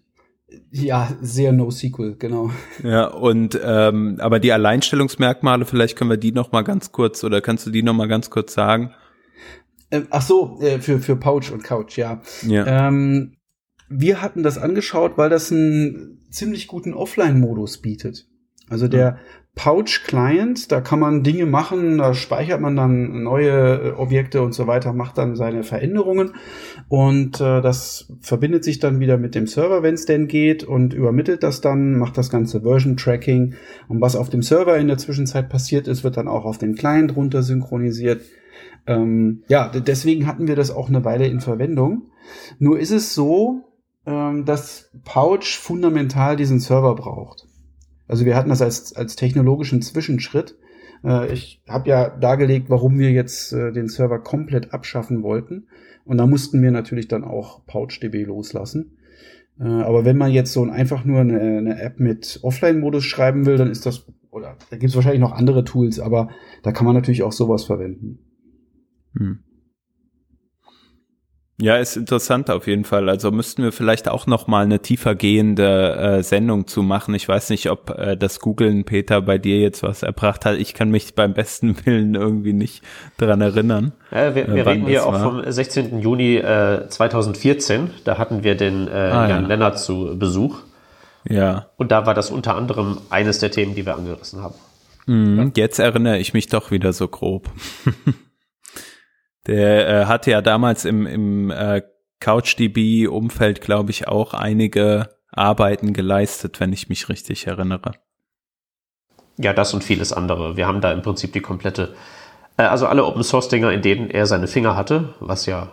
Ja, 0.70 1.08
sehr 1.20 1.52
NoSQL, 1.52 2.16
genau. 2.18 2.50
Ja, 2.82 3.06
und 3.06 3.58
ähm, 3.62 4.18
aber 4.20 4.38
die 4.38 4.52
Alleinstellungsmerkmale, 4.52 5.64
vielleicht 5.64 5.96
können 5.96 6.10
wir 6.10 6.18
die 6.18 6.32
noch 6.32 6.52
mal 6.52 6.62
ganz 6.62 6.92
kurz 6.92 7.24
oder 7.24 7.40
kannst 7.40 7.66
du 7.66 7.70
die 7.70 7.82
noch 7.82 7.94
mal 7.94 8.08
ganz 8.08 8.30
kurz 8.30 8.54
sagen? 8.54 8.94
Äh, 9.90 10.02
ach 10.10 10.22
so, 10.22 10.60
äh, 10.60 10.80
für, 10.80 10.98
für 10.98 11.16
Pouch 11.16 11.52
und 11.52 11.62
Couch, 11.62 11.96
ja. 11.96 12.20
ja. 12.42 12.88
Ähm, 12.88 13.36
wir 13.88 14.20
hatten 14.20 14.42
das 14.42 14.58
angeschaut, 14.58 15.12
weil 15.16 15.30
das 15.30 15.52
einen 15.52 16.26
ziemlich 16.30 16.66
guten 16.66 16.92
Offline-Modus 16.94 17.78
bietet. 17.78 18.28
Also 18.68 18.88
der 18.88 19.18
Pouch-Client, 19.56 20.70
da 20.70 20.82
kann 20.82 21.00
man 21.00 21.22
Dinge 21.22 21.46
machen, 21.46 21.96
da 21.96 22.12
speichert 22.12 22.60
man 22.60 22.76
dann 22.76 23.22
neue 23.22 23.50
äh, 23.50 23.92
Objekte 23.92 24.42
und 24.42 24.52
so 24.52 24.66
weiter, 24.66 24.92
macht 24.92 25.16
dann 25.16 25.34
seine 25.34 25.62
Veränderungen 25.62 26.34
und 26.88 27.40
äh, 27.40 27.62
das 27.62 28.12
verbindet 28.20 28.64
sich 28.64 28.80
dann 28.80 29.00
wieder 29.00 29.16
mit 29.16 29.34
dem 29.34 29.46
Server, 29.46 29.82
wenn 29.82 29.94
es 29.94 30.04
denn 30.04 30.28
geht 30.28 30.62
und 30.62 30.92
übermittelt 30.92 31.42
das 31.42 31.62
dann, 31.62 31.96
macht 31.96 32.18
das 32.18 32.28
ganze 32.28 32.60
Version-Tracking 32.60 33.54
und 33.88 34.00
was 34.02 34.14
auf 34.14 34.28
dem 34.28 34.42
Server 34.42 34.76
in 34.76 34.88
der 34.88 34.98
Zwischenzeit 34.98 35.48
passiert 35.48 35.88
ist, 35.88 36.04
wird 36.04 36.18
dann 36.18 36.28
auch 36.28 36.44
auf 36.44 36.58
den 36.58 36.74
Client 36.74 37.16
runter 37.16 37.42
synchronisiert. 37.42 38.20
Ähm, 38.86 39.42
ja, 39.48 39.68
deswegen 39.68 40.26
hatten 40.26 40.48
wir 40.48 40.56
das 40.56 40.70
auch 40.70 40.88
eine 40.88 41.04
Weile 41.04 41.26
in 41.26 41.40
Verwendung. 41.40 42.10
Nur 42.58 42.78
ist 42.78 42.92
es 42.92 43.14
so, 43.14 43.62
ähm, 44.06 44.44
dass 44.44 44.90
Pouch 45.04 45.58
fundamental 45.58 46.36
diesen 46.36 46.60
Server 46.60 46.94
braucht. 46.94 47.46
Also 48.08 48.24
wir 48.24 48.36
hatten 48.36 48.50
das 48.50 48.62
als, 48.62 48.94
als 48.94 49.16
technologischen 49.16 49.82
Zwischenschritt. 49.82 50.56
Äh, 51.04 51.32
ich 51.32 51.62
habe 51.68 51.88
ja 51.88 52.08
dargelegt, 52.08 52.70
warum 52.70 52.98
wir 52.98 53.10
jetzt 53.10 53.52
äh, 53.52 53.72
den 53.72 53.88
Server 53.88 54.20
komplett 54.20 54.72
abschaffen 54.72 55.22
wollten. 55.22 55.66
Und 56.04 56.18
da 56.18 56.26
mussten 56.26 56.62
wir 56.62 56.70
natürlich 56.70 57.08
dann 57.08 57.24
auch 57.24 57.66
PouchDB 57.66 58.24
loslassen. 58.24 58.96
Äh, 59.58 59.64
aber 59.64 60.04
wenn 60.04 60.16
man 60.16 60.30
jetzt 60.30 60.52
so 60.52 60.62
einfach 60.64 61.04
nur 61.04 61.20
eine, 61.20 61.40
eine 61.40 61.80
App 61.80 61.98
mit 61.98 62.38
Offline-Modus 62.42 63.04
schreiben 63.04 63.46
will, 63.46 63.56
dann 63.56 63.70
ist 63.70 63.86
das, 63.86 64.06
oder 64.30 64.56
da 64.70 64.76
gibt 64.76 64.90
es 64.90 64.94
wahrscheinlich 64.94 65.20
noch 65.20 65.32
andere 65.32 65.64
Tools, 65.64 65.98
aber 65.98 66.28
da 66.62 66.72
kann 66.72 66.86
man 66.86 66.94
natürlich 66.94 67.22
auch 67.22 67.32
sowas 67.32 67.64
verwenden. 67.64 68.20
Hm. 69.16 69.40
Ja, 71.58 71.76
ist 71.76 71.96
interessant 71.96 72.50
auf 72.50 72.66
jeden 72.66 72.84
Fall. 72.84 73.08
Also 73.08 73.30
müssten 73.30 73.62
wir 73.62 73.72
vielleicht 73.72 74.10
auch 74.10 74.26
noch 74.26 74.46
mal 74.46 74.62
eine 74.62 74.80
tiefer 74.80 75.14
gehende 75.14 75.96
äh, 75.96 76.22
Sendung 76.22 76.66
zu 76.66 76.82
machen. 76.82 77.14
Ich 77.14 77.26
weiß 77.26 77.48
nicht, 77.48 77.70
ob 77.70 77.90
äh, 77.96 78.14
das 78.14 78.40
Googlen 78.40 78.84
Peter 78.84 79.22
bei 79.22 79.38
dir 79.38 79.58
jetzt 79.58 79.82
was 79.82 80.02
erbracht 80.02 80.44
hat. 80.44 80.58
Ich 80.58 80.74
kann 80.74 80.90
mich 80.90 81.14
beim 81.14 81.32
besten 81.32 81.74
Willen 81.86 82.14
irgendwie 82.14 82.52
nicht 82.52 82.82
dran 83.16 83.40
erinnern. 83.40 83.92
Ja, 84.10 84.34
wir, 84.34 84.48
wir 84.48 84.66
äh, 84.66 84.68
reden 84.68 84.86
hier 84.86 85.06
auch 85.06 85.18
vom 85.18 85.50
16. 85.50 85.98
Juni 86.00 86.36
äh, 86.36 86.88
2014. 86.88 87.90
Da 88.04 88.18
hatten 88.18 88.44
wir 88.44 88.54
den 88.54 88.86
äh, 88.86 88.90
ah, 88.90 89.26
Jan 89.26 89.42
ja. 89.42 89.48
Lennart 89.48 89.78
zu 89.78 90.14
Besuch. 90.18 90.58
Ja. 91.26 91.70
Und 91.76 91.90
da 91.90 92.04
war 92.04 92.12
das 92.12 92.30
unter 92.30 92.54
anderem 92.54 92.98
eines 93.08 93.38
der 93.38 93.50
Themen, 93.50 93.74
die 93.74 93.86
wir 93.86 93.96
angerissen 93.96 94.42
haben. 94.42 94.54
Mhm, 95.06 95.52
jetzt 95.56 95.78
erinnere 95.78 96.18
ich 96.18 96.34
mich 96.34 96.48
doch 96.48 96.70
wieder 96.70 96.92
so 96.92 97.08
grob. 97.08 97.48
Der 99.46 99.88
äh, 99.88 100.04
hatte 100.06 100.30
ja 100.30 100.42
damals 100.42 100.84
im, 100.84 101.06
im 101.06 101.50
äh, 101.50 101.82
CouchDB-Umfeld, 102.20 103.60
glaube 103.60 103.90
ich, 103.90 104.08
auch 104.08 104.34
einige 104.34 105.10
Arbeiten 105.30 105.92
geleistet, 105.92 106.60
wenn 106.60 106.72
ich 106.72 106.88
mich 106.88 107.08
richtig 107.08 107.46
erinnere. 107.46 107.92
Ja, 109.38 109.52
das 109.52 109.74
und 109.74 109.84
vieles 109.84 110.12
andere. 110.12 110.56
Wir 110.56 110.66
haben 110.66 110.80
da 110.80 110.92
im 110.92 111.02
Prinzip 111.02 111.32
die 111.32 111.40
komplette, 111.40 111.94
äh, 112.56 112.62
also 112.62 112.86
alle 112.86 113.04
Open 113.04 113.22
Source 113.22 113.48
Dinger, 113.48 113.70
in 113.72 113.82
denen 113.82 114.10
er 114.10 114.26
seine 114.26 114.48
Finger 114.48 114.76
hatte, 114.76 115.14
was 115.20 115.46
ja 115.46 115.70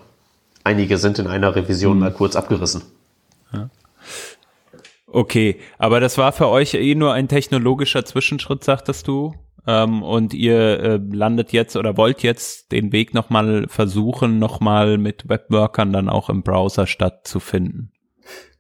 einige 0.64 0.98
sind 0.98 1.20
in 1.20 1.28
einer 1.28 1.56
Revision 1.56 1.96
mhm. 1.96 2.00
mal 2.00 2.14
kurz 2.14 2.36
abgerissen. 2.36 2.84
Ja. 3.52 3.70
Okay, 5.08 5.60
aber 5.78 6.00
das 6.00 6.18
war 6.18 6.32
für 6.32 6.48
euch 6.48 6.74
eh 6.74 6.96
nur 6.96 7.14
ein 7.14 7.28
technologischer 7.28 8.04
Zwischenschritt, 8.04 8.64
sagtest 8.64 9.08
du? 9.08 9.36
Ähm, 9.66 10.04
und 10.04 10.34
ihr 10.34 10.80
äh, 10.80 11.00
landet 11.12 11.54
jetzt 11.54 11.76
oder 11.76 11.96
wollt 11.96 12.22
jetzt 12.22 12.72
den 12.72 12.92
Weg 12.92 13.14
nochmal 13.14 13.66
versuchen, 13.68 14.40
nochmal 14.40 14.98
mit 14.98 15.30
Webworkern 15.30 15.94
dann 15.94 16.10
auch 16.10 16.30
im 16.30 16.44
Browser 16.44 16.86
stattzufinden. 16.86 17.92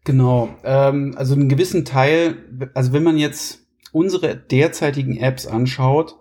Genau, 0.05 0.49
ähm, 0.63 1.13
also 1.17 1.33
einen 1.33 1.49
gewissen 1.49 1.85
Teil, 1.85 2.35
also 2.73 2.93
wenn 2.93 3.03
man 3.03 3.17
jetzt 3.17 3.65
unsere 3.91 4.35
derzeitigen 4.35 5.17
Apps 5.17 5.45
anschaut, 5.45 6.17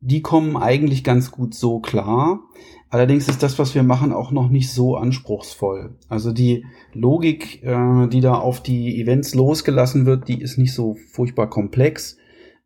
die 0.00 0.22
kommen 0.22 0.56
eigentlich 0.56 1.04
ganz 1.04 1.30
gut 1.30 1.54
so 1.54 1.78
klar. 1.80 2.40
Allerdings 2.88 3.28
ist 3.28 3.42
das, 3.42 3.58
was 3.58 3.74
wir 3.74 3.84
machen, 3.84 4.12
auch 4.12 4.32
noch 4.32 4.48
nicht 4.48 4.72
so 4.72 4.96
anspruchsvoll. 4.96 5.96
Also 6.08 6.32
die 6.32 6.64
Logik, 6.92 7.62
äh, 7.62 8.08
die 8.08 8.20
da 8.20 8.34
auf 8.34 8.62
die 8.62 9.00
Events 9.00 9.34
losgelassen 9.34 10.06
wird, 10.06 10.26
die 10.26 10.40
ist 10.40 10.58
nicht 10.58 10.74
so 10.74 10.96
furchtbar 11.12 11.48
komplex. 11.48 12.16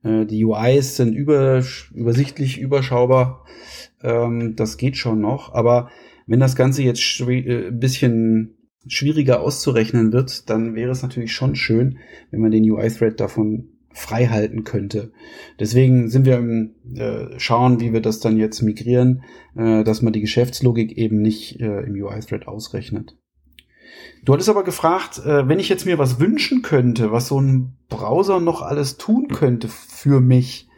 Äh, 0.05 0.27
die 0.27 0.45
UIs 0.45 0.97
sind 0.97 1.15
über, 1.15 1.63
übersichtlich, 1.93 2.61
überschaubar. 2.61 3.45
Ähm, 4.03 4.55
das 4.57 4.77
geht 4.77 4.97
schon 4.97 5.21
noch. 5.21 5.53
Aber 5.55 5.91
wenn 6.27 6.41
das 6.41 6.57
Ganze 6.57 6.83
jetzt 6.83 7.21
äh, 7.21 7.69
ein 7.69 7.81
bisschen 7.81 8.57
schwieriger 8.87 9.41
auszurechnen 9.41 10.13
wird, 10.13 10.49
dann 10.51 10.75
wäre 10.75 10.91
es 10.91 11.03
natürlich 11.03 11.33
schon 11.33 11.57
schön, 11.57 11.99
wenn 12.31 12.41
man 12.41 12.51
den 12.51 12.71
UI-Thread 12.71 13.19
davon 13.19 13.71
frei 13.95 14.27
halten 14.27 14.65
könnte. 14.65 15.13
Deswegen 15.59 16.11
sind 16.11 16.27
wir 16.27 16.37
im 16.37 16.75
äh, 16.97 17.39
Schauen, 17.39 17.81
wie 17.81 17.93
wir 17.93 18.03
das 18.03 18.21
dann 18.21 18.37
jetzt 18.37 18.61
migrieren, 18.61 19.23
äh, 19.57 19.85
dass 19.85 20.03
man 20.03 20.13
die 20.13 20.21
Geschäftslogik 20.21 20.99
eben 20.99 21.23
nicht 21.23 21.61
äh, 21.61 21.81
im 21.83 21.95
UI-Thread 21.95 22.49
ausrechnet. 22.49 23.17
Du 24.25 24.33
hattest 24.33 24.49
aber 24.49 24.65
gefragt, 24.65 25.21
äh, 25.25 25.49
wenn 25.49 25.61
ich 25.61 25.69
jetzt 25.69 25.87
mir 25.87 25.99
was 25.99 26.19
wünschen 26.19 26.63
könnte, 26.63 27.13
was 27.13 27.29
so 27.29 27.41
ein 27.41 27.77
Browser 27.97 28.41
noch 28.41 28.63
alles 28.63 28.97
tun 28.97 29.29
könnte 29.29 29.69
für 29.69 30.21
mich. 30.21 30.69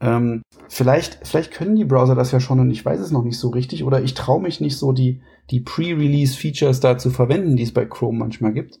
Ähm, 0.00 0.42
vielleicht, 0.68 1.20
vielleicht 1.26 1.52
können 1.52 1.76
die 1.76 1.84
Browser 1.84 2.14
das 2.14 2.32
ja 2.32 2.40
schon 2.40 2.60
und 2.60 2.70
ich 2.70 2.84
weiß 2.84 3.00
es 3.00 3.12
noch 3.12 3.22
nicht 3.22 3.38
so 3.38 3.50
richtig 3.50 3.84
oder 3.84 4.02
ich 4.02 4.14
traue 4.14 4.42
mich 4.42 4.60
nicht 4.60 4.76
so, 4.76 4.92
die, 4.92 5.22
die 5.50 5.60
Pre-Release-Features 5.60 6.80
da 6.80 6.98
zu 6.98 7.10
verwenden, 7.10 7.56
die 7.56 7.62
es 7.62 7.72
bei 7.72 7.84
Chrome 7.84 8.18
manchmal 8.18 8.52
gibt. 8.52 8.80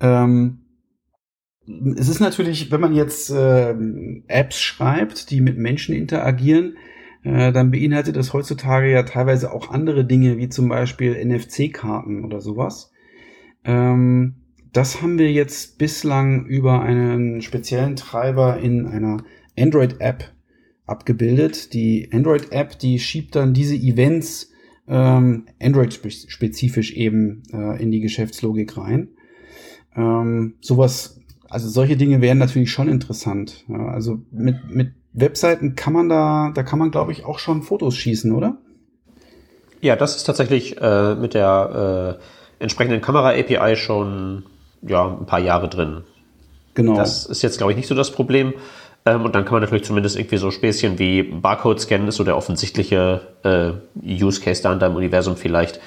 Ähm, 0.00 0.60
es 1.96 2.08
ist 2.08 2.20
natürlich, 2.20 2.72
wenn 2.72 2.80
man 2.80 2.94
jetzt 2.94 3.30
äh, 3.30 3.74
Apps 4.26 4.60
schreibt, 4.60 5.30
die 5.30 5.40
mit 5.40 5.56
Menschen 5.56 5.94
interagieren, 5.94 6.76
äh, 7.22 7.52
dann 7.52 7.70
beinhaltet 7.70 8.16
das 8.16 8.32
heutzutage 8.32 8.90
ja 8.90 9.02
teilweise 9.02 9.52
auch 9.52 9.70
andere 9.70 10.04
Dinge, 10.04 10.38
wie 10.38 10.48
zum 10.48 10.68
Beispiel 10.68 11.14
NFC-Karten 11.24 12.24
oder 12.24 12.40
sowas. 12.40 12.92
Ähm, 13.64 14.39
das 14.72 15.02
haben 15.02 15.18
wir 15.18 15.32
jetzt 15.32 15.78
bislang 15.78 16.46
über 16.46 16.82
einen 16.82 17.42
speziellen 17.42 17.96
Treiber 17.96 18.58
in 18.58 18.86
einer 18.86 19.18
Android-App 19.58 20.32
abgebildet. 20.86 21.72
Die 21.72 22.10
Android-App, 22.12 22.78
die 22.78 22.98
schiebt 22.98 23.36
dann 23.36 23.54
diese 23.54 23.74
Events 23.74 24.50
ähm, 24.88 25.46
Android-spezifisch 25.60 26.92
eben 26.92 27.42
äh, 27.52 27.82
in 27.82 27.90
die 27.90 28.00
Geschäftslogik 28.00 28.76
rein. 28.76 29.08
Ähm, 29.96 30.54
sowas, 30.60 31.20
also 31.48 31.68
solche 31.68 31.96
Dinge 31.96 32.20
wären 32.20 32.38
natürlich 32.38 32.70
schon 32.70 32.88
interessant. 32.88 33.64
Ja, 33.68 33.86
also 33.86 34.20
mit, 34.30 34.70
mit 34.70 34.92
Webseiten 35.12 35.74
kann 35.74 35.92
man 35.92 36.08
da, 36.08 36.52
da 36.54 36.62
kann 36.62 36.78
man 36.78 36.90
glaube 36.90 37.12
ich 37.12 37.24
auch 37.24 37.38
schon 37.38 37.62
Fotos 37.62 37.96
schießen, 37.96 38.32
oder? 38.32 38.58
Ja, 39.80 39.96
das 39.96 40.16
ist 40.16 40.24
tatsächlich 40.24 40.80
äh, 40.80 41.14
mit 41.14 41.34
der 41.34 42.18
äh, 42.20 42.62
entsprechenden 42.62 43.00
Kamera-API 43.00 43.76
schon 43.76 44.44
ja, 44.82 45.06
ein 45.06 45.26
paar 45.26 45.40
Jahre 45.40 45.68
drin. 45.68 46.02
Genau. 46.74 46.94
Das 46.94 47.26
ist 47.26 47.42
jetzt, 47.42 47.58
glaube 47.58 47.72
ich, 47.72 47.76
nicht 47.76 47.88
so 47.88 47.94
das 47.94 48.10
Problem. 48.10 48.54
Ähm, 49.06 49.24
und 49.24 49.34
dann 49.34 49.44
kann 49.44 49.54
man 49.54 49.62
natürlich 49.62 49.84
zumindest 49.84 50.16
irgendwie 50.16 50.36
so 50.36 50.50
Späßchen 50.50 50.98
wie 50.98 51.22
Barcode-Scannen 51.22 52.08
ist 52.08 52.16
so 52.16 52.24
der 52.24 52.36
offensichtliche 52.36 53.20
äh, 53.42 53.72
Use 54.22 54.40
Case 54.40 54.62
da 54.62 54.72
in 54.72 54.78
deinem 54.78 54.96
Universum 54.96 55.36
vielleicht. 55.36 55.80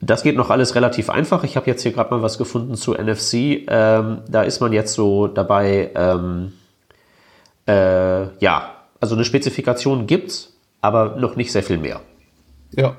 Das 0.00 0.22
geht 0.22 0.36
noch 0.36 0.50
alles 0.50 0.74
relativ 0.74 1.08
einfach. 1.08 1.44
Ich 1.44 1.56
habe 1.56 1.66
jetzt 1.66 1.82
hier 1.82 1.92
gerade 1.92 2.10
mal 2.10 2.22
was 2.22 2.36
gefunden 2.36 2.74
zu 2.74 2.92
NFC. 2.92 3.34
Ähm, 3.68 4.22
da 4.28 4.42
ist 4.42 4.60
man 4.60 4.72
jetzt 4.72 4.94
so 4.94 5.28
dabei, 5.28 5.90
ähm, 5.94 6.52
äh, 7.66 8.36
ja, 8.38 8.74
also 9.00 9.14
eine 9.14 9.24
Spezifikation 9.24 10.06
gibt's, 10.06 10.54
aber 10.80 11.16
noch 11.16 11.36
nicht 11.36 11.52
sehr 11.52 11.62
viel 11.62 11.78
mehr. 11.78 12.00
Ja. 12.72 12.96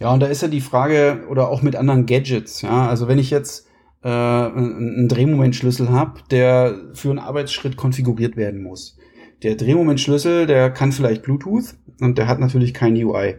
Ja, 0.00 0.12
und 0.12 0.20
da 0.20 0.26
ist 0.26 0.42
ja 0.42 0.48
die 0.48 0.60
Frage, 0.60 1.24
oder 1.30 1.48
auch 1.48 1.62
mit 1.62 1.76
anderen 1.76 2.06
Gadgets, 2.06 2.62
ja, 2.62 2.88
also 2.88 3.06
wenn 3.06 3.18
ich 3.18 3.30
jetzt 3.30 3.68
äh, 4.02 4.08
einen 4.08 5.08
Drehmomentschlüssel 5.08 5.90
habe, 5.90 6.20
der 6.30 6.74
für 6.94 7.10
einen 7.10 7.18
Arbeitsschritt 7.18 7.76
konfiguriert 7.76 8.36
werden 8.36 8.62
muss. 8.62 8.98
Der 9.42 9.56
Drehmomentschlüssel, 9.56 10.46
der 10.46 10.70
kann 10.70 10.92
vielleicht 10.92 11.22
Bluetooth 11.22 11.74
und 12.00 12.18
der 12.18 12.28
hat 12.28 12.40
natürlich 12.40 12.74
kein 12.74 12.94
UI. 12.94 13.36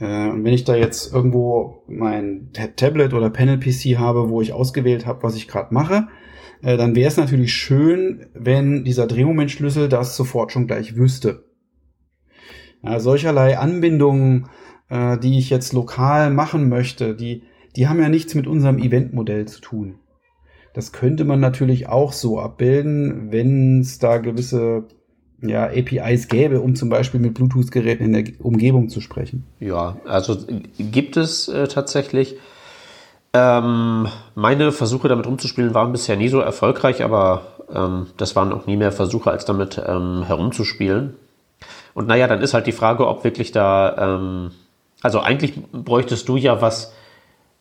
Äh, 0.00 0.28
und 0.30 0.44
wenn 0.44 0.52
ich 0.52 0.64
da 0.64 0.74
jetzt 0.74 1.12
irgendwo 1.12 1.84
mein 1.86 2.50
Tablet 2.76 3.14
oder 3.14 3.30
Panel-PC 3.30 3.98
habe, 3.98 4.28
wo 4.28 4.40
ich 4.40 4.52
ausgewählt 4.52 5.06
habe, 5.06 5.22
was 5.22 5.36
ich 5.36 5.48
gerade 5.48 5.72
mache, 5.74 6.08
äh, 6.62 6.76
dann 6.76 6.94
wäre 6.94 7.08
es 7.08 7.16
natürlich 7.16 7.52
schön, 7.52 8.26
wenn 8.34 8.84
dieser 8.84 9.06
Drehmomentschlüssel 9.06 9.88
das 9.88 10.16
sofort 10.16 10.52
schon 10.52 10.66
gleich 10.66 10.96
wüsste. 10.96 11.44
Ja, 12.82 12.98
solcherlei 12.98 13.58
Anbindungen, 13.58 14.48
äh, 14.88 15.18
die 15.18 15.38
ich 15.38 15.50
jetzt 15.50 15.72
lokal 15.72 16.30
machen 16.30 16.68
möchte, 16.68 17.14
die 17.14 17.44
die 17.76 17.88
haben 17.88 18.00
ja 18.00 18.08
nichts 18.08 18.34
mit 18.34 18.46
unserem 18.46 18.78
Eventmodell 18.78 19.46
zu 19.46 19.60
tun. 19.60 19.94
Das 20.74 20.92
könnte 20.92 21.24
man 21.24 21.40
natürlich 21.40 21.88
auch 21.88 22.12
so 22.12 22.40
abbilden, 22.40 23.30
wenn 23.30 23.80
es 23.80 23.98
da 23.98 24.18
gewisse 24.18 24.84
ja, 25.42 25.64
APIs 25.64 26.28
gäbe, 26.28 26.60
um 26.60 26.74
zum 26.74 26.88
Beispiel 26.88 27.20
mit 27.20 27.34
Bluetooth-Geräten 27.34 28.04
in 28.04 28.12
der 28.12 28.24
Umgebung 28.38 28.88
zu 28.88 29.00
sprechen. 29.00 29.44
Ja, 29.60 29.96
also 30.06 30.36
gibt 30.78 31.16
es 31.16 31.48
äh, 31.48 31.68
tatsächlich. 31.68 32.36
Ähm, 33.34 34.08
meine 34.34 34.72
Versuche 34.72 35.08
damit 35.08 35.26
umzuspielen 35.26 35.74
waren 35.74 35.92
bisher 35.92 36.16
nie 36.16 36.28
so 36.28 36.40
erfolgreich, 36.40 37.02
aber 37.02 37.42
ähm, 37.74 38.06
das 38.16 38.36
waren 38.36 38.52
auch 38.52 38.66
nie 38.66 38.76
mehr 38.76 38.92
Versuche, 38.92 39.30
als 39.30 39.44
damit 39.44 39.82
ähm, 39.84 40.22
herumzuspielen. 40.26 41.14
Und 41.94 42.08
naja, 42.08 42.28
dann 42.28 42.40
ist 42.40 42.54
halt 42.54 42.66
die 42.66 42.72
Frage, 42.72 43.06
ob 43.08 43.24
wirklich 43.24 43.52
da, 43.52 43.96
ähm, 43.98 44.50
also 45.02 45.20
eigentlich 45.20 45.54
bräuchtest 45.72 46.28
du 46.28 46.36
ja 46.36 46.60
was, 46.60 46.92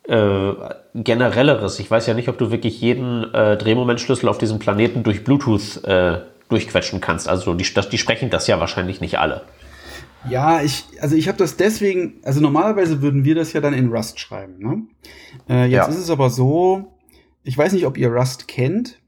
äh, 0.08 0.54
generelleres. 0.96 1.80
Ich 1.80 1.90
weiß 1.90 2.08
ja 2.08 2.14
nicht, 2.14 2.30
ob 2.30 2.38
du 2.38 2.52
wirklich 2.52 2.82
jeden 2.82 3.34
äh, 3.34 3.58
Drehmomentschlüssel 3.58 4.28
auf 4.28 4.38
diesem 4.38 4.60
Planeten 4.60 5.04
durch 5.04 5.24
Bluetooth 5.24 5.84
äh, 5.84 6.22
durchquetschen 6.50 7.02
kannst. 7.02 7.28
Also 7.28 7.54
die, 7.54 7.66
das, 7.74 7.90
die 7.90 7.98
sprechen 7.98 8.30
das 8.30 8.48
ja 8.48 8.60
wahrscheinlich 8.60 9.02
nicht 9.02 9.20
alle. 9.20 9.44
Ja, 10.30 10.62
ich, 10.62 10.86
also 11.00 11.16
ich 11.16 11.28
habe 11.28 11.38
das 11.38 11.58
deswegen, 11.58 12.20
also 12.24 12.42
normalerweise 12.42 13.02
würden 13.02 13.26
wir 13.26 13.36
das 13.36 13.54
ja 13.54 13.62
dann 13.62 13.74
in 13.74 13.90
Rust 13.90 14.20
schreiben. 14.20 14.60
Ne? 14.60 14.84
Äh, 15.50 15.64
jetzt 15.64 15.72
ja. 15.72 15.86
ist 15.86 15.98
es 15.98 16.10
aber 16.10 16.30
so, 16.30 16.94
ich 17.44 17.58
weiß 17.58 17.74
nicht, 17.74 17.86
ob 17.86 17.98
ihr 17.98 18.10
Rust 18.10 18.48
kennt. 18.48 19.00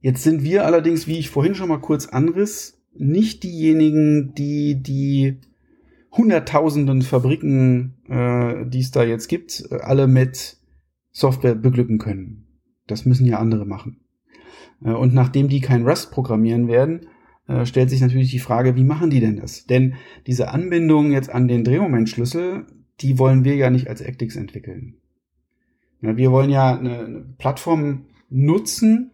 jetzt 0.00 0.24
sind 0.24 0.42
wir 0.42 0.66
allerdings, 0.66 1.06
wie 1.06 1.18
ich 1.18 1.30
vorhin 1.30 1.54
schon 1.54 1.68
mal 1.68 1.80
kurz 1.80 2.06
anriss, 2.06 2.82
nicht 2.94 3.44
diejenigen, 3.44 4.34
die 4.34 4.82
die 4.82 5.38
hunderttausenden 6.10 7.02
Fabriken, 7.02 7.97
äh, 8.08 8.66
die 8.66 8.80
es 8.80 8.90
da 8.90 9.02
jetzt 9.04 9.28
gibt, 9.28 9.68
alle 9.70 10.06
mit 10.06 10.56
Software 11.12 11.54
beglücken 11.54 11.98
können. 11.98 12.46
Das 12.86 13.04
müssen 13.04 13.26
ja 13.26 13.38
andere 13.38 13.66
machen. 13.66 14.00
Äh, 14.84 14.92
und 14.92 15.14
nachdem 15.14 15.48
die 15.48 15.60
kein 15.60 15.86
Rust 15.86 16.10
programmieren 16.10 16.68
werden, 16.68 17.08
äh, 17.46 17.66
stellt 17.66 17.90
sich 17.90 18.00
natürlich 18.00 18.30
die 18.30 18.38
Frage, 18.38 18.76
wie 18.76 18.84
machen 18.84 19.10
die 19.10 19.20
denn 19.20 19.36
das? 19.36 19.66
Denn 19.66 19.94
diese 20.26 20.50
Anbindung 20.50 21.12
jetzt 21.12 21.30
an 21.30 21.48
den 21.48 21.64
Drehmomentschlüssel, 21.64 22.66
die 23.00 23.18
wollen 23.18 23.44
wir 23.44 23.56
ja 23.56 23.70
nicht 23.70 23.88
als 23.88 24.00
Actix 24.00 24.36
entwickeln. 24.36 24.96
Ja, 26.00 26.16
wir 26.16 26.30
wollen 26.30 26.50
ja 26.50 26.76
eine, 26.76 26.98
eine 27.00 27.24
Plattform 27.38 28.06
nutzen, 28.30 29.10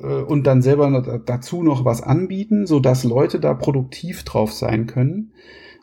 äh, 0.00 0.06
und 0.06 0.46
dann 0.46 0.62
selber 0.62 1.22
dazu 1.24 1.62
noch 1.62 1.84
was 1.84 2.02
anbieten, 2.02 2.66
so 2.66 2.80
dass 2.80 3.04
Leute 3.04 3.40
da 3.40 3.54
produktiv 3.54 4.24
drauf 4.24 4.52
sein 4.52 4.86
können 4.86 5.32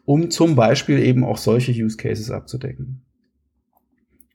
um 0.06 0.30
zum 0.30 0.56
Beispiel 0.56 1.00
eben 1.00 1.24
auch 1.24 1.38
solche 1.38 1.72
Use 1.72 1.98
Cases 1.98 2.32
abzudecken. 2.32 3.06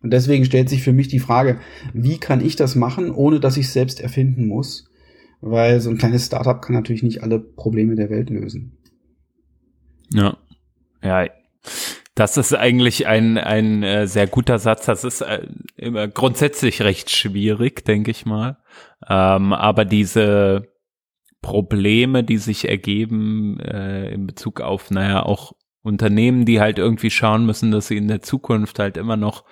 Und 0.00 0.12
deswegen 0.12 0.44
stellt 0.44 0.68
sich 0.68 0.82
für 0.82 0.92
mich 0.92 1.08
die 1.08 1.18
Frage, 1.18 1.58
wie 1.92 2.18
kann 2.18 2.44
ich 2.44 2.56
das 2.56 2.76
machen, 2.76 3.10
ohne 3.10 3.40
dass 3.40 3.56
ich 3.56 3.66
es 3.66 3.72
selbst 3.72 4.00
erfinden 4.00 4.46
muss? 4.46 4.88
Weil 5.40 5.80
so 5.80 5.90
ein 5.90 5.98
kleines 5.98 6.26
Startup 6.26 6.60
kann 6.62 6.74
natürlich 6.74 7.02
nicht 7.02 7.22
alle 7.22 7.40
Probleme 7.40 7.96
der 7.96 8.10
Welt 8.10 8.30
lösen. 8.30 8.78
Ja, 10.12 10.36
ja, 11.02 11.26
das 12.14 12.36
ist 12.36 12.54
eigentlich 12.54 13.06
ein, 13.06 13.38
ein 13.38 13.82
äh, 13.82 14.06
sehr 14.08 14.26
guter 14.26 14.58
Satz. 14.58 14.86
Das 14.86 15.04
ist 15.04 15.20
äh, 15.20 15.46
immer 15.76 16.08
grundsätzlich 16.08 16.82
recht 16.82 17.10
schwierig, 17.10 17.84
denke 17.84 18.10
ich 18.10 18.26
mal. 18.26 18.58
Ähm, 19.08 19.52
aber 19.52 19.84
diese 19.84 20.68
Probleme, 21.42 22.24
die 22.24 22.38
sich 22.38 22.68
ergeben 22.68 23.60
äh, 23.60 24.10
in 24.10 24.26
Bezug 24.26 24.60
auf, 24.60 24.90
naja, 24.90 25.22
auch 25.22 25.52
Unternehmen, 25.88 26.44
die 26.44 26.60
halt 26.60 26.78
irgendwie 26.78 27.10
schauen 27.10 27.46
müssen, 27.46 27.70
dass 27.70 27.88
sie 27.88 27.96
in 27.96 28.08
der 28.08 28.22
Zukunft 28.22 28.78
halt 28.78 28.96
immer 28.96 29.16
noch 29.16 29.44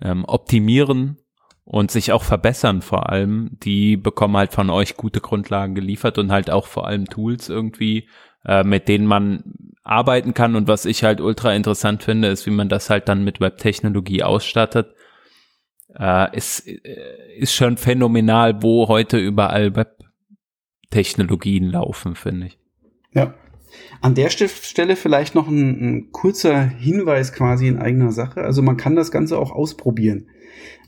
ähm, 0.00 0.24
optimieren 0.26 1.18
und 1.64 1.90
sich 1.90 2.12
auch 2.12 2.22
verbessern 2.22 2.82
vor 2.82 3.10
allem, 3.10 3.50
die 3.62 3.96
bekommen 3.96 4.36
halt 4.36 4.52
von 4.52 4.70
euch 4.70 4.96
gute 4.96 5.20
Grundlagen 5.20 5.74
geliefert 5.74 6.18
und 6.18 6.30
halt 6.30 6.50
auch 6.50 6.66
vor 6.66 6.86
allem 6.86 7.06
Tools 7.06 7.48
irgendwie, 7.48 8.08
äh, 8.44 8.64
mit 8.64 8.88
denen 8.88 9.06
man 9.06 9.44
arbeiten 9.82 10.34
kann. 10.34 10.56
Und 10.56 10.68
was 10.68 10.84
ich 10.84 11.04
halt 11.04 11.20
ultra 11.20 11.54
interessant 11.54 12.02
finde, 12.02 12.28
ist, 12.28 12.46
wie 12.46 12.50
man 12.50 12.68
das 12.68 12.90
halt 12.90 13.08
dann 13.08 13.24
mit 13.24 13.40
Webtechnologie 13.40 14.22
ausstattet. 14.22 14.94
Äh, 15.98 16.36
ist, 16.36 16.66
äh, 16.66 17.38
ist 17.38 17.54
schon 17.54 17.76
phänomenal, 17.78 18.62
wo 18.62 18.88
heute 18.88 19.18
überall 19.18 19.74
Webtechnologien 19.74 21.70
laufen, 21.70 22.14
finde 22.14 22.48
ich. 22.48 22.58
Ja. 23.12 23.34
An 24.00 24.14
der 24.14 24.30
Stelle 24.30 24.96
vielleicht 24.96 25.34
noch 25.34 25.48
ein, 25.48 25.80
ein, 25.80 26.12
kurzer 26.12 26.62
Hinweis 26.62 27.32
quasi 27.32 27.66
in 27.68 27.78
eigener 27.78 28.12
Sache. 28.12 28.42
Also 28.42 28.62
man 28.62 28.76
kann 28.76 28.94
das 28.96 29.10
Ganze 29.10 29.38
auch 29.38 29.50
ausprobieren. 29.50 30.26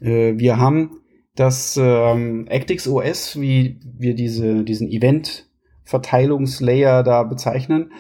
Äh, 0.01 0.35
wir 0.37 0.59
haben 0.59 1.01
das 1.35 1.79
ähm, 1.81 2.47
Actix 2.49 2.87
OS, 2.89 3.41
wie 3.41 3.79
wir 3.99 4.15
diese, 4.15 4.65
diesen 4.65 4.91
Event-Verteilungslayer 4.91 7.03
da 7.03 7.23
bezeichnen. 7.23 7.93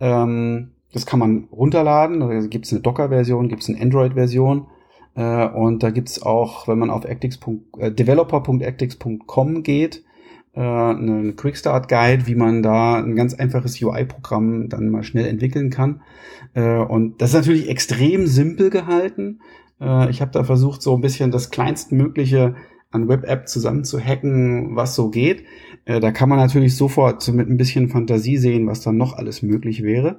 Ähm, 0.00 0.72
das 0.92 1.06
kann 1.06 1.18
man 1.18 1.48
runterladen. 1.52 2.20
Da 2.20 2.40
gibt 2.46 2.66
es 2.66 2.72
eine 2.72 2.80
Docker-Version, 2.80 3.48
gibt 3.48 3.62
es 3.62 3.68
eine 3.68 3.80
Android-Version. 3.80 4.66
Äh, 5.14 5.48
und 5.48 5.82
da 5.82 5.90
gibt 5.90 6.08
es 6.08 6.22
auch, 6.22 6.68
wenn 6.68 6.78
man 6.78 6.90
auf. 6.90 7.04
Äh, 7.04 7.90
developer.actix.com 7.90 9.62
geht, 9.62 10.04
äh, 10.58 10.60
einen 10.60 11.36
Quickstart 11.36 11.88
Guide, 11.88 12.26
wie 12.26 12.34
man 12.34 12.64
da 12.64 12.96
ein 12.96 13.14
ganz 13.14 13.32
einfaches 13.34 13.80
UI-Programm 13.80 14.68
dann 14.68 14.90
mal 14.90 15.04
schnell 15.04 15.26
entwickeln 15.26 15.70
kann. 15.70 16.02
Äh, 16.54 16.78
und 16.78 17.22
das 17.22 17.30
ist 17.30 17.36
natürlich 17.36 17.68
extrem 17.70 18.26
simpel 18.26 18.68
gehalten. 18.68 19.38
Äh, 19.80 20.10
ich 20.10 20.20
habe 20.20 20.32
da 20.32 20.42
versucht, 20.42 20.82
so 20.82 20.96
ein 20.96 21.00
bisschen 21.00 21.30
das 21.30 21.50
kleinstmögliche 21.50 22.56
an 22.90 23.06
Web-App 23.06 23.46
zusammen 23.46 23.84
zu 23.84 24.00
hacken, 24.00 24.74
was 24.74 24.96
so 24.96 25.10
geht. 25.10 25.44
Äh, 25.84 26.00
da 26.00 26.10
kann 26.10 26.28
man 26.28 26.38
natürlich 26.38 26.74
sofort 26.74 27.22
so 27.22 27.32
mit 27.32 27.48
ein 27.48 27.56
bisschen 27.56 27.88
Fantasie 27.88 28.36
sehen, 28.36 28.66
was 28.66 28.80
dann 28.80 28.96
noch 28.96 29.12
alles 29.12 29.42
möglich 29.42 29.84
wäre. 29.84 30.18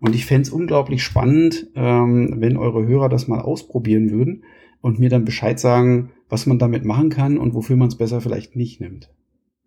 Und 0.00 0.14
ich 0.14 0.26
fände 0.26 0.42
es 0.42 0.50
unglaublich 0.50 1.02
spannend, 1.02 1.68
ähm, 1.74 2.34
wenn 2.36 2.58
eure 2.58 2.86
Hörer 2.86 3.08
das 3.08 3.26
mal 3.26 3.40
ausprobieren 3.40 4.10
würden 4.10 4.44
und 4.82 4.98
mir 4.98 5.08
dann 5.08 5.24
Bescheid 5.24 5.58
sagen, 5.58 6.10
was 6.28 6.44
man 6.44 6.58
damit 6.58 6.84
machen 6.84 7.08
kann 7.08 7.38
und 7.38 7.54
wofür 7.54 7.76
man 7.76 7.88
es 7.88 7.96
besser 7.96 8.20
vielleicht 8.20 8.54
nicht 8.54 8.82
nimmt. 8.82 9.08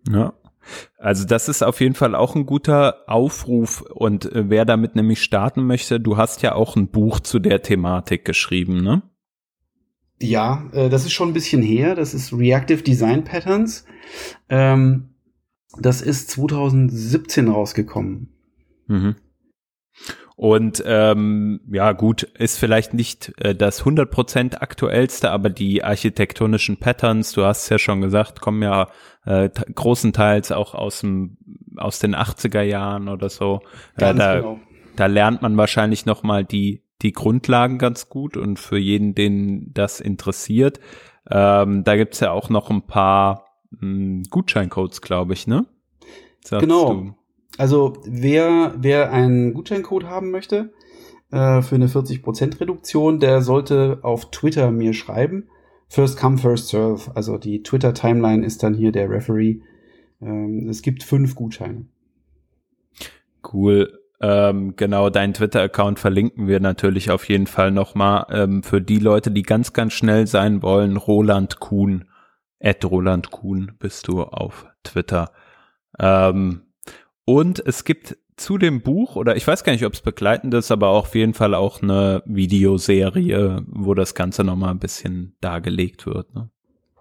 Ja. 0.10 0.34
Also 0.98 1.26
das 1.26 1.50
ist 1.50 1.64
auf 1.64 1.82
jeden 1.82 1.96
Fall 1.96 2.16
auch 2.16 2.36
ein 2.36 2.46
guter 2.46 3.04
Aufruf 3.08 3.82
und 3.82 4.32
äh, 4.32 4.50
wer 4.50 4.66
damit 4.66 4.96
nämlich 4.96 5.22
starten 5.24 5.66
möchte, 5.66 6.00
du 6.00 6.18
hast 6.18 6.44
ja 6.44 6.54
auch 6.54 6.76
ein 6.76 6.90
Buch 6.90 7.20
zu 7.20 7.40
der 7.40 7.62
Thematik 7.62 8.26
geschrieben, 8.26 8.84
ne? 8.84 9.02
Ja, 10.22 10.70
äh, 10.74 10.90
das 10.90 11.06
ist 11.06 11.14
schon 11.14 11.30
ein 11.30 11.34
bisschen 11.34 11.64
her. 11.64 11.96
Das 11.96 12.14
ist 12.14 12.32
Reactive 12.32 12.84
Design 12.84 13.24
Patterns. 13.24 13.86
Ähm, 14.50 15.10
das 15.80 16.02
ist 16.02 16.30
2017 16.32 17.48
rausgekommen. 17.48 18.30
Mhm. 18.88 19.16
Und 20.42 20.82
ähm, 20.88 21.62
ja, 21.72 21.92
gut, 21.92 22.24
ist 22.24 22.58
vielleicht 22.58 22.96
nicht 22.96 23.32
äh, 23.38 23.54
das 23.54 23.84
100% 23.84 24.58
aktuellste, 24.58 25.30
aber 25.30 25.52
die 25.52 25.84
architektonischen 25.84 26.78
Patterns, 26.78 27.34
du 27.34 27.46
hast 27.46 27.66
es 27.66 27.70
ja 27.70 27.78
schon 27.78 28.02
gesagt, 28.02 28.42
kommen 28.42 28.64
ja 28.64 28.88
äh, 29.24 29.50
großenteils 29.50 30.52
auch 30.52 30.74
aus, 30.74 31.02
dem, 31.02 31.38
aus 31.78 32.00
den 32.00 32.16
80er 32.16 32.64
Jahren 32.64 33.08
oder 33.08 33.30
so. 33.30 33.62
Ganz 33.98 34.18
da, 34.18 34.36
genau. 34.38 34.60
da 34.96 35.06
lernt 35.06 35.44
man 35.44 35.58
wahrscheinlich 35.58 36.08
nochmal 36.08 36.44
die, 36.44 36.82
die 37.04 37.12
Grundlagen 37.12 37.78
ganz 37.78 38.10
gut 38.10 38.36
und 38.36 38.58
für 38.58 38.80
jeden, 38.80 39.14
den 39.14 39.72
das 39.76 40.00
interessiert. 40.00 40.80
Ähm, 41.30 41.84
da 41.84 41.96
gibt's 41.96 42.20
ja 42.20 42.32
auch 42.32 42.50
noch 42.50 42.72
ein 42.72 42.88
paar 42.88 43.46
mh, 43.70 43.80
hm, 43.82 44.24
Gutscheincodes, 44.32 45.04
glaube 45.04 45.34
ich, 45.34 45.46
ne? 45.46 45.68
Sagst 46.44 46.62
genau. 46.62 46.94
Du. 46.96 47.16
Also 47.58 47.94
wer, 48.06 48.76
wer 48.78 49.12
einen 49.12 49.54
Gutscheincode 49.54 50.06
haben 50.06 50.32
möchte 50.32 50.74
äh, 51.32 51.62
für 51.62 51.76
eine 51.76 51.88
40% 51.88 52.60
Reduktion, 52.60 53.20
der 53.20 53.42
sollte 53.42 54.00
auf 54.02 54.32
Twitter 54.32 54.72
mir 54.72 54.94
schreiben. 54.94 55.50
First 55.88 56.18
come, 56.18 56.38
first 56.38 56.70
serve. 56.70 57.12
Also 57.16 57.38
die 57.38 57.64
Twitter-Timeline 57.64 58.46
ist 58.46 58.64
dann 58.64 58.74
hier 58.74 58.92
der 58.92 59.10
Referee. 59.10 59.60
Ähm, 60.22 60.70
es 60.70 60.82
gibt 60.82 61.04
fünf 61.04 61.36
Gutscheine. 61.36 61.86
Cool. 63.52 64.00
Ähm, 64.22 64.76
genau, 64.76 65.10
deinen 65.10 65.34
Twitter-Account 65.34 66.00
verlinken 66.00 66.48
wir 66.48 66.60
natürlich 66.60 67.10
auf 67.10 67.28
jeden 67.28 67.48
Fall 67.48 67.72
nochmal. 67.72 68.28
Ähm, 68.30 68.62
für 68.62 68.80
die 68.80 69.00
Leute, 69.00 69.32
die 69.32 69.42
ganz, 69.42 69.74
ganz 69.74 69.94
schnell 69.94 70.28
sein 70.28 70.62
wollen, 70.62 70.96
Roland 70.96 71.60
Kuhn, 71.60 72.06
at 72.60 72.86
Roland 72.86 73.32
Kuhn 73.32 73.72
bist 73.80 74.08
du 74.08 74.22
auf 74.22 74.68
Twitter. 74.84 75.32
Ähm, 76.00 76.62
und 77.26 77.62
es 77.66 77.84
gibt 77.84 78.18
zu 78.36 78.58
dem 78.58 78.82
Buch, 78.82 79.16
oder 79.16 79.36
ich 79.36 79.46
weiß 79.46 79.64
gar 79.64 79.72
nicht, 79.72 79.86
ob 79.86 79.94
es 79.94 80.02
begleitend 80.02 80.54
ist, 80.54 80.72
aber 80.72 80.90
auf 80.90 81.14
jeden 81.16 81.34
Fall 81.34 81.54
auch 81.54 81.82
eine 81.82 82.24
Videoserie, 82.26 83.64
wo 83.68 83.94
das 83.94 84.16
Ganze 84.16 84.44
nochmal 84.44 84.72
ein 84.72 84.80
bisschen 84.80 85.36
dargelegt 85.42 86.08
wird. 86.08 86.34
Ne? 86.34 86.50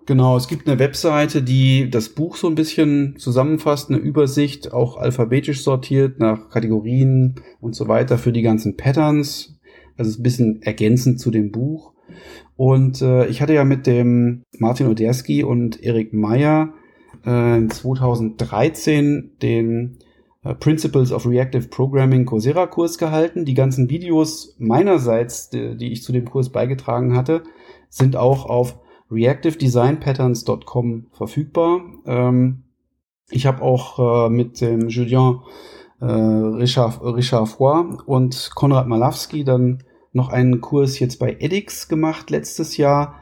Genau, 0.06 0.36
es 0.36 0.48
gibt 0.48 0.68
eine 0.68 0.78
Webseite, 0.78 1.42
die 1.42 1.88
das 1.88 2.10
Buch 2.10 2.36
so 2.36 2.48
ein 2.48 2.54
bisschen 2.54 3.16
zusammenfasst, 3.16 3.90
eine 3.90 3.98
Übersicht, 3.98 4.72
auch 4.72 4.96
alphabetisch 4.96 5.62
sortiert 5.62 6.18
nach 6.18 6.50
Kategorien 6.50 7.36
und 7.60 7.74
so 7.74 7.88
weiter 7.88 8.18
für 8.18 8.32
die 8.32 8.42
ganzen 8.42 8.76
Patterns. 8.76 9.58
Also 9.96 10.18
ein 10.18 10.22
bisschen 10.22 10.62
ergänzend 10.62 11.20
zu 11.20 11.30
dem 11.30 11.52
Buch. 11.52 11.92
Und 12.56 13.02
äh, 13.02 13.26
ich 13.26 13.40
hatte 13.40 13.54
ja 13.54 13.64
mit 13.64 13.86
dem 13.86 14.42
Martin 14.58 14.88
Oderski 14.88 15.44
und 15.44 15.82
Erik 15.82 16.12
Meyer 16.12 16.74
äh, 17.24 17.66
2013 17.66 19.36
den 19.42 19.98
Principles 20.58 21.12
of 21.12 21.26
Reactive 21.26 21.68
Programming 21.68 22.24
Coursera 22.24 22.66
Kurs 22.66 22.96
gehalten. 22.96 23.44
Die 23.44 23.54
ganzen 23.54 23.90
Videos 23.90 24.56
meinerseits, 24.58 25.50
die, 25.50 25.76
die 25.76 25.92
ich 25.92 26.02
zu 26.02 26.12
dem 26.12 26.24
Kurs 26.24 26.48
beigetragen 26.48 27.14
hatte, 27.14 27.42
sind 27.90 28.16
auch 28.16 28.46
auf 28.46 28.78
reactivedesignpatterns.com 29.10 31.06
verfügbar. 31.12 31.82
Ähm, 32.06 32.62
ich 33.30 33.46
habe 33.46 33.62
auch 33.62 34.26
äh, 34.26 34.30
mit 34.30 34.60
dem 34.60 34.88
Julien 34.88 35.40
äh, 36.00 36.06
Richard, 36.06 37.02
Richard 37.02 37.48
Foy 37.48 37.98
und 38.06 38.50
Konrad 38.54 38.86
Malawski 38.88 39.44
dann 39.44 39.82
noch 40.12 40.30
einen 40.30 40.60
Kurs 40.60 40.98
jetzt 40.98 41.18
bei 41.18 41.36
edX 41.38 41.88
gemacht 41.88 42.30
letztes 42.30 42.76
Jahr. 42.76 43.16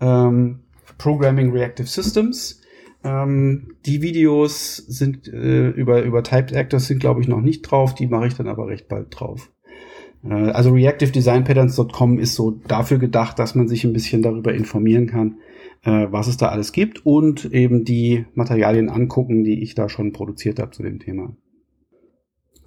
Ähm, 0.00 0.60
Programming 0.98 1.52
Reactive 1.52 1.86
Systems. 1.86 2.60
Ähm, 3.04 3.74
die 3.84 4.00
Videos 4.00 4.76
sind 4.76 5.28
äh, 5.28 5.68
über, 5.68 6.02
über 6.02 6.22
Typed 6.22 6.52
Actors 6.52 6.86
sind, 6.86 7.00
glaube 7.00 7.20
ich, 7.20 7.28
noch 7.28 7.42
nicht 7.42 7.62
drauf. 7.62 7.94
Die 7.94 8.06
mache 8.06 8.26
ich 8.26 8.34
dann 8.34 8.48
aber 8.48 8.66
recht 8.66 8.88
bald 8.88 9.08
drauf. 9.10 9.50
Äh, 10.24 10.32
also 10.32 10.72
reactivedesignpatterns.com 10.72 12.18
ist 12.18 12.34
so 12.34 12.52
dafür 12.66 12.98
gedacht, 12.98 13.38
dass 13.38 13.54
man 13.54 13.68
sich 13.68 13.84
ein 13.84 13.92
bisschen 13.92 14.22
darüber 14.22 14.54
informieren 14.54 15.06
kann, 15.06 15.36
äh, 15.82 16.06
was 16.10 16.28
es 16.28 16.38
da 16.38 16.48
alles 16.48 16.72
gibt 16.72 17.04
und 17.04 17.52
eben 17.52 17.84
die 17.84 18.24
Materialien 18.34 18.88
angucken, 18.88 19.44
die 19.44 19.62
ich 19.62 19.74
da 19.74 19.88
schon 19.88 20.12
produziert 20.12 20.58
habe 20.58 20.70
zu 20.70 20.82
dem 20.82 20.98
Thema. 20.98 21.36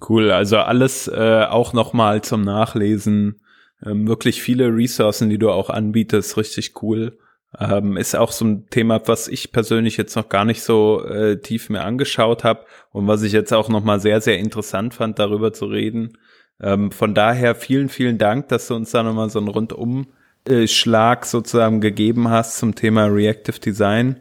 Cool, 0.08 0.30
also 0.30 0.58
alles 0.58 1.08
äh, 1.08 1.44
auch 1.48 1.72
nochmal 1.72 2.22
zum 2.22 2.42
Nachlesen. 2.42 3.40
Ähm, 3.84 4.06
wirklich 4.06 4.40
viele 4.40 4.74
Ressourcen, 4.74 5.28
die 5.28 5.38
du 5.38 5.50
auch 5.50 5.70
anbietest, 5.70 6.36
richtig 6.36 6.80
cool. 6.82 7.18
Ähm, 7.58 7.96
ist 7.96 8.14
auch 8.14 8.32
so 8.32 8.44
ein 8.44 8.66
Thema, 8.68 9.00
was 9.06 9.26
ich 9.26 9.52
persönlich 9.52 9.96
jetzt 9.96 10.16
noch 10.16 10.28
gar 10.28 10.44
nicht 10.44 10.62
so 10.62 11.04
äh, 11.04 11.40
tief 11.40 11.70
mehr 11.70 11.84
angeschaut 11.84 12.44
habe 12.44 12.66
und 12.90 13.06
was 13.06 13.22
ich 13.22 13.32
jetzt 13.32 13.52
auch 13.52 13.68
nochmal 13.68 14.00
sehr, 14.00 14.20
sehr 14.20 14.38
interessant 14.38 14.94
fand, 14.94 15.18
darüber 15.18 15.52
zu 15.52 15.66
reden. 15.66 16.18
Ähm, 16.60 16.90
von 16.90 17.14
daher 17.14 17.54
vielen, 17.54 17.88
vielen 17.88 18.18
Dank, 18.18 18.48
dass 18.48 18.68
du 18.68 18.74
uns 18.74 18.90
da 18.90 19.02
nochmal 19.02 19.30
so 19.30 19.38
einen 19.38 19.48
Rundumschlag 19.48 21.24
sozusagen 21.24 21.80
gegeben 21.80 22.28
hast 22.28 22.58
zum 22.58 22.74
Thema 22.74 23.06
Reactive 23.06 23.60
Design 23.60 24.20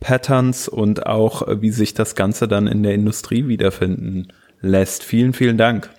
Patterns 0.00 0.68
und 0.68 1.06
auch, 1.06 1.46
äh, 1.46 1.62
wie 1.62 1.70
sich 1.70 1.94
das 1.94 2.14
Ganze 2.14 2.48
dann 2.48 2.66
in 2.66 2.82
der 2.82 2.94
Industrie 2.94 3.46
wiederfinden 3.46 4.32
lässt. 4.60 5.04
Vielen, 5.04 5.32
vielen 5.32 5.58
Dank. 5.58 5.90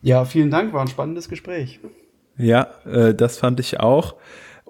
Ja, 0.00 0.24
vielen 0.24 0.50
Dank, 0.50 0.72
war 0.72 0.80
ein 0.80 0.88
spannendes 0.88 1.28
Gespräch. 1.28 1.78
Ja, 2.36 2.68
äh, 2.84 3.14
das 3.14 3.38
fand 3.38 3.60
ich 3.60 3.78
auch. 3.78 4.16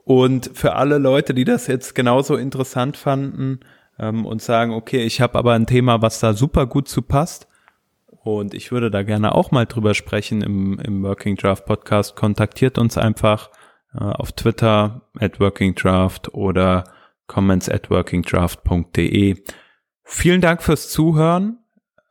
Und 0.05 0.51
für 0.55 0.75
alle 0.75 0.99
Leute, 0.99 1.35
die 1.35 1.45
das 1.45 1.67
jetzt 1.67 1.95
genauso 1.95 2.37
interessant 2.37 2.97
fanden 2.97 3.61
ähm, 3.99 4.27
und 4.27 4.43
sagen, 4.43 4.73
okay, 4.73 5.03
ich 5.05 5.21
habe 5.21 5.39
aber 5.39 5.53
ein 5.53 5.67
Thema, 5.67 6.03
was 6.03 6.21
da 6.21 6.35
super 6.35 6.67
gut 6.67 6.89
zu 6.89 7.03
passt 7.03 7.47
und 8.25 8.55
ich 8.55 8.71
würde 8.71 8.91
da 8.91 9.03
gerne 9.03 9.35
auch 9.35 9.51
mal 9.51 9.67
drüber 9.67 9.95
sprechen 9.95 10.43
im, 10.43 10.79
im 10.79 11.03
Working 11.03 11.37
Draft 11.37 11.67
Podcast, 11.67 12.15
kontaktiert 12.15 12.79
uns 12.79 12.97
einfach 12.97 13.51
äh, 13.95 13.99
auf 13.99 14.33
Twitter 14.33 15.03
at 15.19 15.41
Working 15.41 15.75
Draft 15.75 16.33
oder 16.33 16.85
comments 17.27 17.69
at 17.69 17.91
workingdraft.de. 17.91 19.43
Vielen 20.05 20.41
Dank 20.41 20.63
fürs 20.63 20.89
Zuhören. 20.91 21.59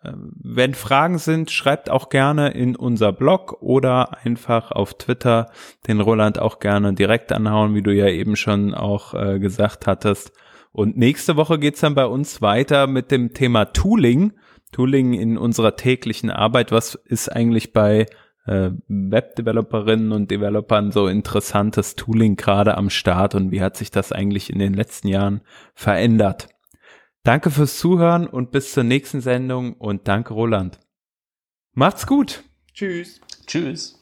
Ähm, 0.03 0.31
wenn 0.41 0.73
Fragen 0.73 1.17
sind, 1.17 1.51
schreibt 1.51 1.89
auch 1.89 2.09
gerne 2.09 2.51
in 2.51 2.75
unser 2.75 3.11
Blog 3.11 3.61
oder 3.61 4.17
einfach 4.23 4.71
auf 4.71 4.95
Twitter 4.95 5.51
den 5.87 6.01
Roland 6.01 6.39
auch 6.39 6.59
gerne 6.59 6.93
direkt 6.93 7.31
anhauen, 7.31 7.75
wie 7.75 7.83
du 7.83 7.93
ja 7.93 8.07
eben 8.07 8.35
schon 8.35 8.73
auch 8.73 9.13
äh, 9.13 9.39
gesagt 9.39 9.87
hattest. 9.87 10.31
Und 10.71 10.97
nächste 10.97 11.35
Woche 11.35 11.59
geht's 11.59 11.81
dann 11.81 11.95
bei 11.95 12.05
uns 12.05 12.41
weiter 12.41 12.87
mit 12.87 13.11
dem 13.11 13.33
Thema 13.33 13.65
Tooling. 13.65 14.33
Tooling 14.71 15.13
in 15.13 15.37
unserer 15.37 15.75
täglichen 15.75 16.29
Arbeit. 16.29 16.71
Was 16.71 16.95
ist 16.95 17.29
eigentlich 17.29 17.73
bei 17.73 18.05
äh, 18.45 18.71
Web-Developerinnen 18.87 20.11
und 20.13 20.31
Developern 20.31 20.91
so 20.91 21.07
interessantes 21.07 21.95
Tooling 21.95 22.37
gerade 22.37 22.77
am 22.77 22.89
Start 22.89 23.35
und 23.35 23.51
wie 23.51 23.61
hat 23.61 23.77
sich 23.77 23.91
das 23.91 24.11
eigentlich 24.11 24.51
in 24.51 24.59
den 24.59 24.73
letzten 24.73 25.09
Jahren 25.09 25.41
verändert? 25.75 26.47
Danke 27.23 27.51
fürs 27.51 27.77
Zuhören 27.77 28.25
und 28.27 28.51
bis 28.51 28.71
zur 28.71 28.83
nächsten 28.83 29.21
Sendung 29.21 29.73
und 29.73 30.07
danke 30.07 30.33
Roland. 30.33 30.79
Macht's 31.73 32.07
gut. 32.07 32.43
Tschüss. 32.73 33.21
Tschüss. 33.45 34.00